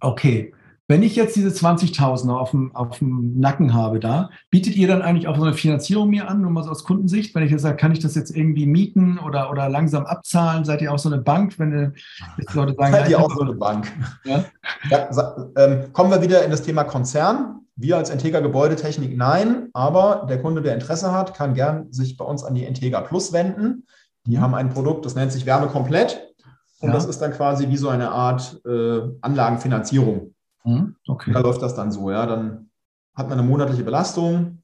Okay. 0.00 0.54
Wenn 0.91 1.03
ich 1.03 1.16
jetzt 1.16 1.36
diese 1.36 1.51
20.000 1.51 2.34
auf 2.34 2.53
dem, 2.53 2.74
auf 2.74 2.99
dem 2.99 3.39
Nacken 3.39 3.74
habe 3.74 4.01
da, 4.01 4.30
bietet 4.51 4.74
ihr 4.74 4.89
dann 4.89 5.03
eigentlich 5.03 5.28
auch 5.28 5.36
so 5.36 5.43
eine 5.43 5.53
Finanzierung 5.53 6.09
mir 6.09 6.30
an, 6.30 6.41
nur 6.41 6.51
mal 6.51 6.64
so 6.64 6.70
aus 6.70 6.82
Kundensicht? 6.82 7.34
Wenn 7.34 7.43
ich 7.43 7.51
jetzt 7.51 7.61
sage, 7.61 7.76
kann 7.76 7.93
ich 7.93 7.99
das 7.99 8.14
jetzt 8.14 8.34
irgendwie 8.34 8.66
mieten 8.66 9.18
oder, 9.18 9.51
oder 9.51 9.68
langsam 9.68 10.07
abzahlen? 10.07 10.64
Seid 10.64 10.80
ihr 10.80 10.91
auch 10.91 10.99
so 10.99 11.11
eine 11.11 11.20
Bank, 11.20 11.59
wenn 11.59 11.95
jetzt 12.39 12.55
Leute 12.55 12.74
sagen, 12.74 12.93
Seid 12.93 13.11
ihr 13.11 13.20
auch 13.20 13.30
so 13.30 13.43
eine 13.43 13.53
Bank? 13.53 13.93
Ja? 14.24 14.47
ja 14.89 15.51
ähm, 15.57 15.93
kommen 15.93 16.11
wir 16.11 16.22
wieder 16.22 16.43
in 16.43 16.51
das 16.51 16.62
Thema 16.62 16.84
Konzern. 16.84 17.61
Wir 17.76 17.99
als 17.99 18.09
Integra 18.09 18.41
Gebäudetechnik 18.41 19.14
nein, 19.14 19.68
aber 19.74 20.26
der 20.26 20.41
Kunde, 20.41 20.62
der 20.62 20.72
Interesse 20.72 21.12
hat, 21.12 21.34
kann 21.34 21.53
gern 21.53 21.93
sich 21.93 22.16
bei 22.16 22.24
uns 22.24 22.43
an 22.43 22.55
die 22.55 22.64
Integra 22.64 23.03
Plus 23.03 23.34
wenden. 23.34 23.86
Die 24.24 24.39
mhm. 24.39 24.41
haben 24.41 24.55
ein 24.55 24.70
Produkt, 24.70 25.05
das 25.05 25.14
nennt 25.14 25.32
sich 25.32 25.45
Wärme 25.45 25.66
komplett. 25.66 26.32
Und 26.80 26.89
ja. 26.89 26.95
das 26.95 27.05
ist 27.05 27.20
dann 27.20 27.32
quasi 27.32 27.68
wie 27.68 27.76
so 27.76 27.91
eine 27.91 28.11
Art 28.11 28.59
äh, 28.64 29.01
Anlagenfinanzierung. 29.20 30.32
Mhm. 30.68 30.96
Okay. 31.06 31.32
Da 31.32 31.40
läuft 31.40 31.62
das 31.62 31.74
dann 31.74 31.90
so, 31.90 32.10
ja. 32.10 32.26
Dann 32.26 32.70
hat 33.14 33.28
man 33.28 33.38
eine 33.38 33.48
monatliche 33.48 33.84
Belastung. 33.84 34.62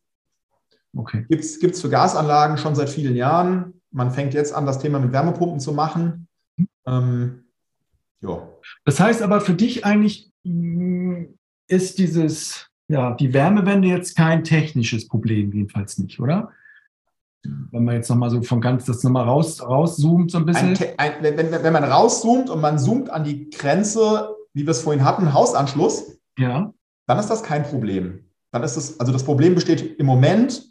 Okay. 0.96 1.24
Gibt 1.28 1.42
es 1.42 1.80
für 1.80 1.88
Gasanlagen 1.88 2.58
schon 2.58 2.74
seit 2.74 2.90
vielen 2.90 3.16
Jahren. 3.16 3.80
Man 3.90 4.10
fängt 4.10 4.34
jetzt 4.34 4.54
an, 4.54 4.66
das 4.66 4.78
Thema 4.78 4.98
mit 4.98 5.12
Wärmepumpen 5.12 5.60
zu 5.60 5.72
machen. 5.72 6.28
Mhm. 6.56 6.68
Ähm, 6.86 7.44
ja. 8.20 8.48
Das 8.84 9.00
heißt 9.00 9.22
aber 9.22 9.40
für 9.40 9.54
dich 9.54 9.84
eigentlich 9.84 10.30
mm, 10.44 11.24
ist 11.68 11.98
dieses, 11.98 12.68
ja, 12.88 13.14
die 13.14 13.32
Wärmewende 13.32 13.88
jetzt 13.88 14.16
kein 14.16 14.44
technisches 14.44 15.08
Problem, 15.08 15.52
jedenfalls 15.52 15.98
nicht, 15.98 16.20
oder? 16.20 16.50
Wenn 17.42 17.84
man 17.84 17.96
jetzt 17.96 18.08
nochmal 18.08 18.30
so 18.30 18.42
von 18.42 18.60
ganz 18.60 18.86
das 18.86 19.02
nochmal 19.02 19.24
raus, 19.24 19.60
rauszoomt, 19.62 20.30
so 20.30 20.38
ein 20.38 20.46
bisschen. 20.46 20.76
Ein, 20.96 21.24
ein, 21.24 21.36
wenn, 21.36 21.50
wenn 21.52 21.72
man 21.72 21.84
rauszoomt 21.84 22.48
und 22.48 22.60
man 22.60 22.78
zoomt 22.78 23.10
an 23.10 23.24
die 23.24 23.50
Grenze 23.50 24.33
wie 24.54 24.62
wir 24.62 24.70
es 24.70 24.80
vorhin 24.80 25.04
hatten, 25.04 25.34
Hausanschluss, 25.34 26.18
ja. 26.38 26.72
dann 27.06 27.18
ist 27.18 27.28
das 27.28 27.42
kein 27.42 27.64
Problem. 27.64 28.30
Dann 28.52 28.62
ist 28.62 28.76
es, 28.76 29.00
also 29.00 29.12
das 29.12 29.24
Problem 29.24 29.54
besteht 29.54 29.98
im 29.98 30.06
Moment 30.06 30.64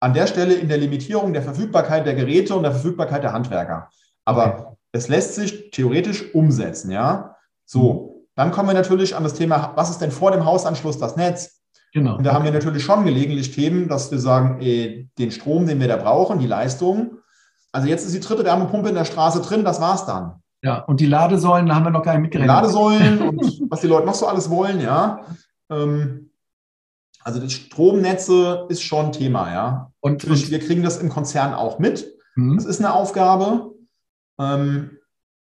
an 0.00 0.14
der 0.14 0.26
Stelle 0.26 0.54
in 0.54 0.68
der 0.68 0.78
Limitierung 0.78 1.34
der 1.34 1.42
Verfügbarkeit 1.42 2.06
der 2.06 2.14
Geräte 2.14 2.56
und 2.56 2.62
der 2.62 2.72
Verfügbarkeit 2.72 3.22
der 3.22 3.34
Handwerker. 3.34 3.90
Aber 4.24 4.60
okay. 4.60 4.76
es 4.92 5.08
lässt 5.08 5.34
sich 5.34 5.70
theoretisch 5.70 6.34
umsetzen, 6.34 6.90
ja. 6.90 7.36
So, 7.66 7.92
mhm. 7.92 8.26
dann 8.34 8.50
kommen 8.50 8.70
wir 8.70 8.74
natürlich 8.74 9.14
an 9.14 9.22
das 9.22 9.34
Thema, 9.34 9.72
was 9.76 9.90
ist 9.90 9.98
denn 9.98 10.10
vor 10.10 10.30
dem 10.30 10.46
Hausanschluss 10.46 10.98
das 10.98 11.16
Netz? 11.16 11.60
Genau. 11.92 12.16
Und 12.16 12.24
da 12.24 12.32
haben 12.32 12.44
wir 12.44 12.52
natürlich 12.52 12.84
schon 12.84 13.04
gelegentlich 13.04 13.52
Themen, 13.52 13.88
dass 13.88 14.10
wir 14.10 14.18
sagen, 14.18 14.60
ey, 14.60 15.10
den 15.18 15.32
Strom, 15.32 15.66
den 15.66 15.80
wir 15.80 15.88
da 15.88 15.96
brauchen, 15.96 16.38
die 16.38 16.46
Leistung. 16.46 17.18
Also 17.72 17.88
jetzt 17.88 18.06
ist 18.06 18.14
die 18.14 18.20
dritte 18.20 18.44
Wärmepumpe 18.44 18.88
in 18.88 18.94
der 18.94 19.04
Straße 19.04 19.42
drin, 19.42 19.64
das 19.64 19.80
war's 19.80 20.06
dann. 20.06 20.40
Ja, 20.62 20.80
und 20.80 21.00
die 21.00 21.06
Ladesäulen, 21.06 21.66
da 21.66 21.74
haben 21.74 21.84
wir 21.84 21.90
noch 21.90 22.02
gar 22.02 22.12
nicht 22.12 22.22
mitgerechnet. 22.22 22.54
Ladesäulen 22.54 23.22
und 23.28 23.70
was 23.70 23.80
die 23.80 23.86
Leute 23.86 24.06
noch 24.06 24.14
so 24.14 24.26
alles 24.26 24.50
wollen, 24.50 24.80
ja. 24.80 25.24
Ähm, 25.70 26.30
also 27.22 27.40
die 27.40 27.50
Stromnetze 27.50 28.66
ist 28.68 28.82
schon 28.82 29.06
ein 29.06 29.12
Thema, 29.12 29.52
ja. 29.52 29.92
Und, 30.00 30.24
und 30.24 30.50
wir 30.50 30.58
kriegen 30.58 30.82
das 30.82 30.98
im 30.98 31.08
Konzern 31.08 31.54
auch 31.54 31.78
mit. 31.78 32.06
Mhm. 32.34 32.56
Das 32.56 32.64
ist 32.64 32.80
eine 32.80 32.94
Aufgabe. 32.94 33.72
Ähm, 34.38 34.98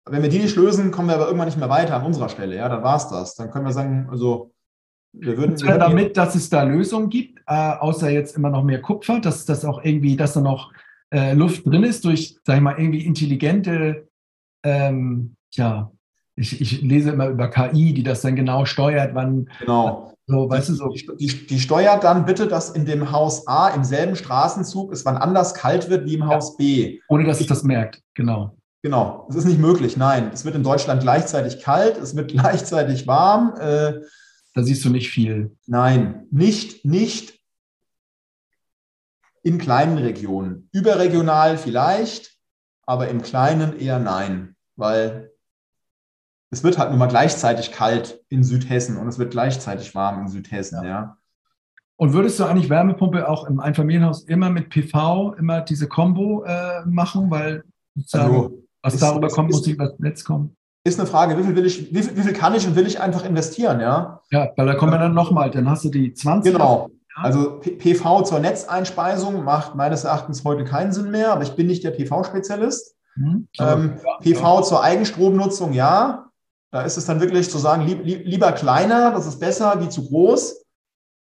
wenn 0.05 0.23
wir 0.23 0.29
die 0.29 0.39
nicht 0.39 0.55
lösen, 0.55 0.91
kommen 0.91 1.07
wir 1.07 1.15
aber 1.15 1.25
irgendwann 1.25 1.47
nicht 1.47 1.59
mehr 1.59 1.69
weiter 1.69 1.95
an 1.95 2.05
unserer 2.05 2.29
Stelle. 2.29 2.55
Ja, 2.55 2.69
dann 2.69 2.83
war 2.83 2.97
es 2.97 3.07
das. 3.07 3.35
Dann 3.35 3.51
können 3.51 3.65
wir 3.65 3.73
sagen, 3.73 4.07
also 4.09 4.51
wir 5.13 5.37
würden. 5.37 5.59
Wir 5.61 5.77
damit, 5.77 6.17
dass 6.17 6.35
es 6.35 6.49
da 6.49 6.63
Lösungen 6.63 7.09
gibt, 7.09 7.39
äh, 7.47 7.53
außer 7.53 8.09
jetzt 8.09 8.35
immer 8.35 8.49
noch 8.49 8.63
mehr 8.63 8.81
Kupfer, 8.81 9.19
dass 9.19 9.45
das 9.45 9.65
auch 9.65 9.83
irgendwie, 9.83 10.15
dass 10.15 10.33
da 10.33 10.41
noch 10.41 10.73
äh, 11.13 11.33
Luft 11.33 11.65
drin 11.65 11.83
ist 11.83 12.05
durch, 12.05 12.37
sag 12.43 12.55
ich 12.55 12.61
mal, 12.61 12.77
irgendwie 12.77 13.05
intelligente, 13.05 14.07
ähm, 14.63 15.35
ja, 15.53 15.91
ich, 16.35 16.61
ich, 16.61 16.81
lese 16.81 17.11
immer 17.11 17.27
über 17.27 17.49
KI, 17.49 17.93
die 17.93 18.03
das 18.03 18.21
dann 18.21 18.35
genau 18.35 18.65
steuert, 18.65 19.13
wann. 19.13 19.49
Genau. 19.59 20.13
So, 20.27 20.49
weißt 20.49 20.69
die, 20.69 20.71
du, 20.73 20.77
so. 20.77 21.15
Die, 21.15 21.47
die, 21.47 21.59
steuert 21.59 22.03
dann 22.03 22.25
bitte, 22.25 22.47
dass 22.47 22.69
in 22.69 22.85
dem 22.85 23.11
Haus 23.11 23.47
A 23.47 23.69
im 23.69 23.83
selben 23.83 24.15
Straßenzug 24.15 24.91
es 24.93 25.03
wann 25.05 25.17
anders 25.17 25.53
kalt 25.53 25.89
wird 25.89 26.05
wie 26.05 26.15
im 26.15 26.21
ja. 26.21 26.27
Haus 26.27 26.55
B. 26.57 26.99
Ohne 27.09 27.25
dass 27.25 27.41
es 27.41 27.47
das 27.47 27.63
merkt, 27.63 28.01
genau. 28.13 28.55
Genau, 28.83 29.27
es 29.29 29.35
ist 29.35 29.45
nicht 29.45 29.59
möglich, 29.59 29.97
nein. 29.97 30.31
Es 30.33 30.43
wird 30.43 30.55
in 30.55 30.63
Deutschland 30.63 31.01
gleichzeitig 31.01 31.61
kalt, 31.61 31.97
es 31.97 32.15
wird 32.15 32.31
gleichzeitig 32.31 33.07
warm. 33.07 33.53
Äh, 33.59 34.01
da 34.53 34.63
siehst 34.63 34.83
du 34.85 34.89
nicht 34.89 35.09
viel. 35.09 35.55
Nein, 35.67 36.27
nicht, 36.31 36.83
nicht 36.85 37.39
in 39.43 39.57
kleinen 39.57 39.97
Regionen. 39.97 40.69
Überregional 40.71 41.57
vielleicht, 41.57 42.37
aber 42.85 43.07
im 43.09 43.21
Kleinen 43.21 43.77
eher 43.79 43.99
nein, 43.99 44.55
weil 44.75 45.31
es 46.51 46.63
wird 46.63 46.77
halt 46.77 46.89
nur 46.89 46.99
mal 46.99 47.07
gleichzeitig 47.07 47.71
kalt 47.71 48.23
in 48.29 48.43
Südhessen 48.43 48.97
und 48.97 49.07
es 49.07 49.17
wird 49.17 49.31
gleichzeitig 49.31 49.95
warm 49.95 50.21
in 50.21 50.27
Südhessen, 50.27 50.83
ja. 50.83 50.89
ja. 50.89 51.17
Und 51.95 52.13
würdest 52.13 52.39
du 52.39 52.45
eigentlich 52.45 52.69
Wärmepumpe 52.69 53.29
auch 53.29 53.45
im 53.45 53.59
Einfamilienhaus 53.59 54.23
immer 54.23 54.49
mit 54.49 54.69
PV, 54.69 55.35
immer 55.37 55.61
diese 55.61 55.87
Combo 55.87 56.43
äh, 56.43 56.83
machen, 56.85 57.29
weil 57.29 57.63
also, 58.11 58.63
was 58.81 58.95
ist, 58.95 59.03
darüber 59.03 59.27
kommt, 59.27 59.51
ist, 59.51 59.57
muss 59.57 59.67
über 59.67 59.85
das 59.85 59.99
Netz 59.99 60.23
kommen? 60.23 60.57
Ist 60.83 60.99
eine 60.99 61.07
Frage, 61.07 61.37
wie 61.37 61.43
viel 61.43 61.55
will 61.55 61.65
ich, 61.65 61.93
wie 61.93 62.01
viel, 62.01 62.17
wie 62.17 62.21
viel 62.21 62.33
kann 62.33 62.55
ich 62.55 62.65
und 62.65 62.75
will 62.75 62.87
ich 62.87 62.99
einfach 62.99 63.23
investieren, 63.23 63.79
ja? 63.79 64.19
Ja, 64.31 64.49
weil 64.55 64.65
da 64.65 64.73
kommen 64.73 64.91
wir 64.91 64.97
dann 64.97 65.13
nochmal, 65.13 65.51
dann 65.51 65.69
hast 65.69 65.85
du 65.85 65.89
die 65.89 66.11
20. 66.11 66.53
Genau. 66.53 66.89
Also 67.15 67.59
PV 67.59 68.23
zur 68.23 68.39
Netzeinspeisung 68.39 69.43
macht 69.43 69.75
meines 69.75 70.03
Erachtens 70.03 70.43
heute 70.43 70.63
keinen 70.63 70.93
Sinn 70.93 71.11
mehr, 71.11 71.33
aber 71.33 71.43
ich 71.43 71.55
bin 71.55 71.67
nicht 71.67 71.83
der 71.83 71.91
PV-Spezialist. 71.91 72.95
Mhm. 73.15 73.47
Ähm, 73.59 73.99
ja, 74.03 74.17
PV 74.21 74.55
ja. 74.57 74.63
zur 74.63 74.83
Eigenstromnutzung, 74.83 75.73
ja. 75.73 76.29
Da 76.71 76.83
ist 76.83 76.97
es 76.97 77.05
dann 77.05 77.19
wirklich 77.19 77.49
zu 77.51 77.57
sagen, 77.57 77.85
lieb, 77.85 78.01
lieber 78.03 78.53
kleiner, 78.53 79.11
das 79.11 79.27
ist 79.27 79.39
besser, 79.39 79.81
wie 79.81 79.89
zu 79.89 80.07
groß. 80.07 80.65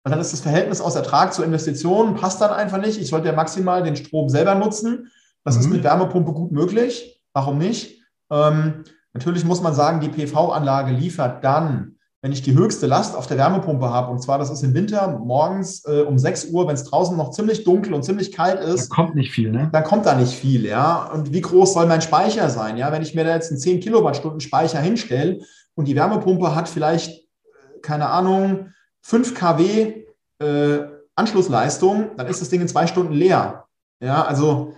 Weil 0.04 0.10
dann 0.10 0.20
ist 0.20 0.32
das 0.32 0.40
Verhältnis 0.40 0.80
aus 0.80 0.94
Ertrag 0.94 1.32
zur 1.32 1.44
Investition, 1.44 2.14
passt 2.14 2.40
dann 2.40 2.50
einfach 2.50 2.78
nicht. 2.78 3.00
Ich 3.00 3.08
sollte 3.08 3.28
ja 3.28 3.34
maximal 3.34 3.82
den 3.82 3.96
Strom 3.96 4.28
selber 4.28 4.54
nutzen. 4.54 5.10
Das 5.44 5.54
mhm. 5.56 5.60
ist 5.60 5.68
mit 5.68 5.84
Wärmepumpe 5.84 6.32
gut 6.32 6.52
möglich. 6.52 7.22
Warum 7.32 7.58
nicht? 7.58 8.02
Ähm, 8.30 8.84
natürlich 9.14 9.44
muss 9.44 9.62
man 9.62 9.74
sagen, 9.74 10.00
die 10.00 10.08
PV-Anlage 10.08 10.92
liefert 10.92 11.42
dann 11.42 11.97
wenn 12.20 12.32
ich 12.32 12.42
die 12.42 12.54
höchste 12.54 12.86
Last 12.86 13.14
auf 13.14 13.28
der 13.28 13.36
Wärmepumpe 13.36 13.90
habe, 13.90 14.10
und 14.10 14.20
zwar 14.20 14.38
das 14.38 14.50
ist 14.50 14.62
im 14.64 14.74
Winter 14.74 15.18
morgens 15.18 15.84
äh, 15.84 16.00
um 16.00 16.18
6 16.18 16.46
Uhr, 16.46 16.66
wenn 16.66 16.74
es 16.74 16.84
draußen 16.84 17.16
noch 17.16 17.30
ziemlich 17.30 17.62
dunkel 17.62 17.94
und 17.94 18.02
ziemlich 18.02 18.32
kalt 18.32 18.60
ist. 18.60 18.90
Da 18.90 18.94
kommt 18.94 19.14
nicht 19.14 19.30
viel, 19.30 19.52
ne? 19.52 19.68
Dann 19.72 19.84
kommt 19.84 20.04
da 20.04 20.16
nicht 20.16 20.32
viel, 20.32 20.64
ja. 20.66 21.10
Und 21.12 21.32
wie 21.32 21.40
groß 21.40 21.74
soll 21.74 21.86
mein 21.86 22.02
Speicher 22.02 22.50
sein, 22.50 22.76
ja? 22.76 22.90
Wenn 22.90 23.02
ich 23.02 23.14
mir 23.14 23.24
da 23.24 23.34
jetzt 23.34 23.50
einen 23.50 23.60
10 23.60 23.80
Kilowattstunden 23.80 24.40
Speicher 24.40 24.80
hinstelle 24.80 25.40
und 25.74 25.86
die 25.86 25.94
Wärmepumpe 25.94 26.56
hat 26.56 26.68
vielleicht, 26.68 27.20
äh, 27.20 27.80
keine 27.82 28.08
Ahnung, 28.08 28.70
5 29.02 29.34
kW 29.34 30.04
äh, 30.40 30.78
Anschlussleistung, 31.14 32.16
dann 32.16 32.26
ist 32.26 32.40
das 32.40 32.48
Ding 32.48 32.60
in 32.60 32.68
zwei 32.68 32.88
Stunden 32.88 33.12
leer. 33.12 33.66
Ja, 34.00 34.24
also 34.24 34.74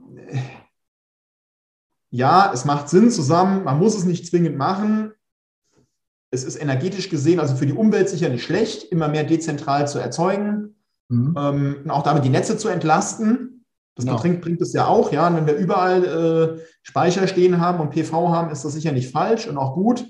äh, 0.00 0.38
ja, 2.10 2.50
es 2.52 2.64
macht 2.64 2.88
Sinn 2.88 3.10
zusammen, 3.10 3.64
man 3.64 3.78
muss 3.78 3.94
es 3.94 4.04
nicht 4.04 4.26
zwingend 4.26 4.56
machen, 4.56 5.12
es 6.32 6.44
ist 6.44 6.60
energetisch 6.60 7.10
gesehen, 7.10 7.38
also 7.38 7.54
für 7.54 7.66
die 7.66 7.74
Umwelt 7.74 8.08
sicher 8.08 8.30
nicht 8.30 8.42
schlecht, 8.42 8.90
immer 8.90 9.06
mehr 9.06 9.24
dezentral 9.24 9.86
zu 9.86 9.98
erzeugen 9.98 10.74
mhm. 11.08 11.36
ähm, 11.38 11.76
und 11.84 11.90
auch 11.90 12.02
damit 12.02 12.24
die 12.24 12.30
Netze 12.30 12.56
zu 12.56 12.68
entlasten. 12.68 13.66
Das 13.94 14.06
genau. 14.06 14.16
bringt, 14.18 14.40
bringt 14.40 14.62
es 14.62 14.72
ja 14.72 14.86
auch, 14.86 15.12
ja. 15.12 15.28
Und 15.28 15.36
wenn 15.36 15.46
wir 15.46 15.54
überall 15.54 16.04
äh, 16.04 16.60
Speicher 16.82 17.28
stehen 17.28 17.60
haben 17.60 17.80
und 17.80 17.90
PV 17.90 18.30
haben, 18.30 18.50
ist 18.50 18.64
das 18.64 18.72
sicher 18.72 18.92
nicht 18.92 19.12
falsch 19.12 19.46
und 19.46 19.58
auch 19.58 19.74
gut. 19.74 20.06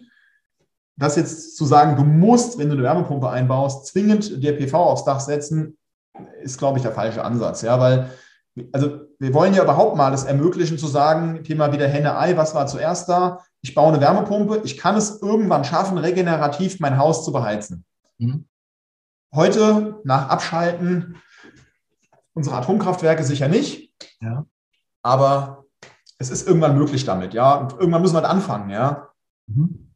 Das 0.96 1.16
jetzt 1.16 1.56
zu 1.56 1.64
sagen, 1.64 1.96
du 1.96 2.04
musst, 2.04 2.58
wenn 2.58 2.68
du 2.68 2.74
eine 2.74 2.84
Wärmepumpe 2.84 3.28
einbaust, 3.28 3.86
zwingend 3.86 4.40
dir 4.40 4.56
PV 4.56 4.74
aufs 4.74 5.04
Dach 5.04 5.18
setzen, 5.18 5.76
ist, 6.40 6.58
glaube 6.58 6.78
ich, 6.78 6.84
der 6.84 6.92
falsche 6.92 7.24
Ansatz, 7.24 7.62
ja, 7.62 7.80
weil 7.80 8.10
also 8.72 9.00
wir 9.18 9.32
wollen 9.34 9.54
ja 9.54 9.62
überhaupt 9.62 9.96
mal 9.96 10.10
das 10.10 10.24
ermöglichen 10.24 10.78
zu 10.78 10.86
sagen, 10.86 11.42
Thema 11.44 11.72
wieder 11.72 11.88
Henne-Ei, 11.88 12.36
was 12.36 12.54
war 12.54 12.66
zuerst 12.66 13.08
da? 13.08 13.44
Ich 13.62 13.74
baue 13.74 13.92
eine 13.92 14.00
Wärmepumpe, 14.00 14.60
ich 14.64 14.76
kann 14.76 14.96
es 14.96 15.22
irgendwann 15.22 15.64
schaffen, 15.64 15.98
regenerativ 15.98 16.80
mein 16.80 16.98
Haus 16.98 17.24
zu 17.24 17.32
beheizen. 17.32 17.84
Mhm. 18.18 18.46
Heute 19.34 20.00
nach 20.04 20.28
Abschalten 20.28 21.16
unsere 22.34 22.56
Atomkraftwerke 22.56 23.24
sicher 23.24 23.48
nicht, 23.48 23.92
ja. 24.20 24.46
aber 25.02 25.64
es 26.18 26.30
ist 26.30 26.46
irgendwann 26.46 26.76
möglich 26.76 27.04
damit, 27.04 27.34
ja. 27.34 27.54
Und 27.54 27.72
irgendwann 27.72 28.02
müssen 28.02 28.14
wir 28.14 28.28
anfangen, 28.28 28.70
ja. 28.70 29.08
Mhm. 29.46 29.92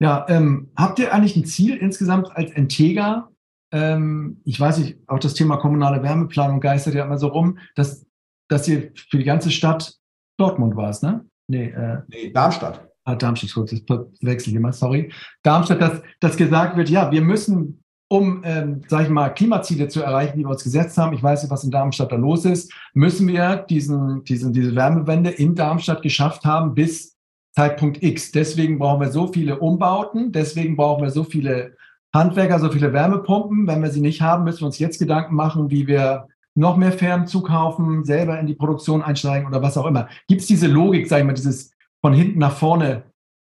Ja, 0.00 0.26
ähm, 0.28 0.70
habt 0.76 0.98
ihr 0.98 1.12
eigentlich 1.12 1.36
ein 1.36 1.44
Ziel 1.44 1.76
insgesamt 1.76 2.30
als 2.36 2.52
Entega, 2.52 3.30
ähm, 3.72 4.40
ich 4.44 4.58
weiß 4.58 4.78
nicht, 4.78 4.98
auch 5.06 5.18
das 5.18 5.34
Thema 5.34 5.56
kommunale 5.56 6.02
Wärmeplanung 6.02 6.60
geistert 6.60 6.94
ja 6.94 7.04
immer 7.04 7.18
so 7.18 7.28
rum, 7.28 7.58
dass, 7.74 8.06
dass 8.48 8.66
ihr 8.68 8.92
für 8.94 9.18
die 9.18 9.24
ganze 9.24 9.50
Stadt 9.50 9.94
Dortmund 10.38 10.76
war 10.76 10.90
es, 10.90 11.02
ne? 11.02 11.24
Nee, 11.48 11.70
äh, 11.70 11.98
nee 12.08 12.30
Darmstadt. 12.30 12.88
Ah, 13.04 13.14
Darmstadt, 13.14 13.54
gut, 13.54 13.72
das 13.72 13.80
wechsle 14.20 14.50
ich 14.50 14.56
immer, 14.56 14.72
sorry. 14.72 15.12
Darmstadt, 15.42 15.80
dass, 15.80 16.02
dass 16.20 16.36
gesagt 16.36 16.76
wird, 16.76 16.90
ja, 16.90 17.10
wir 17.10 17.22
müssen, 17.22 17.82
um, 18.08 18.42
ähm, 18.44 18.82
sag 18.86 19.04
ich 19.04 19.08
mal, 19.08 19.30
Klimaziele 19.30 19.88
zu 19.88 20.02
erreichen, 20.02 20.38
die 20.38 20.44
wir 20.44 20.50
uns 20.50 20.64
gesetzt 20.64 20.96
haben, 20.96 21.14
ich 21.14 21.22
weiß 21.22 21.42
nicht, 21.42 21.50
was 21.50 21.64
in 21.64 21.70
Darmstadt 21.70 22.12
da 22.12 22.16
los 22.16 22.44
ist, 22.44 22.72
müssen 22.94 23.26
wir 23.26 23.56
diesen, 23.68 24.24
diesen, 24.24 24.52
diese 24.52 24.74
Wärmewende 24.74 25.30
in 25.30 25.54
Darmstadt 25.54 26.02
geschafft 26.02 26.44
haben 26.44 26.74
bis 26.74 27.16
Zeitpunkt 27.54 28.02
X. 28.02 28.30
Deswegen 28.30 28.78
brauchen 28.78 29.00
wir 29.00 29.10
so 29.10 29.32
viele 29.32 29.58
Umbauten, 29.58 30.30
deswegen 30.32 30.76
brauchen 30.76 31.02
wir 31.02 31.10
so 31.10 31.24
viele 31.24 31.76
Handwerker 32.14 32.58
so 32.58 32.70
viele 32.70 32.92
Wärmepumpen. 32.92 33.66
Wenn 33.66 33.82
wir 33.82 33.90
sie 33.90 34.00
nicht 34.00 34.22
haben, 34.22 34.44
müssen 34.44 34.60
wir 34.60 34.66
uns 34.66 34.78
jetzt 34.78 34.98
Gedanken 34.98 35.34
machen, 35.34 35.70
wie 35.70 35.86
wir 35.86 36.28
noch 36.54 36.76
mehr 36.76 36.92
Fern 36.92 37.26
zukaufen, 37.26 38.04
selber 38.04 38.38
in 38.38 38.46
die 38.46 38.54
Produktion 38.54 39.02
einsteigen 39.02 39.46
oder 39.46 39.62
was 39.62 39.76
auch 39.76 39.86
immer. 39.86 40.08
Gibt 40.26 40.40
es 40.40 40.46
diese 40.46 40.66
Logik, 40.66 41.08
sage 41.08 41.22
ich 41.22 41.26
mal, 41.26 41.34
dieses 41.34 41.72
von 42.00 42.12
hinten 42.12 42.38
nach 42.38 42.56
vorne, 42.56 43.04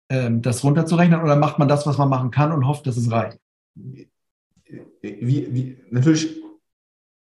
ähm, 0.10 0.42
das 0.42 0.64
runterzurechnen 0.64 1.22
oder 1.22 1.36
macht 1.36 1.60
man 1.60 1.68
das, 1.68 1.86
was 1.86 1.98
man 1.98 2.10
machen 2.10 2.32
kann 2.32 2.52
und 2.52 2.68
hofft, 2.68 2.88
dass 2.88 2.98
es 2.98 3.12
reicht? 3.12 3.40
Wie, 3.76 4.08
wie, 5.02 5.78
natürlich, 5.90 6.42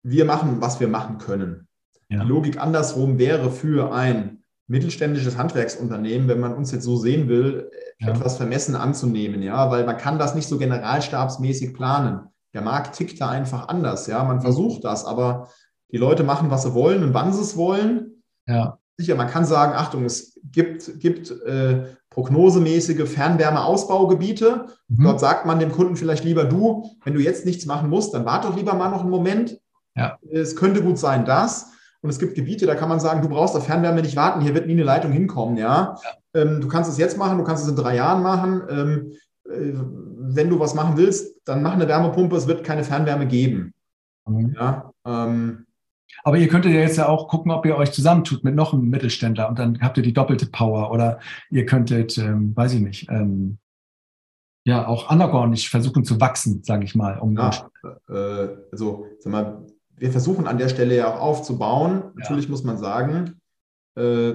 wir 0.03 0.25
machen, 0.25 0.59
was 0.59 0.79
wir 0.79 0.87
machen 0.87 1.17
können. 1.17 1.67
Ja. 2.09 2.23
Die 2.23 2.27
Logik 2.27 2.57
andersrum 2.59 3.17
wäre 3.17 3.51
für 3.51 3.93
ein 3.93 4.43
mittelständisches 4.67 5.37
Handwerksunternehmen, 5.37 6.27
wenn 6.27 6.39
man 6.39 6.53
uns 6.53 6.71
jetzt 6.71 6.83
so 6.83 6.97
sehen 6.97 7.27
will, 7.29 7.69
ja. 8.01 8.09
etwas 8.09 8.37
vermessen 8.37 8.75
anzunehmen, 8.75 9.41
ja, 9.43 9.69
weil 9.69 9.85
man 9.85 9.97
kann 9.97 10.19
das 10.19 10.35
nicht 10.35 10.47
so 10.47 10.57
generalstabsmäßig 10.57 11.73
planen. 11.73 12.27
Der 12.53 12.61
Markt 12.61 12.95
tickt 12.95 13.21
da 13.21 13.29
einfach 13.29 13.67
anders, 13.67 14.07
ja. 14.07 14.23
Man 14.23 14.41
versucht 14.41 14.83
das, 14.83 15.05
aber 15.05 15.49
die 15.91 15.97
Leute 15.97 16.23
machen, 16.23 16.51
was 16.51 16.63
sie 16.63 16.73
wollen 16.73 17.03
und 17.03 17.13
wann 17.13 17.33
sie 17.33 17.41
es 17.41 17.55
wollen. 17.55 18.23
Ja. 18.47 18.77
Sicher, 18.97 19.15
man 19.15 19.27
kann 19.27 19.45
sagen, 19.45 19.73
Achtung, 19.73 20.03
es 20.05 20.37
gibt, 20.43 20.99
gibt 20.99 21.31
äh, 21.31 21.85
prognosemäßige 22.09 23.09
Fernwärmeausbaugebiete. 23.09 24.65
Mhm. 24.87 25.03
Dort 25.03 25.19
sagt 25.19 25.45
man 25.45 25.59
dem 25.59 25.71
Kunden 25.71 25.95
vielleicht 25.95 26.23
lieber, 26.23 26.43
du, 26.43 26.89
wenn 27.03 27.13
du 27.13 27.19
jetzt 27.19 27.45
nichts 27.45 27.65
machen 27.65 27.89
musst, 27.89 28.13
dann 28.13 28.25
warte 28.25 28.47
doch 28.47 28.55
lieber 28.55 28.73
mal 28.73 28.89
noch 28.89 29.01
einen 29.01 29.09
Moment. 29.09 29.59
Ja. 29.95 30.17
Es 30.29 30.55
könnte 30.55 30.81
gut 30.81 30.97
sein, 30.97 31.25
dass. 31.25 31.71
Und 32.01 32.09
es 32.09 32.19
gibt 32.19 32.35
Gebiete, 32.35 32.65
da 32.65 32.75
kann 32.75 32.89
man 32.89 32.99
sagen, 32.99 33.21
du 33.21 33.29
brauchst 33.29 33.55
auf 33.55 33.65
Fernwärme 33.65 34.01
nicht 34.01 34.15
warten, 34.15 34.41
hier 34.41 34.55
wird 34.55 34.65
nie 34.65 34.73
eine 34.73 34.83
Leitung 34.83 35.11
hinkommen, 35.11 35.57
ja. 35.57 35.97
ja. 36.03 36.09
Ähm, 36.33 36.61
du 36.61 36.67
kannst 36.67 36.89
es 36.89 36.97
jetzt 36.97 37.17
machen, 37.17 37.37
du 37.37 37.43
kannst 37.43 37.63
es 37.63 37.69
in 37.69 37.75
drei 37.75 37.95
Jahren 37.95 38.23
machen. 38.23 38.61
Ähm, 38.69 39.11
äh, 39.45 39.73
wenn 40.33 40.49
du 40.49 40.59
was 40.59 40.73
machen 40.73 40.97
willst, 40.97 41.35
dann 41.45 41.61
mach 41.61 41.73
eine 41.73 41.87
Wärmepumpe, 41.87 42.35
es 42.35 42.47
wird 42.47 42.63
keine 42.63 42.83
Fernwärme 42.83 43.27
geben. 43.27 43.73
Mhm. 44.25 44.55
Ja, 44.57 44.91
ähm, 45.05 45.65
aber 46.23 46.37
ihr 46.37 46.47
könntet 46.47 46.73
ja 46.73 46.79
jetzt 46.79 46.97
ja 46.97 47.07
auch 47.07 47.27
gucken, 47.27 47.51
ob 47.51 47.65
ihr 47.65 47.77
euch 47.77 47.91
zusammentut 47.91 48.43
mit 48.43 48.55
noch 48.55 48.73
einem 48.73 48.89
Mittelständler 48.89 49.49
und 49.49 49.57
dann 49.59 49.81
habt 49.81 49.97
ihr 49.97 50.03
die 50.03 50.13
doppelte 50.13 50.45
Power 50.45 50.91
oder 50.91 51.19
ihr 51.49 51.65
könntet, 51.65 52.17
ähm, 52.17 52.55
weiß 52.55 52.73
ich 52.73 52.81
nicht, 52.81 53.09
ähm, 53.09 53.57
ja 54.63 54.87
auch 54.87 55.09
andergornig 55.09 55.69
versuchen 55.69 56.03
zu 56.03 56.19
wachsen, 56.19 56.63
sage 56.63 56.83
ich 56.83 56.95
mal. 56.95 57.17
Um 57.19 57.35
ja, 57.35 57.69
äh, 58.09 58.49
also, 58.71 59.07
sag 59.19 59.31
mal, 59.31 59.65
wir 59.95 60.11
versuchen 60.11 60.47
an 60.47 60.57
der 60.57 60.69
Stelle 60.69 60.95
ja 60.95 61.13
auch 61.13 61.19
aufzubauen. 61.19 62.03
Ja. 62.03 62.11
Natürlich 62.15 62.49
muss 62.49 62.63
man 62.63 62.77
sagen, 62.77 63.41
äh, 63.95 64.33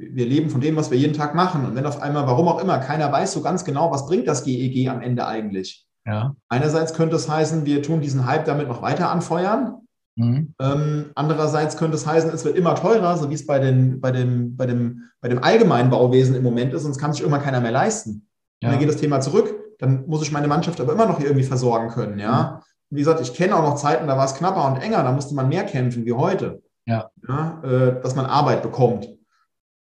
wir 0.00 0.26
leben 0.26 0.50
von 0.50 0.60
dem, 0.60 0.76
was 0.76 0.90
wir 0.90 0.98
jeden 0.98 1.14
Tag 1.14 1.34
machen. 1.34 1.64
Und 1.64 1.74
wenn 1.76 1.86
auf 1.86 2.00
einmal, 2.00 2.26
warum 2.26 2.48
auch 2.48 2.60
immer, 2.60 2.78
keiner 2.78 3.12
weiß 3.12 3.32
so 3.32 3.42
ganz 3.42 3.64
genau, 3.64 3.90
was 3.90 4.06
bringt 4.06 4.26
das 4.26 4.44
GEG 4.44 4.76
e 4.76 4.88
am 4.88 5.02
Ende 5.02 5.26
eigentlich. 5.26 5.86
Ja. 6.06 6.34
Einerseits 6.48 6.94
könnte 6.94 7.16
es 7.16 7.28
heißen, 7.28 7.66
wir 7.66 7.82
tun 7.82 8.00
diesen 8.00 8.26
Hype 8.26 8.46
damit 8.46 8.68
noch 8.68 8.82
weiter 8.82 9.10
anfeuern. 9.10 9.76
Mhm. 10.16 10.54
Ähm, 10.60 11.06
andererseits 11.14 11.76
könnte 11.76 11.96
es 11.96 12.06
heißen, 12.06 12.30
es 12.30 12.44
wird 12.44 12.56
immer 12.56 12.74
teurer, 12.74 13.16
so 13.16 13.30
wie 13.30 13.34
es 13.34 13.46
bei, 13.46 13.58
den, 13.58 14.00
bei, 14.00 14.10
dem, 14.10 14.56
bei, 14.56 14.66
dem, 14.66 15.02
bei 15.20 15.28
dem 15.28 15.42
allgemeinen 15.42 15.90
Bauwesen 15.90 16.34
im 16.34 16.42
Moment 16.42 16.72
ist, 16.72 16.82
sonst 16.82 16.98
kann 16.98 17.12
sich 17.12 17.22
irgendwann 17.22 17.42
keiner 17.44 17.60
mehr 17.60 17.70
leisten. 17.70 18.26
Ja. 18.60 18.68
Und 18.68 18.72
dann 18.72 18.80
geht 18.80 18.88
das 18.88 19.00
Thema 19.00 19.20
zurück, 19.20 19.54
dann 19.78 20.06
muss 20.06 20.22
ich 20.22 20.32
meine 20.32 20.48
Mannschaft 20.48 20.80
aber 20.80 20.92
immer 20.92 21.06
noch 21.06 21.20
irgendwie 21.20 21.44
versorgen 21.44 21.88
können. 21.88 22.18
Ja? 22.18 22.62
Mhm. 22.90 22.96
Wie 22.96 23.00
gesagt, 23.00 23.20
ich 23.20 23.34
kenne 23.34 23.54
auch 23.54 23.62
noch 23.62 23.76
Zeiten, 23.76 24.08
da 24.08 24.16
war 24.16 24.24
es 24.24 24.34
knapper 24.34 24.66
und 24.66 24.82
enger, 24.82 25.02
da 25.02 25.12
musste 25.12 25.34
man 25.34 25.48
mehr 25.48 25.64
kämpfen 25.64 26.04
wie 26.04 26.12
heute. 26.12 26.62
Ja. 26.86 27.10
ja 27.28 27.62
äh, 27.62 28.02
dass 28.02 28.16
man 28.16 28.26
Arbeit 28.26 28.62
bekommt. 28.62 29.08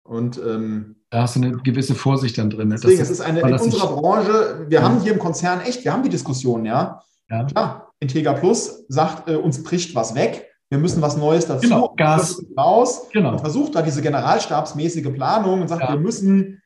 Und 0.06 0.38
ähm, 0.38 0.97
da 1.10 1.24
hast 1.24 1.36
du 1.36 1.41
eine 1.41 1.58
gewisse 1.58 1.95
Vorsicht 1.95 2.38
dann 2.38 2.51
drin. 2.51 2.70
Deswegen, 2.70 3.01
es 3.01 3.10
ist 3.10 3.22
eine 3.22 3.41
in 3.41 3.53
unserer 3.53 3.95
Branche, 3.95 4.66
wir 4.68 4.80
ja. 4.80 4.84
haben 4.84 5.01
hier 5.01 5.14
im 5.14 5.20
Konzern 5.20 5.62
echt, 5.62 5.84
wir 5.84 5.91
haben 5.91 6.03
die 6.03 6.10
Diskussion, 6.10 6.64
ja. 6.64 7.01
ja. 7.30 7.43
Klar, 7.45 7.91
Integra 7.99 8.34
Plus 8.34 8.86
sagt, 8.88 9.28
äh, 9.28 9.36
uns 9.36 9.64
bricht 9.64 9.95
was 9.95 10.14
weg, 10.14 10.47
wir 10.70 10.78
müssen 10.78 11.01
was 11.01 11.18
Neues 11.18 11.47
dazu, 11.47 11.68
genau, 11.68 11.93
Gas 11.97 12.43
raus 12.58 13.08
genau. 13.12 13.32
und 13.32 13.39
versucht 13.39 13.74
da 13.74 13.82
diese 13.82 14.01
generalstabsmäßige 14.03 15.12
Planung 15.14 15.62
und 15.62 15.68
sagt, 15.68 15.82
ja. 15.82 15.93
wir 15.93 15.99
müssen 15.99 16.62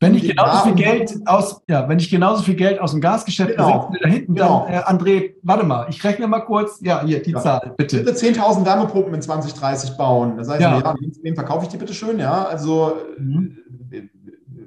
wenn 0.00 0.14
ich 0.14 0.28
genauso 0.28 0.64
viel 0.64 0.74
Geld 0.74 1.20
aus, 1.26 1.60
ja, 1.68 1.86
wenn 1.86 1.98
ich 1.98 2.08
genauso 2.10 2.42
viel 2.42 2.54
Geld 2.54 2.80
aus 2.80 2.92
dem 2.92 3.02
Gasgeschäft 3.02 3.50
genau. 3.56 3.92
da 4.00 4.08
hinten, 4.08 4.34
genau. 4.34 4.66
dann, 4.66 4.74
äh, 4.74 4.78
André, 4.78 5.34
warte 5.42 5.64
mal, 5.66 5.86
ich 5.90 6.02
rechne 6.02 6.26
mal 6.26 6.40
kurz, 6.40 6.80
ja, 6.80 7.04
hier, 7.04 7.22
die 7.22 7.32
ja. 7.32 7.40
Zahl, 7.40 7.74
bitte. 7.76 7.98
Bitte 7.98 8.12
10.000 8.12 8.64
Wärmepumpen 8.64 9.12
in 9.12 9.20
2030 9.20 9.98
bauen. 9.98 10.38
Das 10.38 10.48
heißt, 10.48 10.62
ja. 10.62 10.78
ja 10.78 10.94
wem 11.22 11.34
verkaufe 11.34 11.64
ich 11.66 11.68
die 11.70 11.76
bitte 11.76 11.92
schön, 11.92 12.18
ja? 12.18 12.44
Also, 12.44 12.96
mhm. 13.18 13.58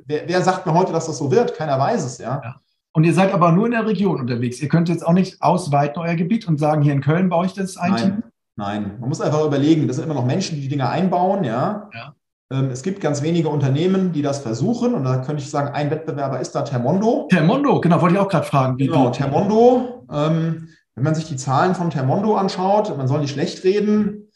wer, 0.05 0.27
wer, 0.27 0.41
sagt 0.43 0.67
mir 0.67 0.73
heute, 0.75 0.91
dass 0.91 1.07
das 1.07 1.17
so 1.17 1.31
wird? 1.31 1.55
Keiner 1.55 1.79
weiß 1.79 2.05
es, 2.05 2.19
ja? 2.19 2.39
ja. 2.43 2.55
Und 2.91 3.03
ihr 3.03 3.13
seid 3.15 3.34
aber 3.34 3.51
nur 3.51 3.65
in 3.65 3.71
der 3.71 3.88
Region 3.88 4.19
unterwegs. 4.19 4.61
Ihr 4.61 4.69
könnt 4.69 4.88
jetzt 4.88 5.05
auch 5.05 5.13
nicht 5.13 5.41
ausweiten 5.41 5.99
euer 5.99 6.13
Gebiet 6.13 6.47
und 6.47 6.59
sagen, 6.59 6.84
hier 6.84 6.93
in 6.93 7.01
Köln 7.01 7.29
baue 7.29 7.47
ich 7.47 7.53
das 7.53 7.75
ein 7.75 7.91
Nein. 7.91 8.23
Nein, 8.55 8.97
man 8.99 9.09
muss 9.09 9.19
einfach 9.19 9.43
überlegen, 9.43 9.88
das 9.88 9.95
sind 9.95 10.05
immer 10.05 10.13
noch 10.13 10.27
Menschen, 10.27 10.57
die 10.57 10.61
die 10.61 10.67
Dinge 10.67 10.88
einbauen, 10.88 11.43
ja. 11.43 11.89
ja. 11.91 12.13
Ähm, 12.53 12.69
es 12.69 12.83
gibt 12.83 13.01
ganz 13.01 13.23
wenige 13.23 13.49
Unternehmen, 13.49 14.13
die 14.13 14.21
das 14.21 14.39
versuchen. 14.39 14.93
Und 14.93 15.03
da 15.05 15.17
könnte 15.17 15.41
ich 15.41 15.49
sagen, 15.49 15.73
ein 15.73 15.89
Wettbewerber 15.89 16.39
ist 16.39 16.51
da 16.51 16.61
Termondo. 16.61 17.27
Termondo, 17.29 17.81
genau, 17.81 17.99
wollte 17.99 18.15
ich 18.15 18.21
auch 18.21 18.29
gerade 18.29 18.45
fragen. 18.45 18.77
genau, 18.77 19.09
Termondo. 19.09 20.05
Ähm, 20.11 20.69
wenn 20.93 21.03
man 21.03 21.15
sich 21.15 21.25
die 21.25 21.35
Zahlen 21.35 21.73
von 21.73 21.89
Termondo 21.89 22.35
anschaut, 22.35 22.95
man 22.95 23.07
soll 23.07 23.21
nicht 23.21 23.31
schlecht 23.31 23.63
reden, 23.63 24.29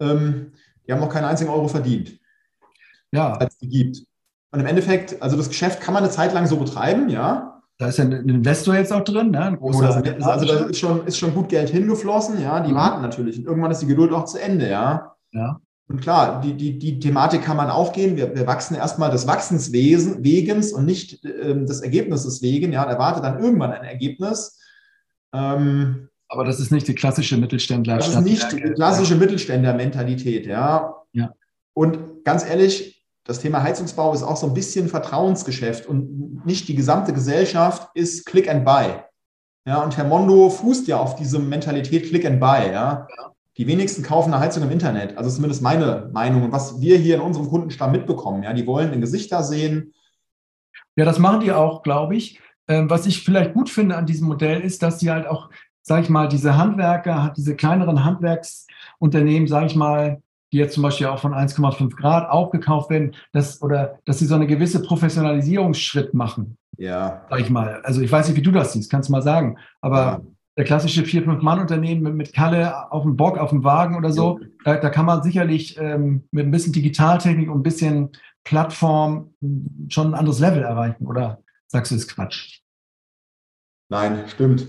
ähm, 0.00 0.52
die 0.86 0.92
haben 0.92 1.00
noch 1.00 1.08
keinen 1.08 1.24
einzigen 1.24 1.50
Euro 1.50 1.68
verdient. 1.68 2.18
Ja. 3.10 3.32
Als 3.34 3.54
es 3.54 3.58
die 3.60 3.68
gibt. 3.68 4.02
Und 4.50 4.60
im 4.60 4.66
Endeffekt, 4.66 5.22
also 5.22 5.38
das 5.38 5.48
Geschäft 5.48 5.80
kann 5.80 5.94
man 5.94 6.02
eine 6.02 6.12
Zeit 6.12 6.34
lang 6.34 6.46
so 6.46 6.58
betreiben, 6.58 7.08
ja. 7.08 7.62
Da 7.78 7.88
ist 7.88 7.96
ja 7.96 8.04
ein 8.04 8.28
Investor 8.28 8.74
jetzt 8.74 8.92
auch 8.92 9.02
drin, 9.02 9.30
ne? 9.30 9.40
Ein 9.40 9.56
großer 9.56 9.86
also, 9.86 10.30
also 10.30 10.44
da 10.44 10.66
ist 10.66 10.78
schon, 10.78 11.06
ist 11.06 11.16
schon 11.16 11.34
gut 11.34 11.48
Geld 11.48 11.70
hingeflossen, 11.70 12.42
ja. 12.42 12.60
Die 12.60 12.72
mhm. 12.72 12.76
warten 12.76 13.00
natürlich. 13.00 13.38
Und 13.38 13.46
irgendwann 13.46 13.70
ist 13.70 13.80
die 13.80 13.86
Geduld 13.86 14.12
auch 14.12 14.26
zu 14.26 14.38
Ende, 14.38 14.68
ja. 14.68 15.16
Ja. 15.32 15.58
Und 15.88 16.00
klar, 16.00 16.40
die, 16.40 16.54
die, 16.54 16.78
die 16.78 16.98
Thematik 16.98 17.42
kann 17.42 17.56
man 17.56 17.70
auch 17.70 17.92
gehen. 17.92 18.16
Wir, 18.16 18.34
wir 18.34 18.46
wachsen 18.46 18.74
erstmal 18.74 19.10
des 19.10 19.26
Wachsenswegens 19.26 20.72
und 20.72 20.84
nicht 20.84 21.24
ähm, 21.24 21.66
des 21.66 21.80
Ergebnisses 21.80 22.40
wegen. 22.40 22.72
Ja, 22.72 22.84
und 22.84 22.90
erwarte 22.90 23.20
dann 23.20 23.42
irgendwann 23.42 23.72
ein 23.72 23.84
Ergebnis. 23.84 24.58
Ähm, 25.34 26.08
aber 26.28 26.44
das 26.44 26.60
ist 26.60 26.70
nicht 26.70 26.88
die 26.88 26.94
klassische 26.94 27.36
Mittelständler. 27.36 27.98
Das 27.98 28.08
ist 28.08 28.20
nicht 28.22 28.52
die 28.52 28.60
klassische 28.60 29.16
Mittelständler-Mentalität, 29.16 30.46
ja. 30.46 30.94
ja. 31.12 31.34
Und 31.74 32.24
ganz 32.24 32.44
ehrlich, 32.44 33.04
das 33.24 33.40
Thema 33.40 33.62
Heizungsbau 33.62 34.14
ist 34.14 34.22
auch 34.22 34.36
so 34.36 34.46
ein 34.46 34.54
bisschen 34.54 34.88
Vertrauensgeschäft 34.88 35.86
und 35.86 36.46
nicht 36.46 36.68
die 36.68 36.74
gesamte 36.74 37.12
Gesellschaft 37.12 37.90
ist 37.94 38.24
Click 38.24 38.48
and 38.48 38.64
Buy. 38.64 38.94
Ja, 39.66 39.82
und 39.82 39.96
Herr 39.96 40.04
Mondo 40.04 40.48
fußt 40.48 40.88
ja 40.88 40.96
auf 40.96 41.16
diese 41.16 41.38
Mentalität 41.38 42.06
Click 42.08 42.24
and 42.24 42.40
Buy, 42.40 42.72
ja. 42.72 43.06
ja 43.16 43.32
die 43.58 43.66
wenigsten 43.66 44.02
kaufen 44.02 44.32
eine 44.32 44.42
Heizung 44.42 44.62
im 44.62 44.70
Internet. 44.70 45.18
Also 45.18 45.30
zumindest 45.30 45.62
meine 45.62 46.10
Meinung 46.12 46.44
und 46.44 46.52
was 46.52 46.80
wir 46.80 46.96
hier 46.96 47.16
in 47.16 47.20
unserem 47.20 47.48
Kundenstamm 47.48 47.92
mitbekommen. 47.92 48.42
Ja, 48.42 48.52
die 48.52 48.66
wollen 48.66 48.92
in 48.92 49.00
Gesichter 49.00 49.42
sehen. 49.42 49.92
Ja, 50.96 51.04
das 51.04 51.18
machen 51.18 51.40
die 51.40 51.52
auch, 51.52 51.82
glaube 51.82 52.16
ich. 52.16 52.40
Ähm, 52.68 52.88
was 52.88 53.06
ich 53.06 53.22
vielleicht 53.22 53.54
gut 53.54 53.68
finde 53.68 53.96
an 53.96 54.06
diesem 54.06 54.26
Modell 54.26 54.60
ist, 54.60 54.82
dass 54.82 55.00
sie 55.00 55.10
halt 55.10 55.26
auch, 55.26 55.50
sage 55.82 56.02
ich 56.02 56.08
mal, 56.08 56.28
diese 56.28 56.56
Handwerker, 56.56 57.34
diese 57.36 57.54
kleineren 57.54 58.04
Handwerksunternehmen, 58.04 59.48
sage 59.48 59.66
ich 59.66 59.76
mal, 59.76 60.22
die 60.52 60.58
jetzt 60.58 60.74
zum 60.74 60.82
Beispiel 60.82 61.06
auch 61.06 61.18
von 61.18 61.34
1,5 61.34 61.94
Grad 61.96 62.30
auch 62.30 62.50
gekauft 62.50 62.90
werden, 62.90 63.14
dass, 63.32 63.60
oder 63.62 63.98
dass 64.04 64.18
sie 64.18 64.26
so 64.26 64.34
eine 64.34 64.46
gewisse 64.46 64.82
Professionalisierungsschritt 64.82 66.14
machen. 66.14 66.56
Ja. 66.78 67.26
Sag 67.28 67.40
ich 67.40 67.50
mal. 67.50 67.82
Also 67.84 68.00
ich 68.00 68.12
weiß 68.12 68.28
nicht, 68.28 68.36
wie 68.36 68.42
du 68.42 68.50
das 68.50 68.72
siehst, 68.72 68.90
kannst 68.90 69.08
du 69.08 69.12
mal 69.12 69.22
sagen. 69.22 69.58
Aber 69.80 69.98
ja 69.98 70.20
klassische 70.56 71.04
vier, 71.04 71.22
fünf 71.22 71.42
Mann-Unternehmen 71.42 72.02
mit, 72.02 72.14
mit, 72.14 72.32
Kalle 72.34 72.92
auf 72.92 73.04
dem 73.04 73.16
Bock, 73.16 73.38
auf 73.38 73.50
dem 73.50 73.64
Wagen 73.64 73.96
oder 73.96 74.12
so, 74.12 74.38
da, 74.64 74.76
da 74.76 74.90
kann 74.90 75.06
man 75.06 75.22
sicherlich 75.22 75.78
ähm, 75.78 76.24
mit 76.30 76.46
ein 76.46 76.50
bisschen 76.50 76.72
Digitaltechnik 76.72 77.50
und 77.50 77.60
ein 77.60 77.62
bisschen 77.62 78.10
Plattform 78.44 79.34
schon 79.88 80.08
ein 80.08 80.14
anderes 80.14 80.40
Level 80.40 80.62
erreichen, 80.62 81.06
oder 81.06 81.42
sagst 81.68 81.90
du, 81.90 81.94
das 81.94 82.04
ist 82.04 82.14
Quatsch? 82.14 82.60
Nein, 83.88 84.24
stimmt. 84.28 84.66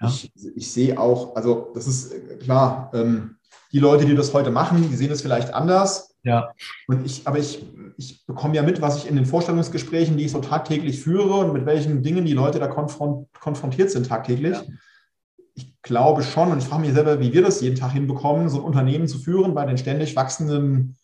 Ja. 0.00 0.08
Ich, 0.08 0.30
ich 0.34 0.72
sehe 0.72 0.98
auch, 0.98 1.36
also 1.36 1.70
das 1.74 1.86
ist 1.86 2.12
äh, 2.12 2.36
klar, 2.36 2.90
ähm, 2.94 3.36
die 3.72 3.78
Leute, 3.78 4.06
die 4.06 4.14
das 4.14 4.32
heute 4.32 4.50
machen, 4.50 4.88
die 4.88 4.96
sehen 4.96 5.10
es 5.10 5.22
vielleicht 5.22 5.52
anders. 5.52 6.14
Ja. 6.22 6.52
Und 6.86 7.04
ich, 7.04 7.26
aber 7.26 7.38
ich, 7.38 7.64
ich 7.96 8.24
bekomme 8.26 8.54
ja 8.54 8.62
mit, 8.62 8.80
was 8.80 8.98
ich 8.98 9.08
in 9.08 9.16
den 9.16 9.26
Vorstellungsgesprächen, 9.26 10.16
die 10.16 10.24
ich 10.24 10.32
so 10.32 10.40
tagtäglich 10.40 11.00
führe 11.00 11.34
und 11.34 11.52
mit 11.52 11.66
welchen 11.66 12.02
Dingen 12.02 12.24
die 12.24 12.32
Leute 12.32 12.58
da 12.58 12.68
konfront, 12.68 13.28
konfrontiert 13.38 13.90
sind 13.90 14.06
tagtäglich. 14.06 14.56
Ja 14.56 14.64
glaube 15.86 16.22
schon, 16.22 16.50
und 16.50 16.58
ich 16.58 16.64
frage 16.64 16.82
mich 16.82 16.92
selber, 16.92 17.20
wie 17.20 17.32
wir 17.32 17.42
das 17.42 17.60
jeden 17.60 17.76
Tag 17.76 17.92
hinbekommen, 17.92 18.48
so 18.48 18.58
ein 18.58 18.64
Unternehmen 18.64 19.08
zu 19.08 19.18
führen 19.18 19.54
bei 19.54 19.64
den 19.64 19.78
ständig 19.78 20.16
wachsenden 20.16 20.96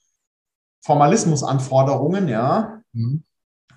Formalismusanforderungen, 0.84 2.28
ja. 2.28 2.82
Mhm. 2.92 3.22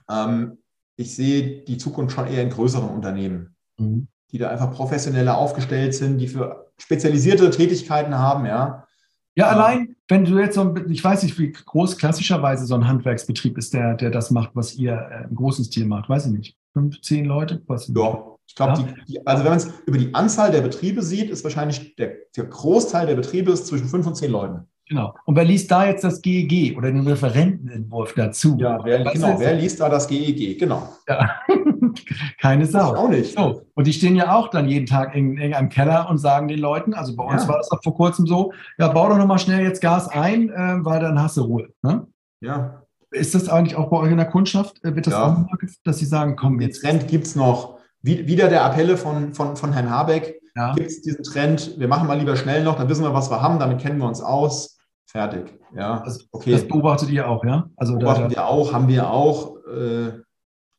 Ähm, 0.10 0.58
ich 0.98 1.16
sehe 1.16 1.64
die 1.64 1.78
Zukunft 1.78 2.16
schon 2.16 2.28
eher 2.28 2.42
in 2.42 2.50
größeren 2.50 2.90
Unternehmen, 2.90 3.56
mhm. 3.78 4.08
die 4.32 4.40
da 4.40 4.50
einfach 4.50 4.72
professioneller 4.72 5.38
aufgestellt 5.38 5.94
sind, 5.94 6.18
die 6.18 6.28
für 6.28 6.72
spezialisierte 6.78 7.50
Tätigkeiten 7.52 8.18
haben, 8.18 8.46
ja. 8.46 8.88
Ja, 9.36 9.52
ähm, 9.52 9.60
allein, 9.60 9.96
wenn 10.08 10.26
du 10.26 10.40
jetzt 10.40 10.56
so 10.56 10.62
ein, 10.62 10.90
ich 10.90 11.04
weiß 11.04 11.24
nicht, 11.24 11.38
wie 11.38 11.52
groß 11.52 11.98
klassischerweise 11.98 12.66
so 12.66 12.74
ein 12.74 12.88
Handwerksbetrieb 12.88 13.58
ist, 13.58 13.74
der, 13.74 13.94
der 13.94 14.10
das 14.10 14.32
macht, 14.32 14.52
was 14.56 14.76
ihr 14.76 14.94
äh, 14.94 15.24
im 15.30 15.36
großen 15.36 15.66
Stil 15.66 15.86
macht, 15.86 16.10
weiß 16.10 16.26
ich 16.26 16.32
nicht. 16.32 16.58
Fünf, 16.74 17.00
zehn 17.02 17.26
Leute? 17.26 17.62
Was 17.68 17.88
ja, 17.88 18.35
ich 18.48 18.56
glaube, 18.56 18.88
ja. 19.08 19.22
also 19.26 19.44
wenn 19.44 19.52
man 19.52 19.58
es 19.58 19.70
über 19.86 19.98
die 19.98 20.14
Anzahl 20.14 20.52
der 20.52 20.62
Betriebe 20.62 21.02
sieht, 21.02 21.30
ist 21.30 21.44
wahrscheinlich 21.44 21.96
der, 21.96 22.14
der, 22.36 22.46
Großteil 22.46 23.08
der 23.08 23.16
Betriebe 23.16 23.52
ist 23.52 23.68
zwischen 23.68 23.88
fünf 23.88 24.06
und 24.08 24.16
zehn 24.16 24.32
Leuten. 24.32 24.68
Genau. 24.88 25.16
Und 25.26 25.36
wer 25.36 25.46
liest 25.46 25.72
da 25.72 25.88
jetzt 25.88 26.04
das 26.04 26.22
GEG 26.22 26.78
oder 26.78 26.92
den 26.92 27.08
Referentenentwurf 27.08 28.14
dazu? 28.14 28.56
Ja, 28.60 28.80
wer, 28.84 29.04
genau, 29.04 29.40
wer 29.40 29.56
liest 29.56 29.80
da 29.80 29.90
das 29.90 30.08
GEG? 30.08 30.60
Genau. 30.60 30.88
Ja. 31.10 31.32
Keine 32.40 32.68
Sau. 32.68 32.94
Ich 32.94 33.00
auch 33.00 33.10
nicht. 33.10 33.38
So. 33.38 33.64
Und 33.74 33.88
die 33.88 33.94
stehen 33.94 34.16
ja 34.16 34.36
auch 34.36 34.50
dann 34.50 34.70
jeden 34.70 34.86
Tag 34.86 35.16
in, 35.16 35.38
in 35.38 35.56
einem 35.56 35.70
Keller 35.70 36.08
und 36.10 36.20
sagen 36.20 36.48
den 36.48 36.60
Leuten, 36.60 36.94
also 36.94 37.16
bei 37.16 37.24
uns 37.24 37.44
ja. 37.44 37.50
war 37.50 37.58
das 37.58 37.70
doch 37.70 37.82
vor 37.84 37.96
kurzem 37.96 38.28
so, 38.28 38.54
ja, 38.78 38.90
bau 38.90 39.10
doch 39.10 39.18
nochmal 39.18 39.40
schnell 39.40 39.64
jetzt 39.64 39.82
Gas 39.82 40.08
ein, 40.08 40.50
äh, 40.50 40.86
weil 40.86 41.00
dann 41.00 41.20
hast 41.20 41.38
du 41.38 41.42
Ruhe. 41.42 41.70
Ne? 41.82 42.06
Ja. 42.42 42.84
Ist 43.10 43.34
das 43.34 43.50
eigentlich 43.50 43.76
auch 43.76 43.90
bei 43.90 43.98
euch 43.98 44.12
in 44.12 44.18
der 44.18 44.28
Kundschaft? 44.28 44.84
Äh, 44.84 44.96
wird 44.96 45.08
das 45.08 45.14
ja. 45.14 45.34
auch 45.34 45.70
dass 45.84 45.98
sie 45.98 46.06
sagen, 46.06 46.36
komm 46.36 46.62
jetzt. 46.62 46.84
Den 46.84 46.92
Trend 46.92 47.08
gibt 47.08 47.26
es 47.26 47.36
noch 47.36 47.75
wieder 48.06 48.50
der 48.50 48.64
Appelle 48.64 48.98
von, 48.98 49.34
von, 49.34 49.56
von 49.56 49.74
Herrn 49.74 49.90
Habeck, 49.90 50.42
ja. 50.56 50.74
gibt 50.74 50.88
es 50.88 51.02
diesen 51.02 51.24
Trend, 51.24 51.80
wir 51.80 51.88
machen 51.88 52.08
mal 52.08 52.18
lieber 52.18 52.36
schnell 52.36 52.64
noch, 52.64 52.78
dann 52.78 52.88
wissen 52.90 53.04
wir, 53.04 53.14
was 53.14 53.30
wir 53.30 53.42
haben, 53.42 53.60
damit 53.60 53.80
kennen 53.80 54.00
wir 54.00 54.08
uns 54.08 54.22
aus. 54.22 54.78
Fertig. 55.08 55.54
Ja, 55.74 56.02
das, 56.04 56.28
okay. 56.32 56.52
das 56.52 56.68
beobachtet 56.68 57.10
ihr 57.10 57.30
auch, 57.30 57.44
ja? 57.46 57.70
Also 57.78 57.98
beobachtet 57.98 58.34
ihr 58.34 58.46
auch, 58.46 58.74
haben 58.74 58.88
wir 58.88 59.10
auch. 59.10 59.56
Äh, 59.66 60.12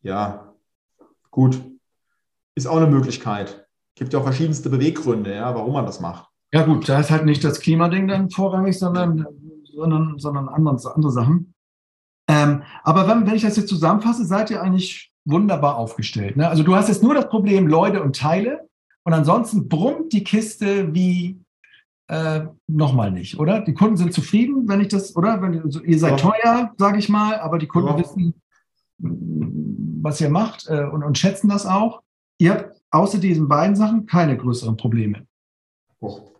ja, 0.02 0.52
gut. 1.30 1.60
Ist 2.54 2.66
auch 2.66 2.76
eine 2.76 2.86
Möglichkeit. 2.86 3.66
Gibt 3.94 4.12
ja 4.12 4.18
auch 4.18 4.24
verschiedenste 4.24 4.68
Beweggründe, 4.68 5.34
ja, 5.34 5.54
warum 5.54 5.72
man 5.72 5.86
das 5.86 6.00
macht. 6.00 6.28
Ja, 6.52 6.64
gut, 6.64 6.88
da 6.88 7.00
ist 7.00 7.10
halt 7.10 7.24
nicht 7.24 7.44
das 7.44 7.60
Klimading 7.60 8.08
dann 8.08 8.30
vorrangig, 8.30 8.78
sondern, 8.78 9.26
sondern, 9.64 10.18
sondern 10.18 10.48
andere, 10.48 10.94
andere 10.94 11.12
Sachen. 11.12 11.54
Ähm, 12.28 12.62
aber 12.82 13.08
wenn, 13.08 13.26
wenn 13.26 13.34
ich 13.34 13.42
das 13.42 13.56
jetzt 13.56 13.68
zusammenfasse, 13.68 14.24
seid 14.24 14.50
ihr 14.50 14.62
eigentlich 14.62 15.12
wunderbar 15.26 15.76
aufgestellt. 15.76 16.36
Ne? 16.36 16.48
Also 16.48 16.62
du 16.62 16.74
hast 16.74 16.88
jetzt 16.88 17.02
nur 17.02 17.14
das 17.14 17.28
Problem 17.28 17.66
Leute 17.66 18.02
und 18.02 18.16
Teile 18.16 18.66
und 19.02 19.12
ansonsten 19.12 19.68
brummt 19.68 20.12
die 20.12 20.24
Kiste 20.24 20.94
wie 20.94 21.38
äh, 22.08 22.46
nochmal 22.68 23.10
nicht, 23.10 23.38
oder? 23.38 23.60
Die 23.60 23.74
Kunden 23.74 23.96
sind 23.96 24.12
zufrieden, 24.12 24.68
wenn 24.68 24.80
ich 24.80 24.88
das, 24.88 25.16
oder? 25.16 25.42
Wenn, 25.42 25.60
also 25.60 25.82
ihr 25.82 25.98
seid 25.98 26.20
ja. 26.22 26.30
teuer, 26.30 26.72
sage 26.78 26.98
ich 26.98 27.08
mal, 27.08 27.38
aber 27.40 27.58
die 27.58 27.66
Kunden 27.66 27.88
ja. 27.88 27.98
wissen, 27.98 28.34
was 28.98 30.20
ihr 30.20 30.30
macht 30.30 30.68
äh, 30.68 30.84
und, 30.84 31.02
und 31.02 31.18
schätzen 31.18 31.48
das 31.48 31.66
auch. 31.66 32.02
Ihr 32.38 32.52
habt 32.52 32.80
außer 32.90 33.18
diesen 33.18 33.48
beiden 33.48 33.74
Sachen 33.74 34.06
keine 34.06 34.36
größeren 34.36 34.76
Probleme. 34.76 35.26
Oh. 36.00 36.32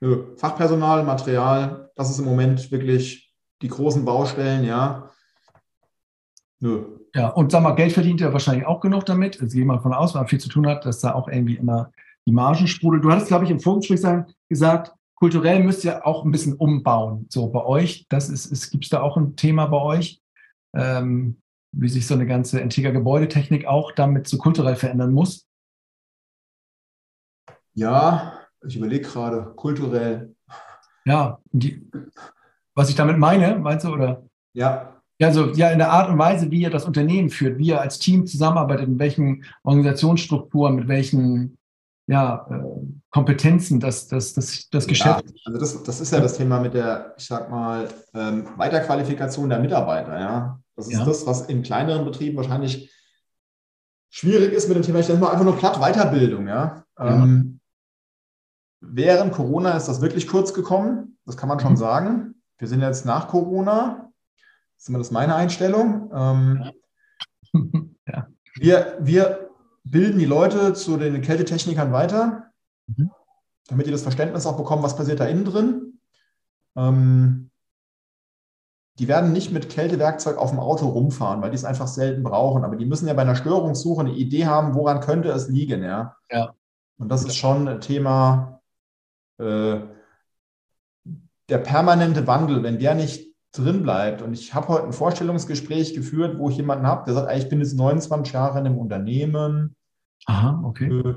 Nö. 0.00 0.34
Fachpersonal, 0.36 1.04
Material, 1.04 1.90
das 1.94 2.10
ist 2.10 2.18
im 2.18 2.24
Moment 2.24 2.70
wirklich 2.70 3.34
die 3.60 3.68
großen 3.68 4.04
Baustellen, 4.04 4.64
ja. 4.64 5.10
Nö. 6.60 6.99
Ja, 7.14 7.28
und 7.28 7.50
sag 7.50 7.62
mal, 7.62 7.74
Geld 7.74 7.92
verdient 7.92 8.20
ihr 8.20 8.32
wahrscheinlich 8.32 8.66
auch 8.66 8.80
genug 8.80 9.04
damit. 9.06 9.40
Also 9.40 9.56
gehe 9.56 9.64
mal 9.64 9.80
von 9.80 9.92
aus, 9.92 10.14
weil 10.14 10.22
er 10.22 10.28
viel 10.28 10.40
zu 10.40 10.48
tun 10.48 10.66
hat, 10.66 10.84
dass 10.84 11.00
da 11.00 11.14
auch 11.14 11.28
irgendwie 11.28 11.56
immer 11.56 11.90
die 12.26 12.32
Margen 12.32 12.66
sprudeln. 12.66 13.02
Du 13.02 13.10
hattest, 13.10 13.28
glaube 13.28 13.44
ich, 13.44 13.50
im 13.50 13.60
Vorgespräch 13.60 14.00
gesagt, 14.48 14.92
kulturell 15.16 15.62
müsst 15.62 15.84
ihr 15.84 16.06
auch 16.06 16.24
ein 16.24 16.30
bisschen 16.30 16.54
umbauen. 16.54 17.26
So 17.28 17.48
bei 17.48 17.64
euch, 17.64 18.06
das 18.08 18.28
ist, 18.28 18.46
ist 18.46 18.70
gibt 18.70 18.84
es 18.84 18.90
da 18.90 19.02
auch 19.02 19.16
ein 19.16 19.36
Thema 19.36 19.66
bei 19.66 19.78
euch, 19.78 20.20
ähm, 20.74 21.40
wie 21.72 21.88
sich 21.88 22.06
so 22.06 22.14
eine 22.14 22.26
ganze 22.26 22.62
Antiker 22.62 22.92
Gebäudetechnik 22.92 23.66
auch 23.66 23.92
damit 23.92 24.28
so 24.28 24.38
kulturell 24.38 24.76
verändern 24.76 25.12
muss? 25.12 25.46
Ja, 27.74 28.40
ich 28.66 28.76
überlege 28.76 29.06
gerade, 29.06 29.52
kulturell. 29.56 30.34
Ja, 31.04 31.38
die, 31.52 31.88
was 32.74 32.88
ich 32.88 32.96
damit 32.96 33.18
meine, 33.18 33.58
meinst 33.58 33.84
du, 33.84 33.92
oder? 33.92 34.24
Ja. 34.52 34.99
Ja, 35.20 35.28
also 35.28 35.50
ja, 35.52 35.68
in 35.70 35.78
der 35.78 35.90
Art 35.90 36.08
und 36.08 36.18
Weise, 36.18 36.50
wie 36.50 36.62
ihr 36.62 36.70
das 36.70 36.86
Unternehmen 36.86 37.28
führt, 37.28 37.58
wie 37.58 37.68
ihr 37.68 37.80
als 37.80 37.98
Team 37.98 38.26
zusammenarbeitet, 38.26 38.88
in 38.88 38.98
welchen 38.98 39.44
Organisationsstrukturen, 39.62 40.76
mit 40.76 40.88
welchen 40.88 41.58
ja, 42.06 42.46
äh, 42.50 42.62
Kompetenzen 43.10 43.80
das, 43.80 44.08
das, 44.08 44.32
das, 44.32 44.70
das 44.70 44.86
Geschäft. 44.86 45.24
Ja, 45.26 45.34
also 45.44 45.60
das, 45.60 45.82
das 45.82 46.00
ist 46.00 46.12
ja 46.12 46.20
das 46.20 46.38
Thema 46.38 46.58
mit 46.58 46.72
der, 46.72 47.14
ich 47.18 47.26
sag 47.26 47.50
mal, 47.50 47.88
ähm, 48.14 48.48
Weiterqualifikation 48.56 49.50
der 49.50 49.60
Mitarbeiter. 49.60 50.18
Ja? 50.18 50.60
Das 50.74 50.88
ist 50.88 50.98
ja. 50.98 51.04
das, 51.04 51.26
was 51.26 51.42
in 51.42 51.62
kleineren 51.62 52.06
Betrieben 52.06 52.38
wahrscheinlich 52.38 52.90
schwierig 54.08 54.54
ist 54.54 54.68
mit 54.68 54.76
dem 54.76 54.82
Thema, 54.82 55.00
ich 55.00 55.08
nenne 55.08 55.20
mal 55.20 55.30
einfach 55.30 55.44
nur 55.44 55.58
platt 55.58 55.78
Weiterbildung. 55.78 56.48
Ja? 56.48 56.84
Ähm, 56.98 57.60
während 58.80 59.32
Corona 59.32 59.76
ist 59.76 59.86
das 59.86 60.00
wirklich 60.00 60.26
kurz 60.26 60.54
gekommen, 60.54 61.18
das 61.26 61.36
kann 61.36 61.48
man 61.50 61.60
schon 61.60 61.72
mhm. 61.72 61.76
sagen. 61.76 62.34
Wir 62.58 62.68
sind 62.68 62.80
jetzt 62.80 63.04
nach 63.04 63.28
Corona, 63.28 64.09
ist 64.80 64.88
immer 64.88 64.98
das 64.98 65.10
meine 65.10 65.34
Einstellung. 65.34 66.10
Ähm, 66.12 66.70
ja. 68.06 68.26
wir, 68.54 68.96
wir 69.00 69.50
bilden 69.84 70.18
die 70.18 70.24
Leute 70.24 70.72
zu 70.72 70.96
den 70.96 71.20
Kältetechnikern 71.20 71.92
weiter, 71.92 72.50
mhm. 72.86 73.10
damit 73.68 73.86
die 73.86 73.90
das 73.90 74.02
Verständnis 74.02 74.46
auch 74.46 74.56
bekommen, 74.56 74.82
was 74.82 74.96
passiert 74.96 75.20
da 75.20 75.26
innen 75.26 75.44
drin. 75.44 76.00
Ähm, 76.76 77.50
die 78.98 79.08
werden 79.08 79.32
nicht 79.32 79.52
mit 79.52 79.68
Kältewerkzeug 79.68 80.38
auf 80.38 80.50
dem 80.50 80.60
Auto 80.60 80.88
rumfahren, 80.88 81.42
weil 81.42 81.50
die 81.50 81.56
es 81.56 81.64
einfach 81.64 81.86
selten 81.86 82.22
brauchen. 82.22 82.64
Aber 82.64 82.76
die 82.76 82.86
müssen 82.86 83.06
ja 83.06 83.14
bei 83.14 83.22
einer 83.22 83.36
Störungssuche 83.36 84.00
eine 84.00 84.12
Idee 84.12 84.46
haben, 84.46 84.74
woran 84.74 85.00
könnte 85.00 85.30
es 85.30 85.48
liegen. 85.48 85.82
Ja. 85.82 86.16
ja. 86.30 86.54
Und 86.98 87.08
das 87.10 87.24
ist 87.24 87.36
schon 87.36 87.68
ein 87.68 87.80
Thema, 87.80 88.60
äh, 89.38 89.80
der 91.48 91.58
permanente 91.58 92.26
Wandel, 92.26 92.62
wenn 92.62 92.78
der 92.78 92.94
nicht 92.94 93.29
drin 93.52 93.82
bleibt. 93.82 94.22
Und 94.22 94.32
ich 94.32 94.54
habe 94.54 94.68
heute 94.68 94.86
ein 94.86 94.92
Vorstellungsgespräch 94.92 95.94
geführt, 95.94 96.38
wo 96.38 96.50
ich 96.50 96.56
jemanden 96.56 96.86
habe, 96.86 97.04
der 97.04 97.14
sagt, 97.14 97.36
ich 97.36 97.48
bin 97.48 97.60
jetzt 97.60 97.76
29 97.76 98.32
Jahre 98.32 98.58
in 98.60 98.66
einem 98.66 98.78
Unternehmen. 98.78 99.74
Aha, 100.26 100.62
okay. 100.64 100.86
Äh, 100.86 101.14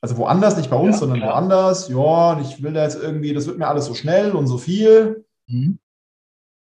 also 0.00 0.16
woanders, 0.16 0.56
nicht 0.56 0.70
bei 0.70 0.76
uns, 0.76 0.96
ja, 0.96 1.00
sondern 1.00 1.18
klar. 1.18 1.34
woanders. 1.34 1.88
Ja, 1.88 2.32
und 2.32 2.42
ich 2.42 2.62
will 2.62 2.72
da 2.72 2.84
jetzt 2.84 3.00
irgendwie, 3.00 3.32
das 3.32 3.46
wird 3.46 3.58
mir 3.58 3.68
alles 3.68 3.86
so 3.86 3.94
schnell 3.94 4.32
und 4.32 4.46
so 4.46 4.58
viel. 4.58 5.24
Mhm. 5.46 5.78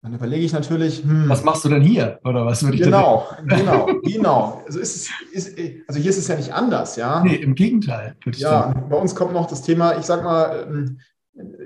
Dann 0.02 0.14
überlege 0.14 0.44
ich 0.44 0.52
natürlich, 0.52 1.02
hm, 1.02 1.28
was 1.28 1.42
machst 1.42 1.64
du 1.64 1.68
denn 1.68 1.82
hier? 1.82 2.20
Oder 2.24 2.46
was 2.46 2.62
würde 2.62 2.76
ich 2.76 2.82
Genau, 2.84 3.26
genau, 3.46 3.86
genau. 4.04 4.62
Also, 4.64 4.78
ist 4.78 5.10
es, 5.32 5.48
ist, 5.48 5.58
also 5.88 5.98
hier 5.98 6.10
ist 6.10 6.18
es 6.18 6.28
ja 6.28 6.36
nicht 6.36 6.52
anders, 6.52 6.94
ja. 6.94 7.24
Nee, 7.24 7.34
im 7.34 7.56
Gegenteil. 7.56 8.14
Ja, 8.36 8.72
bei 8.88 8.96
uns 8.96 9.16
kommt 9.16 9.32
noch 9.32 9.46
das 9.46 9.62
Thema, 9.62 9.98
ich 9.98 10.04
sag 10.04 10.22
mal, 10.22 10.68
ähm, 10.68 11.00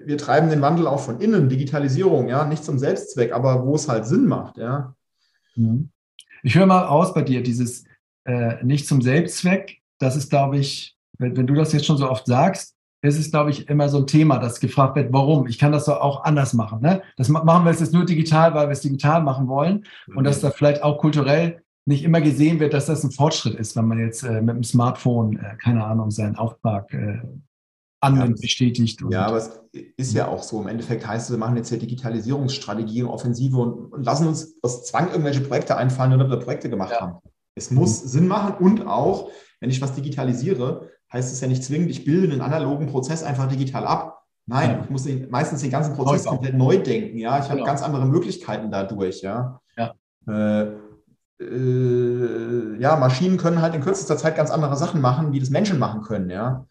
wir 0.05 0.19
treiben 0.19 0.51
den 0.51 0.63
Wandel 0.63 0.87
auch 0.87 1.01
von 1.01 1.21
innen, 1.21 1.49
Digitalisierung, 1.49 2.29
ja, 2.29 2.45
nicht 2.45 2.65
zum 2.65 2.79
Selbstzweck, 2.79 3.33
aber 3.33 3.65
wo 3.65 3.75
es 3.75 3.89
halt 3.89 4.07
Sinn 4.07 4.27
macht, 4.27 4.59
ja. 4.59 4.95
Mhm. 5.57 5.91
Ich 6.43 6.55
höre 6.55 6.67
mal 6.67 6.87
aus 6.87 7.15
bei 7.15 7.23
dir, 7.23 7.43
dieses 7.43 7.85
äh, 8.25 8.63
nicht 8.65 8.87
zum 8.87 9.03
Selbstzweck, 9.03 9.81
das 9.99 10.17
ist, 10.17 10.31
glaube 10.31 10.59
ich, 10.59 10.97
wenn, 11.19 11.37
wenn, 11.37 11.47
du 11.47 11.55
das 11.55 11.73
jetzt 11.73 11.87
schon 11.87 11.99
so 11.99 12.09
oft 12.09 12.27
sagst, 12.27 12.75
ist 13.03 13.19
es, 13.19 13.31
glaube 13.31 13.51
ich, 13.51 13.69
immer 13.69 13.89
so 13.89 13.99
ein 13.99 14.07
Thema, 14.07 14.39
das 14.39 14.61
gefragt 14.61 14.97
wird, 14.97 15.13
warum? 15.13 15.47
Ich 15.47 15.59
kann 15.59 15.73
das 15.73 15.87
doch 15.87 16.01
auch 16.01 16.25
anders 16.25 16.53
machen. 16.53 16.81
Ne? 16.83 17.03
Das 17.17 17.29
machen 17.29 17.65
wir 17.65 17.73
jetzt 17.73 17.93
nur 17.93 18.05
digital, 18.05 18.55
weil 18.55 18.69
wir 18.69 18.73
es 18.73 18.83
digital 18.83 19.23
machen 19.23 19.49
wollen 19.49 19.87
und 20.15 20.25
dass 20.25 20.41
da 20.41 20.51
vielleicht 20.51 20.83
auch 20.83 20.99
kulturell 20.99 21.63
nicht 21.87 22.05
immer 22.05 22.21
gesehen 22.21 22.61
wird, 22.61 22.75
dass 22.75 22.87
das 22.87 23.03
ein 23.03 23.11
Fortschritt 23.11 23.55
ist, 23.55 23.75
wenn 23.75 23.87
man 23.87 23.99
jetzt 23.99 24.23
äh, 24.23 24.43
mit 24.43 24.55
dem 24.55 24.65
Smartphone, 24.65 25.39
äh, 25.39 25.57
keine 25.63 25.85
Ahnung, 25.85 26.11
seinen 26.11 26.37
Auftrag 26.37 26.93
äh, 26.93 27.21
annimmt, 28.01 28.39
ja, 28.39 28.43
bestätigt. 28.43 29.01
ja, 29.11 29.27
aber 29.27 29.37
es 29.37 29.51
ist 29.97 30.15
ja 30.15 30.29
auch 30.29 30.43
so. 30.43 30.61
Im 30.61 30.69
Endeffekt 30.69 31.07
heißt 31.07 31.27
es, 31.27 31.31
wir 31.31 31.39
machen 31.39 31.57
jetzt 31.57 31.71
ja 31.71 31.77
Digitalisierungsstrategien, 31.77 33.07
Offensive 33.07 33.57
und, 33.59 33.93
und 33.93 34.05
lassen 34.05 34.27
uns 34.27 34.57
aus 34.63 34.85
Zwang 34.85 35.11
irgendwelche 35.11 35.41
Projekte 35.41 35.77
einfallen, 35.77 36.17
nur 36.17 36.31
wir 36.31 36.39
Projekte 36.39 36.71
gemacht 36.71 36.93
ja. 36.93 37.01
haben. 37.01 37.19
Es 37.55 37.71
muss 37.71 38.03
mhm. 38.03 38.09
Sinn 38.09 38.29
machen 38.29 38.55
und 38.59 38.87
auch, 38.87 39.31
wenn 39.61 39.71
ich 39.71 39.83
was 39.83 39.95
digitalisiere, 39.95 40.89
heißt 41.13 41.33
es 41.33 41.41
ja 41.41 41.49
nicht 41.49 41.63
zwingend, 41.63 41.91
ich 41.91 42.05
bilde 42.05 42.33
einen 42.33 42.41
analogen 42.41 42.87
Prozess 42.87 43.23
einfach 43.23 43.49
digital 43.49 43.87
ab. 43.87 44.23
Nein, 44.47 44.71
ja. 44.71 44.81
ich 44.83 44.91
muss 44.91 45.05
den, 45.05 45.29
meistens 45.31 45.61
den 45.61 45.71
ganzen 45.71 45.95
Prozess 45.95 46.25
neu 46.25 46.31
komplett 46.31 46.57
neu 46.57 46.79
denken. 46.79 47.19
Ja, 47.19 47.39
ich 47.39 47.45
genau. 47.45 47.59
habe 47.59 47.67
ganz 47.67 47.83
andere 47.83 48.07
Möglichkeiten 48.07 48.71
dadurch. 48.71 49.21
Ja. 49.21 49.61
ja. 49.77 49.93
Äh, 50.27 50.73
äh, 51.41 52.81
ja, 52.81 52.97
Maschinen 52.97 53.37
können 53.37 53.61
halt 53.61 53.75
in 53.75 53.81
kürzester 53.81 54.17
Zeit 54.17 54.37
ganz 54.37 54.51
andere 54.51 54.77
Sachen 54.77 55.01
machen, 55.01 55.33
wie 55.33 55.41
das 55.41 55.51
Menschen 55.51 55.79
machen 55.79 56.03
können. 56.03 56.31
Ja 56.31 56.67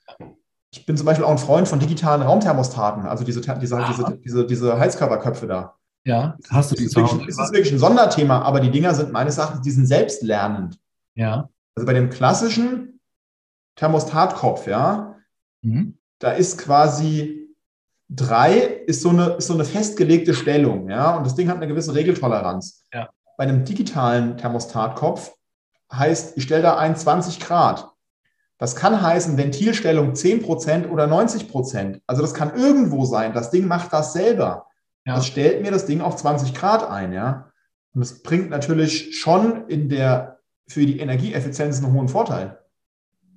ich 0.71 0.85
bin 0.85 0.95
zum 0.97 1.05
Beispiel 1.05 1.25
auch 1.25 1.31
ein 1.31 1.37
Freund 1.37 1.67
von 1.67 1.79
digitalen 1.79 2.21
Raumthermostaten, 2.21 3.05
also 3.05 3.23
diese, 3.23 3.41
diese, 3.41 3.85
diese, 3.87 4.17
diese, 4.23 4.45
diese 4.45 4.79
Heizkörperköpfe 4.79 5.47
da. 5.47 5.75
Ja, 6.05 6.37
hast 6.49 6.71
du 6.71 6.75
die 6.75 6.85
das 6.85 6.91
ist, 6.91 6.95
wirklich, 6.95 7.27
das 7.27 7.45
ist 7.47 7.53
wirklich 7.53 7.73
ein 7.73 7.79
Sonderthema, 7.79 8.41
aber 8.41 8.61
die 8.61 8.71
Dinger 8.71 8.93
sind 8.93 9.11
meines 9.11 9.37
Erachtens, 9.37 9.61
die 9.61 9.71
sind 9.71 9.85
selbstlernend. 9.85 10.79
Ja. 11.15 11.49
Also 11.75 11.85
bei 11.85 11.93
dem 11.93 12.09
klassischen 12.09 12.99
Thermostatkopf, 13.75 14.67
ja, 14.67 15.15
mhm. 15.61 15.97
da 16.19 16.31
ist 16.31 16.57
quasi 16.57 17.55
drei 18.07 18.57
ist 18.57 19.01
so, 19.01 19.09
eine, 19.09 19.25
ist 19.33 19.47
so 19.47 19.53
eine 19.53 19.65
festgelegte 19.65 20.33
Stellung, 20.33 20.89
ja, 20.89 21.15
und 21.17 21.25
das 21.25 21.35
Ding 21.35 21.49
hat 21.49 21.57
eine 21.57 21.67
gewisse 21.67 21.93
Regeltoleranz. 21.93 22.85
Ja. 22.93 23.09
Bei 23.37 23.43
einem 23.43 23.65
digitalen 23.65 24.37
Thermostatkopf 24.37 25.33
heißt, 25.91 26.37
ich 26.37 26.43
stelle 26.43 26.63
da 26.63 26.77
ein 26.77 26.95
20 26.95 27.39
Grad. 27.39 27.89
Das 28.59 28.75
kann 28.75 29.01
heißen 29.01 29.37
Ventilstellung 29.37 30.11
10% 30.11 30.89
oder 30.89 31.05
90%. 31.05 32.01
Also 32.05 32.21
das 32.21 32.33
kann 32.33 32.55
irgendwo 32.55 33.05
sein. 33.05 33.33
Das 33.33 33.51
Ding 33.51 33.67
macht 33.67 33.93
das 33.93 34.11
selber. 34.11 34.67
Ja. 35.05 35.15
Das 35.15 35.25
stellt 35.25 35.61
mir 35.61 35.71
das 35.71 35.85
Ding 35.85 36.01
auf 36.01 36.17
20 36.17 36.53
Grad 36.53 36.87
ein, 36.87 37.13
ja. 37.13 37.49
Und 37.93 38.01
das 38.01 38.21
bringt 38.21 38.49
natürlich 38.49 39.17
schon 39.17 39.65
in 39.67 39.87
der, 39.87 40.39
für 40.67 40.85
die 40.85 40.99
Energieeffizienz 40.99 41.81
einen 41.81 41.93
hohen 41.93 42.09
Vorteil. 42.09 42.59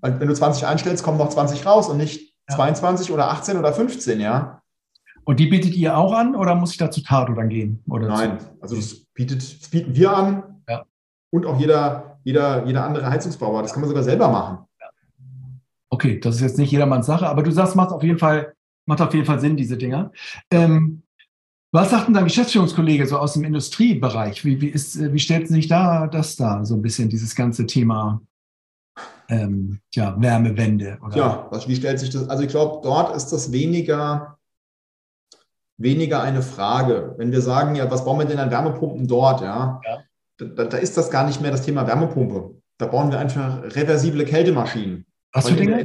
Weil 0.01 0.19
wenn 0.19 0.27
du 0.27 0.35
20 0.35 0.67
einstellst, 0.67 1.05
kommen 1.05 1.19
noch 1.19 1.31
20 1.31 1.65
raus 1.65 1.89
und 1.89 1.99
nicht 1.99 2.35
ja. 2.51 2.57
22 2.57 3.13
oder 3.13 3.31
18 3.31 3.57
oder 3.57 3.73
15, 3.73 4.21
ja. 4.21 4.61
Und 5.25 5.39
die 5.39 5.47
bietet 5.47 5.75
ihr 5.75 5.97
auch 5.97 6.13
an 6.13 6.35
oder 6.35 6.57
muss 6.57 6.73
ich 6.73 6.79
da 6.79 6.91
zu 6.91 7.01
Tato 7.01 7.33
dann 7.33 7.49
gehen? 7.49 7.81
Oder 7.89 8.09
Nein, 8.09 8.41
zu? 8.41 8.47
also 8.61 8.75
das, 8.75 9.07
bietet, 9.15 9.63
das 9.63 9.69
bieten 9.71 9.95
wir 9.95 10.13
an 10.13 10.63
ja. 10.69 10.85
und 11.31 11.47
auch 11.47 11.61
jeder, 11.61 12.19
jeder, 12.25 12.67
jeder 12.67 12.85
andere 12.85 13.09
Heizungsbauer. 13.09 13.63
Das 13.63 13.73
kann 13.73 13.83
man 13.83 13.89
sogar 13.89 14.03
selber 14.03 14.29
machen. 14.29 14.67
Okay, 15.93 16.19
das 16.19 16.37
ist 16.37 16.41
jetzt 16.41 16.59
nicht 16.59 16.71
jedermanns 16.71 17.05
Sache, 17.05 17.29
aber 17.29 17.43
du 17.43 17.51
sagst, 17.51 17.77
macht 17.77 17.91
auf 17.91 18.03
jeden 18.03 18.19
Fall, 18.19 18.55
macht 18.87 19.03
auf 19.03 19.13
jeden 19.13 19.27
Fall 19.27 19.41
Sinn, 19.41 19.59
diese 19.59 19.77
Dinger. 19.77 20.11
Ähm, 20.51 21.03
was 21.71 21.91
sagt 21.91 22.07
denn 22.07 22.15
dein 22.15 22.25
Geschäftsführungskollege 22.25 23.07
so 23.07 23.19
aus 23.19 23.35
dem 23.35 23.45
Industriebereich? 23.45 24.43
Wie, 24.43 24.63
wie, 24.63 24.69
ist, 24.69 24.99
wie 25.13 25.19
stellt 25.19 25.49
sich 25.49 25.69
da 25.69 26.07
das 26.07 26.37
da, 26.37 26.65
so 26.65 26.77
ein 26.77 26.83
bisschen, 26.83 27.11
dieses 27.11 27.35
ganze 27.35 27.67
Thema 27.67 28.23
ähm, 29.29 29.81
ja, 29.93 30.19
Wärmewende? 30.19 30.99
Oder? 31.05 31.15
Ja, 31.15 31.49
was, 31.51 31.69
wie 31.69 31.77
stellt 31.77 32.01
sich 32.01 32.09
das? 32.09 32.27
Also 32.27 32.43
ich 32.43 32.49
glaube, 32.49 32.81
dort 32.83 33.15
ist 33.15 33.27
das 33.27 33.53
weniger, 33.53 34.39
weniger 35.77 36.23
eine 36.23 36.41
Frage. 36.41 37.17
Wenn 37.19 37.33
wir 37.33 37.43
sagen, 37.43 37.75
ja, 37.75 37.91
was 37.91 38.07
bauen 38.07 38.19
wir 38.19 38.25
denn 38.25 38.39
an 38.39 38.51
Wärmepumpen 38.51 39.07
dort? 39.07 39.43
Ja, 39.43 39.79
ja. 39.85 40.03
Da, 40.39 40.65
da 40.65 40.77
ist 40.79 40.97
das 40.97 41.11
gar 41.11 41.27
nicht 41.27 41.43
mehr 41.43 41.51
das 41.51 41.63
Thema 41.63 41.87
Wärmepumpe. 41.87 42.55
Da 42.79 42.87
bauen 42.87 43.11
wir 43.11 43.19
einfach 43.19 43.63
reversible 43.63 44.25
Kältemaschinen. 44.25 45.05
Was 45.33 45.49
für 45.49 45.57
Dinge? 45.57 45.85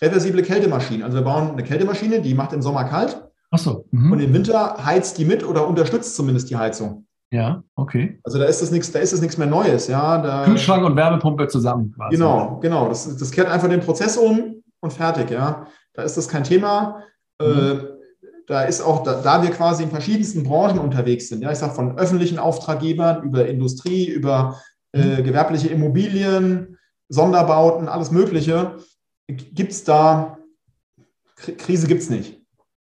Reversible 0.00 0.42
Kältemaschinen. 0.42 1.02
Also 1.02 1.18
wir 1.18 1.24
bauen 1.24 1.50
eine 1.50 1.64
Kältemaschine, 1.64 2.20
die 2.20 2.34
macht 2.34 2.52
im 2.52 2.62
Sommer 2.62 2.84
kalt. 2.84 3.20
Ach 3.50 3.58
so. 3.58 3.86
Mhm. 3.90 4.12
Und 4.12 4.20
im 4.20 4.32
Winter 4.32 4.84
heizt 4.84 5.18
die 5.18 5.24
mit 5.24 5.44
oder 5.44 5.66
unterstützt 5.66 6.14
zumindest 6.14 6.50
die 6.50 6.56
Heizung. 6.56 7.06
Ja, 7.30 7.62
okay. 7.74 8.18
Also 8.24 8.38
da 8.38 8.46
ist 8.46 8.62
das 8.62 8.70
nichts, 8.70 8.90
da 8.90 9.00
ist 9.00 9.12
es 9.12 9.20
nichts 9.20 9.36
mehr 9.36 9.46
Neues, 9.46 9.86
ja. 9.88 10.18
Da, 10.18 10.44
Kühlschrank 10.44 10.84
und 10.84 10.96
Wärmepumpe 10.96 11.48
zusammen. 11.48 11.92
Quasi. 11.94 12.16
Genau, 12.16 12.58
genau. 12.60 12.88
Das, 12.88 13.16
das 13.16 13.30
kehrt 13.30 13.48
einfach 13.48 13.68
den 13.68 13.80
Prozess 13.80 14.16
um 14.16 14.62
und 14.80 14.92
fertig, 14.92 15.30
ja. 15.30 15.66
Da 15.92 16.02
ist 16.02 16.16
das 16.16 16.28
kein 16.28 16.44
Thema. 16.44 17.02
Mhm. 17.40 17.46
Äh, 17.46 17.78
da 18.46 18.62
ist 18.62 18.80
auch, 18.80 19.02
da, 19.02 19.20
da, 19.20 19.42
wir 19.42 19.50
quasi 19.50 19.82
in 19.82 19.90
verschiedensten 19.90 20.42
Branchen 20.42 20.78
unterwegs 20.78 21.28
sind, 21.28 21.42
ja, 21.42 21.52
ich 21.52 21.58
sage 21.58 21.74
von 21.74 21.98
öffentlichen 21.98 22.38
Auftraggebern 22.38 23.22
über 23.22 23.46
Industrie, 23.46 24.08
über 24.08 24.58
äh, 24.92 25.22
gewerbliche 25.22 25.68
Immobilien, 25.68 26.77
Sonderbauten, 27.08 27.88
alles 27.88 28.10
Mögliche. 28.10 28.76
Gibt 29.26 29.72
es 29.72 29.84
da, 29.84 30.38
Krise 31.36 31.86
gibt 31.86 32.02
es 32.02 32.10
nicht. 32.10 32.40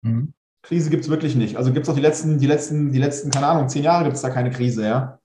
Mhm. 0.02 0.32
Krise 0.62 0.90
gibt 0.90 1.04
es 1.04 1.10
wirklich 1.10 1.36
nicht. 1.36 1.56
Also 1.56 1.72
gibt 1.72 1.86
es 1.86 1.90
auch 1.90 1.94
die 1.94 2.02
letzten, 2.02 2.38
die 2.38 2.46
letzten, 2.46 2.92
die 2.92 2.98
letzten, 2.98 3.30
keine 3.30 3.46
Ahnung, 3.46 3.68
zehn 3.68 3.82
Jahre 3.82 4.04
gibt 4.04 4.16
es 4.16 4.22
da 4.22 4.30
keine 4.30 4.50
Krise, 4.50 4.84
ja. 4.84 5.18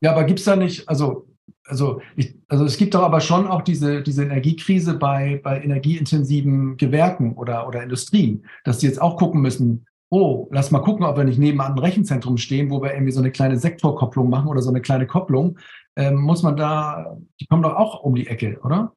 Ja, 0.00 0.12
aber 0.12 0.24
gibt 0.24 0.38
es 0.38 0.44
da 0.44 0.56
nicht, 0.56 0.88
also, 0.88 1.26
also, 1.64 2.00
ich, 2.14 2.36
also 2.48 2.64
es 2.64 2.76
gibt 2.76 2.94
doch 2.94 3.02
aber 3.02 3.20
schon 3.20 3.46
auch 3.46 3.62
diese, 3.62 4.02
diese 4.02 4.22
Energiekrise 4.22 4.94
bei, 4.94 5.40
bei 5.42 5.60
energieintensiven 5.60 6.76
Gewerken 6.76 7.34
oder, 7.34 7.66
oder 7.66 7.82
Industrien, 7.82 8.46
dass 8.64 8.78
die 8.78 8.86
jetzt 8.86 9.00
auch 9.00 9.16
gucken 9.16 9.40
müssen, 9.40 9.86
oh, 10.10 10.48
lass 10.50 10.70
mal 10.70 10.80
gucken, 10.80 11.04
ob 11.04 11.16
wir 11.16 11.24
nicht 11.24 11.38
neben 11.38 11.60
einem 11.60 11.78
Rechenzentrum 11.78 12.36
stehen, 12.36 12.70
wo 12.70 12.80
wir 12.82 12.92
irgendwie 12.94 13.12
so 13.12 13.20
eine 13.20 13.32
kleine 13.32 13.58
Sektorkopplung 13.58 14.30
machen 14.30 14.48
oder 14.48 14.62
so 14.62 14.70
eine 14.70 14.80
kleine 14.80 15.06
Kopplung. 15.06 15.58
Ähm, 15.96 16.16
muss 16.16 16.42
man 16.42 16.56
da, 16.56 17.16
die 17.40 17.46
kommen 17.46 17.62
doch 17.62 17.74
auch 17.74 18.02
um 18.02 18.14
die 18.14 18.26
Ecke, 18.26 18.60
oder? 18.62 18.92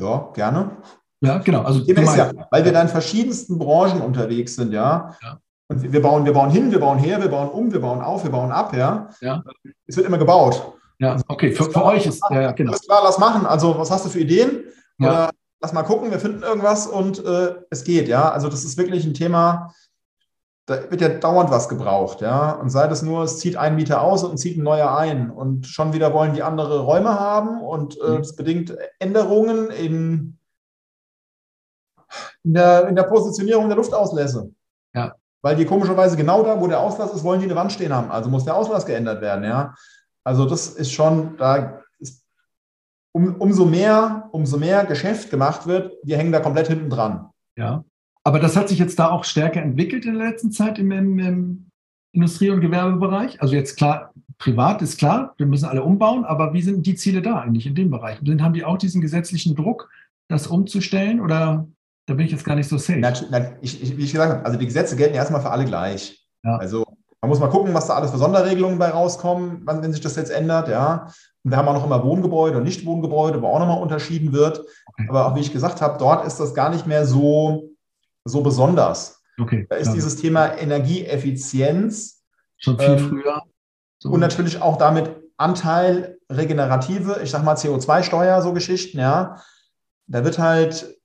Ja, 0.00 0.30
gerne. 0.34 0.78
Ja, 1.22 1.38
genau. 1.38 1.62
Also 1.62 1.80
ist 1.80 2.16
ja, 2.16 2.32
weil 2.50 2.64
wir 2.64 2.72
da 2.72 2.80
in 2.80 2.88
verschiedensten 2.88 3.58
Branchen 3.58 4.00
unterwegs 4.00 4.56
sind, 4.56 4.72
ja. 4.72 5.14
ja. 5.22 5.38
Und 5.68 5.92
wir 5.92 6.02
bauen, 6.02 6.24
wir 6.24 6.32
bauen 6.32 6.50
hin, 6.50 6.72
wir 6.72 6.80
bauen 6.80 6.98
her, 6.98 7.20
wir 7.20 7.28
bauen 7.28 7.48
um, 7.50 7.72
wir 7.72 7.80
bauen 7.80 8.00
auf, 8.00 8.24
wir 8.24 8.30
bauen 8.30 8.50
ab, 8.50 8.74
ja. 8.74 9.10
ja. 9.20 9.42
Es 9.86 9.96
wird 9.96 10.06
immer 10.06 10.18
gebaut. 10.18 10.74
Ja, 10.98 11.16
okay, 11.28 11.52
für, 11.52 11.64
für 11.64 11.84
euch 11.84 12.06
ist, 12.06 12.22
ja, 12.30 12.52
genau. 12.52 12.72
Alles 12.72 12.82
klar, 12.82 13.00
lass 13.04 13.18
machen. 13.18 13.46
Also, 13.46 13.78
was 13.78 13.90
hast 13.90 14.04
du 14.04 14.10
für 14.10 14.20
Ideen? 14.20 14.64
Ja. 14.98 15.08
Oder 15.08 15.30
lass 15.60 15.72
mal 15.72 15.82
gucken, 15.82 16.10
wir 16.10 16.18
finden 16.18 16.42
irgendwas 16.42 16.86
und 16.86 17.24
äh, 17.24 17.54
es 17.70 17.84
geht, 17.84 18.08
ja. 18.08 18.30
Also, 18.30 18.48
das 18.48 18.64
ist 18.64 18.76
wirklich 18.76 19.04
ein 19.04 19.14
Thema, 19.14 19.72
da 20.70 20.90
wird 20.90 21.00
ja 21.00 21.08
dauernd 21.08 21.50
was 21.50 21.68
gebraucht, 21.68 22.20
ja. 22.20 22.52
Und 22.52 22.70
sei 22.70 22.86
das 22.86 23.02
nur, 23.02 23.24
es 23.24 23.38
zieht 23.38 23.56
ein 23.56 23.74
Mieter 23.74 24.02
aus 24.02 24.22
und 24.22 24.38
zieht 24.38 24.56
ein 24.56 24.62
neuer 24.62 24.96
ein. 24.96 25.30
Und 25.30 25.66
schon 25.66 25.92
wieder 25.92 26.14
wollen 26.14 26.34
die 26.34 26.44
andere 26.44 26.80
Räume 26.80 27.18
haben 27.18 27.60
und 27.60 28.00
äh, 28.00 28.10
mhm. 28.10 28.18
das 28.18 28.36
bedingt 28.36 28.76
Änderungen 29.00 29.70
in 29.70 30.38
in 32.42 32.54
der, 32.54 32.88
in 32.88 32.96
der 32.96 33.04
Positionierung 33.04 33.68
der 33.68 33.76
Luftauslässe. 33.76 34.50
Ja. 34.94 35.14
Weil 35.42 35.56
die 35.56 35.64
komischerweise 35.64 36.16
genau 36.16 36.42
da, 36.42 36.60
wo 36.60 36.66
der 36.66 36.80
Auslass 36.80 37.12
ist, 37.12 37.24
wollen 37.24 37.40
die 37.40 37.46
eine 37.46 37.56
Wand 37.56 37.72
stehen 37.72 37.92
haben. 37.92 38.10
Also 38.10 38.30
muss 38.30 38.44
der 38.44 38.56
Auslass 38.56 38.86
geändert 38.86 39.20
werden, 39.20 39.44
ja. 39.44 39.74
Also 40.24 40.44
das 40.44 40.68
ist 40.68 40.92
schon, 40.92 41.36
da 41.36 41.82
ist, 41.98 42.24
um, 43.12 43.36
umso 43.36 43.64
mehr, 43.64 44.28
umso 44.32 44.58
mehr 44.58 44.84
Geschäft 44.84 45.30
gemacht 45.30 45.66
wird, 45.66 45.94
wir 46.02 46.16
hängen 46.16 46.32
da 46.32 46.40
komplett 46.40 46.68
hinten 46.68 46.90
dran. 46.90 47.30
Ja. 47.56 47.84
Aber 48.24 48.38
das 48.38 48.56
hat 48.56 48.68
sich 48.68 48.78
jetzt 48.78 48.98
da 48.98 49.10
auch 49.10 49.24
stärker 49.24 49.62
entwickelt 49.62 50.04
in 50.04 50.18
der 50.18 50.28
letzten 50.30 50.52
Zeit 50.52 50.78
im, 50.78 50.90
im, 50.92 51.18
im 51.18 51.70
Industrie- 52.12 52.50
und 52.50 52.60
Gewerbebereich. 52.60 53.40
Also 53.40 53.54
jetzt 53.54 53.76
klar, 53.76 54.12
privat 54.38 54.82
ist 54.82 54.98
klar, 54.98 55.34
wir 55.36 55.46
müssen 55.46 55.66
alle 55.66 55.82
umbauen, 55.82 56.24
aber 56.24 56.52
wie 56.52 56.62
sind 56.62 56.86
die 56.86 56.94
Ziele 56.94 57.22
da 57.22 57.40
eigentlich 57.40 57.66
in 57.66 57.74
dem 57.74 57.90
Bereich? 57.90 58.18
haben 58.18 58.54
die 58.54 58.64
auch 58.64 58.78
diesen 58.78 59.00
gesetzlichen 59.00 59.54
Druck, 59.54 59.90
das 60.28 60.46
umzustellen 60.46 61.20
oder 61.20 61.66
da 62.06 62.14
bin 62.14 62.26
ich 62.26 62.32
jetzt 62.32 62.44
gar 62.44 62.56
nicht 62.56 62.68
so 62.68 62.76
safe. 62.76 62.98
Na, 62.98 63.12
na, 63.30 63.52
ich, 63.60 63.82
ich, 63.82 63.96
wie 63.96 64.04
ich 64.04 64.12
gesagt 64.12 64.32
habe, 64.32 64.44
also 64.44 64.58
die 64.58 64.66
Gesetze 64.66 64.96
gelten 64.96 65.14
erstmal 65.14 65.40
für 65.40 65.50
alle 65.50 65.64
gleich. 65.64 66.26
Ja. 66.44 66.56
Also 66.56 66.84
man 67.20 67.28
muss 67.28 67.38
mal 67.38 67.48
gucken, 67.48 67.74
was 67.74 67.86
da 67.86 67.94
alles 67.94 68.10
für 68.10 68.18
Sonderregelungen 68.18 68.78
bei 68.78 68.88
rauskommen, 68.88 69.62
wenn 69.66 69.92
sich 69.92 70.00
das 70.00 70.16
jetzt 70.16 70.30
ändert, 70.30 70.68
ja. 70.68 71.12
Und 71.44 71.50
wir 71.50 71.56
haben 71.56 71.68
auch 71.68 71.74
noch 71.74 71.86
immer 71.86 72.02
Wohngebäude 72.04 72.58
und 72.58 72.64
Nicht-Wohngebäude, 72.64 73.40
wo 73.40 73.48
auch 73.48 73.58
nochmal 73.58 73.82
unterschieden 73.82 74.32
wird. 74.32 74.60
Okay. 74.86 75.06
Aber 75.08 75.26
auch 75.26 75.36
wie 75.36 75.40
ich 75.40 75.52
gesagt 75.52 75.80
habe, 75.80 75.98
dort 75.98 76.26
ist 76.26 76.40
das 76.40 76.54
gar 76.54 76.70
nicht 76.70 76.86
mehr 76.86 77.06
so, 77.06 77.69
so 78.24 78.42
besonders. 78.42 79.22
Okay. 79.40 79.66
Da 79.68 79.76
ist 79.76 79.88
ja. 79.88 79.94
dieses 79.94 80.16
Thema 80.16 80.58
Energieeffizienz. 80.58 82.22
Schon 82.58 82.78
viel 82.78 82.88
ähm, 82.88 83.08
früher. 83.08 83.42
So. 83.98 84.10
Und 84.10 84.20
natürlich 84.20 84.60
auch 84.60 84.76
damit 84.76 85.16
Anteil 85.36 86.18
regenerative, 86.30 87.20
ich 87.22 87.30
sag 87.30 87.42
mal 87.42 87.54
CO2-Steuer, 87.54 88.42
so 88.42 88.52
Geschichten, 88.52 88.98
ja. 88.98 89.42
Da 90.06 90.24
wird 90.24 90.38
halt 90.38 90.99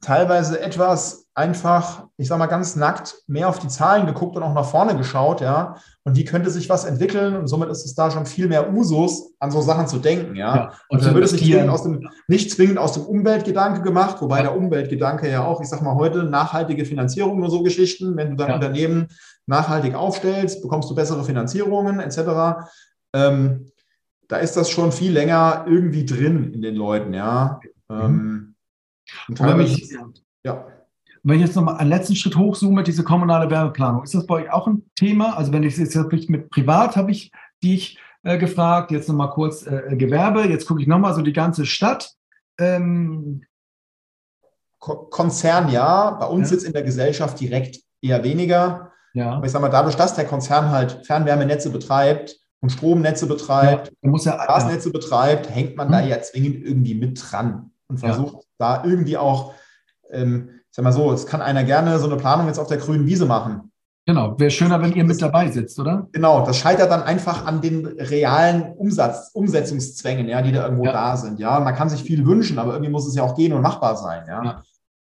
teilweise 0.00 0.60
etwas 0.60 1.26
einfach, 1.34 2.06
ich 2.16 2.26
sage 2.28 2.40
mal 2.40 2.46
ganz 2.46 2.74
nackt, 2.74 3.16
mehr 3.26 3.48
auf 3.48 3.58
die 3.58 3.68
Zahlen 3.68 4.06
geguckt 4.06 4.36
und 4.36 4.42
auch 4.42 4.54
nach 4.54 4.68
vorne 4.68 4.96
geschaut, 4.96 5.40
ja. 5.40 5.76
Und 6.02 6.16
wie 6.16 6.24
könnte 6.24 6.50
sich 6.50 6.68
was 6.68 6.84
entwickeln? 6.84 7.36
Und 7.36 7.46
somit 7.46 7.68
ist 7.68 7.84
es 7.84 7.94
da 7.94 8.10
schon 8.10 8.26
viel 8.26 8.48
mehr 8.48 8.72
Usus, 8.72 9.32
an 9.38 9.50
so 9.50 9.60
Sachen 9.60 9.86
zu 9.86 9.98
denken, 9.98 10.34
ja. 10.34 10.56
ja 10.56 10.72
und 10.88 11.04
dann 11.04 11.14
wird 11.14 11.24
es 11.24 11.32
nicht 11.32 11.44
zwingend, 11.44 11.70
aus 11.70 11.82
dem, 11.84 12.08
nicht 12.26 12.50
zwingend 12.50 12.78
aus 12.78 12.92
dem 12.92 13.04
Umweltgedanke 13.04 13.82
gemacht, 13.82 14.16
wobei 14.20 14.42
der 14.42 14.56
Umweltgedanke 14.56 15.30
ja 15.30 15.44
auch, 15.44 15.60
ich 15.60 15.68
sage 15.68 15.84
mal 15.84 15.94
heute, 15.94 16.24
nachhaltige 16.24 16.84
Finanzierung 16.84 17.42
und 17.42 17.50
so 17.50 17.62
Geschichten, 17.62 18.16
wenn 18.16 18.30
du 18.30 18.36
dein 18.36 18.48
ja. 18.48 18.54
Unternehmen 18.54 19.08
nachhaltig 19.46 19.94
aufstellst, 19.94 20.62
bekommst 20.62 20.90
du 20.90 20.94
bessere 20.94 21.24
Finanzierungen 21.24 22.00
etc. 22.00 22.66
Ähm, 23.12 23.70
da 24.28 24.36
ist 24.38 24.56
das 24.56 24.70
schon 24.70 24.92
viel 24.92 25.12
länger 25.12 25.64
irgendwie 25.68 26.04
drin 26.04 26.52
in 26.52 26.62
den 26.62 26.74
Leuten, 26.74 27.14
ja. 27.14 27.60
Mhm. 27.88 28.00
Ähm, 28.00 28.37
und 29.28 29.40
wenn 29.40 29.60
ich, 29.60 29.96
ja. 30.44 30.66
wenn 31.22 31.36
ich 31.36 31.46
jetzt 31.46 31.56
nochmal 31.56 31.76
einen 31.76 31.90
letzten 31.90 32.16
Schritt 32.16 32.36
hochzoome, 32.36 32.82
diese 32.82 33.04
kommunale 33.04 33.50
Werbeplanung, 33.50 34.02
ist 34.02 34.14
das 34.14 34.26
bei 34.26 34.42
euch 34.42 34.50
auch 34.50 34.66
ein 34.66 34.82
Thema? 34.96 35.36
Also 35.36 35.52
wenn 35.52 35.62
ich 35.62 35.74
es 35.74 35.78
jetzt 35.78 35.96
wirklich 35.96 36.28
mit 36.28 36.50
privat 36.50 36.96
habe 36.96 37.10
ich 37.10 37.32
dich 37.62 37.98
äh, 38.22 38.38
gefragt, 38.38 38.90
jetzt 38.90 39.08
nochmal 39.08 39.30
kurz 39.30 39.66
äh, 39.66 39.96
Gewerbe, 39.96 40.46
jetzt 40.46 40.66
gucke 40.66 40.80
ich 40.80 40.86
nochmal 40.86 41.14
so 41.14 41.22
die 41.22 41.32
ganze 41.32 41.66
Stadt. 41.66 42.12
Ähm, 42.58 43.42
Konzern 44.78 45.70
ja, 45.70 46.12
bei 46.12 46.26
uns 46.26 46.50
ja. 46.50 46.56
jetzt 46.56 46.64
in 46.64 46.72
der 46.72 46.84
Gesellschaft 46.84 47.40
direkt 47.40 47.80
eher 48.00 48.22
weniger. 48.22 48.92
Ja. 49.12 49.32
Aber 49.32 49.46
ich 49.46 49.50
sage 49.50 49.62
mal, 49.62 49.70
dadurch, 49.70 49.96
dass 49.96 50.14
der 50.14 50.24
Konzern 50.24 50.70
halt 50.70 51.04
Fernwärmenetze 51.04 51.70
betreibt 51.70 52.38
und 52.60 52.70
Stromnetze 52.70 53.26
betreibt, 53.26 53.92
ja, 54.02 54.10
muss 54.10 54.24
ja, 54.24 54.36
Gasnetze 54.46 54.92
betreibt, 54.92 55.50
hängt 55.50 55.76
man 55.76 55.88
hm. 55.88 55.92
da 55.92 56.00
ja 56.00 56.20
zwingend 56.22 56.64
irgendwie 56.64 56.94
mit 56.94 57.20
dran 57.20 57.72
und 57.88 57.98
versucht 57.98 58.46
da 58.58 58.84
irgendwie 58.84 59.16
auch, 59.16 59.54
ähm, 60.10 60.50
ich 60.70 60.76
sag 60.76 60.84
mal 60.84 60.92
so, 60.92 61.12
es 61.12 61.26
kann 61.26 61.40
einer 61.40 61.64
gerne 61.64 61.98
so 61.98 62.06
eine 62.06 62.16
Planung 62.16 62.46
jetzt 62.46 62.58
auf 62.58 62.68
der 62.68 62.78
grünen 62.78 63.06
Wiese 63.06 63.26
machen. 63.26 63.72
Genau, 64.06 64.38
wäre 64.38 64.50
schöner, 64.50 64.80
wenn 64.80 64.94
ihr 64.94 65.04
mit 65.04 65.20
dabei 65.20 65.50
sitzt, 65.50 65.78
oder? 65.78 66.08
Genau, 66.12 66.44
das 66.46 66.56
scheitert 66.56 66.90
dann 66.90 67.02
einfach 67.02 67.44
an 67.44 67.60
den 67.60 67.86
realen 67.86 68.72
Umsatz, 68.72 69.30
Umsetzungszwängen, 69.34 70.28
ja, 70.28 70.40
die 70.40 70.50
da 70.50 70.64
irgendwo 70.64 70.86
ja. 70.86 70.92
da 70.92 71.16
sind. 71.18 71.38
Ja, 71.38 71.60
man 71.60 71.74
kann 71.74 71.90
sich 71.90 72.02
viel 72.02 72.24
wünschen, 72.24 72.58
aber 72.58 72.72
irgendwie 72.72 72.90
muss 72.90 73.06
es 73.06 73.14
ja 73.14 73.22
auch 73.22 73.34
gehen 73.34 73.52
und 73.52 73.60
machbar 73.60 73.98
sein. 73.98 74.24
Ja. 74.26 74.42
ja. 74.42 74.62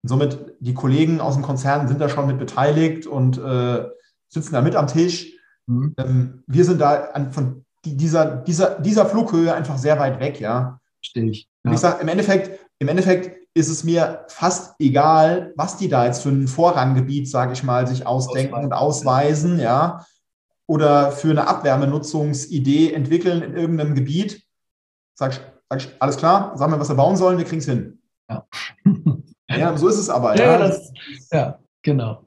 Und 0.03 0.09
somit, 0.09 0.55
die 0.59 0.75
Kollegen 0.75 1.21
aus 1.21 1.35
dem 1.35 1.45
Konzern 1.45 1.87
sind 1.87 2.01
da 2.01 2.09
schon 2.09 2.27
mit 2.27 2.41
beteiligt 2.41 3.07
und 3.07 3.39
äh, 3.39 3.87
sitzen 4.29 4.53
da 4.53 4.63
mit 4.63 4.75
am 4.75 4.89
Tisch. 4.89 5.33
Mhm. 5.67 5.95
Ähm, 5.97 6.43
wir 6.49 6.65
sind 6.65 6.81
da 6.81 7.11
an, 7.13 7.31
von 7.31 7.65
dieser, 7.85 8.25
dieser, 8.37 8.81
dieser 8.81 9.07
Flughöhe 9.07 9.55
einfach 9.55 9.79
sehr 9.79 10.01
weit 10.01 10.19
weg, 10.19 10.41
ja. 10.41 10.81
Verstehe 11.01 11.31
ich. 11.31 11.49
Ja. 11.63 11.71
Und 11.71 11.75
ich 11.75 11.81
sage, 11.81 12.03
im 12.03 12.09
Endeffekt, 12.09 12.59
im 12.79 12.89
Endeffekt 12.89 13.39
ist 13.55 13.69
es 13.69 13.83
mir 13.83 14.25
fast 14.29 14.75
egal, 14.79 15.53
was 15.57 15.77
die 15.77 15.89
da 15.89 16.07
jetzt 16.07 16.23
für 16.23 16.29
ein 16.29 16.47
Vorranggebiet, 16.47 17.29
sage 17.29 17.53
ich 17.53 17.63
mal, 17.65 17.87
sich 17.87 18.07
ausdenken 18.07 18.55
und 18.55 18.73
ausweisen, 18.73 19.59
ja, 19.59 20.05
oder 20.67 21.11
für 21.13 21.31
eine 21.31 21.49
Abwärmenutzungsidee 21.49 22.93
entwickeln 22.93 23.43
in 23.43 23.57
irgendeinem 23.57 23.95
Gebiet. 23.95 24.43
Sag 25.15 25.33
ich, 25.33 25.41
sag 25.69 25.81
ich 25.81 25.89
alles 25.99 26.17
klar, 26.17 26.57
sagen 26.57 26.73
wir, 26.73 26.79
was 26.79 26.89
wir 26.89 26.95
bauen 26.95 27.17
sollen, 27.17 27.39
wir 27.39 27.45
kriegen 27.45 27.61
es 27.61 27.67
hin. 27.67 28.01
Ja. 28.31 28.47
ja, 29.51 29.77
so 29.77 29.89
ist 29.89 29.99
es 29.99 30.11
aber. 30.11 30.37
Ja, 30.37 30.53
ja, 30.53 30.59
das, 30.59 30.93
ja 31.33 31.59
genau. 31.83 32.25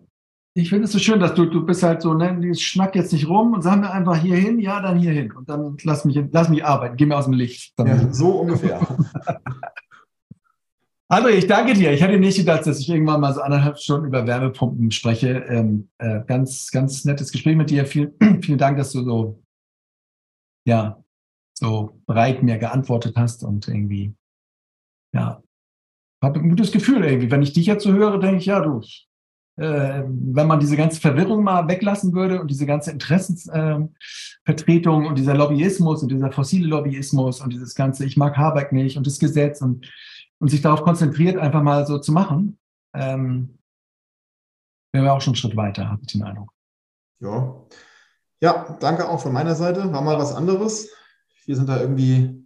Ich 0.54 0.68
finde 0.68 0.84
es 0.84 0.92
so 0.92 1.00
schön, 1.00 1.22
dass 1.22 1.34
du, 1.34 1.46
du 1.46 1.66
bist 1.66 1.82
halt 1.82 2.02
so, 2.02 2.14
ne, 2.14 2.54
schnack 2.56 2.94
jetzt 2.96 3.14
nicht 3.14 3.30
rum 3.30 3.54
und 3.54 3.62
sag 3.62 3.80
mir 3.80 3.90
einfach 3.90 4.18
hier 4.18 4.36
hin, 4.36 4.60
ja, 4.60 4.82
dann 4.82 5.00
hier 5.00 5.12
hin. 5.12 5.32
Und 5.32 5.48
dann 5.48 5.78
lass 5.84 6.04
mich, 6.04 6.20
lass 6.32 6.50
mich 6.50 6.66
arbeiten, 6.66 6.98
geh 6.98 7.06
mir 7.06 7.16
aus 7.16 7.26
dem 7.26 7.36
Licht. 7.36 7.74
Ja, 7.80 8.12
so 8.12 8.32
ungefähr. 8.32 8.82
André, 11.12 11.32
ich 11.32 11.46
danke 11.46 11.74
dir. 11.74 11.92
Ich 11.92 12.02
hatte 12.02 12.18
nicht 12.18 12.38
gedacht, 12.38 12.66
dass 12.66 12.80
ich 12.80 12.88
irgendwann 12.88 13.20
mal 13.20 13.34
so 13.34 13.42
anderthalb 13.42 13.78
Stunden 13.78 14.08
über 14.08 14.26
Wärmepumpen 14.26 14.92
spreche. 14.92 15.44
Ähm, 15.50 15.90
äh, 15.98 16.22
ganz, 16.26 16.72
ganz 16.72 17.04
nettes 17.04 17.34
Gespräch 17.34 17.58
mit 17.58 17.70
dir. 17.70 17.86
Viel, 17.86 18.16
vielen 18.42 18.58
Dank, 18.58 18.78
dass 18.78 18.94
du 18.94 19.04
so, 19.04 19.44
ja, 20.66 21.04
so 21.54 22.00
breit 22.06 22.44
mir 22.44 22.58
geantwortet 22.60 23.18
hast 23.18 23.44
und 23.44 23.68
irgendwie, 23.68 24.16
ja, 25.14 25.44
habe 26.24 26.40
ein 26.40 26.50
gutes 26.50 26.72
Gefühl 26.72 27.04
irgendwie. 27.04 27.30
Wenn 27.30 27.42
ich 27.42 27.52
dich 27.52 27.66
jetzt 27.66 27.84
so 27.84 27.92
höre, 27.92 28.18
denke 28.18 28.38
ich, 28.38 28.46
ja, 28.46 28.62
du, 28.62 28.80
äh, 29.58 30.04
wenn 30.08 30.48
man 30.48 30.62
diese 30.62 30.78
ganze 30.78 31.02
Verwirrung 31.02 31.44
mal 31.44 31.68
weglassen 31.68 32.14
würde 32.14 32.40
und 32.40 32.50
diese 32.50 32.66
ganze 32.66 32.92
Interessensvertretung 32.92 35.04
äh, 35.04 35.08
und 35.10 35.18
dieser 35.18 35.36
Lobbyismus 35.36 36.04
und 36.04 36.10
dieser 36.10 36.32
fossile 36.32 36.70
Lobbyismus 36.70 37.42
und 37.42 37.52
dieses 37.52 37.76
ganze, 37.76 38.06
ich 38.06 38.16
mag 38.16 38.38
Habeck 38.38 38.72
nicht 38.72 38.96
und 38.96 39.06
das 39.06 39.20
Gesetz 39.20 39.62
und 39.62 39.92
und 40.42 40.50
sich 40.50 40.62
darauf 40.62 40.82
konzentriert, 40.82 41.38
einfach 41.38 41.62
mal 41.62 41.86
so 41.86 42.00
zu 42.00 42.12
machen, 42.12 42.58
ähm, 42.94 43.60
wären 44.92 45.06
wir 45.06 45.14
auch 45.14 45.22
schon 45.22 45.32
einen 45.32 45.38
Schritt 45.38 45.56
weiter, 45.56 45.88
habe 45.90 46.02
ich 46.02 46.12
den 46.12 46.24
Eindruck. 46.24 46.52
Ja. 47.20 47.56
ja, 48.42 48.78
danke 48.80 49.08
auch 49.08 49.22
von 49.22 49.32
meiner 49.32 49.54
Seite. 49.54 49.94
War 49.94 50.02
mal 50.02 50.18
was 50.18 50.34
anderes. 50.34 50.90
Wir 51.46 51.56
sind 51.56 51.70
da 51.70 51.80
irgendwie 51.80 52.44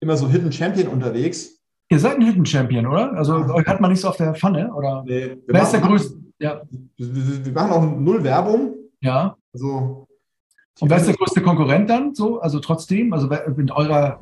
immer 0.00 0.16
so 0.16 0.28
Hidden 0.28 0.50
Champion 0.50 0.88
unterwegs. 0.88 1.60
Ihr 1.90 1.98
seid 1.98 2.16
ein 2.16 2.24
Hidden 2.24 2.46
Champion, 2.46 2.86
oder? 2.86 3.12
Also 3.12 3.34
euch 3.34 3.66
hat 3.66 3.80
man 3.80 3.90
nicht 3.90 4.00
so 4.00 4.08
auf 4.08 4.16
der 4.16 4.34
Pfanne, 4.34 4.72
oder? 4.72 5.04
Nee, 5.06 5.36
Wer 5.46 5.62
ist 5.62 5.72
der 5.72 5.80
größte? 5.80 6.18
Ja. 6.38 6.62
Wir, 6.96 7.44
wir 7.44 7.52
machen 7.52 7.72
auch 7.72 7.82
null 7.82 8.24
Werbung. 8.24 8.74
Ja. 9.00 9.36
Also 9.52 10.08
Und 10.78 10.90
wer 10.90 10.98
ist 10.98 11.06
der 11.06 11.14
größte 11.14 11.40
Konkurrent 11.40 11.88
dann 11.88 12.14
so? 12.14 12.40
Also 12.40 12.60
trotzdem, 12.60 13.14
also 13.14 13.30
in 13.30 13.70
eurer 13.70 14.20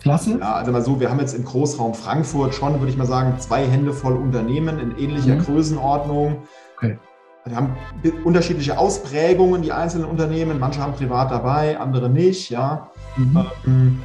Klasse? 0.00 0.38
Ja, 0.40 0.54
also 0.54 0.72
mal 0.72 0.82
so, 0.82 0.98
wir 0.98 1.10
haben 1.10 1.20
jetzt 1.20 1.34
im 1.34 1.44
Großraum 1.44 1.92
Frankfurt 1.92 2.54
schon, 2.54 2.72
würde 2.80 2.88
ich 2.90 2.96
mal 2.96 3.06
sagen, 3.06 3.38
zwei 3.38 3.66
Hände 3.66 3.92
voll 3.92 4.16
Unternehmen 4.16 4.78
in 4.78 4.96
ähnlicher 4.96 5.34
mhm. 5.34 5.40
Größenordnung. 5.40 6.38
Okay. 6.78 6.98
Wir 7.44 7.56
haben 7.56 7.76
unterschiedliche 8.24 8.78
Ausprägungen, 8.78 9.60
die 9.60 9.72
einzelnen 9.72 10.06
Unternehmen. 10.06 10.58
Manche 10.58 10.80
haben 10.80 10.94
privat 10.94 11.30
dabei, 11.30 11.78
andere 11.78 12.08
nicht, 12.08 12.48
ja. 12.48 12.88
Mhm. 13.18 13.46
Ähm, 13.66 14.02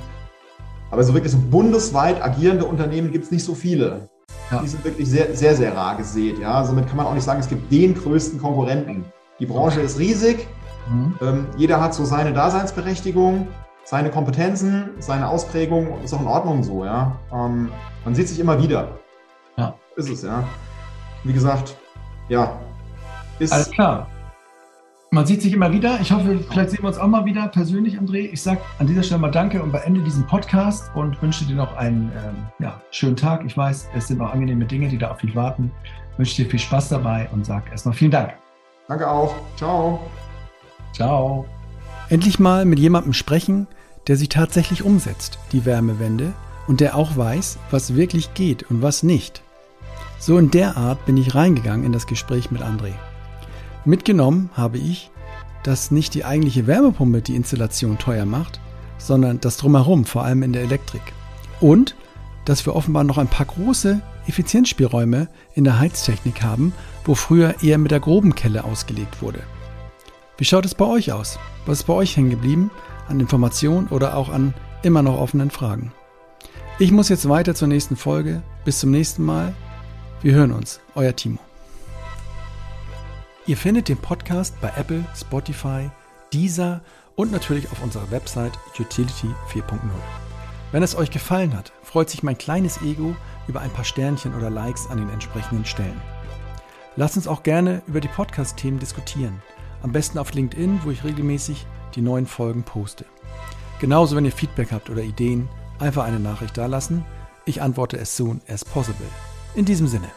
aber 0.91 1.03
so 1.03 1.13
wirklich 1.13 1.31
so 1.31 1.39
bundesweit 1.49 2.21
agierende 2.21 2.65
Unternehmen 2.65 3.11
gibt 3.11 3.23
es 3.23 3.31
nicht 3.31 3.45
so 3.45 3.55
viele. 3.55 4.09
Ja. 4.51 4.61
Die 4.61 4.67
sind 4.67 4.83
wirklich 4.83 5.09
sehr, 5.09 5.33
sehr, 5.33 5.55
sehr 5.55 5.73
rar 5.73 5.95
gesät. 5.95 6.39
Ja. 6.39 6.65
Somit 6.65 6.87
kann 6.87 6.97
man 6.97 7.05
auch 7.05 7.13
nicht 7.13 7.23
sagen, 7.23 7.39
es 7.39 7.47
gibt 7.47 7.71
den 7.71 7.93
größten 7.93 8.41
Konkurrenten. 8.41 9.05
Die 9.39 9.45
Branche 9.45 9.79
ist 9.79 9.97
riesig. 9.97 10.45
Mhm. 10.89 11.15
Ähm, 11.21 11.47
jeder 11.57 11.81
hat 11.81 11.93
so 11.93 12.05
seine 12.05 12.33
Daseinsberechtigung, 12.33 13.47
seine 13.83 14.09
Kompetenzen, 14.09 14.89
seine 14.99 15.27
Ausprägung. 15.27 16.01
Ist 16.03 16.13
auch 16.13 16.21
in 16.21 16.27
Ordnung 16.27 16.63
so. 16.63 16.85
Ja. 16.85 17.17
Ähm, 17.31 17.71
man 18.05 18.15
sieht 18.15 18.27
sich 18.27 18.39
immer 18.39 18.61
wieder. 18.61 18.89
Ja. 19.57 19.75
Ist 19.95 20.09
es, 20.09 20.23
ja. 20.23 20.43
Wie 21.23 21.33
gesagt, 21.33 21.75
ja. 22.29 22.59
Ist 23.39 23.53
Alles 23.53 23.71
klar. 23.71 24.07
Man 25.11 25.25
sieht 25.25 25.41
sich 25.41 25.53
immer 25.53 25.71
wieder. 25.71 25.99
Ich 26.01 26.11
hoffe, 26.11 26.39
vielleicht 26.51 26.69
sehen 26.69 26.83
wir 26.83 26.87
uns 26.87 26.99
auch 26.99 27.07
mal 27.07 27.25
wieder 27.25 27.47
persönlich, 27.47 27.97
André. 27.97 28.29
Ich 28.31 28.43
sage 28.43 28.61
an 28.77 28.85
dieser 28.85 29.01
Stelle 29.01 29.19
mal 29.19 29.31
Danke 29.31 29.61
und 29.63 29.71
beende 29.71 30.01
diesen 30.01 30.27
Podcast 30.27 30.91
und 30.93 31.19
wünsche 31.21 31.45
dir 31.45 31.55
noch 31.55 31.75
einen 31.77 32.11
ähm, 32.15 32.35
ja, 32.59 32.79
schönen 32.91 33.15
Tag. 33.15 33.43
Ich 33.43 33.57
weiß, 33.57 33.89
es 33.95 34.07
sind 34.07 34.21
auch 34.21 34.31
angenehme 34.31 34.65
Dinge, 34.65 34.87
die 34.87 34.99
da 34.99 35.09
auf 35.09 35.17
dich 35.17 35.35
warten. 35.35 35.71
Ich 36.11 36.19
wünsche 36.19 36.43
dir 36.43 36.49
viel 36.49 36.59
Spaß 36.59 36.89
dabei 36.89 37.27
und 37.31 37.43
sage 37.43 37.71
erstmal 37.71 37.95
vielen 37.95 38.11
Dank. 38.11 38.33
Danke 38.87 39.09
auch. 39.09 39.33
Ciao. 39.55 39.99
Ciao. 40.93 41.45
Endlich 42.09 42.39
mal 42.39 42.65
mit 42.65 42.79
jemandem 42.79 43.13
sprechen, 43.13 43.67
der 44.07 44.17
sie 44.17 44.27
tatsächlich 44.27 44.83
umsetzt, 44.83 45.39
die 45.51 45.65
Wärmewende, 45.65 46.33
und 46.67 46.81
der 46.81 46.95
auch 46.95 47.17
weiß, 47.17 47.57
was 47.71 47.95
wirklich 47.95 48.33
geht 48.33 48.69
und 48.69 48.81
was 48.81 49.03
nicht. 49.03 49.41
So 50.19 50.37
in 50.37 50.51
der 50.51 50.77
Art 50.77 51.05
bin 51.05 51.17
ich 51.17 51.33
reingegangen 51.33 51.85
in 51.85 51.93
das 51.93 52.07
Gespräch 52.07 52.51
mit 52.51 52.61
André. 52.61 52.91
Mitgenommen 53.85 54.49
habe 54.53 54.77
ich, 54.77 55.09
dass 55.63 55.91
nicht 55.91 56.13
die 56.13 56.25
eigentliche 56.25 56.67
Wärmepumpe 56.67 57.21
die 57.21 57.35
Installation 57.35 57.97
teuer 57.97 58.25
macht, 58.25 58.59
sondern 58.97 59.39
das 59.39 59.57
drumherum, 59.57 60.05
vor 60.05 60.23
allem 60.23 60.43
in 60.43 60.53
der 60.53 60.63
Elektrik. 60.63 61.01
Und 61.59 61.95
dass 62.45 62.65
wir 62.65 62.75
offenbar 62.75 63.03
noch 63.03 63.17
ein 63.17 63.27
paar 63.27 63.45
große 63.45 64.01
Effizienzspielräume 64.27 65.27
in 65.55 65.63
der 65.63 65.79
Heiztechnik 65.79 66.43
haben, 66.43 66.73
wo 67.03 67.15
früher 67.15 67.55
eher 67.63 67.77
mit 67.77 67.91
der 67.91 67.99
groben 67.99 68.35
Kelle 68.35 68.63
ausgelegt 68.63 69.21
wurde. 69.21 69.39
Wie 70.39 70.45
schaut 70.45 70.63
es 70.63 70.73
bei 70.73 70.85
euch 70.85 71.11
aus? 71.11 71.37
Was 71.65 71.79
ist 71.79 71.83
bei 71.83 71.93
euch 71.93 72.15
hängen 72.15 72.29
geblieben 72.29 72.71
an 73.09 73.19
Informationen 73.19 73.89
oder 73.89 74.15
auch 74.15 74.29
an 74.29 74.53
immer 74.83 75.01
noch 75.01 75.19
offenen 75.19 75.51
Fragen? 75.51 75.91
Ich 76.79 76.93
muss 76.93 77.09
jetzt 77.09 77.27
weiter 77.27 77.55
zur 77.55 77.67
nächsten 77.67 77.97
Folge. 77.97 78.41
Bis 78.63 78.79
zum 78.79 78.89
nächsten 78.89 79.25
Mal. 79.25 79.53
Wir 80.21 80.35
hören 80.35 80.53
uns. 80.53 80.79
Euer 80.95 81.13
Timo. 81.13 81.39
Ihr 83.47 83.57
findet 83.57 83.89
den 83.89 83.97
Podcast 83.97 84.55
bei 84.61 84.71
Apple, 84.77 85.03
Spotify, 85.13 85.89
Deezer 86.31 86.79
und 87.17 87.33
natürlich 87.33 87.69
auf 87.69 87.83
unserer 87.83 88.09
Website 88.09 88.53
Utility 88.79 89.27
4.0. 89.51 89.77
Wenn 90.71 90.83
es 90.83 90.95
euch 90.95 91.11
gefallen 91.11 91.53
hat, 91.53 91.73
freut 91.83 92.09
sich 92.09 92.23
mein 92.23 92.37
kleines 92.37 92.81
Ego 92.81 93.13
über 93.49 93.59
ein 93.59 93.71
paar 93.71 93.83
Sternchen 93.83 94.33
oder 94.35 94.49
Likes 94.49 94.87
an 94.89 94.99
den 94.99 95.09
entsprechenden 95.09 95.65
Stellen. 95.65 95.99
Lasst 96.95 97.17
uns 97.17 97.27
auch 97.27 97.43
gerne 97.43 97.81
über 97.87 97.99
die 97.99 98.07
Podcast-Themen 98.07 98.79
diskutieren. 98.79 99.41
Am 99.81 99.91
besten 99.91 100.17
auf 100.17 100.33
LinkedIn, 100.33 100.81
wo 100.83 100.91
ich 100.91 101.03
regelmäßig 101.03 101.65
die 101.95 102.01
neuen 102.01 102.25
Folgen 102.25 102.63
poste. 102.63 103.05
Genauso, 103.79 104.15
wenn 104.15 104.25
ihr 104.25 104.31
Feedback 104.31 104.71
habt 104.71 104.89
oder 104.89 105.01
Ideen, 105.01 105.47
einfach 105.79 106.03
eine 106.03 106.19
Nachricht 106.19 106.57
dalassen. 106.57 107.05
Ich 107.45 107.61
antworte 107.61 107.99
as 107.99 108.15
soon 108.15 108.41
as 108.47 108.65
possible. 108.65 109.07
In 109.55 109.65
diesem 109.65 109.87
Sinne. 109.87 110.09